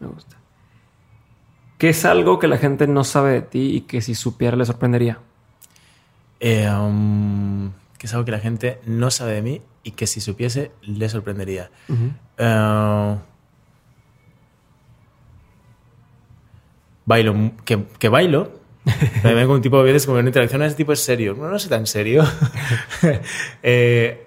Me 0.00 0.08
gusta. 0.08 0.36
¿Qué 1.78 1.88
es 1.88 2.04
algo 2.04 2.38
que 2.38 2.48
la 2.48 2.58
gente 2.58 2.86
no 2.86 3.02
sabe 3.02 3.32
de 3.32 3.42
ti 3.42 3.74
y 3.74 3.80
que 3.82 4.02
si 4.02 4.14
supiera 4.14 4.56
le 4.56 4.64
sorprendería? 4.64 5.18
Eh, 6.38 6.68
um, 6.70 7.72
que 7.98 8.06
es 8.06 8.12
algo 8.14 8.24
que 8.24 8.32
la 8.32 8.40
gente 8.40 8.80
no 8.84 9.10
sabe 9.10 9.34
de 9.34 9.42
mí 9.42 9.62
y 9.84 9.92
que 9.92 10.06
si 10.06 10.20
supiese 10.20 10.72
le 10.82 11.08
sorprendería. 11.08 11.70
Eh, 12.38 13.16
bailo, 17.04 17.52
que, 17.64 17.84
que 17.98 18.08
bailo. 18.08 18.61
Me 19.22 19.34
vengo 19.34 19.54
un 19.54 19.62
tipo 19.62 19.78
de 19.78 19.84
veces 19.84 20.06
como 20.06 20.18
una 20.18 20.28
interacción, 20.28 20.62
ese 20.62 20.74
tipo 20.74 20.92
es 20.92 21.00
serio. 21.00 21.34
No, 21.38 21.48
no 21.48 21.58
sé 21.58 21.68
tan 21.68 21.86
serio. 21.86 22.24
Eh, 23.62 24.26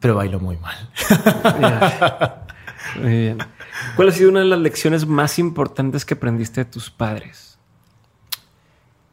pero 0.00 0.14
bailo 0.16 0.40
muy 0.40 0.56
mal. 0.56 0.90
muy 3.00 3.10
bien. 3.10 3.38
¿Cuál 3.96 4.08
ha 4.08 4.12
sido 4.12 4.30
una 4.30 4.40
de 4.40 4.46
las 4.46 4.58
lecciones 4.58 5.06
más 5.06 5.38
importantes 5.38 6.04
que 6.04 6.14
aprendiste 6.14 6.64
de 6.64 6.70
tus 6.70 6.90
padres? 6.90 7.58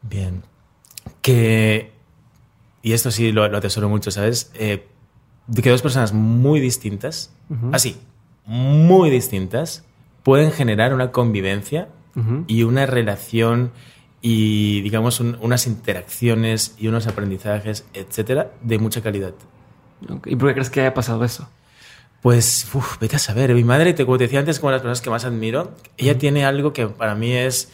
Bien. 0.02 0.42
Que, 1.22 1.92
y 2.82 2.92
esto 2.92 3.10
sí 3.10 3.32
lo, 3.32 3.46
lo 3.48 3.58
atesoro 3.58 3.88
mucho, 3.88 4.10
¿sabes? 4.10 4.50
Eh, 4.54 4.88
de 5.46 5.62
que 5.62 5.70
dos 5.70 5.82
personas 5.82 6.12
muy 6.12 6.60
distintas, 6.60 7.32
así, 7.72 8.00
muy 8.46 9.10
distintas, 9.10 9.84
pueden 10.22 10.52
generar 10.52 10.94
una 10.94 11.10
convivencia 11.10 11.88
y 12.46 12.62
una 12.62 12.86
relación 12.86 13.72
y, 14.22 14.80
digamos, 14.82 15.20
unas 15.20 15.66
interacciones 15.66 16.74
y 16.78 16.88
unos 16.88 17.06
aprendizajes, 17.06 17.84
etcétera, 17.94 18.52
de 18.62 18.78
mucha 18.78 19.02
calidad. 19.02 19.32
¿Y 20.26 20.36
por 20.36 20.48
qué 20.48 20.54
crees 20.54 20.70
que 20.70 20.80
haya 20.80 20.94
pasado 20.94 21.24
eso? 21.24 21.48
Pues, 22.22 22.68
vete 23.00 23.16
a 23.16 23.18
saber. 23.18 23.54
Mi 23.54 23.64
madre, 23.64 23.94
como 23.94 24.18
te 24.18 24.24
decía 24.24 24.40
antes, 24.40 24.60
como 24.60 24.72
las 24.72 24.80
personas 24.80 25.00
que 25.00 25.10
más 25.10 25.24
admiro, 25.24 25.74
ella 25.96 26.18
tiene 26.18 26.44
algo 26.44 26.72
que 26.72 26.86
para 26.86 27.14
mí 27.14 27.32
es, 27.32 27.70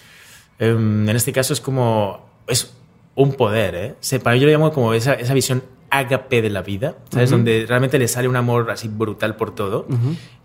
em, 0.59 1.09
en 1.09 1.17
este 1.17 1.33
caso, 1.33 1.53
es 1.53 1.61
como, 1.61 2.25
es 2.47 2.75
un 3.17 3.33
poder, 3.33 3.75
¿eh? 3.75 4.19
para 4.23 4.35
mí 4.35 4.41
yo 4.41 4.47
lo 4.47 4.53
llamo 4.53 4.73
como 4.73 4.93
esa, 4.93 5.15
esa 5.15 5.35
visión 5.35 5.63
ágape 5.91 6.43
de 6.43 6.51
la 6.51 6.63
vida, 6.63 6.97
¿sabes? 7.11 7.31
Donde 7.31 7.65
realmente 7.67 7.99
le 7.99 8.09
sale 8.09 8.29
un 8.29 8.37
amor 8.37 8.71
así 8.71 8.89
brutal 8.89 9.37
por 9.37 9.55
todo 9.55 9.87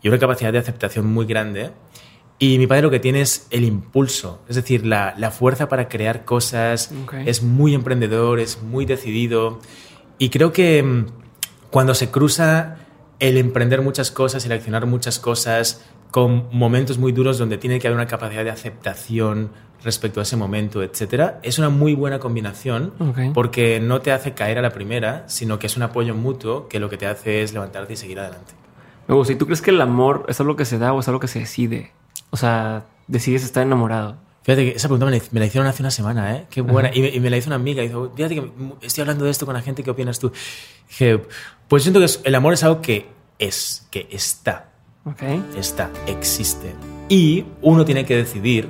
y 0.01 0.07
una 0.07 0.19
capacidad 0.19 0.53
de 0.53 0.59
aceptación 0.59 1.05
muy 1.07 1.25
grande. 1.25 1.71
Y 2.43 2.57
mi 2.57 2.65
padre 2.65 2.81
lo 2.81 2.89
que 2.89 2.99
tiene 2.99 3.21
es 3.21 3.45
el 3.51 3.63
impulso, 3.63 4.41
es 4.49 4.55
decir, 4.55 4.83
la, 4.83 5.13
la 5.15 5.29
fuerza 5.29 5.69
para 5.69 5.87
crear 5.87 6.25
cosas, 6.25 6.91
es 7.23 7.43
muy 7.43 7.75
emprendedor, 7.75 8.39
es 8.39 8.63
muy 8.63 8.87
decidido. 8.87 9.59
Y 10.17 10.29
creo 10.29 10.51
que 10.51 10.81
mm, 10.81 11.05
cuando 11.69 11.93
se 11.93 12.09
cruza 12.09 12.77
el 13.19 13.37
emprender 13.37 13.83
muchas 13.83 14.09
cosas, 14.09 14.43
el 14.43 14.53
accionar 14.53 14.87
muchas 14.87 15.19
cosas, 15.19 15.85
con 16.09 16.47
momentos 16.51 16.97
muy 16.97 17.11
duros 17.11 17.37
donde 17.37 17.59
tiene 17.59 17.77
que 17.77 17.85
haber 17.85 17.97
una 17.97 18.07
capacidad 18.07 18.43
de 18.43 18.49
aceptación 18.49 19.51
respecto 19.83 20.19
a 20.19 20.23
ese 20.23 20.35
momento, 20.35 20.81
etcétera, 20.81 21.39
es 21.43 21.59
una 21.59 21.69
muy 21.69 21.93
buena 21.93 22.17
combinación 22.17 22.91
porque 23.35 23.79
no 23.79 24.01
te 24.01 24.11
hace 24.11 24.33
caer 24.33 24.57
a 24.57 24.63
la 24.63 24.71
primera, 24.71 25.25
sino 25.27 25.59
que 25.59 25.67
es 25.67 25.77
un 25.77 25.83
apoyo 25.83 26.15
mutuo 26.15 26.67
que 26.67 26.79
lo 26.79 26.89
que 26.89 26.97
te 26.97 27.05
hace 27.05 27.43
es 27.43 27.53
levantarte 27.53 27.93
y 27.93 27.97
seguir 27.97 28.19
adelante. 28.19 28.53
Me 29.07 29.13
gusta. 29.13 29.31
¿Y 29.31 29.35
tú 29.35 29.45
crees 29.45 29.61
que 29.61 29.69
el 29.69 29.79
amor 29.79 30.25
es 30.27 30.39
algo 30.39 30.55
que 30.55 30.65
se 30.65 30.79
da 30.79 30.91
o 30.91 31.01
es 31.01 31.07
algo 31.07 31.19
que 31.19 31.27
se 31.27 31.37
decide? 31.37 31.91
O 32.31 32.37
sea, 32.37 32.85
decides 33.07 33.43
estar 33.43 33.63
enamorado. 33.63 34.17
Fíjate 34.43 34.71
que 34.71 34.77
esa 34.77 34.87
pregunta 34.87 35.05
me 35.05 35.39
la, 35.39 35.45
hicieron 35.45 35.67
hace 35.67 35.83
una 35.83 35.91
semana, 35.91 36.35
¿eh? 36.35 36.47
Qué 36.49 36.61
buena. 36.61 36.89
Y 36.93 37.19
me, 37.19 37.29
la 37.29 37.37
hizo 37.37 37.49
una 37.49 37.57
amiga. 37.57 37.83
Y 37.83 37.89
dijo, 37.89 38.11
fíjate 38.15 38.35
que 38.35 38.51
estoy 38.81 39.01
hablando 39.03 39.25
de 39.25 39.31
esto 39.31 39.45
con 39.45 39.53
la 39.53 39.61
gente, 39.61 39.83
¿qué 39.83 39.91
opinas 39.91 40.17
tú? 40.17 40.31
dije, 40.89 41.21
pues 41.67 41.83
siento 41.83 41.99
que 41.99 42.07
el 42.23 42.35
amor 42.35 42.53
es 42.53 42.63
algo 42.63 42.81
que 42.81 43.07
es, 43.37 43.87
que 43.91 44.07
está. 44.09 44.71
Okay. 45.05 45.43
Está, 45.57 45.91
existe. 46.07 46.73
Y 47.07 47.45
uno 47.61 47.85
tiene 47.85 48.05
que 48.05 48.15
decidir 48.15 48.69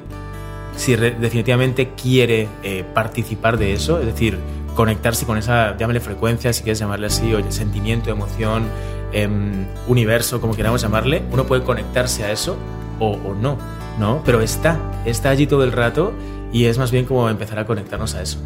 si 0.75 0.95
definitivamente 0.95 1.91
quiere 1.95 2.47
eh, 2.63 2.83
participar 2.93 3.57
de 3.57 3.73
eso, 3.73 3.99
es 3.99 4.05
decir, 4.05 4.37
conectarse 4.75 5.25
con 5.25 5.37
esa, 5.37 5.77
llámale 5.77 5.99
frecuencia, 5.99 6.53
si 6.53 6.63
quieres 6.63 6.79
llamarle 6.79 7.07
así, 7.07 7.33
o 7.33 7.51
sentimiento, 7.51 8.09
emoción, 8.09 8.63
em, 9.11 9.65
universo, 9.87 10.39
como 10.39 10.55
queramos 10.55 10.81
llamarle, 10.81 11.23
uno 11.31 11.45
puede 11.45 11.63
conectarse 11.63 12.23
a 12.23 12.31
eso 12.31 12.57
o, 13.01 13.33
no, 13.33 13.57
¿no? 13.99 14.21
Pero 14.23 14.41
está, 14.41 14.79
está 15.05 15.29
allí 15.29 15.47
todo 15.47 15.63
el 15.63 15.71
rato 15.71 16.13
y 16.53 16.65
es 16.65 16.77
más 16.77 16.91
bien 16.91 17.05
como 17.05 17.29
empezar 17.29 17.59
a 17.59 17.65
conectarnos 17.65 18.15
a 18.15 18.21
eso. 18.21 18.39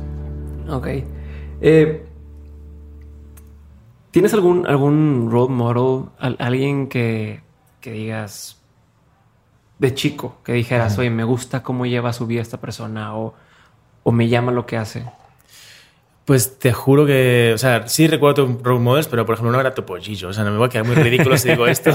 Ok. 0.70 0.88
Eh, 1.62 2.06
¿Tienes 4.12 4.34
algún, 4.34 4.66
algún 4.66 5.30
role 5.30 5.54
model, 5.54 6.06
alguien 6.40 6.88
que, 6.88 7.42
que 7.82 7.92
digas 7.92 8.62
de 9.78 9.94
chico, 9.94 10.38
que 10.44 10.54
dijeras, 10.54 10.98
oye, 10.98 11.10
me 11.10 11.26
gusta 11.26 11.62
cómo 11.62 11.86
lleva 11.86 12.14
su 12.14 12.26
vida 12.26 12.42
esta 12.42 12.62
persona 12.62 13.16
o, 13.18 13.34
o 14.04 14.12
me 14.14 14.30
llama 14.30 14.54
lo 14.54 14.66
que 14.66 14.78
hace? 14.78 15.06
Pues 16.26 16.58
te 16.58 16.74
juro 16.74 17.06
que, 17.06 17.52
o 17.54 17.58
sea, 17.58 17.88
sí 17.88 18.08
recuerdo 18.08 18.60
role 18.64 18.80
models, 18.80 19.08
pero 19.08 19.26
por 19.26 19.36
ejemplo 19.36 19.52
no 19.52 19.60
era 19.60 19.76
Topollillo. 19.76 20.30
O 20.30 20.34
sea, 20.34 20.44
no 20.44 20.52
me 20.52 20.58
voy 20.58 20.68
a 20.68 20.70
quedar 20.70 20.86
muy 20.86 20.96
ridículo 20.96 21.38
si 21.38 21.50
digo 21.50 21.68
esto. 21.68 21.92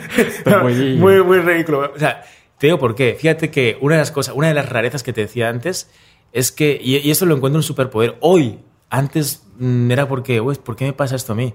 muy, 0.62 1.22
muy 1.24 1.38
ridículo. 1.38 1.92
O 1.94 1.98
sea, 1.98 2.22
te 2.58 2.68
digo 2.68 2.78
por 2.78 2.94
qué. 2.94 3.16
Fíjate 3.18 3.50
que 3.50 3.76
una 3.80 3.96
de 3.96 4.02
las 4.02 4.12
cosas, 4.12 4.34
una 4.36 4.48
de 4.48 4.54
las 4.54 4.68
rarezas 4.68 5.02
que 5.02 5.12
te 5.12 5.22
decía 5.22 5.48
antes 5.48 5.90
es 6.32 6.52
que, 6.52 6.78
y, 6.80 6.98
y 6.98 7.10
esto 7.10 7.26
lo 7.26 7.34
encuentro 7.34 7.58
un 7.58 7.64
superpoder, 7.64 8.16
hoy 8.20 8.60
antes 8.88 9.44
mm, 9.58 9.90
era 9.90 10.06
porque, 10.06 10.40
uy, 10.40 10.56
¿por 10.56 10.76
qué 10.76 10.84
me 10.84 10.92
pasa 10.92 11.16
esto 11.16 11.32
a 11.32 11.36
mí? 11.36 11.54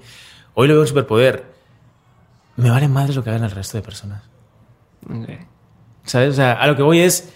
Hoy 0.54 0.68
lo 0.68 0.74
veo 0.74 0.82
un 0.82 0.88
superpoder. 0.88 1.46
Me 2.56 2.70
vale 2.70 2.88
madre 2.88 3.14
lo 3.14 3.24
que 3.24 3.30
hagan 3.30 3.44
el 3.44 3.52
resto 3.52 3.78
de 3.78 3.84
personas. 3.84 4.24
¿Sabes? 6.04 6.30
O 6.30 6.34
sea, 6.34 6.54
a 6.54 6.68
lo 6.68 6.76
que 6.76 6.84
voy 6.84 7.00
es, 7.00 7.34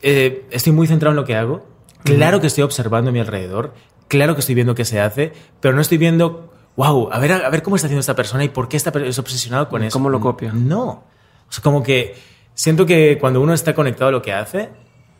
eh, 0.00 0.46
estoy 0.50 0.72
muy 0.72 0.86
centrado 0.86 1.10
en 1.10 1.16
lo 1.16 1.24
que 1.24 1.34
hago. 1.34 1.66
Claro 2.04 2.40
que 2.40 2.46
estoy 2.46 2.64
observando 2.64 3.10
a 3.10 3.12
mi 3.12 3.20
alrededor. 3.20 3.74
Claro 4.12 4.34
que 4.34 4.40
estoy 4.40 4.54
viendo 4.54 4.74
qué 4.74 4.84
se 4.84 5.00
hace, 5.00 5.32
pero 5.58 5.74
no 5.74 5.80
estoy 5.80 5.96
viendo, 5.96 6.52
wow, 6.76 7.08
a 7.10 7.18
ver, 7.18 7.32
a 7.32 7.48
ver 7.48 7.62
cómo 7.62 7.76
está 7.76 7.86
haciendo 7.86 8.00
esta 8.00 8.14
persona 8.14 8.44
y 8.44 8.50
por 8.50 8.68
qué 8.68 8.76
está 8.76 8.90
es 9.00 9.18
obsesionado 9.18 9.70
con 9.70 9.82
eso. 9.82 9.94
¿Cómo 9.94 10.10
lo 10.10 10.20
copia? 10.20 10.52
No. 10.52 10.84
O 10.84 11.04
sea, 11.48 11.62
como 11.62 11.82
que 11.82 12.14
siento 12.52 12.84
que 12.84 13.16
cuando 13.18 13.40
uno 13.40 13.54
está 13.54 13.74
conectado 13.74 14.08
a 14.08 14.12
lo 14.12 14.20
que 14.20 14.34
hace, 14.34 14.68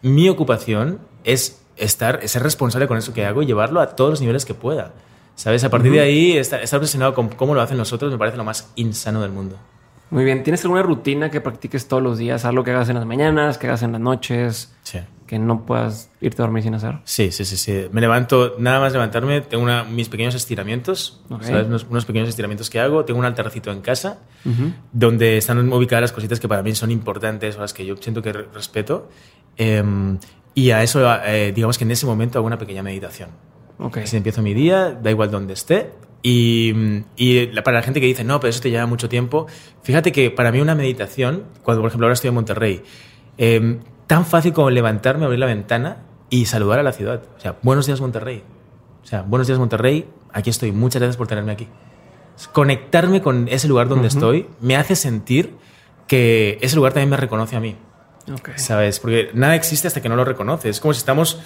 mi 0.02 0.28
ocupación 0.28 0.98
es 1.24 1.62
estar, 1.78 2.28
ser 2.28 2.42
responsable 2.42 2.86
con 2.86 2.98
eso 2.98 3.14
que 3.14 3.24
hago 3.24 3.40
y 3.40 3.46
llevarlo 3.46 3.80
a 3.80 3.96
todos 3.96 4.10
los 4.10 4.20
niveles 4.20 4.44
que 4.44 4.52
pueda. 4.52 4.92
¿Sabes? 5.36 5.64
A 5.64 5.70
partir 5.70 5.92
de 5.92 6.00
ahí, 6.00 6.36
estar, 6.36 6.62
estar, 6.62 6.78
obsesionado 6.78 7.14
con 7.14 7.30
cómo 7.30 7.54
lo 7.54 7.62
hacen 7.62 7.78
los 7.78 7.94
otros 7.94 8.12
me 8.12 8.18
parece 8.18 8.36
lo 8.36 8.44
más 8.44 8.72
insano 8.76 9.22
del 9.22 9.30
mundo. 9.30 9.56
Muy 10.10 10.24
bien. 10.26 10.42
¿Tienes 10.42 10.62
alguna 10.64 10.82
rutina 10.82 11.30
que 11.30 11.40
practiques 11.40 11.88
todos 11.88 12.02
los 12.02 12.18
días? 12.18 12.44
Algo 12.44 12.62
que 12.62 12.72
hagas 12.72 12.90
en 12.90 12.96
las 12.96 13.06
mañanas, 13.06 13.56
que 13.56 13.68
hagas 13.68 13.82
en 13.84 13.92
las 13.92 14.02
noches. 14.02 14.70
Sí. 14.82 14.98
Que 15.32 15.38
no 15.38 15.64
puedas 15.64 16.10
irte 16.20 16.42
a 16.42 16.44
dormir 16.44 16.62
sin 16.62 16.74
hacer. 16.74 16.98
Sí, 17.04 17.30
sí, 17.30 17.46
sí. 17.46 17.56
sí. 17.56 17.86
Me 17.90 18.02
levanto, 18.02 18.56
nada 18.58 18.80
más 18.80 18.92
levantarme, 18.92 19.40
tengo 19.40 19.64
una, 19.64 19.82
mis 19.82 20.10
pequeños 20.10 20.34
estiramientos. 20.34 21.22
¿sabes? 21.40 21.66
Unos, 21.88 22.04
pequeños 22.04 22.28
estiramientos 22.28 22.68
que 22.68 22.78
hago. 22.78 23.06
Tengo 23.06 23.18
un 23.18 23.24
altarcito 23.24 23.72
en 23.72 23.80
casa 23.80 24.18
donde 24.92 25.38
están 25.38 25.72
ubicadas 25.72 26.02
las 26.02 26.12
cositas 26.12 26.38
que 26.38 26.48
para 26.48 26.62
mí 26.62 26.74
son 26.74 26.90
importantes 26.90 27.56
o 27.56 27.62
las 27.62 27.72
que 27.72 27.86
yo 27.86 27.96
siento 27.96 28.20
que 28.20 28.30
respeto. 28.34 29.08
Eh, 29.56 29.82
y 30.54 30.70
a 30.70 30.82
eso, 30.82 31.00
eh, 31.24 31.52
digamos 31.54 31.78
que 31.78 31.84
en 31.84 31.92
ese 31.92 32.04
momento 32.04 32.38
hago 32.38 32.46
una 32.46 32.58
pequeña 32.58 32.82
meditación. 32.82 33.30
Okay. 33.78 34.06
Si 34.06 34.18
empiezo 34.18 34.42
mi 34.42 34.52
día, 34.52 34.90
da 34.90 35.10
igual 35.10 35.30
donde 35.30 35.54
esté. 35.54 35.92
Y, 36.22 36.74
y, 37.16 37.46
para 37.62 37.78
la 37.78 37.82
gente 37.82 38.02
que 38.02 38.06
dice, 38.06 38.22
no, 38.22 38.38
pero 38.38 38.50
eso 38.50 38.60
te 38.60 38.70
lleva 38.70 38.84
mucho 38.84 39.08
tiempo, 39.08 39.46
fíjate 39.82 40.12
que 40.12 40.30
para 40.30 40.52
mí 40.52 40.60
una 40.60 40.74
meditación, 40.74 41.44
cuando 41.62 41.80
por 41.80 41.88
ejemplo 41.88 42.06
ahora 42.06 42.12
estoy 42.12 42.28
en 42.28 42.34
Monterrey, 42.34 42.82
eh, 43.38 43.80
tan 44.12 44.26
fácil 44.26 44.52
como 44.52 44.68
levantarme, 44.68 45.24
abrir 45.24 45.40
la 45.40 45.46
ventana 45.46 46.02
y 46.28 46.44
saludar 46.44 46.78
a 46.78 46.82
la 46.82 46.92
ciudad. 46.92 47.22
O 47.34 47.40
sea, 47.40 47.56
buenos 47.62 47.86
días 47.86 47.98
Monterrey. 48.02 48.42
O 49.02 49.06
sea, 49.06 49.22
buenos 49.22 49.46
días 49.46 49.58
Monterrey, 49.58 50.06
aquí 50.34 50.50
estoy, 50.50 50.70
muchas 50.70 51.00
gracias 51.00 51.16
por 51.16 51.28
tenerme 51.28 51.52
aquí. 51.52 51.66
Conectarme 52.52 53.22
con 53.22 53.48
ese 53.48 53.68
lugar 53.68 53.88
donde 53.88 54.08
estoy 54.08 54.48
me 54.60 54.76
hace 54.76 54.96
sentir 54.96 55.54
que 56.06 56.58
ese 56.60 56.76
lugar 56.76 56.92
también 56.92 57.08
me 57.08 57.16
reconoce 57.16 57.56
a 57.56 57.60
mí. 57.60 57.74
¿Sabes? 58.56 59.00
Porque 59.00 59.30
nada 59.32 59.54
existe 59.54 59.88
hasta 59.88 60.02
que 60.02 60.10
no 60.10 60.16
lo 60.16 60.26
reconoces. 60.26 60.76
Es 60.76 60.80
como 60.80 60.92
si 60.92 60.98
estamos, 60.98 61.40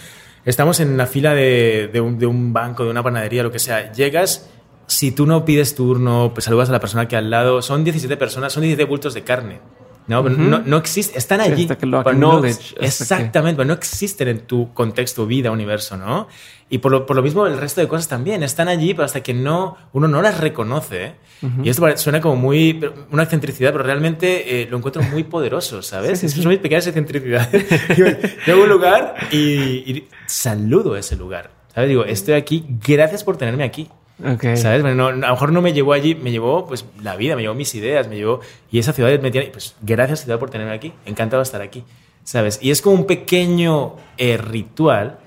estamos 0.45 0.81
en 0.81 0.97
la 0.97 1.07
fila 1.07 1.35
de, 1.35 1.89
de, 1.93 2.01
un, 2.01 2.19
de, 2.19 2.27
un, 2.27 2.53
banco, 2.53 2.83
de 2.83 2.91
una 2.91 3.05
panadería, 3.05 3.45
lo 3.45 3.53
que 3.53 3.61
sea. 3.61 3.93
Llegas, 3.93 4.51
si 4.89 5.13
tú 5.13 5.25
no 5.25 5.45
pides 5.45 5.77
turno, 5.77 6.33
pues 6.35 6.47
saludas 6.47 6.69
a 6.71 6.73
la 6.73 6.81
persona 6.81 7.07
que 7.07 7.15
al 7.15 7.31
lado. 7.31 7.63
Son 7.63 7.85
17 7.85 8.17
personas, 8.17 8.53
son 8.53 8.65
17 8.65 8.91
bultos 8.91 9.15
de 9.15 9.23
carne. 9.23 9.61
No, 10.09 10.23
no, 10.23 10.61
no, 10.61 10.77
existe, 10.77 11.19
están 11.19 11.41
allí. 11.41 11.69
no, 12.15 12.45
exactamente, 12.45 13.57
pero 13.57 13.67
no 13.67 13.75
existen 13.75 14.29
en 14.29 14.41
tu 14.41 14.73
contexto, 14.73 15.27
vida, 15.27 15.51
universo, 15.51 15.97
¿no? 15.97 16.29
Y 16.69 16.79
por 16.79 16.93
lo, 16.93 17.07
por 17.07 17.17
lo, 17.17 17.23
mismo 17.23 17.47
el 17.47 17.59
resto 17.59 17.81
de 17.81 17.89
cosas 17.89 18.09
también 18.09 18.43
están 18.43 18.69
allí, 18.69 18.95
pero 18.95 19.05
hasta 19.05 19.23
que 19.23 19.35
no, 19.35 19.77
uno 19.93 20.09
no 20.09 20.23
las 20.23 20.39
reconoce. 20.39 21.15
Y 21.63 21.69
esto 21.69 21.87
suena 21.97 22.21
como 22.21 22.37
muy, 22.37 22.81
una 23.11 23.25
excentricidad, 23.25 23.73
pero 23.73 23.85
realmente 23.85 24.63
eh, 24.63 24.69
lo 24.71 24.79
encuentro 24.79 25.03
muy 25.03 25.23
poderoso, 25.25 25.83
¿sabes? 25.83 26.21
Sí, 26.21 26.29
sí, 26.29 26.37
Son 26.41 26.47
muy 26.47 26.59
pequeñas 26.59 26.87
excentricidades. 26.87 27.67
Llego 28.47 28.61
a 28.61 28.65
un 28.65 28.69
lugar 28.69 29.15
y, 29.31 29.39
y 29.39 30.09
saludo 30.27 30.97
ese 30.97 31.15
lugar. 31.15 31.51
¿Sabes? 31.75 31.91
Digo, 31.91 32.05
estoy 32.05 32.35
aquí, 32.35 32.65
gracias 32.87 33.23
por 33.23 33.37
tenerme 33.37 33.65
aquí. 33.65 33.89
Okay. 34.23 34.57
¿Sabes? 34.57 34.83
Bueno, 34.83 35.09
a 35.09 35.13
lo 35.13 35.31
mejor 35.31 35.53
no 35.53 35.61
me 35.61 35.73
llevó 35.73 35.93
allí, 35.93 36.15
me 36.15 36.31
llevó 36.31 36.67
pues 36.67 36.87
la 37.03 37.17
vida, 37.17 37.37
me 37.37 37.43
llevó 37.43 37.55
mis 37.55 37.75
ideas, 37.75 38.09
me 38.09 38.17
llevó. 38.17 38.41
Y 38.71 38.79
esa 38.79 38.93
ciudad 38.93 39.19
me 39.21 39.31
tiene. 39.31 39.49
Pues 39.49 39.75
gracias, 39.83 40.25
ciudad, 40.25 40.39
por 40.39 40.51
tenerme 40.51 40.73
aquí. 40.73 40.93
Encantado 41.05 41.43
de 41.43 41.45
estar 41.45 41.61
aquí. 41.61 41.85
¿Sabes? 42.25 42.59
Y 42.63 42.71
es 42.71 42.83
como 42.83 42.97
un 42.97 43.07
pequeño 43.07 43.97
eh, 44.17 44.37
ritual. 44.37 45.19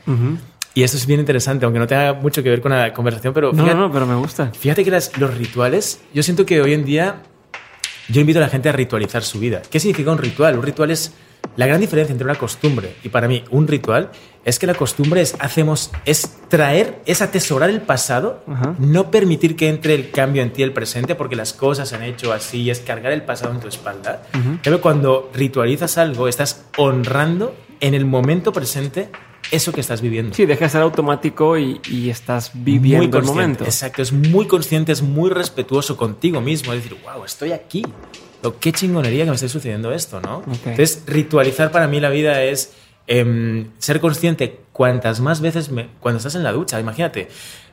Y 0.74 0.84
esto 0.84 0.98
es 0.98 1.06
bien 1.06 1.20
interesante, 1.20 1.66
aunque 1.66 1.80
no 1.80 1.88
tenga 1.88 2.14
mucho 2.14 2.42
que 2.42 2.50
ver 2.50 2.62
con 2.62 2.72
la 2.72 2.94
conversación, 2.94 3.34
pero. 3.34 3.52
Fíjate, 3.52 3.76
no, 3.76 3.88
no, 3.88 3.92
pero 3.92 4.06
me 4.06 4.16
gusta. 4.16 4.52
Fíjate 4.52 4.84
que 4.84 4.92
las, 4.92 5.18
los 5.18 5.38
rituales, 5.38 6.02
yo 6.14 6.24
siento 6.24 6.46
que 6.46 6.62
hoy 6.62 6.74
en 6.74 6.86
día. 6.86 7.22
Yo 8.12 8.22
invito 8.22 8.40
a 8.40 8.42
la 8.42 8.50
gente 8.50 8.70
a 8.70 8.72
ritualizar 8.72 9.24
su 9.24 9.40
vida. 9.40 9.62
¿Qué 9.70 9.80
significa 9.80 10.12
un 10.12 10.18
ritual? 10.18 10.58
Un 10.58 10.64
ritual 10.64 10.90
es 10.90 11.14
la 11.60 11.68
gran 11.68 11.82
diferencia 11.82 12.14
entre 12.14 12.24
una 12.24 12.36
costumbre 12.36 12.96
y 13.04 13.10
para 13.10 13.28
mí 13.28 13.44
un 13.50 13.68
ritual 13.68 14.12
es 14.46 14.60
que 14.60 14.66
la 14.66 14.76
costumbre 14.76 15.20
es 15.20 15.36
hacemos 15.40 15.92
es 16.06 16.38
traer, 16.48 17.02
es 17.06 17.22
atesorar 17.22 17.70
el 17.70 17.82
pasado, 17.82 18.42
no 18.80 19.12
permitir 19.12 19.58
que 19.58 19.68
entre 19.68 19.94
el 19.94 20.10
cambio 20.10 20.42
en 20.42 20.54
ti 20.54 20.64
el 20.64 20.72
presente 20.72 21.16
porque 21.16 21.36
las 21.36 21.52
cosas 21.52 21.90
se 21.90 21.98
han 21.98 22.04
hecho 22.04 22.32
así, 22.32 22.70
es 22.70 22.80
cargar 22.80 23.12
el 23.12 23.24
pasado 23.24 23.54
en 23.54 23.60
tu 23.60 23.68
espalda. 23.68 24.24
Pero 24.64 24.80
cuando 24.80 25.30
ritualizas 25.34 25.98
algo 25.98 26.30
estás 26.30 26.64
honrando 26.78 27.54
en 27.82 27.94
el 27.94 28.06
momento 28.06 28.54
presente 28.54 29.10
eso 29.52 29.74
que 29.74 29.82
estás 29.82 30.00
viviendo. 30.00 30.34
Sí, 30.34 30.46
deja 30.46 30.64
de 30.64 30.70
ser 30.70 30.82
automático 30.82 31.58
y, 31.58 32.10
estás 32.10 32.52
viviendo 32.54 33.18
el 33.18 33.26
momento. 33.26 33.66
Exacto, 33.66 34.02
es 34.02 34.14
muy 34.14 34.48
consciente, 34.48 34.94
es 34.94 35.02
muy 35.02 35.30
respetuoso 35.30 35.98
contigo 35.98 36.40
mismo, 36.40 36.72
es 36.72 36.84
decir, 36.84 36.98
wow, 37.04 37.26
estoy 37.26 37.52
aquí 37.52 37.84
qué 38.60 38.72
chingonería 38.72 39.24
que 39.26 39.30
me 39.32 39.36
esté 39.36 39.50
sucediendo 39.50 39.92
esto, 39.94 40.22
¿no? 40.22 40.44
Entonces, 40.72 41.04
ritualizar 41.08 41.72
para 41.72 41.88
mí 41.88 42.00
la 42.00 42.10
vida 42.10 42.42
es 42.44 42.74
em, 43.08 43.72
ser 43.80 44.00
consciente 44.00 44.60
cuantas 44.72 45.20
más 45.20 45.42
veces 45.42 45.72
me- 45.72 45.90
cuando 46.00 46.18
estás 46.18 46.36
en 46.36 46.44
la 46.44 46.52
ducha, 46.52 46.80
imagínate, 46.80 47.28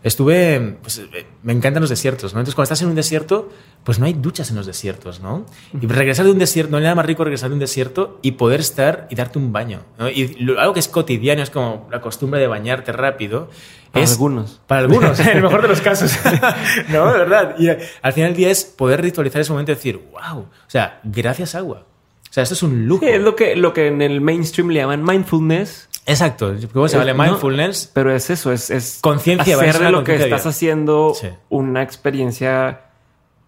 estuve, 0.08 0.78
pues, 0.82 0.98
eh, 0.98 1.26
me 1.42 1.52
encantan 1.52 1.80
los 1.80 1.90
desiertos, 1.90 2.32
¿no? 2.34 2.40
Entonces 2.40 2.54
cuando 2.54 2.64
estás 2.64 2.82
en 2.82 2.88
un 2.88 2.94
desierto, 2.94 3.50
pues 3.84 3.98
no 3.98 4.06
hay 4.06 4.12
duchas 4.14 4.50
en 4.50 4.56
los 4.56 4.66
desiertos, 4.66 5.20
¿no? 5.20 5.46
Y 5.80 5.86
regresar 5.86 6.24
de 6.24 6.30
un 6.32 6.38
desierto, 6.38 6.70
no 6.72 6.76
hay 6.78 6.82
nada 6.84 6.94
más 6.94 7.06
rico 7.06 7.24
regresar 7.24 7.48
de 7.50 7.54
un 7.54 7.60
desierto 7.60 8.18
y 8.22 8.32
poder 8.32 8.60
estar 8.60 9.06
y 9.10 9.14
darte 9.14 9.38
un 9.38 9.52
baño, 9.52 9.80
¿no? 9.98 10.08
Y 10.08 10.28
lo- 10.40 10.60
algo 10.60 10.74
que 10.74 10.80
es 10.80 10.88
cotidiano, 10.88 11.42
es 11.42 11.50
como 11.50 11.88
la 11.90 12.00
costumbre 12.00 12.40
de 12.40 12.46
bañarte 12.46 12.92
rápido. 12.92 13.50
Para 13.92 14.04
es- 14.04 14.12
algunos. 14.12 14.60
Para 14.66 14.82
algunos, 14.82 15.18
en 15.20 15.28
el 15.28 15.42
mejor 15.42 15.62
de 15.62 15.68
los 15.68 15.80
casos. 15.80 16.12
no, 16.88 17.12
de 17.12 17.18
verdad. 17.18 17.54
Y 17.58 17.68
al 17.68 18.12
final 18.12 18.30
del 18.30 18.36
día 18.36 18.50
es 18.50 18.64
poder 18.64 19.00
ritualizar 19.02 19.40
ese 19.40 19.52
momento 19.52 19.72
y 19.72 19.74
decir, 19.74 20.00
wow, 20.12 20.40
o 20.42 20.48
sea, 20.68 21.00
gracias 21.04 21.54
agua. 21.54 21.84
O 22.28 22.32
sea, 22.36 22.42
esto 22.42 22.54
es 22.54 22.62
un 22.62 22.86
lujo. 22.86 23.04
Sí, 23.04 23.10
es 23.12 23.20
lo 23.22 23.34
que, 23.34 23.56
lo 23.56 23.72
que 23.72 23.86
en 23.86 24.02
el 24.02 24.20
mainstream 24.20 24.68
le 24.68 24.80
llaman 24.80 25.02
mindfulness. 25.02 25.88
Exacto. 26.06 26.54
¿Cómo 26.72 26.88
se 26.88 26.96
llama? 26.98 27.10
Eh, 27.10 27.14
no, 27.14 27.22
mindfulness. 27.24 27.90
pero 27.92 28.14
es 28.14 28.30
eso, 28.30 28.52
es, 28.52 28.70
es 28.70 28.98
Conciencia, 29.00 29.56
hacer 29.56 29.78
de 29.78 29.90
lo 29.90 30.04
que 30.04 30.14
estás 30.14 30.42
vida. 30.42 30.50
haciendo 30.50 31.12
Sí. 31.20 31.28
una 31.48 31.82
experiencia 31.82 32.80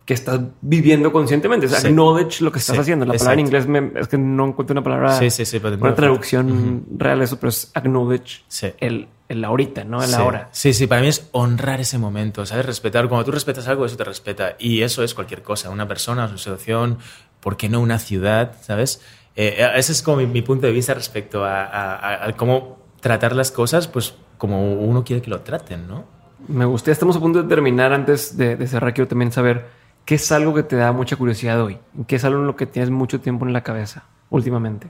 que 0.05 0.15
estás 0.15 0.41
viviendo 0.63 1.13
conscientemente. 1.13 1.67
O 1.67 1.69
sea, 1.69 1.81
Sí. 1.81 1.89
acknowledge 1.89 2.41
lo 2.41 2.51
que 2.51 2.59
estás 2.59 2.77
Sí, 2.77 2.81
haciendo. 2.81 3.05
La 3.05 3.13
palabra 3.13 3.35
en 3.35 3.41
exacto. 3.47 3.71
inglés 3.71 3.93
me- 3.93 4.01
es 4.01 4.09
que 4.09 4.17
no 4.19 4.47
encuentro 4.47 4.73
una 4.73 4.83
palabra, 4.83 5.19
Sí, 5.19 5.29
sí, 5.31 5.45
sí, 5.45 5.61
pero 5.61 5.77
una 5.77 5.95
traducción 5.95 6.85
real 6.97 7.19
de 7.19 7.27
eso, 7.27 7.39
pero 7.39 7.51
es 7.51 7.71
acknowledge 7.75 8.43
Sí. 8.49 8.69
el, 8.81 9.07
el 9.29 9.45
ahorita, 9.45 9.85
no 9.85 10.03
el 10.03 10.13
ahora. 10.15 10.49
Sí, 10.53 10.73
sí, 10.73 10.87
para 10.87 11.03
mí 11.03 11.09
es 11.09 11.29
honrar 11.33 11.81
ese 11.81 11.99
momento, 11.99 12.47
¿sabes? 12.47 12.65
Respetar. 12.65 13.07
Cuando 13.09 13.27
tú 13.27 13.33
respetas 13.33 13.69
algo, 13.69 13.85
eso 13.85 13.99
te 13.99 14.05
respeta. 14.05 14.57
Y 14.59 14.81
eso 14.81 15.05
es 15.05 15.13
cualquier 15.15 15.43
cosa, 15.43 15.69
una 15.69 15.87
persona, 15.87 16.25
una 16.25 16.39
situación, 16.39 16.99
¿por 17.41 17.59
qué 17.59 17.69
no 17.69 17.81
una 17.81 17.99
ciudad? 17.99 18.53
¿Sabes? 18.63 19.03
Eh, 19.41 19.71
ese 19.77 19.93
es 19.93 20.03
como 20.03 20.17
mi, 20.17 20.27
mi 20.27 20.43
punto 20.43 20.67
de 20.67 20.73
vista 20.73 20.95
respecto 20.95 21.45
a, 21.45 21.63
a- 21.65 21.95
a- 21.97 22.29
a 22.29 22.33
cómo 22.33 22.79
tratar 23.01 23.37
las 23.37 23.53
cosas, 23.53 23.87
pues 23.87 24.15
como 24.37 24.73
uno 24.75 25.05
quiere 25.05 25.23
que 25.23 25.31
lo 25.31 25.41
traten, 25.43 25.87
¿no? 25.87 26.05
Me 26.49 26.65
gusta. 26.65 26.91
Estamos 26.91 27.17
a 27.17 27.21
punto 27.21 27.43
de 27.43 27.49
terminar. 27.49 27.93
Antes 27.93 28.37
de, 28.37 28.57
de 28.57 28.67
cerrar, 28.67 28.95
quiero 28.95 29.07
también 29.07 29.31
saber 29.31 29.67
qué 30.05 30.17
es 30.17 30.33
algo 30.33 30.55
que 30.55 30.65
te 30.65 30.75
da 30.77 30.91
mucha 30.93 31.15
curiosidad 31.17 31.63
hoy. 31.63 31.79
¿Qué 32.09 32.17
es 32.17 32.25
algo 32.25 32.41
en 32.41 32.47
lo 32.49 32.57
que 32.57 32.67
tienes 32.67 32.91
mucho 32.91 33.21
tiempo 33.21 33.47
en 33.47 33.53
la 33.53 33.63
cabeza 33.63 34.05
últimamente? 34.31 34.89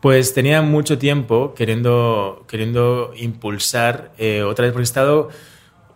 Pues 0.00 0.32
tenía 0.34 0.62
mucho 0.62 0.98
tiempo 0.98 1.54
queriendo, 1.54 2.44
queriendo 2.48 3.12
impulsar 3.16 4.12
eh, 4.18 4.42
otra 4.42 4.64
vez, 4.64 4.72
porque 4.72 4.82
he 4.82 4.84
estado, 4.84 5.28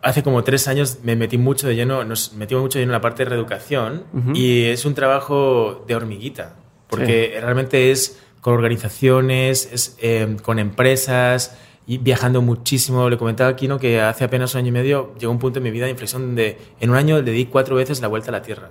hace 0.02 0.22
como 0.22 0.42
tres 0.44 0.66
años 0.68 0.98
me 1.02 1.16
metí 1.16 1.38
mucho 1.38 1.66
de 1.68 1.74
lleno, 1.74 2.04
nos 2.04 2.32
metimos 2.34 2.62
mucho 2.62 2.78
de 2.78 2.84
lleno 2.84 2.90
en 2.92 2.98
la 2.98 3.00
parte 3.00 3.24
de 3.24 3.30
reeducación 3.30 4.04
y 4.34 4.64
es 4.66 4.84
un 4.84 4.94
trabajo 4.94 5.84
de 5.88 5.96
hormiguita, 5.96 6.54
porque 6.96 7.38
realmente 7.40 7.90
es 7.90 8.20
con 8.40 8.54
organizaciones, 8.54 9.68
es 9.72 9.96
eh, 10.00 10.36
con 10.42 10.58
empresas 10.58 11.56
y 11.86 11.98
viajando 11.98 12.42
muchísimo. 12.42 13.08
Le 13.10 13.16
comentaba 13.18 13.50
aquí 13.50 13.68
¿no? 13.68 13.78
que 13.78 14.00
hace 14.00 14.24
apenas 14.24 14.54
un 14.54 14.58
año 14.60 14.68
y 14.68 14.72
medio 14.72 15.14
llegó 15.18 15.32
un 15.32 15.38
punto 15.38 15.58
en 15.58 15.64
mi 15.64 15.70
vida 15.70 15.84
de 15.86 15.90
inflexión 15.92 16.22
donde 16.22 16.58
en 16.80 16.90
un 16.90 16.96
año 16.96 17.20
le 17.22 17.32
di 17.32 17.46
cuatro 17.46 17.76
veces 17.76 18.00
la 18.00 18.08
vuelta 18.08 18.30
a 18.30 18.32
la 18.32 18.42
Tierra, 18.42 18.70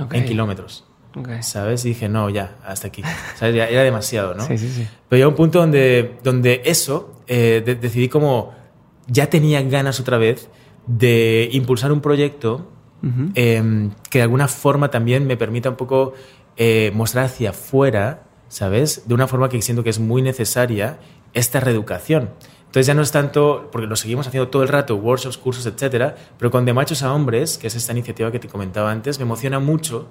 Ok. 0.00 0.14
en 0.14 0.24
kilómetros. 0.24 0.84
¿Sabes? 1.40 1.82
Y 1.86 1.88
dije, 1.90 2.10
no, 2.10 2.28
ya, 2.28 2.56
hasta 2.66 2.88
aquí. 2.88 3.02
¿Sabes? 3.36 3.54
Ya 3.54 3.66
era 3.68 3.82
demasiado, 3.82 4.34
¿no? 4.34 4.46
Sí, 4.46 4.58
sí, 4.58 4.68
sí. 4.68 4.86
Pero 5.08 5.18
llegó 5.18 5.30
un 5.30 5.34
punto 5.36 5.60
donde, 5.60 6.18
donde 6.22 6.60
eso, 6.66 7.22
eh, 7.26 7.62
de- 7.64 7.74
decidí 7.74 8.08
como, 8.10 8.52
ya 9.06 9.30
tenía 9.30 9.62
ganas 9.62 9.98
otra 9.98 10.18
vez 10.18 10.50
de 10.86 11.48
impulsar 11.52 11.90
un 11.90 12.02
proyecto 12.02 12.70
eh, 13.34 13.88
que 14.10 14.18
de 14.18 14.22
alguna 14.22 14.46
forma 14.48 14.90
también 14.90 15.26
me 15.26 15.36
permita 15.38 15.70
un 15.70 15.76
poco 15.76 16.12
eh, 16.56 16.90
mostrar 16.94 17.26
hacia 17.26 17.50
afuera, 17.50 18.24
¿sabes? 18.48 19.06
De 19.06 19.14
una 19.14 19.26
forma 19.26 19.48
que 19.48 19.60
siento 19.62 19.82
que 19.84 19.90
es 19.90 19.98
muy 19.98 20.22
necesaria 20.22 20.98
esta 21.32 21.60
reeducación. 21.60 22.30
Entonces 22.66 22.86
ya 22.86 22.94
no 22.94 23.02
es 23.02 23.12
tanto, 23.12 23.68
porque 23.72 23.86
lo 23.86 23.96
seguimos 23.96 24.26
haciendo 24.26 24.48
todo 24.48 24.62
el 24.62 24.68
rato, 24.68 24.96
workshops, 24.96 25.38
cursos, 25.38 25.64
etcétera, 25.66 26.16
pero 26.38 26.50
con 26.50 26.64
De 26.64 26.72
Machos 26.72 27.02
a 27.02 27.12
Hombres, 27.12 27.58
que 27.58 27.68
es 27.68 27.74
esta 27.74 27.92
iniciativa 27.92 28.30
que 28.30 28.38
te 28.38 28.48
comentaba 28.48 28.90
antes, 28.90 29.18
me 29.18 29.22
emociona 29.22 29.60
mucho 29.60 30.08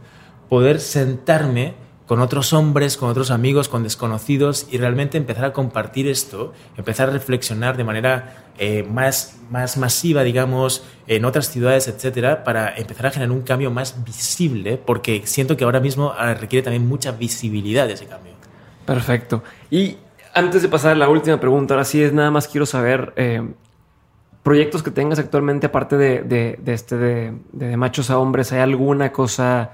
poder 0.50 0.80
sentarme 0.80 1.76
con 2.08 2.20
otros 2.20 2.54
hombres, 2.54 2.98
con 2.98 3.10
otros 3.10 3.32
amigos, 3.32 3.68
con 3.68 3.82
desconocidos 3.84 4.68
y 4.72 4.78
realmente 4.78 5.18
empezar 5.18 5.46
a 5.46 5.54
compartir 5.54 6.08
esto, 6.08 6.54
empezar 6.78 7.10
a 7.10 7.12
reflexionar 7.14 7.78
de 7.78 7.84
manera 7.84 8.46
eh, 8.60 8.84
más, 8.90 9.38
más 9.50 9.76
masiva, 9.78 10.24
digamos, 10.24 10.84
en 11.08 11.26
otras 11.26 11.50
ciudades, 11.50 11.88
etcétera, 11.88 12.44
para 12.44 12.76
empezar 12.78 13.08
a 13.08 13.12
generar 13.12 13.32
un 13.32 13.42
cambio 13.42 13.72
más 13.72 14.04
visible, 14.06 14.78
porque 14.78 15.24
siento 15.26 15.58
que 15.58 15.64
ahora 15.64 15.80
mismo 15.80 16.14
ah, 16.18 16.36
requiere 16.36 16.64
también 16.64 16.88
mucha 16.88 17.12
visibilidad 17.12 17.90
ese 17.90 18.06
cambio. 18.06 18.34
Perfecto. 18.86 19.42
Y 19.72 19.98
antes 20.36 20.62
de 20.62 20.70
pasar 20.70 20.92
a 20.92 20.96
la 20.96 21.10
última 21.10 21.40
pregunta, 21.40 21.74
ahora 21.74 21.86
sí 21.86 22.04
es 22.04 22.14
nada 22.14 22.30
más 22.30 22.48
quiero 22.48 22.68
saber 22.68 23.14
eh, 23.16 23.42
proyectos 24.44 24.84
que 24.84 24.92
tengas 24.92 25.18
actualmente 25.18 25.66
aparte 25.66 25.98
de, 25.98 26.22
de- 26.22 26.60
de 26.62 26.74
este 26.74 26.98
de, 26.98 27.34
de- 27.52 27.68
de 27.70 27.78
machos 27.78 28.10
a 28.12 28.20
hombres. 28.20 28.52
¿Hay 28.52 28.60
alguna 28.60 29.12
cosa 29.12 29.72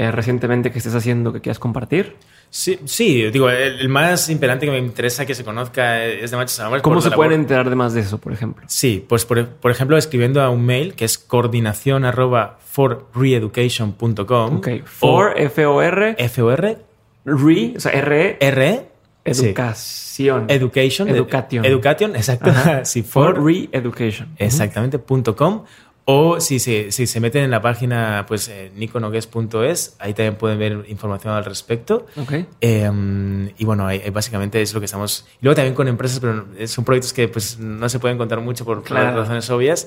eh, 0.00 0.10
recientemente 0.10 0.70
que 0.70 0.78
estés 0.78 0.94
haciendo 0.94 1.30
que 1.30 1.42
quieras 1.42 1.58
compartir? 1.58 2.16
Sí, 2.48 2.78
sí 2.86 3.30
digo, 3.30 3.50
el, 3.50 3.80
el 3.80 3.88
más 3.90 4.30
imperante 4.30 4.64
que 4.64 4.72
me 4.72 4.78
interesa 4.78 5.26
que 5.26 5.34
se 5.34 5.44
conozca 5.44 6.02
es 6.04 6.30
de 6.30 6.36
Hombres. 6.36 6.58
¿Cómo 6.82 7.02
se 7.02 7.10
pueden 7.10 7.32
enterar 7.32 7.68
de 7.68 7.76
más 7.76 7.92
de 7.92 8.00
eso, 8.00 8.16
por 8.16 8.32
ejemplo? 8.32 8.64
Sí, 8.66 9.04
pues 9.06 9.26
por, 9.26 9.46
por 9.46 9.70
ejemplo 9.70 9.98
escribiendo 9.98 10.40
a 10.40 10.48
un 10.48 10.64
mail 10.64 10.94
que 10.94 11.04
es 11.04 11.18
coordinación 11.18 12.06
arroba 12.06 12.58
forreeducation.com 12.64 14.56
Ok. 14.56 14.68
For, 14.86 15.34
F-O-R, 15.38 16.14
F-O-R 16.18 16.78
re, 17.26 17.74
o 17.76 17.80
sea, 17.80 17.92
R, 17.92 18.38
E, 18.40 18.48
R 18.48 18.88
sí. 19.32 19.44
educación. 19.46 20.46
Education. 20.48 21.08
de- 21.08 21.18
Education. 21.18 21.64
Education, 21.66 22.16
exacto. 22.16 22.48
Ajá. 22.50 22.84
sí, 22.86 23.02
For 23.02 23.36
for, 23.36 23.44
re-education. 23.44 24.30
exactamente, 24.38 24.98
punto 24.98 25.36
com. 25.36 25.64
O 26.12 26.40
si 26.40 26.58
se, 26.58 26.90
si 26.90 27.06
se 27.06 27.20
meten 27.20 27.44
en 27.44 27.50
la 27.52 27.62
página, 27.62 28.24
pues, 28.26 28.48
eh, 28.48 28.72
niconogues.es, 28.74 29.94
ahí 30.00 30.12
también 30.12 30.34
pueden 30.34 30.58
ver 30.58 30.84
información 30.88 31.34
al 31.34 31.44
respecto. 31.44 32.06
Ok. 32.16 32.32
Eh, 32.60 33.52
y 33.56 33.64
bueno, 33.64 33.86
ahí, 33.86 34.00
ahí 34.04 34.10
básicamente 34.10 34.60
es 34.60 34.74
lo 34.74 34.80
que 34.80 34.86
estamos. 34.86 35.26
Y 35.40 35.44
luego 35.44 35.54
también 35.54 35.74
con 35.74 35.86
empresas, 35.86 36.18
pero 36.18 36.46
son 36.66 36.84
proyectos 36.84 37.12
que 37.12 37.28
pues, 37.28 37.58
no 37.60 37.88
se 37.88 38.00
pueden 38.00 38.18
contar 38.18 38.40
mucho 38.40 38.64
por, 38.64 38.82
Claro. 38.82 39.16
razones 39.16 39.48
obvias. 39.50 39.86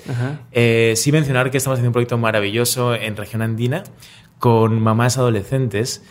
Eh, 0.54 0.94
sí 0.95 1.12
mencionar 1.12 1.52
que 1.52 1.58
estamos 1.58 1.76
haciendo 1.76 1.90
un 1.90 1.94
proyecto 1.94 2.18
maravilloso 2.18 2.95
en 2.95 3.18
región 3.18 3.41
andina 3.41 3.84
con 4.40 4.82
mamás 4.82 5.18
adolescentes 5.18 6.04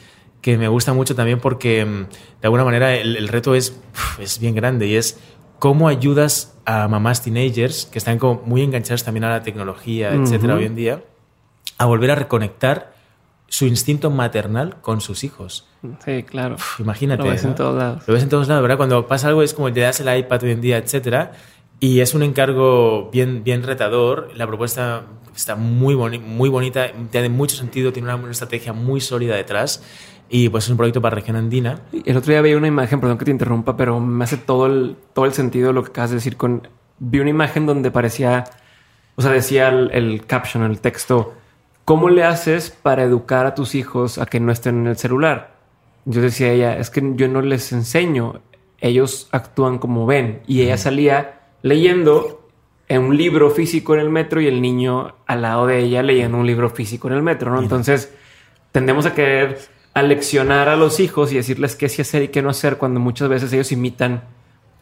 que 0.42 0.58
me 0.58 0.66
gusta 0.66 0.92
mucho 0.92 1.14
también 1.14 1.38
porque 1.38 1.84
mm, 1.84 2.00
de 2.40 2.44
alguna 2.48 2.64
manera 2.64 2.94
el, 2.96 3.16
el 3.16 3.28
reto 3.28 3.54
es, 3.54 3.78
es 4.18 4.40
bien 4.40 4.54
grande 4.56 4.88
y 4.88 4.96
es 4.96 5.18
cómo 5.62 5.86
ayudas 5.86 6.58
a 6.64 6.88
mamás 6.88 7.22
teenagers 7.22 7.86
que 7.86 7.96
están 7.98 8.18
como 8.18 8.42
muy 8.44 8.62
enganchadas 8.62 9.04
también 9.04 9.22
a 9.22 9.30
la 9.30 9.42
tecnología, 9.44 10.12
etcétera, 10.12 10.54
Ujú. 10.54 10.60
hoy 10.62 10.66
en 10.66 10.74
día, 10.74 11.04
a 11.78 11.86
volver 11.86 12.10
a 12.10 12.16
reconectar 12.16 12.94
su 13.46 13.66
instinto 13.66 14.10
maternal 14.10 14.80
con 14.80 15.00
sus 15.00 15.22
hijos. 15.22 15.68
Sí, 16.04 16.24
claro. 16.24 16.56
Uf, 16.56 16.80
imagínate. 16.80 17.22
Lo 17.22 17.30
ves 17.30 17.44
en 17.44 17.50
¿no? 17.50 17.54
todos 17.54 17.78
lados. 17.78 18.02
Lo 18.08 18.14
ves 18.14 18.24
en 18.24 18.28
todos 18.28 18.48
lados, 18.48 18.60
¿verdad? 18.62 18.76
Cuando 18.76 19.06
pasa 19.06 19.28
algo 19.28 19.40
es 19.44 19.54
como 19.54 19.68
le 19.68 19.80
das 19.80 20.00
el 20.00 20.18
iPad 20.18 20.42
hoy 20.42 20.50
en 20.50 20.60
día, 20.60 20.78
etcétera. 20.78 21.30
Y 21.78 22.00
es 22.00 22.12
un 22.12 22.24
encargo 22.24 23.08
bien, 23.12 23.44
bien 23.44 23.62
retador. 23.62 24.30
La 24.34 24.48
propuesta 24.48 25.04
está 25.36 25.54
muy, 25.54 25.94
boni- 25.94 26.18
muy 26.20 26.48
bonita, 26.48 26.90
tiene 27.12 27.28
mucho 27.28 27.54
sentido, 27.54 27.92
tiene 27.92 28.08
una, 28.08 28.16
una 28.16 28.32
estrategia 28.32 28.72
muy 28.72 29.00
sólida 29.00 29.36
detrás. 29.36 29.84
Y 30.34 30.48
pues 30.48 30.64
es 30.64 30.70
un 30.70 30.78
proyecto 30.78 31.02
para 31.02 31.14
región 31.14 31.36
andina. 31.36 31.80
El 32.06 32.16
otro 32.16 32.32
día 32.32 32.40
veía 32.40 32.56
una 32.56 32.66
imagen, 32.66 33.00
perdón 33.00 33.18
que 33.18 33.26
te 33.26 33.30
interrumpa, 33.30 33.76
pero 33.76 34.00
me 34.00 34.24
hace 34.24 34.38
todo 34.38 34.64
el, 34.64 34.96
todo 35.12 35.26
el 35.26 35.34
sentido 35.34 35.74
lo 35.74 35.84
que 35.84 35.90
acabas 35.90 36.08
de 36.08 36.16
decir 36.16 36.38
con... 36.38 36.66
Vi 37.00 37.20
una 37.20 37.28
imagen 37.28 37.66
donde 37.66 37.90
parecía, 37.90 38.44
o 39.14 39.20
sea, 39.20 39.30
decía 39.30 39.68
el, 39.68 39.90
el 39.92 40.24
caption, 40.24 40.62
el 40.62 40.80
texto, 40.80 41.34
¿cómo 41.84 42.08
le 42.08 42.24
haces 42.24 42.70
para 42.70 43.02
educar 43.02 43.44
a 43.44 43.54
tus 43.54 43.74
hijos 43.74 44.16
a 44.16 44.24
que 44.24 44.40
no 44.40 44.52
estén 44.52 44.78
en 44.78 44.86
el 44.86 44.96
celular? 44.96 45.54
Yo 46.06 46.22
decía 46.22 46.46
a 46.46 46.52
ella, 46.52 46.78
es 46.78 46.88
que 46.88 47.12
yo 47.14 47.28
no 47.28 47.42
les 47.42 47.70
enseño, 47.70 48.40
ellos 48.80 49.28
actúan 49.32 49.78
como 49.78 50.06
ven. 50.06 50.40
Y 50.46 50.62
ella 50.62 50.78
salía 50.78 51.42
leyendo 51.60 52.48
en 52.88 53.02
un 53.02 53.18
libro 53.18 53.50
físico 53.50 53.92
en 53.92 54.00
el 54.00 54.08
metro 54.08 54.40
y 54.40 54.46
el 54.46 54.62
niño 54.62 55.14
al 55.26 55.42
lado 55.42 55.66
de 55.66 55.80
ella 55.80 56.02
leyendo 56.02 56.38
un 56.38 56.46
libro 56.46 56.70
físico 56.70 57.08
en 57.08 57.14
el 57.14 57.22
metro, 57.22 57.52
¿no? 57.52 57.60
Entonces 57.60 58.14
tendemos 58.72 59.04
a 59.04 59.12
querer 59.12 59.58
aleccionar 59.94 60.68
a 60.68 60.76
los 60.76 61.00
hijos 61.00 61.32
y 61.32 61.36
decirles 61.36 61.76
qué 61.76 61.88
sí 61.88 62.02
hacer 62.02 62.22
y 62.22 62.28
qué 62.28 62.42
no 62.42 62.50
hacer 62.50 62.78
cuando 62.78 63.00
muchas 63.00 63.28
veces 63.28 63.52
ellos 63.52 63.72
imitan 63.72 64.22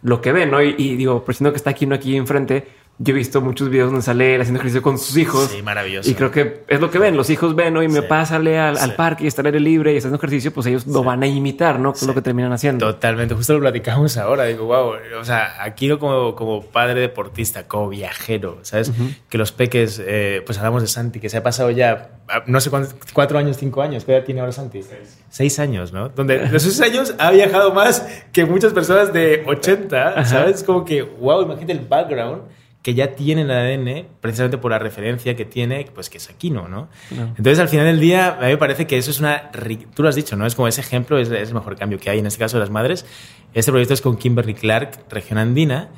lo 0.03 0.21
que 0.21 0.33
ven, 0.33 0.51
¿no? 0.51 0.63
Y, 0.63 0.75
y 0.79 0.97
digo, 0.97 1.25
por 1.25 1.35
siendo 1.35 1.53
que 1.53 1.57
está 1.57 1.71
aquí, 1.71 1.87
no 1.87 1.95
aquí 1.95 2.17
enfrente, 2.17 2.67
yo 3.03 3.13
he 3.15 3.17
visto 3.17 3.41
muchos 3.41 3.71
videos 3.71 3.89
donde 3.91 4.03
sale 4.03 4.35
él 4.35 4.43
haciendo 4.43 4.59
ejercicio 4.59 4.83
con 4.83 4.99
sus 4.99 5.17
hijos. 5.17 5.49
Sí, 5.51 5.63
maravilloso. 5.63 6.11
Y 6.11 6.13
creo 6.15 6.31
que 6.31 6.65
es 6.69 6.81
lo 6.81 6.91
que 6.91 6.99
ven. 6.99 7.17
Los 7.17 7.31
hijos 7.31 7.55
ven, 7.55 7.75
y 7.79 7.89
me 7.89 8.01
Sí. 8.03 8.07
pásale 8.07 8.59
al, 8.59 8.77
al 8.77 8.91
Sí. 8.91 8.95
parque 8.95 9.25
y 9.25 9.27
está 9.27 9.41
al 9.41 9.47
aire 9.47 9.59
libre 9.59 9.95
y 9.95 9.97
está 9.97 10.09
haciendo 10.09 10.19
ejercicio, 10.19 10.53
pues 10.53 10.67
ellos 10.67 10.87
lo 10.87 11.03
van 11.03 11.23
a 11.23 11.27
imitar, 11.27 11.81
¿no? 11.81 11.95
Que 11.95 12.01
es 12.01 12.07
lo 12.07 12.13
que 12.13 12.21
terminan 12.21 12.53
haciendo. 12.53 12.85
Totalmente, 12.93 13.35
justo 13.35 13.55
lo 13.55 13.61
platicamos 13.61 14.19
ahora. 14.19 14.45
Digo, 14.45 14.67
wow, 14.67 14.93
o 15.19 15.25
sea, 15.25 15.63
aquí 15.63 15.89
no 15.89 15.99
como, 15.99 16.35
como 16.37 16.63
padre 16.63 17.01
deportista, 17.01 17.67
como 17.67 17.89
viajero, 17.89 18.59
¿sabes? 18.63 18.93
Que 19.31 19.39
los 19.39 19.51
peques, 19.53 19.99
eh, 20.05 20.43
pues 20.45 20.59
hablamos 20.59 20.83
de 20.83 20.89
Santi, 20.89 21.21
que 21.21 21.31
se 21.31 21.39
ha 21.39 21.43
pasado 21.43 21.71
ya, 21.71 22.19
ah, 22.29 22.43
no 22.47 22.61
sé 22.61 22.69
cuántos, 22.69 22.95
cuatro 23.15 23.39
años, 23.39 23.57
cinco 23.57 23.81
años, 23.81 24.05
¿qué 24.05 24.13
edad 24.15 24.25
tiene 24.25 24.41
ahora 24.41 24.53
Santi? 24.53 24.83
Seis. 25.31 25.59
años, 25.59 25.93
¿no? 25.95 26.11
Donde 26.11 26.37
en 26.37 26.55
esos 26.55 26.75
seis 26.75 26.93
años 26.93 27.15
ha 27.19 27.31
viajado 27.31 27.73
más 27.73 28.07
que 28.31 28.45
muchas 28.45 28.75
personas 28.75 29.11
de 29.13 29.43
80, 29.47 30.25
¿sabes? 30.27 30.63
Como 30.63 30.85
que, 30.85 31.01
wow, 31.01 31.41
imagínate 31.43 31.73
el 31.73 31.81
background 31.81 32.43
que 32.83 32.95
ya 32.95 33.15
tiene 33.15 33.43
el 33.43 33.51
ADN, 33.51 34.07
precisamente 34.21 34.57
por 34.59 34.71
la 34.71 34.79
referencia 34.79 35.37
que 35.37 35.45
tiene, 35.45 35.87
pues 35.95 36.09
que 36.09 36.17
es 36.19 36.31
Aquino, 36.31 36.67
¿no? 36.69 36.89
Claro. 37.11 37.29
Entonces, 37.37 37.59
al 37.59 37.69
final 37.69 37.85
del 37.87 38.01
día, 38.01 38.29
a 38.39 38.41
mí 38.41 38.47
me 38.47 38.57
parece 38.57 38.87
que 38.87 38.97
eso 38.97 39.11
es 39.11 39.21
una... 39.21 39.51
Tú 39.95 40.03
lo 40.03 40.09
has 40.09 40.15
dicho, 40.15 40.35
¿no? 40.37 40.47
Es 40.47 40.55
como 40.55 40.67
ese 40.67 40.81
ejemplo, 40.81 41.19
es, 41.19 41.31
es 41.31 41.49
el 41.49 41.55
mejor 41.55 41.77
cambio 41.77 41.99
que 41.99 42.09
hay, 42.09 42.19
en 42.21 42.27
este 42.27 42.39
caso 42.39 42.57
de 42.57 42.61
las 42.61 42.71
madres. 42.71 43.05
Este 43.53 43.71
proyecto 43.71 43.93
es 43.93 44.01
con 44.01 44.17
Kimberly 44.17 44.55
Clark, 44.55 45.05
región 45.11 45.39
andina, 45.39 45.91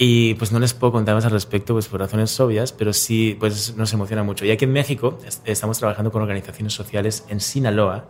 y 0.00 0.34
pues 0.34 0.52
no 0.52 0.60
les 0.60 0.74
puedo 0.74 0.92
contar 0.92 1.16
más 1.16 1.24
al 1.24 1.32
respecto, 1.32 1.72
pues 1.74 1.88
por 1.88 1.98
razones 1.98 2.38
obvias, 2.38 2.70
pero 2.70 2.92
sí, 2.92 3.36
pues 3.40 3.74
nos 3.76 3.92
emociona 3.92 4.22
mucho. 4.22 4.44
Y 4.44 4.52
aquí 4.52 4.64
en 4.64 4.72
México 4.72 5.18
es- 5.26 5.42
estamos 5.44 5.80
trabajando 5.80 6.12
con 6.12 6.22
organizaciones 6.22 6.72
sociales 6.72 7.24
en 7.28 7.40
Sinaloa, 7.40 8.04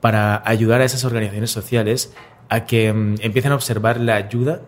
para 0.00 0.42
ayudar 0.44 0.80
a 0.80 0.84
esas 0.84 1.04
organizaciones 1.04 1.52
sociales 1.52 2.12
a 2.48 2.64
que 2.64 2.92
mm, 2.92 3.16
empiecen 3.20 3.52
a 3.52 3.54
observar 3.54 4.00
la 4.00 4.16
ayuda 4.16 4.62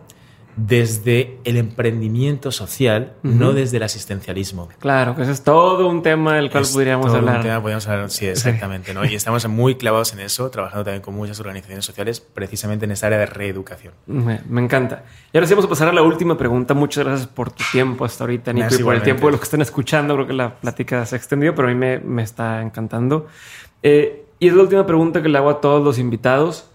desde 0.58 1.38
el 1.44 1.56
emprendimiento 1.56 2.50
social, 2.50 3.12
no 3.22 3.52
desde 3.52 3.76
el 3.76 3.84
asistencialismo. 3.84 4.68
Claro, 4.80 5.14
que 5.14 5.22
ese 5.22 5.30
es 5.30 5.44
todo 5.44 5.86
un 5.86 6.02
tema 6.02 6.34
del 6.34 6.50
cual 6.50 6.64
Es 6.64 6.72
podríamos 6.72 7.06
todo 7.06 7.18
un 7.20 7.28
hablar. 7.28 7.42
tema, 7.42 7.60
podríamos 7.60 7.86
hablar, 7.86 8.10
sí, 8.10 8.26
exactamente. 8.26 8.92
¿no? 8.92 9.04
Y 9.04 9.14
estamos 9.14 9.46
muy 9.48 9.76
clavados 9.76 10.12
en 10.14 10.18
eso, 10.20 10.50
trabajando 10.50 10.84
también 10.84 11.00
con 11.00 11.14
muchas 11.14 11.38
organizaciones 11.38 11.84
sociales, 11.84 12.20
precisamente 12.20 12.86
en 12.86 12.90
esta 12.90 13.06
área 13.06 13.20
de 13.20 13.26
reeducación. 13.26 13.94
Me, 14.06 14.40
me 14.48 14.60
encanta. 14.60 15.04
Y 15.32 15.36
ahora 15.36 15.46
sí 15.46 15.54
vamos 15.54 15.66
a 15.66 15.68
pasar 15.68 15.88
a 15.88 15.92
la 15.92 16.02
última 16.02 16.36
pregunta. 16.36 16.74
Muchas 16.74 17.04
gracias 17.04 17.28
por 17.28 17.52
tu 17.52 17.62
tiempo 17.70 18.04
hasta 18.04 18.24
ahorita, 18.24 18.52
Nico, 18.52 18.62
Gracias, 18.64 18.80
y 18.80 18.84
por 18.84 18.94
el 18.96 19.02
tiempo 19.02 19.26
de 19.26 19.32
los 19.32 19.40
que 19.40 19.44
están 19.44 19.62
escuchando. 19.62 20.14
Creo 20.14 20.26
que 20.26 20.32
la 20.32 20.56
plática 20.56 21.06
se 21.06 21.14
ha 21.14 21.18
extendido, 21.18 21.54
pero 21.54 21.68
a 21.68 21.70
mí 21.70 21.76
me, 21.76 22.00
me 22.00 22.24
está 22.24 22.62
encantando. 22.62 23.28
Eh, 23.84 24.24
y 24.40 24.48
es 24.48 24.54
la 24.54 24.62
última 24.62 24.84
pregunta 24.86 25.22
que 25.22 25.28
le 25.28 25.38
hago 25.38 25.50
a 25.50 25.60
todos 25.60 25.84
los 25.84 26.00
invitados. 26.00 26.68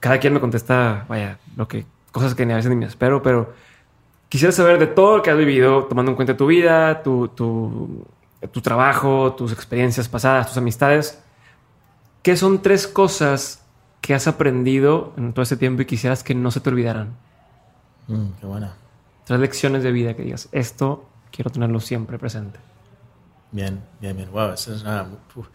Cada 0.00 0.18
quien 0.18 0.32
me 0.32 0.40
contesta, 0.40 1.04
vaya, 1.08 1.38
lo 1.56 1.68
que 1.68 1.84
cosas 2.14 2.36
que 2.36 2.46
ni 2.46 2.52
a 2.52 2.56
veces 2.56 2.70
ni 2.70 2.76
me 2.76 2.86
espero, 2.86 3.24
pero 3.24 3.52
quisiera 4.28 4.52
saber 4.52 4.78
de 4.78 4.86
todo 4.86 5.16
lo 5.16 5.22
que 5.24 5.30
has 5.30 5.36
vivido, 5.36 5.86
tomando 5.86 6.12
en 6.12 6.16
cuenta 6.16 6.36
tu 6.36 6.46
vida, 6.46 7.02
tu, 7.02 7.26
tu, 7.26 8.06
tu 8.52 8.60
trabajo, 8.60 9.34
tus 9.34 9.52
experiencias 9.52 10.08
pasadas, 10.08 10.46
tus 10.46 10.56
amistades. 10.56 11.18
¿Qué 12.22 12.36
son 12.36 12.62
tres 12.62 12.86
cosas 12.86 13.64
que 14.00 14.14
has 14.14 14.28
aprendido 14.28 15.12
en 15.16 15.32
todo 15.32 15.42
este 15.42 15.56
tiempo 15.56 15.82
y 15.82 15.86
quisieras 15.86 16.22
que 16.22 16.36
no 16.36 16.52
se 16.52 16.60
te 16.60 16.70
olvidaran? 16.70 17.16
Mm, 18.06 18.26
qué 18.40 18.46
buena. 18.46 18.74
Tres 19.24 19.40
lecciones 19.40 19.82
de 19.82 19.90
vida 19.90 20.14
que 20.14 20.22
digas, 20.22 20.48
esto 20.52 21.08
quiero 21.32 21.50
tenerlo 21.50 21.80
siempre 21.80 22.16
presente. 22.16 22.60
Bien, 23.50 23.80
bien, 24.00 24.16
bien. 24.16 24.30
Wow, 24.30 24.52
eso 24.52 24.72
es 24.72 24.82
una 24.82 25.08
uf, 25.34 25.48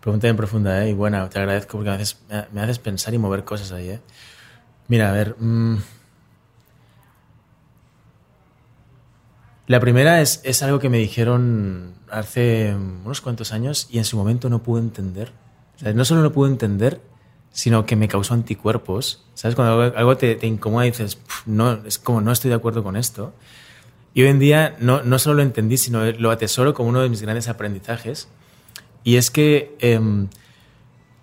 pregunta 0.00 0.26
bien 0.26 0.36
profunda 0.36 0.84
¿eh? 0.84 0.90
y 0.90 0.92
buena. 0.92 1.26
Te 1.30 1.38
agradezco 1.38 1.78
porque 1.78 1.88
me 1.88 1.96
haces, 1.96 2.20
me 2.52 2.60
haces 2.60 2.78
pensar 2.78 3.14
y 3.14 3.18
mover 3.18 3.44
cosas 3.44 3.72
ahí. 3.72 3.88
¿eh? 3.88 4.00
Mira, 4.88 5.10
a 5.10 5.12
ver. 5.12 5.36
mm, 5.38 5.76
La 9.66 9.80
primera 9.80 10.20
es, 10.20 10.40
es 10.44 10.62
algo 10.62 10.78
que 10.78 10.88
me 10.88 10.98
dijeron 10.98 11.94
hace 12.08 12.76
unos 13.04 13.20
cuantos 13.20 13.52
años 13.52 13.88
y 13.90 13.98
en 13.98 14.04
su 14.04 14.16
momento 14.16 14.48
no 14.48 14.62
pude 14.62 14.80
entender. 14.80 15.32
No 15.94 16.04
solo 16.04 16.22
no 16.22 16.32
pude 16.32 16.50
entender, 16.50 17.00
sino 17.50 17.84
que 17.84 17.96
me 17.96 18.06
causó 18.06 18.34
anticuerpos. 18.34 19.24
¿Sabes? 19.34 19.56
Cuando 19.56 19.92
algo, 19.96 20.16
te, 20.16 20.38
incomoda 20.46 20.86
y 20.86 20.90
dices, 20.90 21.16
"Puf, 21.16 21.46
no, 21.46 21.84
es 21.84 21.98
como 21.98 22.20
no 22.20 22.30
estoy 22.30 22.50
de 22.50 22.54
acuerdo 22.54 22.84
con 22.84 22.96
esto. 22.96 23.34
Y 24.14 24.22
hoy 24.22 24.28
en 24.28 24.38
día 24.38 24.76
no, 24.78 25.02
no 25.02 25.18
solo 25.18 25.36
lo 25.36 25.42
entendí, 25.42 25.76
sino 25.78 26.04
lo 26.12 26.30
atesoro 26.30 26.72
como 26.72 26.88
uno 26.88 27.00
de 27.00 27.08
mis 27.08 27.22
grandes 27.22 27.48
aprendizajes. 27.48 28.28
Y 29.02 29.16
es 29.16 29.30
que 29.32 29.76
em, 29.80 30.28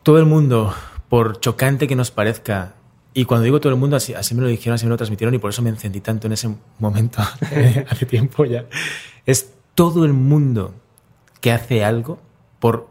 todo 0.04 0.20
el 0.20 0.26
mundo, 0.26 0.76
por 1.10 1.40
chocante 1.40 1.88
que 1.88 1.96
nos 1.96 2.12
parezca, 2.12 2.76
y 3.14 3.26
cuando 3.26 3.44
digo 3.44 3.60
todo 3.60 3.72
el 3.72 3.80
mundo, 3.80 3.96
así, 3.96 4.14
así 4.14 4.34
me 4.34 4.42
lo 4.42 4.48
dijeron, 4.48 4.76
así 4.76 4.86
me 4.86 4.90
lo 4.90 4.98
transmitieron, 4.98 5.34
y 5.34 5.38
por 5.38 5.52
eso 5.52 5.62
me 5.62 5.70
encendí 5.70 6.02
tanto 6.02 6.28
en 6.28 6.34
ese 6.34 6.50
momento, 6.80 7.22
hace 7.90 8.06
tiempo 8.06 8.46
ya, 8.46 8.66
es 9.26 9.54
todo 9.76 10.06
el 10.06 10.14
mundo 10.14 10.74
que 11.42 11.52
hace 11.52 11.84
algo, 11.84 12.20
por 12.60 12.88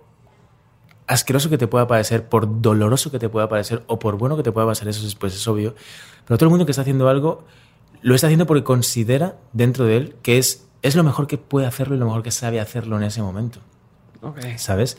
asqueroso 1.06 1.50
que 1.50 1.58
te 1.58 1.66
pueda 1.66 1.86
parecer, 1.86 2.28
por 2.28 2.62
doloroso 2.62 3.10
que 3.10 3.18
te 3.18 3.28
pueda 3.28 3.48
parecer, 3.48 3.82
o 3.86 3.98
por 3.98 4.16
bueno 4.16 4.36
que 4.36 4.42
te 4.42 4.52
pueda 4.52 4.66
parecer, 4.66 4.88
eso 4.88 5.06
es, 5.06 5.14
pues 5.14 5.34
es 5.34 5.46
obvio, 5.48 5.74
pero 6.26 6.38
todo 6.38 6.46
el 6.46 6.50
mundo 6.50 6.66
que 6.66 6.72
está 6.72 6.82
haciendo 6.82 7.08
algo, 7.08 7.44
lo 8.02 8.14
está 8.14 8.28
haciendo 8.28 8.46
porque 8.46 8.64
considera 8.64 9.36
dentro 9.52 9.84
de 9.84 9.96
él 9.96 10.16
que 10.22 10.38
es, 10.38 10.66
es 10.82 10.96
lo 10.96 11.04
mejor 11.04 11.26
que 11.26 11.38
puede 11.38 11.66
hacerlo 11.66 11.94
y 11.94 11.98
lo 11.98 12.06
mejor 12.06 12.22
que 12.22 12.30
sabe 12.32 12.60
hacerlo 12.60 12.96
en 12.96 13.04
ese 13.04 13.22
momento. 13.22 13.60
¿sabes? 14.56 14.96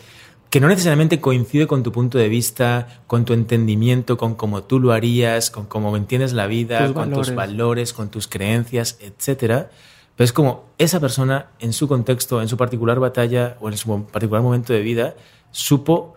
Que 0.54 0.60
no 0.60 0.68
necesariamente 0.68 1.20
coincide 1.20 1.66
con 1.66 1.82
tu 1.82 1.92
punto 1.92 2.20
de 2.20 2.30
vista, 2.30 3.02
con 3.08 3.26
tu 3.26 3.34
entendimiento, 3.34 4.18
con 4.18 4.36
cómo 4.36 4.62
tú 4.62 4.80
lo 4.80 4.92
harías, 4.92 5.50
con 5.50 5.66
cómo 5.66 5.98
entiendes 5.98 6.32
la 6.34 6.46
vida, 6.46 6.78
Tus 6.78 6.92
con 6.94 7.06
valores. 7.10 7.26
tus 7.28 7.36
valores, 7.36 7.92
con 7.94 8.10
tus 8.12 8.28
creencias, 8.28 9.00
etcétera. 9.02 9.72
Pero 10.16 10.26
es 10.26 10.32
como 10.32 10.66
esa 10.78 11.00
persona, 11.00 11.48
en 11.58 11.74
su 11.74 11.88
contexto, 11.88 12.40
en 12.40 12.48
su 12.50 12.56
particular 12.56 13.00
batalla 13.00 13.58
o 13.62 13.70
en 13.70 13.78
su 13.78 14.06
particular 14.06 14.44
momento 14.44 14.74
de 14.74 14.82
vida, 14.82 15.16
supo 15.50 16.14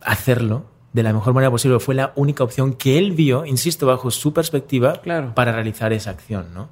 hacerlo 0.00 0.64
de 0.94 1.02
la 1.02 1.12
mejor 1.12 1.34
manera 1.34 1.50
posible. 1.50 1.78
Fue 1.78 1.94
la 1.94 2.14
única 2.16 2.42
opción 2.42 2.72
que 2.72 2.96
él 2.96 3.12
vio, 3.12 3.44
insisto, 3.44 3.86
bajo 3.86 4.10
su 4.10 4.32
perspectiva, 4.32 4.94
Claro. 5.02 5.34
para 5.34 5.52
realizar 5.52 5.92
esa 5.92 6.08
acción, 6.08 6.54
¿no? 6.54 6.70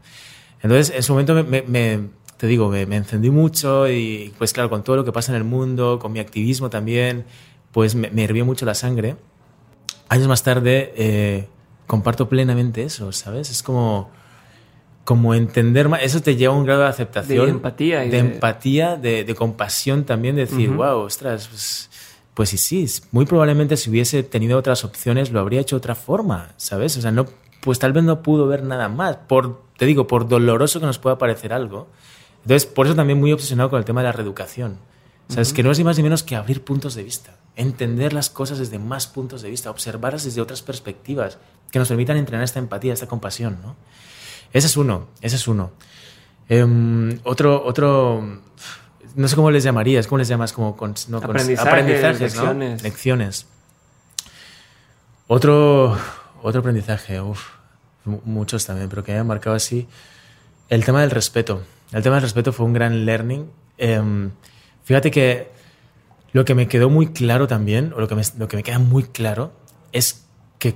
Entonces, 0.62 0.96
en 0.96 1.02
su 1.02 1.12
momento 1.12 1.34
me, 1.34 1.42
me- 1.42 1.62
me- 1.62 2.08
te 2.44 2.48
digo, 2.48 2.68
me, 2.68 2.84
me 2.84 2.96
encendí 2.96 3.30
mucho 3.30 3.88
y 3.88 4.34
pues 4.36 4.52
claro, 4.52 4.68
con 4.68 4.84
todo 4.84 4.96
lo 4.96 5.04
que 5.06 5.12
pasa 5.12 5.32
en 5.32 5.36
el 5.36 5.44
mundo, 5.44 5.98
con 5.98 6.12
mi 6.12 6.18
activismo 6.20 6.68
también, 6.68 7.24
pues 7.72 7.94
me, 7.94 8.10
me 8.10 8.24
hirvió 8.24 8.44
mucho 8.44 8.66
la 8.66 8.74
sangre. 8.74 9.16
Años 10.10 10.28
más 10.28 10.42
tarde 10.42 10.92
eh, 10.94 11.48
comparto 11.86 12.28
plenamente 12.28 12.82
eso, 12.82 13.12
¿sabes? 13.12 13.48
Es 13.48 13.62
como, 13.62 14.10
como 15.04 15.34
entender 15.34 15.88
más, 15.88 16.02
eso 16.02 16.20
te 16.20 16.36
lleva 16.36 16.52
a 16.52 16.58
un 16.58 16.66
grado 16.66 16.82
de 16.82 16.88
aceptación. 16.88 17.46
De 17.46 17.50
empatía 17.52 18.04
y 18.04 18.10
de, 18.10 18.22
de- 18.22 18.34
empatía, 18.34 18.96
de, 18.96 19.24
de 19.24 19.34
compasión 19.34 20.04
también, 20.04 20.36
de 20.36 20.42
decir, 20.44 20.68
Ujú. 20.68 20.82
wow, 20.82 20.98
ostras, 20.98 21.48
pues, 21.48 21.88
pues 22.34 22.50
sí, 22.50 22.58
sí, 22.58 22.86
muy 23.10 23.24
probablemente 23.24 23.78
si 23.78 23.88
hubiese 23.88 24.22
tenido 24.22 24.58
otras 24.58 24.84
opciones 24.84 25.32
lo 25.32 25.40
habría 25.40 25.60
hecho 25.62 25.76
de 25.76 25.78
otra 25.78 25.94
forma, 25.94 26.50
¿sabes? 26.58 26.94
O 26.98 27.00
sea, 27.00 27.10
no, 27.10 27.24
pues 27.62 27.78
tal 27.78 27.94
vez 27.94 28.04
no 28.04 28.22
pudo 28.22 28.46
ver 28.46 28.64
nada 28.64 28.90
más, 28.90 29.16
por, 29.16 29.62
te 29.78 29.86
digo, 29.86 30.06
por 30.06 30.28
doloroso 30.28 30.78
que 30.78 30.84
nos 30.84 30.98
pueda 30.98 31.16
parecer 31.16 31.54
algo. 31.54 31.88
Entonces, 32.44 32.66
por 32.66 32.86
eso 32.86 32.94
también 32.94 33.18
muy 33.18 33.32
obsesionado 33.32 33.70
con 33.70 33.78
el 33.78 33.84
tema 33.84 34.00
de 34.02 34.06
la 34.06 34.12
reeducación. 34.12 34.78
¿Sabes? 35.28 35.54
Que 35.54 35.62
no 35.62 35.70
es 35.70 35.78
ni 35.78 35.84
más 35.84 35.96
ni 35.96 36.02
menos 36.02 36.22
que 36.22 36.36
abrir 36.36 36.62
puntos 36.62 36.94
de 36.94 37.02
vista, 37.02 37.36
entender 37.56 38.12
las 38.12 38.28
cosas 38.28 38.58
desde 38.58 38.78
más 38.78 39.06
puntos 39.06 39.40
de 39.40 39.48
vista, 39.48 39.70
observarlas 39.70 40.24
desde 40.24 40.42
otras 40.42 40.60
perspectivas, 40.60 41.38
que 41.70 41.78
nos 41.78 41.88
permitan 41.88 42.18
entrenar 42.18 42.44
esta 42.44 42.58
empatía, 42.58 42.92
esta 42.92 43.06
compasión, 43.06 43.58
¿no? 43.62 43.74
Ese 44.52 44.66
es 44.66 44.76
uno, 44.76 45.06
ese 45.22 45.36
es 45.36 45.48
uno. 45.48 45.70
Em, 46.50 47.18
otro, 47.24 47.64
otro, 47.64 48.22
no 49.14 49.28
sé 49.28 49.34
cómo 49.34 49.50
les 49.50 49.64
llamarías, 49.64 50.06
¿cómo 50.06 50.18
les 50.18 50.28
llamas? 50.28 50.52
Como 50.52 50.76
con, 50.76 50.94
no, 51.08 51.22
con- 51.22 51.30
Aprendizajes, 51.80 52.42
lecciones. 52.82 53.46
Otro, 55.26 55.96
otro 56.42 56.60
aprendizaje, 56.60 57.20
uf, 57.20 57.40
mu- 58.04 58.20
muchos 58.24 58.66
también, 58.66 58.88
pero 58.90 59.02
que 59.02 59.12
me 59.12 59.16
hayan 59.18 59.26
marcado 59.26 59.56
así. 59.56 59.88
El 60.68 60.84
tema 60.84 61.00
del 61.00 61.10
respeto. 61.10 61.62
El 61.92 62.02
tema 62.02 62.16
del 62.16 62.22
respeto 62.22 62.52
fue 62.52 62.66
un 62.66 62.72
gran 62.72 63.04
learning. 63.04 63.50
Em, 63.78 64.30
fíjate 64.84 65.10
que 65.10 65.50
lo 66.32 66.44
que 66.44 66.54
me 66.54 66.68
quedó 66.68 66.90
muy 66.90 67.08
claro 67.08 67.46
también, 67.46 67.92
o 67.94 68.00
lo 68.00 68.08
que 68.08 68.14
me, 68.14 68.22
lo 68.38 68.48
que 68.48 68.56
me 68.56 68.62
queda 68.62 68.78
muy 68.78 69.04
claro, 69.04 69.52
es 69.92 70.26
que, 70.58 70.74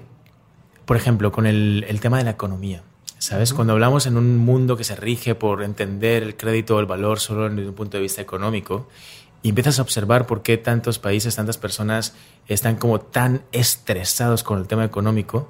por 0.84 0.96
ejemplo, 0.96 1.32
con 1.32 1.46
el, 1.46 1.84
el 1.88 2.00
tema 2.00 2.18
de 2.18 2.24
la 2.24 2.30
economía, 2.30 2.82
¿sabes? 3.18 3.52
Cuando 3.52 3.72
hablamos 3.72 4.06
en 4.06 4.16
un 4.16 4.38
mundo 4.38 4.76
que 4.76 4.84
se 4.84 4.94
rige 4.94 5.34
por 5.34 5.62
entender 5.62 6.22
el 6.22 6.36
crédito 6.36 6.76
o 6.76 6.80
el 6.80 6.86
valor 6.86 7.18
solo 7.18 7.48
desde 7.48 7.68
un 7.68 7.74
punto 7.74 7.96
de 7.96 8.02
vista 8.02 8.22
económico, 8.22 8.88
y 9.42 9.50
empiezas 9.50 9.78
a 9.78 9.82
observar 9.82 10.26
por 10.26 10.42
qué 10.42 10.58
tantos 10.58 10.98
países, 10.98 11.36
tantas 11.36 11.58
personas 11.58 12.14
están 12.48 12.76
como 12.76 13.00
tan 13.00 13.42
estresados 13.52 14.42
con 14.42 14.58
el 14.58 14.66
tema 14.66 14.84
económico, 14.84 15.48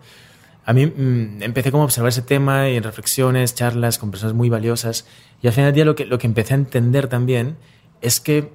a 0.69 0.75
mí 0.75 0.85
mm, 0.85 1.43
empecé 1.43 1.71
como 1.71 1.85
a 1.85 1.87
observar 1.87 2.11
ese 2.11 2.21
tema 2.21 2.69
y 2.69 2.77
en 2.77 2.83
reflexiones, 2.83 3.55
charlas 3.55 3.97
con 3.97 4.11
personas 4.11 4.35
muy 4.35 4.51
valiosas. 4.51 5.07
Y 5.41 5.47
al 5.47 5.55
final 5.55 5.69
del 5.69 5.75
día 5.77 5.85
lo 5.87 5.95
que, 5.95 6.05
lo 6.05 6.19
que 6.19 6.27
empecé 6.27 6.53
a 6.53 6.59
entender 6.59 7.09
también 7.09 7.57
es 8.03 8.21
que 8.21 8.53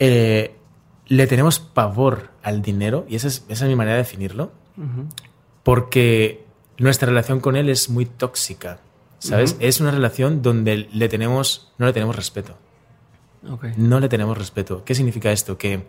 eh, 0.00 0.54
le 1.06 1.26
tenemos 1.26 1.60
pavor 1.60 2.28
al 2.42 2.60
dinero, 2.60 3.06
y 3.08 3.16
esa 3.16 3.28
es, 3.28 3.46
esa 3.48 3.64
es 3.64 3.68
mi 3.70 3.74
manera 3.74 3.96
de 3.96 4.02
definirlo, 4.02 4.52
porque 5.62 6.44
nuestra 6.76 7.08
relación 7.08 7.40
con 7.40 7.56
él 7.56 7.70
es 7.70 7.88
muy 7.88 8.04
tóxica. 8.04 8.80
¿sabes? 9.18 9.56
Es 9.60 9.80
una 9.80 9.92
relación 9.92 10.42
donde 10.42 10.90
le 10.92 11.08
tenemos, 11.08 11.72
no 11.78 11.86
le 11.86 11.94
tenemos 11.94 12.16
respeto. 12.16 12.58
Ok. 13.50 13.64
No 13.78 13.98
le 13.98 14.10
tenemos 14.10 14.36
respeto. 14.36 14.84
¿Qué 14.84 14.94
significa 14.94 15.32
esto? 15.32 15.56
Que 15.56 15.86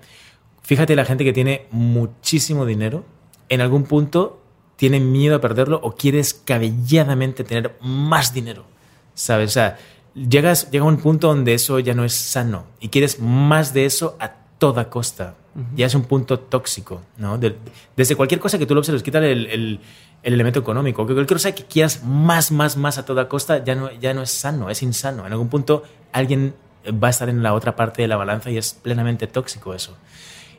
fíjate 0.61 0.95
la 0.95 1.03
gente 1.03 1.25
que 1.25 1.33
tiene 1.33 1.67
muchísimo 1.71 2.65
dinero, 2.65 3.03
en 3.49 3.59
algún 3.59 3.83
punto 3.83 4.44
tiene 4.75 4.99
miedo 4.99 5.35
a 5.35 5.41
perderlo 5.41 5.79
o 5.83 5.95
quiere 5.95 6.17
descabelladamente 6.17 7.43
tener 7.43 7.75
más 7.81 8.33
dinero. 8.33 8.65
¿Sabes? 9.13 9.51
O 9.51 9.53
sea, 9.53 9.77
llegas, 10.13 10.69
llega 10.71 10.83
un 10.85 10.97
punto 10.97 11.27
donde 11.29 11.53
eso 11.53 11.79
ya 11.79 11.93
no 11.93 12.03
es 12.03 12.13
sano 12.13 12.65
y 12.79 12.89
quieres 12.89 13.19
más 13.19 13.73
de 13.73 13.85
eso 13.85 14.17
a 14.19 14.31
toda 14.57 14.89
costa. 14.89 15.35
Ya 15.77 15.85
es 15.85 15.95
un 15.95 16.03
punto 16.03 16.37
tóxico, 16.37 17.01
¿no? 17.17 17.37
De- 17.37 17.55
desde 17.95 18.17
cualquier 18.17 18.41
cosa 18.41 18.57
que 18.57 18.65
tú 18.65 18.73
lo 18.73 18.81
observes, 18.81 19.03
quítale 19.03 19.31
el, 19.31 19.45
el- 19.47 19.79
el 20.21 20.33
elemento 20.33 20.59
económico. 20.59 21.07
Que 21.07 21.13
cualquier 21.13 21.37
cosa 21.37 21.53
que 21.55 21.63
quieras 21.63 22.03
más, 22.03 22.51
más, 22.51 22.75
más 22.75 22.97
a 22.97 23.05
toda 23.05 23.29
costa 23.29 23.63
ya 23.63 23.73
no, 23.75 23.89
ya 23.93 24.13
no 24.13 24.21
es 24.21 24.31
sano, 24.31 24.69
es 24.69 24.83
insano. 24.83 25.25
En 25.25 25.31
algún 25.31 25.47
punto 25.47 25.83
alguien 26.11 26.55
va 26.85 27.07
a 27.07 27.11
estar 27.11 27.29
en 27.29 27.41
la 27.41 27.53
otra 27.53 27.75
parte 27.77 28.01
de 28.01 28.09
la 28.09 28.17
balanza 28.17 28.51
y 28.51 28.57
es 28.57 28.73
plenamente 28.73 29.27
tóxico 29.27 29.73
eso. 29.73 29.95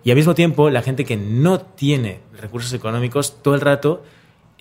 Y 0.07 0.11
al 0.13 0.17
mismo 0.17 0.37
tiempo, 0.37 0.71
la 0.71 0.83
gente 0.83 1.05
que 1.05 1.17
no 1.17 1.59
tiene 1.59 2.21
recursos 2.41 2.73
económicos 2.73 3.43
todo 3.43 3.57
el 3.57 3.61
rato 3.61 4.05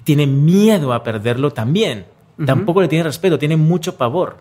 tiene 0.04 0.26
miedo 0.26 0.92
a 0.92 1.04
perderlo 1.04 1.54
también. 1.54 2.08
Tampoco 2.48 2.82
le 2.82 2.88
tiene 2.88 3.04
respeto, 3.04 3.38
tiene 3.38 3.56
mucho 3.56 3.96
pavor. 3.96 4.38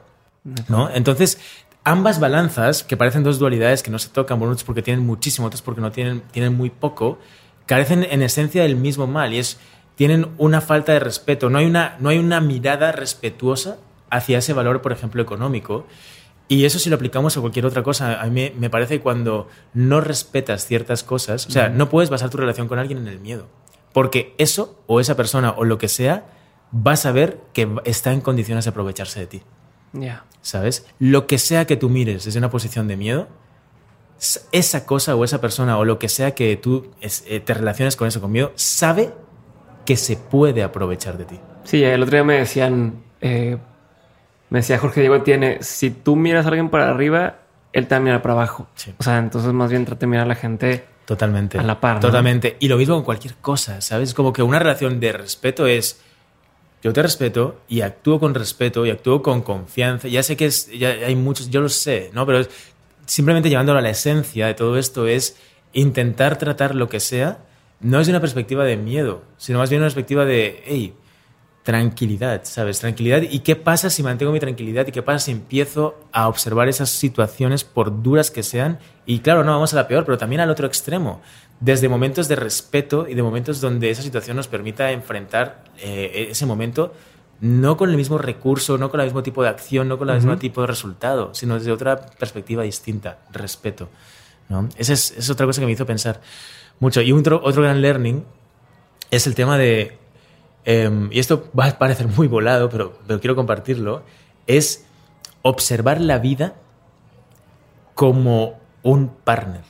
¿no? 0.66 0.88
Entonces, 0.88 1.38
ambas 1.84 2.20
balanzas, 2.20 2.84
que 2.84 2.96
parecen 2.96 3.22
dos 3.22 3.38
dualidades 3.38 3.82
que 3.82 3.90
no 3.90 3.98
se 3.98 4.08
tocan, 4.08 4.40
unos 4.40 4.64
porque 4.64 4.80
tienen 4.80 5.04
muchísimo, 5.04 5.46
otros 5.46 5.60
porque 5.60 5.82
no 5.82 5.92
tienen, 5.92 6.22
tienen 6.30 6.56
muy 6.56 6.70
poco, 6.70 7.18
carecen 7.66 8.06
en 8.10 8.22
esencia 8.22 8.62
del 8.62 8.76
mismo 8.76 9.06
mal 9.06 9.34
y 9.34 9.40
es 9.40 9.58
tienen 9.96 10.28
una 10.38 10.62
falta 10.62 10.92
de 10.92 11.00
respeto. 11.00 11.50
No 11.50 11.58
hay 11.58 11.66
una, 11.66 11.98
no 12.00 12.08
hay 12.08 12.18
una 12.18 12.40
mirada 12.40 12.92
respetuosa 12.92 13.76
hacia 14.08 14.38
ese 14.38 14.54
valor, 14.54 14.80
por 14.80 14.92
ejemplo, 14.92 15.20
económico. 15.20 15.84
Y 16.48 16.64
eso 16.66 16.78
si 16.78 16.90
lo 16.90 16.96
aplicamos 16.96 17.36
a 17.36 17.40
cualquier 17.40 17.64
otra 17.66 17.82
cosa, 17.82 18.20
a 18.20 18.26
mí 18.26 18.52
me- 18.58 18.70
parece 18.70 18.96
que 18.98 19.02
cuando 19.02 19.48
no 19.72 20.00
respetas 20.00 20.66
ciertas 20.66 21.02
cosas, 21.02 21.46
o 21.46 21.50
sea, 21.50 21.68
no 21.70 21.88
puedes 21.88 22.10
basar 22.10 22.28
tu 22.30 22.36
relación 22.36 22.68
con 22.68 22.78
alguien 22.78 22.98
en 22.98 23.08
el 23.08 23.18
miedo. 23.20 23.46
Porque 23.92 24.34
eso, 24.38 24.82
o 24.86 25.00
esa 25.00 25.16
persona, 25.16 25.52
o 25.56 25.64
lo 25.64 25.78
que 25.78 25.88
sea, 25.88 26.26
vas 26.70 27.06
a 27.06 27.12
ver 27.12 27.40
que 27.52 27.68
está 27.84 28.12
en 28.12 28.20
condiciones 28.20 28.64
de 28.64 28.70
aprovecharse 28.70 29.20
de 29.20 29.26
ti. 29.26 29.42
Ya. 29.94 30.24
¿Sabes? 30.42 30.86
Lo 30.98 31.26
que 31.26 31.38
sea 31.38 31.66
que 31.66 31.76
tú 31.76 31.88
mires 31.88 32.24
desde 32.24 32.38
una 32.38 32.50
posición 32.50 32.88
de 32.88 32.96
miedo, 32.96 33.28
esa 34.52 34.86
cosa 34.86 35.16
o 35.16 35.24
esa 35.24 35.40
persona 35.40 35.78
o 35.78 35.84
lo 35.84 35.98
que 35.98 36.08
sea 36.08 36.34
que 36.34 36.56
tú 36.56 36.90
eh, 37.00 37.40
te 37.40 37.54
relaciones 37.54 37.96
con 37.96 38.08
eso 38.08 38.20
con 38.20 38.32
miedo, 38.32 38.52
sabe 38.54 39.12
que 39.84 39.96
se 39.96 40.16
puede 40.16 40.62
aprovechar 40.62 41.16
de 41.18 41.24
ti. 41.24 41.40
Sí, 41.64 41.82
el 41.82 42.02
otro 42.02 42.16
día 42.16 42.24
me 42.24 42.38
decían, 42.38 43.02
eh, 43.20 43.58
me 44.54 44.60
decía 44.60 44.78
Jorge 44.78 45.00
Diego 45.00 45.20
tiene, 45.22 45.58
si 45.62 45.90
tú 45.90 46.14
miras 46.14 46.46
a 46.46 46.48
alguien 46.50 46.68
para 46.68 46.88
arriba, 46.88 47.38
él 47.72 47.88
también 47.88 48.14
mira 48.14 48.22
para 48.22 48.34
abajo. 48.34 48.68
Sí. 48.76 48.94
O 48.98 49.02
sea, 49.02 49.18
entonces 49.18 49.52
más 49.52 49.68
bien 49.68 49.84
trate 49.84 50.02
de 50.02 50.06
mirar 50.06 50.26
a 50.26 50.28
la 50.28 50.36
gente. 50.36 50.84
Totalmente. 51.06 51.58
A 51.58 51.62
la 51.64 51.80
par, 51.80 51.96
¿no? 51.96 52.00
Totalmente. 52.02 52.56
Y 52.60 52.68
lo 52.68 52.76
mismo 52.76 52.94
con 52.94 53.02
cualquier 53.02 53.34
cosa, 53.34 53.80
¿sabes? 53.80 54.14
Como 54.14 54.32
que 54.32 54.44
una 54.44 54.60
relación 54.60 55.00
de 55.00 55.10
respeto 55.12 55.66
es. 55.66 56.00
Yo 56.84 56.92
te 56.92 57.02
respeto 57.02 57.62
y 57.66 57.80
actúo 57.80 58.20
con 58.20 58.32
respeto 58.32 58.86
y 58.86 58.90
actúo 58.90 59.22
con 59.22 59.42
confianza. 59.42 60.06
Ya 60.06 60.22
sé 60.22 60.36
que 60.36 60.46
es, 60.46 60.70
ya 60.70 60.90
hay 60.90 61.16
muchos, 61.16 61.50
yo 61.50 61.60
lo 61.60 61.68
sé, 61.68 62.10
¿no? 62.12 62.24
Pero 62.24 62.38
es- 62.38 62.50
simplemente 63.06 63.48
llevándolo 63.48 63.80
a 63.80 63.82
la 63.82 63.90
esencia 63.90 64.46
de 64.46 64.54
todo 64.54 64.78
esto 64.78 65.08
es 65.08 65.36
intentar 65.72 66.38
tratar 66.38 66.76
lo 66.76 66.88
que 66.88 67.00
sea, 67.00 67.38
no 67.80 67.98
es 67.98 68.06
de 68.06 68.12
una 68.12 68.20
perspectiva 68.20 68.62
de 68.64 68.76
miedo, 68.76 69.22
sino 69.36 69.58
más 69.58 69.68
bien 69.68 69.80
una 69.82 69.86
perspectiva 69.86 70.24
de, 70.24 70.62
hey, 70.64 70.94
tranquilidad, 71.64 72.42
¿sabes? 72.44 72.78
Tranquilidad. 72.78 73.22
¿Y 73.22 73.40
qué 73.40 73.56
pasa 73.56 73.88
si 73.88 74.02
mantengo 74.02 74.32
mi 74.32 74.38
tranquilidad? 74.38 74.86
¿Y 74.86 74.92
qué 74.92 75.02
pasa 75.02 75.18
si 75.24 75.32
empiezo 75.32 75.98
a 76.12 76.28
observar 76.28 76.68
esas 76.68 76.90
situaciones 76.90 77.64
por 77.64 78.02
duras 78.02 78.30
que 78.30 78.42
sean? 78.42 78.78
Y 79.06 79.20
claro, 79.20 79.44
no 79.44 79.52
vamos 79.52 79.72
a 79.72 79.76
la 79.76 79.88
peor, 79.88 80.04
pero 80.04 80.18
también 80.18 80.42
al 80.42 80.50
otro 80.50 80.66
extremo. 80.66 81.22
Desde 81.60 81.88
momentos 81.88 82.28
de 82.28 82.36
respeto 82.36 83.08
y 83.08 83.14
de 83.14 83.22
momentos 83.22 83.62
donde 83.62 83.88
esa 83.88 84.02
situación 84.02 84.36
nos 84.36 84.46
permita 84.46 84.92
enfrentar 84.92 85.64
eh, 85.78 86.28
ese 86.30 86.44
momento 86.44 86.92
no 87.40 87.78
con 87.78 87.88
el 87.88 87.96
mismo 87.96 88.18
recurso, 88.18 88.76
no 88.76 88.90
con 88.90 89.00
el 89.00 89.06
mismo 89.06 89.22
tipo 89.22 89.42
de 89.42 89.48
acción, 89.48 89.88
no 89.88 89.96
con 89.96 90.08
el 90.10 90.16
mismo 90.16 90.36
tipo 90.36 90.60
de 90.60 90.66
resultado, 90.66 91.34
sino 91.34 91.54
desde 91.54 91.72
otra 91.72 91.96
perspectiva 91.96 92.62
distinta, 92.62 93.20
respeto. 93.32 93.88
¿no? 94.50 94.68
Esa 94.76 94.92
es, 94.92 95.12
es 95.12 95.30
otra 95.30 95.46
cosa 95.46 95.62
que 95.62 95.66
me 95.66 95.72
hizo 95.72 95.86
pensar 95.86 96.20
mucho. 96.78 97.00
Y 97.00 97.10
otro, 97.12 97.40
otro 97.42 97.62
gran 97.62 97.80
learning 97.80 98.22
es 99.10 99.26
el 99.26 99.34
tema 99.34 99.56
de, 99.56 99.98
em, 100.64 101.08
y 101.12 101.18
esto 101.18 101.50
va 101.58 101.66
a 101.66 101.78
parecer 101.78 102.06
muy 102.08 102.26
volado, 102.28 102.68
pero, 102.70 102.98
pero 103.06 103.20
quiero 103.20 103.36
compartirlo, 103.36 104.02
es 104.46 104.86
observar 105.42 106.00
la 106.00 106.18
vida 106.18 106.54
como 107.94 108.58
un 108.82 109.08
partner. 109.08 109.62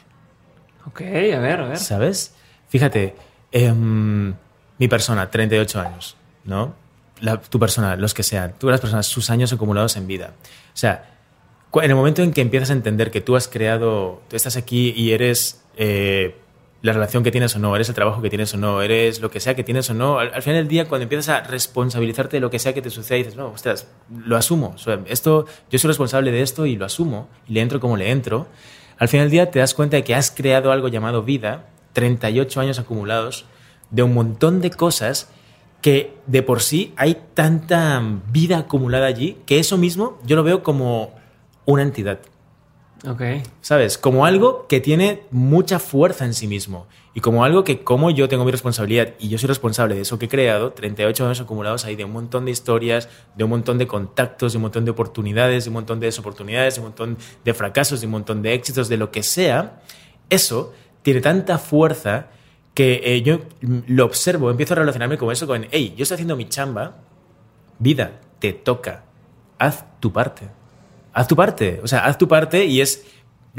Ok, 0.87 1.01
a 1.01 1.39
ver, 1.39 1.61
a 1.61 1.67
ver. 1.69 1.79
¿Sabes? 1.79 2.35
Fíjate, 2.69 3.15
em, 3.53 4.35
mi 4.79 4.89
persona, 4.89 5.31
38 5.31 5.81
años, 5.81 6.17
¿no? 6.45 6.75
La- 7.21 7.41
tu 7.41 7.59
persona, 7.59 7.97
los 7.97 8.13
que 8.15 8.23
sean, 8.23 8.55
tú 8.59 8.69
las 8.69 8.81
personas, 8.81 9.07
sus 9.07 9.31
años 9.31 9.53
acumulados 9.53 9.97
en 9.97 10.07
vida. 10.07 10.33
O 10.73 10.77
sea, 10.77 11.11
en 11.75 11.91
el 11.91 11.95
momento 11.97 12.23
en 12.23 12.33
que 12.33 12.41
empiezas 12.41 12.71
a 12.71 12.73
entender 12.73 13.11
que 13.11 13.21
tú 13.21 13.37
has 13.37 13.49
creado, 13.49 14.23
tú 14.29 14.37
estás 14.37 14.57
aquí 14.57 14.93
y 14.97 15.13
eres 15.13 15.63
eh, 15.77 16.37
la 16.85 16.93
relación 16.93 17.23
que 17.23 17.31
tienes 17.31 17.57
o 17.57 17.59
no, 17.59 17.75
eres 17.75 17.89
el 17.89 17.95
trabajo 17.95 18.21
que 18.21 18.29
tienes 18.29 18.53
o 18.53 18.59
no, 18.59 18.83
eres 18.83 19.23
lo 19.23 19.31
que 19.31 19.41
sea 19.41 19.55
que 19.55 19.65
tienes 19.65 19.89
o 19.89 19.95
no, 19.95 20.19
al, 20.19 20.35
al 20.35 20.43
final 20.43 20.59
del 20.59 20.69
día, 20.69 20.87
cuando 20.87 21.05
empiezas 21.05 21.31
a 21.31 21.41
responsabilizarte 21.41 22.37
de 22.37 22.43
lo 22.43 22.51
que 22.51 22.59
sea 22.59 22.75
que 22.75 22.83
te 22.83 22.91
suceda, 22.91 23.17
dices, 23.17 23.37
no, 23.37 23.47
ostras, 23.47 23.89
lo 24.15 24.37
asumo. 24.37 24.77
Esto, 25.07 25.47
yo 25.71 25.79
soy 25.79 25.89
responsable 25.89 26.31
de 26.31 26.43
esto 26.43 26.67
y 26.67 26.77
lo 26.77 26.85
asumo, 26.85 27.31
y 27.49 27.55
le 27.55 27.63
entro 27.63 27.81
como 27.81 27.97
le 27.97 28.11
entro. 28.11 28.49
Al 28.99 29.09
final 29.09 29.29
del 29.29 29.31
día 29.31 29.51
te 29.51 29.61
das 29.61 29.73
cuenta 29.73 29.97
de 29.97 30.05
que 30.05 30.15
has 30.15 30.31
creado 30.31 30.73
algo 30.73 30.89
llamado 30.89 31.23
vida, 31.23 31.69
38 31.95 32.61
años 32.61 32.79
acumulados, 32.79 33.47
de 33.91 34.03
un 34.03 34.13
montón 34.13 34.61
de 34.61 34.71
cosas 34.71 35.31
que 35.81 36.15
de 36.27 36.43
por 36.43 36.61
sí 36.61 36.93
hay 36.99 37.17
tanta 37.33 38.03
vida 38.31 38.59
acumulada 38.59 39.07
allí 39.07 39.39
que 39.47 39.59
eso 39.59 39.79
mismo 39.79 40.19
yo 40.27 40.37
lo 40.37 40.43
veo 40.43 40.63
como 40.63 41.15
una 41.65 41.81
entidad. 41.81 42.19
Ok. 43.07 43.23
¿Sabes? 43.61 43.99
Como 43.99 44.25
algo 44.25 44.67
que 44.67 44.81
tiene 44.81 45.23
mucha 45.31 45.79
fuerza 45.79 46.25
en 46.25 46.33
sí 46.35 46.47
mismo. 46.47 46.87
Y 47.13 47.21
como 47.21 47.45
algo 47.45 47.63
que, 47.63 47.85
como 47.85 48.11
yo 48.11 48.29
tengo 48.29 48.45
mi 48.45 48.51
responsabilidad 48.51 49.15
y 49.19 49.29
yo 49.29 49.39
soy 49.39 49.47
responsable 49.47 49.95
de 49.95 50.01
eso 50.01 50.19
que 50.19 50.25
he 50.25 50.29
creado, 50.29 50.73
38 50.73 51.25
años 51.25 51.41
acumulados 51.41 51.85
ahí 51.85 51.97
de 51.97 52.05
un 52.05 52.13
montón 52.13 52.45
de 52.45 52.51
historias, 52.51 53.09
de 53.37 53.45
un 53.45 53.51
montón 53.51 53.79
de 53.79 53.87
contactos, 53.87 54.53
de 54.53 54.59
un 54.59 54.63
montón 54.63 54.85
de 54.85 54.91
oportunidades, 54.91 55.65
de 55.65 55.71
un 55.71 55.75
montón 55.75 56.01
de 56.01 56.07
desoportunidades, 56.07 56.75
de 56.75 56.81
un 56.81 56.87
montón 56.87 57.19
de 57.45 57.55
fracasos, 57.55 58.01
de 58.01 58.07
un 58.07 58.13
montón 58.13 58.43
de 58.43 58.55
éxitos, 58.55 58.89
de 58.89 58.97
lo 58.97 59.11
que 59.11 59.23
sea, 59.23 59.81
eso 60.31 60.73
tiene 61.03 61.21
tanta 61.21 61.59
fuerza 61.59 62.29
que 62.73 63.01
eh, 63.05 63.23
yo 63.23 63.41
lo 63.61 64.05
observo, 64.05 64.51
empiezo 64.51 64.75
a 64.75 64.79
relacionarme 64.79 65.17
con 65.17 65.31
eso, 65.31 65.47
con, 65.47 65.67
hey, 65.71 65.95
yo 65.97 66.03
estoy 66.03 66.17
haciendo 66.17 66.35
mi 66.35 66.49
chamba, 66.49 66.97
vida, 67.79 68.21
te 68.41 68.53
toca, 68.53 69.05
haz 69.59 69.85
tu 70.01 70.13
parte. 70.13 70.49
Haz 71.15 71.29
tu 71.29 71.37
parte, 71.37 71.81
o 71.83 71.89
sea, 71.89 72.05
haz 72.05 72.19
tu 72.19 72.29
parte 72.29 72.65
y 72.67 72.81
es 72.81 73.07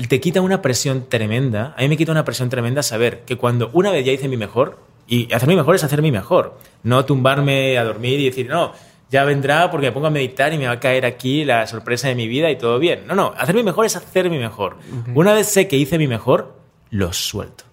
te 0.10 0.19
quita 0.19 0.41
una 0.41 0.61
presión 0.61 1.07
tremenda. 1.07 1.73
A 1.77 1.82
mí 1.82 1.88
me 1.88 1.98
quita 1.98 2.11
una 2.11 2.26
presión 2.26 2.49
tremenda 2.49 2.84
saber 2.84 3.22
que 3.22 3.38
cuando 3.38 3.69
una 3.73 3.91
vez 3.91 4.06
ya 4.06 4.11
hice 4.11 4.27
mi 4.27 4.38
mejor, 4.38 4.77
y 5.07 5.32
hacer 5.34 5.48
mi 5.48 5.56
mejor 5.56 5.76
es 5.76 5.84
hacer 5.84 6.02
mi 6.02 6.11
mejor, 6.11 6.57
no 6.84 7.06
tumbarme 7.06 7.77
a 7.77 7.84
dormir 7.84 8.19
y 8.19 8.26
decir, 8.26 8.49
no, 8.49 8.73
ya 9.10 9.23
vendrá 9.23 9.72
porque 9.72 9.88
me 9.88 9.91
pongo 9.94 10.07
a 10.07 10.11
meditar 10.11 10.52
y 10.53 10.57
me 10.57 10.68
va 10.68 10.73
a 10.73 10.80
caer 10.80 11.06
aquí 11.06 11.45
la 11.45 11.65
sorpresa 11.68 12.07
de 12.07 12.15
mi 12.15 12.27
vida 12.27 12.49
y 12.52 12.57
todo 12.57 12.80
bien. 12.80 13.07
No, 13.07 13.15
no, 13.15 13.34
hacer 13.38 13.56
mi 13.56 13.64
mejor 13.64 13.86
es 13.86 13.95
hacer 13.95 14.30
mi 14.30 14.38
mejor. 14.38 14.77
Una 15.14 15.34
vez 15.34 15.48
sé 15.48 15.68
que 15.68 15.77
hice 15.77 15.98
mi 15.98 16.07
mejor, 16.07 16.56
lo 16.90 17.14
suelto. 17.14 17.64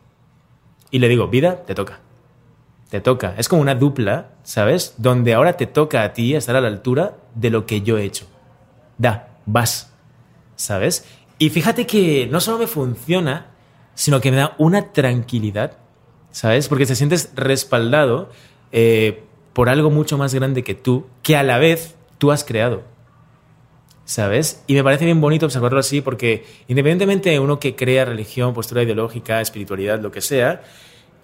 Y 0.90 0.98
le 0.98 1.08
digo, 1.08 1.28
vida, 1.28 1.62
te 1.66 1.74
toca. 1.74 2.00
Te 2.90 3.00
toca. 3.00 3.34
Es 3.38 3.48
como 3.48 3.62
una 3.62 3.74
dupla, 3.74 4.32
¿sabes? 4.42 4.94
Donde 4.98 5.32
ahora 5.32 5.54
te 5.54 5.66
toca 5.66 6.02
a 6.02 6.12
ti 6.12 6.34
estar 6.34 6.54
a 6.54 6.60
la 6.60 6.68
altura 6.68 7.16
de 7.34 7.48
lo 7.48 7.64
que 7.64 7.80
yo 7.80 7.96
he 7.96 8.04
hecho. 8.04 8.26
Da, 8.98 9.31
vas. 9.46 9.92
¿Sabes? 10.56 11.06
Y 11.38 11.50
fíjate 11.50 11.86
que 11.86 12.28
no 12.30 12.40
solo 12.40 12.58
me 12.58 12.66
funciona, 12.66 13.48
sino 13.94 14.20
que 14.20 14.30
me 14.30 14.36
da 14.36 14.54
una 14.58 14.92
tranquilidad, 14.92 15.78
¿sabes? 16.30 16.68
Porque 16.68 16.86
te 16.86 16.94
sientes 16.94 17.32
respaldado 17.34 18.30
eh, 18.70 19.24
por 19.52 19.68
algo 19.68 19.90
mucho 19.90 20.16
más 20.18 20.34
grande 20.34 20.62
que 20.62 20.74
tú, 20.74 21.06
que 21.22 21.36
a 21.36 21.42
la 21.42 21.58
vez 21.58 21.94
tú 22.18 22.30
has 22.30 22.44
creado. 22.44 22.84
¿Sabes? 24.04 24.62
Y 24.66 24.74
me 24.74 24.82
parece 24.82 25.04
bien 25.04 25.20
bonito 25.20 25.46
observarlo 25.46 25.78
así 25.78 26.00
porque 26.00 26.44
independientemente 26.68 27.30
de 27.30 27.38
uno 27.38 27.60
que 27.60 27.76
crea 27.76 28.04
religión, 28.04 28.52
postura 28.52 28.82
ideológica, 28.82 29.40
espiritualidad, 29.40 30.00
lo 30.00 30.10
que 30.10 30.20
sea, 30.20 30.62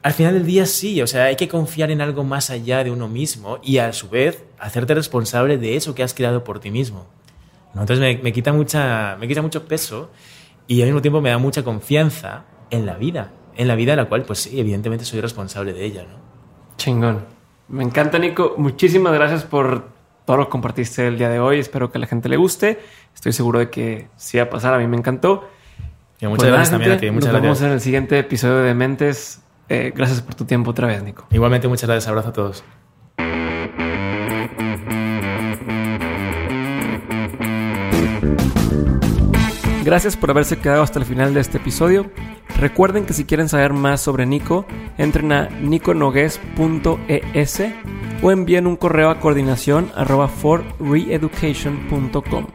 al 0.02 0.12
final 0.12 0.34
del 0.34 0.46
día 0.46 0.64
sí, 0.64 1.02
o 1.02 1.06
sea, 1.06 1.24
hay 1.24 1.36
que 1.36 1.48
confiar 1.48 1.90
en 1.90 2.00
algo 2.00 2.22
más 2.22 2.50
allá 2.50 2.84
de 2.84 2.90
uno 2.90 3.08
mismo 3.08 3.58
y 3.62 3.78
a 3.78 3.92
su 3.92 4.08
vez 4.08 4.44
hacerte 4.58 4.94
responsable 4.94 5.58
de 5.58 5.76
eso 5.76 5.94
que 5.94 6.02
has 6.02 6.14
creado 6.14 6.44
por 6.44 6.60
ti 6.60 6.70
mismo. 6.70 7.06
¿No? 7.78 7.82
Entonces 7.82 8.00
me, 8.00 8.22
me 8.22 8.32
quita 8.32 8.52
mucha, 8.52 9.16
me 9.18 9.26
quita 9.26 9.40
mucho 9.40 9.66
peso 9.66 10.10
y 10.66 10.82
al 10.82 10.88
mismo 10.88 11.00
tiempo 11.00 11.20
me 11.20 11.30
da 11.30 11.38
mucha 11.38 11.62
confianza 11.64 12.44
en 12.70 12.84
la 12.84 12.96
vida, 12.96 13.32
en 13.56 13.68
la 13.68 13.74
vida 13.74 13.92
de 13.92 13.96
la 13.96 14.08
cual, 14.08 14.24
pues 14.24 14.40
sí, 14.40 14.60
evidentemente 14.60 15.04
soy 15.04 15.20
responsable 15.20 15.72
de 15.72 15.84
ella, 15.84 16.02
¿no? 16.02 16.18
Chingón. 16.76 17.24
Me 17.68 17.82
encanta, 17.82 18.18
Nico. 18.18 18.54
Muchísimas 18.56 19.12
gracias 19.12 19.44
por 19.44 19.88
todo 20.24 20.36
lo 20.36 20.44
que 20.44 20.50
compartiste 20.50 21.06
el 21.06 21.18
día 21.18 21.30
de 21.30 21.40
hoy. 21.40 21.58
Espero 21.58 21.90
que 21.90 21.98
a 21.98 22.00
la 22.00 22.06
gente 22.06 22.28
le 22.28 22.36
guste. 22.36 22.78
Estoy 23.14 23.32
seguro 23.32 23.58
de 23.58 23.70
que 23.70 24.08
sí 24.16 24.36
va 24.38 24.44
a 24.44 24.50
pasar. 24.50 24.74
A 24.74 24.78
mí 24.78 24.86
me 24.86 24.96
encantó. 24.96 25.48
Y 26.20 26.26
muchas 26.26 26.38
pues 26.38 26.52
gracias 26.52 26.70
también 26.70 26.92
a 26.92 26.96
ti. 26.98 27.10
Muchas 27.10 27.32
Nos 27.32 27.42
vemos 27.42 27.62
en 27.62 27.70
el 27.70 27.80
siguiente 27.80 28.18
episodio 28.18 28.58
de 28.58 28.74
Mentes. 28.74 29.42
Eh, 29.68 29.92
gracias 29.94 30.22
por 30.22 30.34
tu 30.34 30.44
tiempo 30.44 30.70
otra 30.70 30.86
vez, 30.86 31.02
Nico. 31.02 31.26
Igualmente, 31.30 31.68
muchas 31.68 31.88
gracias. 31.88 32.08
Abrazo 32.08 32.28
a 32.30 32.32
todos. 32.32 32.64
Gracias 39.88 40.16
por 40.18 40.30
haberse 40.30 40.58
quedado 40.58 40.82
hasta 40.82 40.98
el 40.98 41.06
final 41.06 41.32
de 41.32 41.40
este 41.40 41.56
episodio. 41.56 42.10
Recuerden 42.58 43.06
que 43.06 43.14
si 43.14 43.24
quieren 43.24 43.48
saber 43.48 43.72
más 43.72 44.02
sobre 44.02 44.26
Nico, 44.26 44.66
entren 44.98 45.32
a 45.32 45.48
niconogues.es 45.48 47.62
o 48.20 48.30
envíen 48.30 48.66
un 48.66 48.76
correo 48.76 49.08
a 49.08 49.18
coordinación 49.18 49.90
forreeducation.com. 49.96 52.46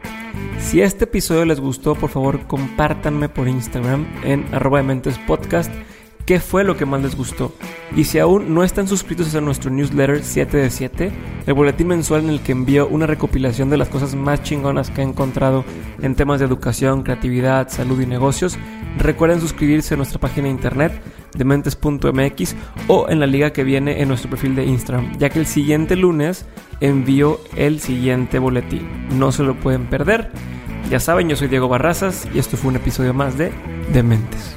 Si 0.60 0.80
este 0.80 1.06
episodio 1.06 1.44
les 1.44 1.58
gustó, 1.58 1.96
por 1.96 2.10
favor 2.10 2.46
compártanme 2.46 3.28
por 3.28 3.48
Instagram 3.48 4.06
en 4.22 4.46
arroba 4.54 4.78
de 4.78 4.84
mentes 4.84 5.18
podcast 5.18 5.74
qué 6.26 6.40
fue 6.40 6.64
lo 6.64 6.76
que 6.76 6.86
más 6.86 7.02
les 7.02 7.16
gustó. 7.16 7.52
Y 7.96 8.04
si 8.04 8.18
aún 8.18 8.54
no 8.54 8.64
están 8.64 8.88
suscritos 8.88 9.34
a 9.34 9.40
nuestro 9.40 9.70
newsletter 9.70 10.24
7 10.24 10.56
de 10.56 10.70
7, 10.70 11.12
el 11.46 11.54
boletín 11.54 11.88
mensual 11.88 12.24
en 12.24 12.30
el 12.30 12.40
que 12.40 12.52
envío 12.52 12.88
una 12.88 13.06
recopilación 13.06 13.70
de 13.70 13.76
las 13.76 13.88
cosas 13.88 14.14
más 14.14 14.42
chingonas 14.42 14.90
que 14.90 15.02
he 15.02 15.04
encontrado 15.04 15.64
en 16.00 16.14
temas 16.14 16.40
de 16.40 16.46
educación, 16.46 17.02
creatividad, 17.02 17.68
salud 17.68 18.00
y 18.00 18.06
negocios, 18.06 18.58
recuerden 18.98 19.40
suscribirse 19.40 19.94
a 19.94 19.96
nuestra 19.96 20.18
página 20.18 20.46
de 20.46 20.54
internet 20.54 21.02
dementes.mx 21.36 22.54
o 22.88 23.08
en 23.08 23.20
la 23.20 23.26
liga 23.26 23.52
que 23.52 23.64
viene 23.64 24.00
en 24.00 24.08
nuestro 24.08 24.30
perfil 24.30 24.54
de 24.54 24.64
Instagram, 24.64 25.18
ya 25.18 25.30
que 25.30 25.40
el 25.40 25.46
siguiente 25.46 25.96
lunes 25.96 26.46
envío 26.80 27.40
el 27.56 27.80
siguiente 27.80 28.38
boletín. 28.38 28.88
No 29.18 29.32
se 29.32 29.42
lo 29.42 29.54
pueden 29.54 29.86
perder. 29.86 30.30
Ya 30.90 31.00
saben, 31.00 31.28
yo 31.28 31.36
soy 31.36 31.48
Diego 31.48 31.68
Barrazas 31.68 32.28
y 32.34 32.38
esto 32.38 32.56
fue 32.56 32.70
un 32.70 32.76
episodio 32.76 33.14
más 33.14 33.36
de 33.36 33.52
Dementes. 33.92 34.56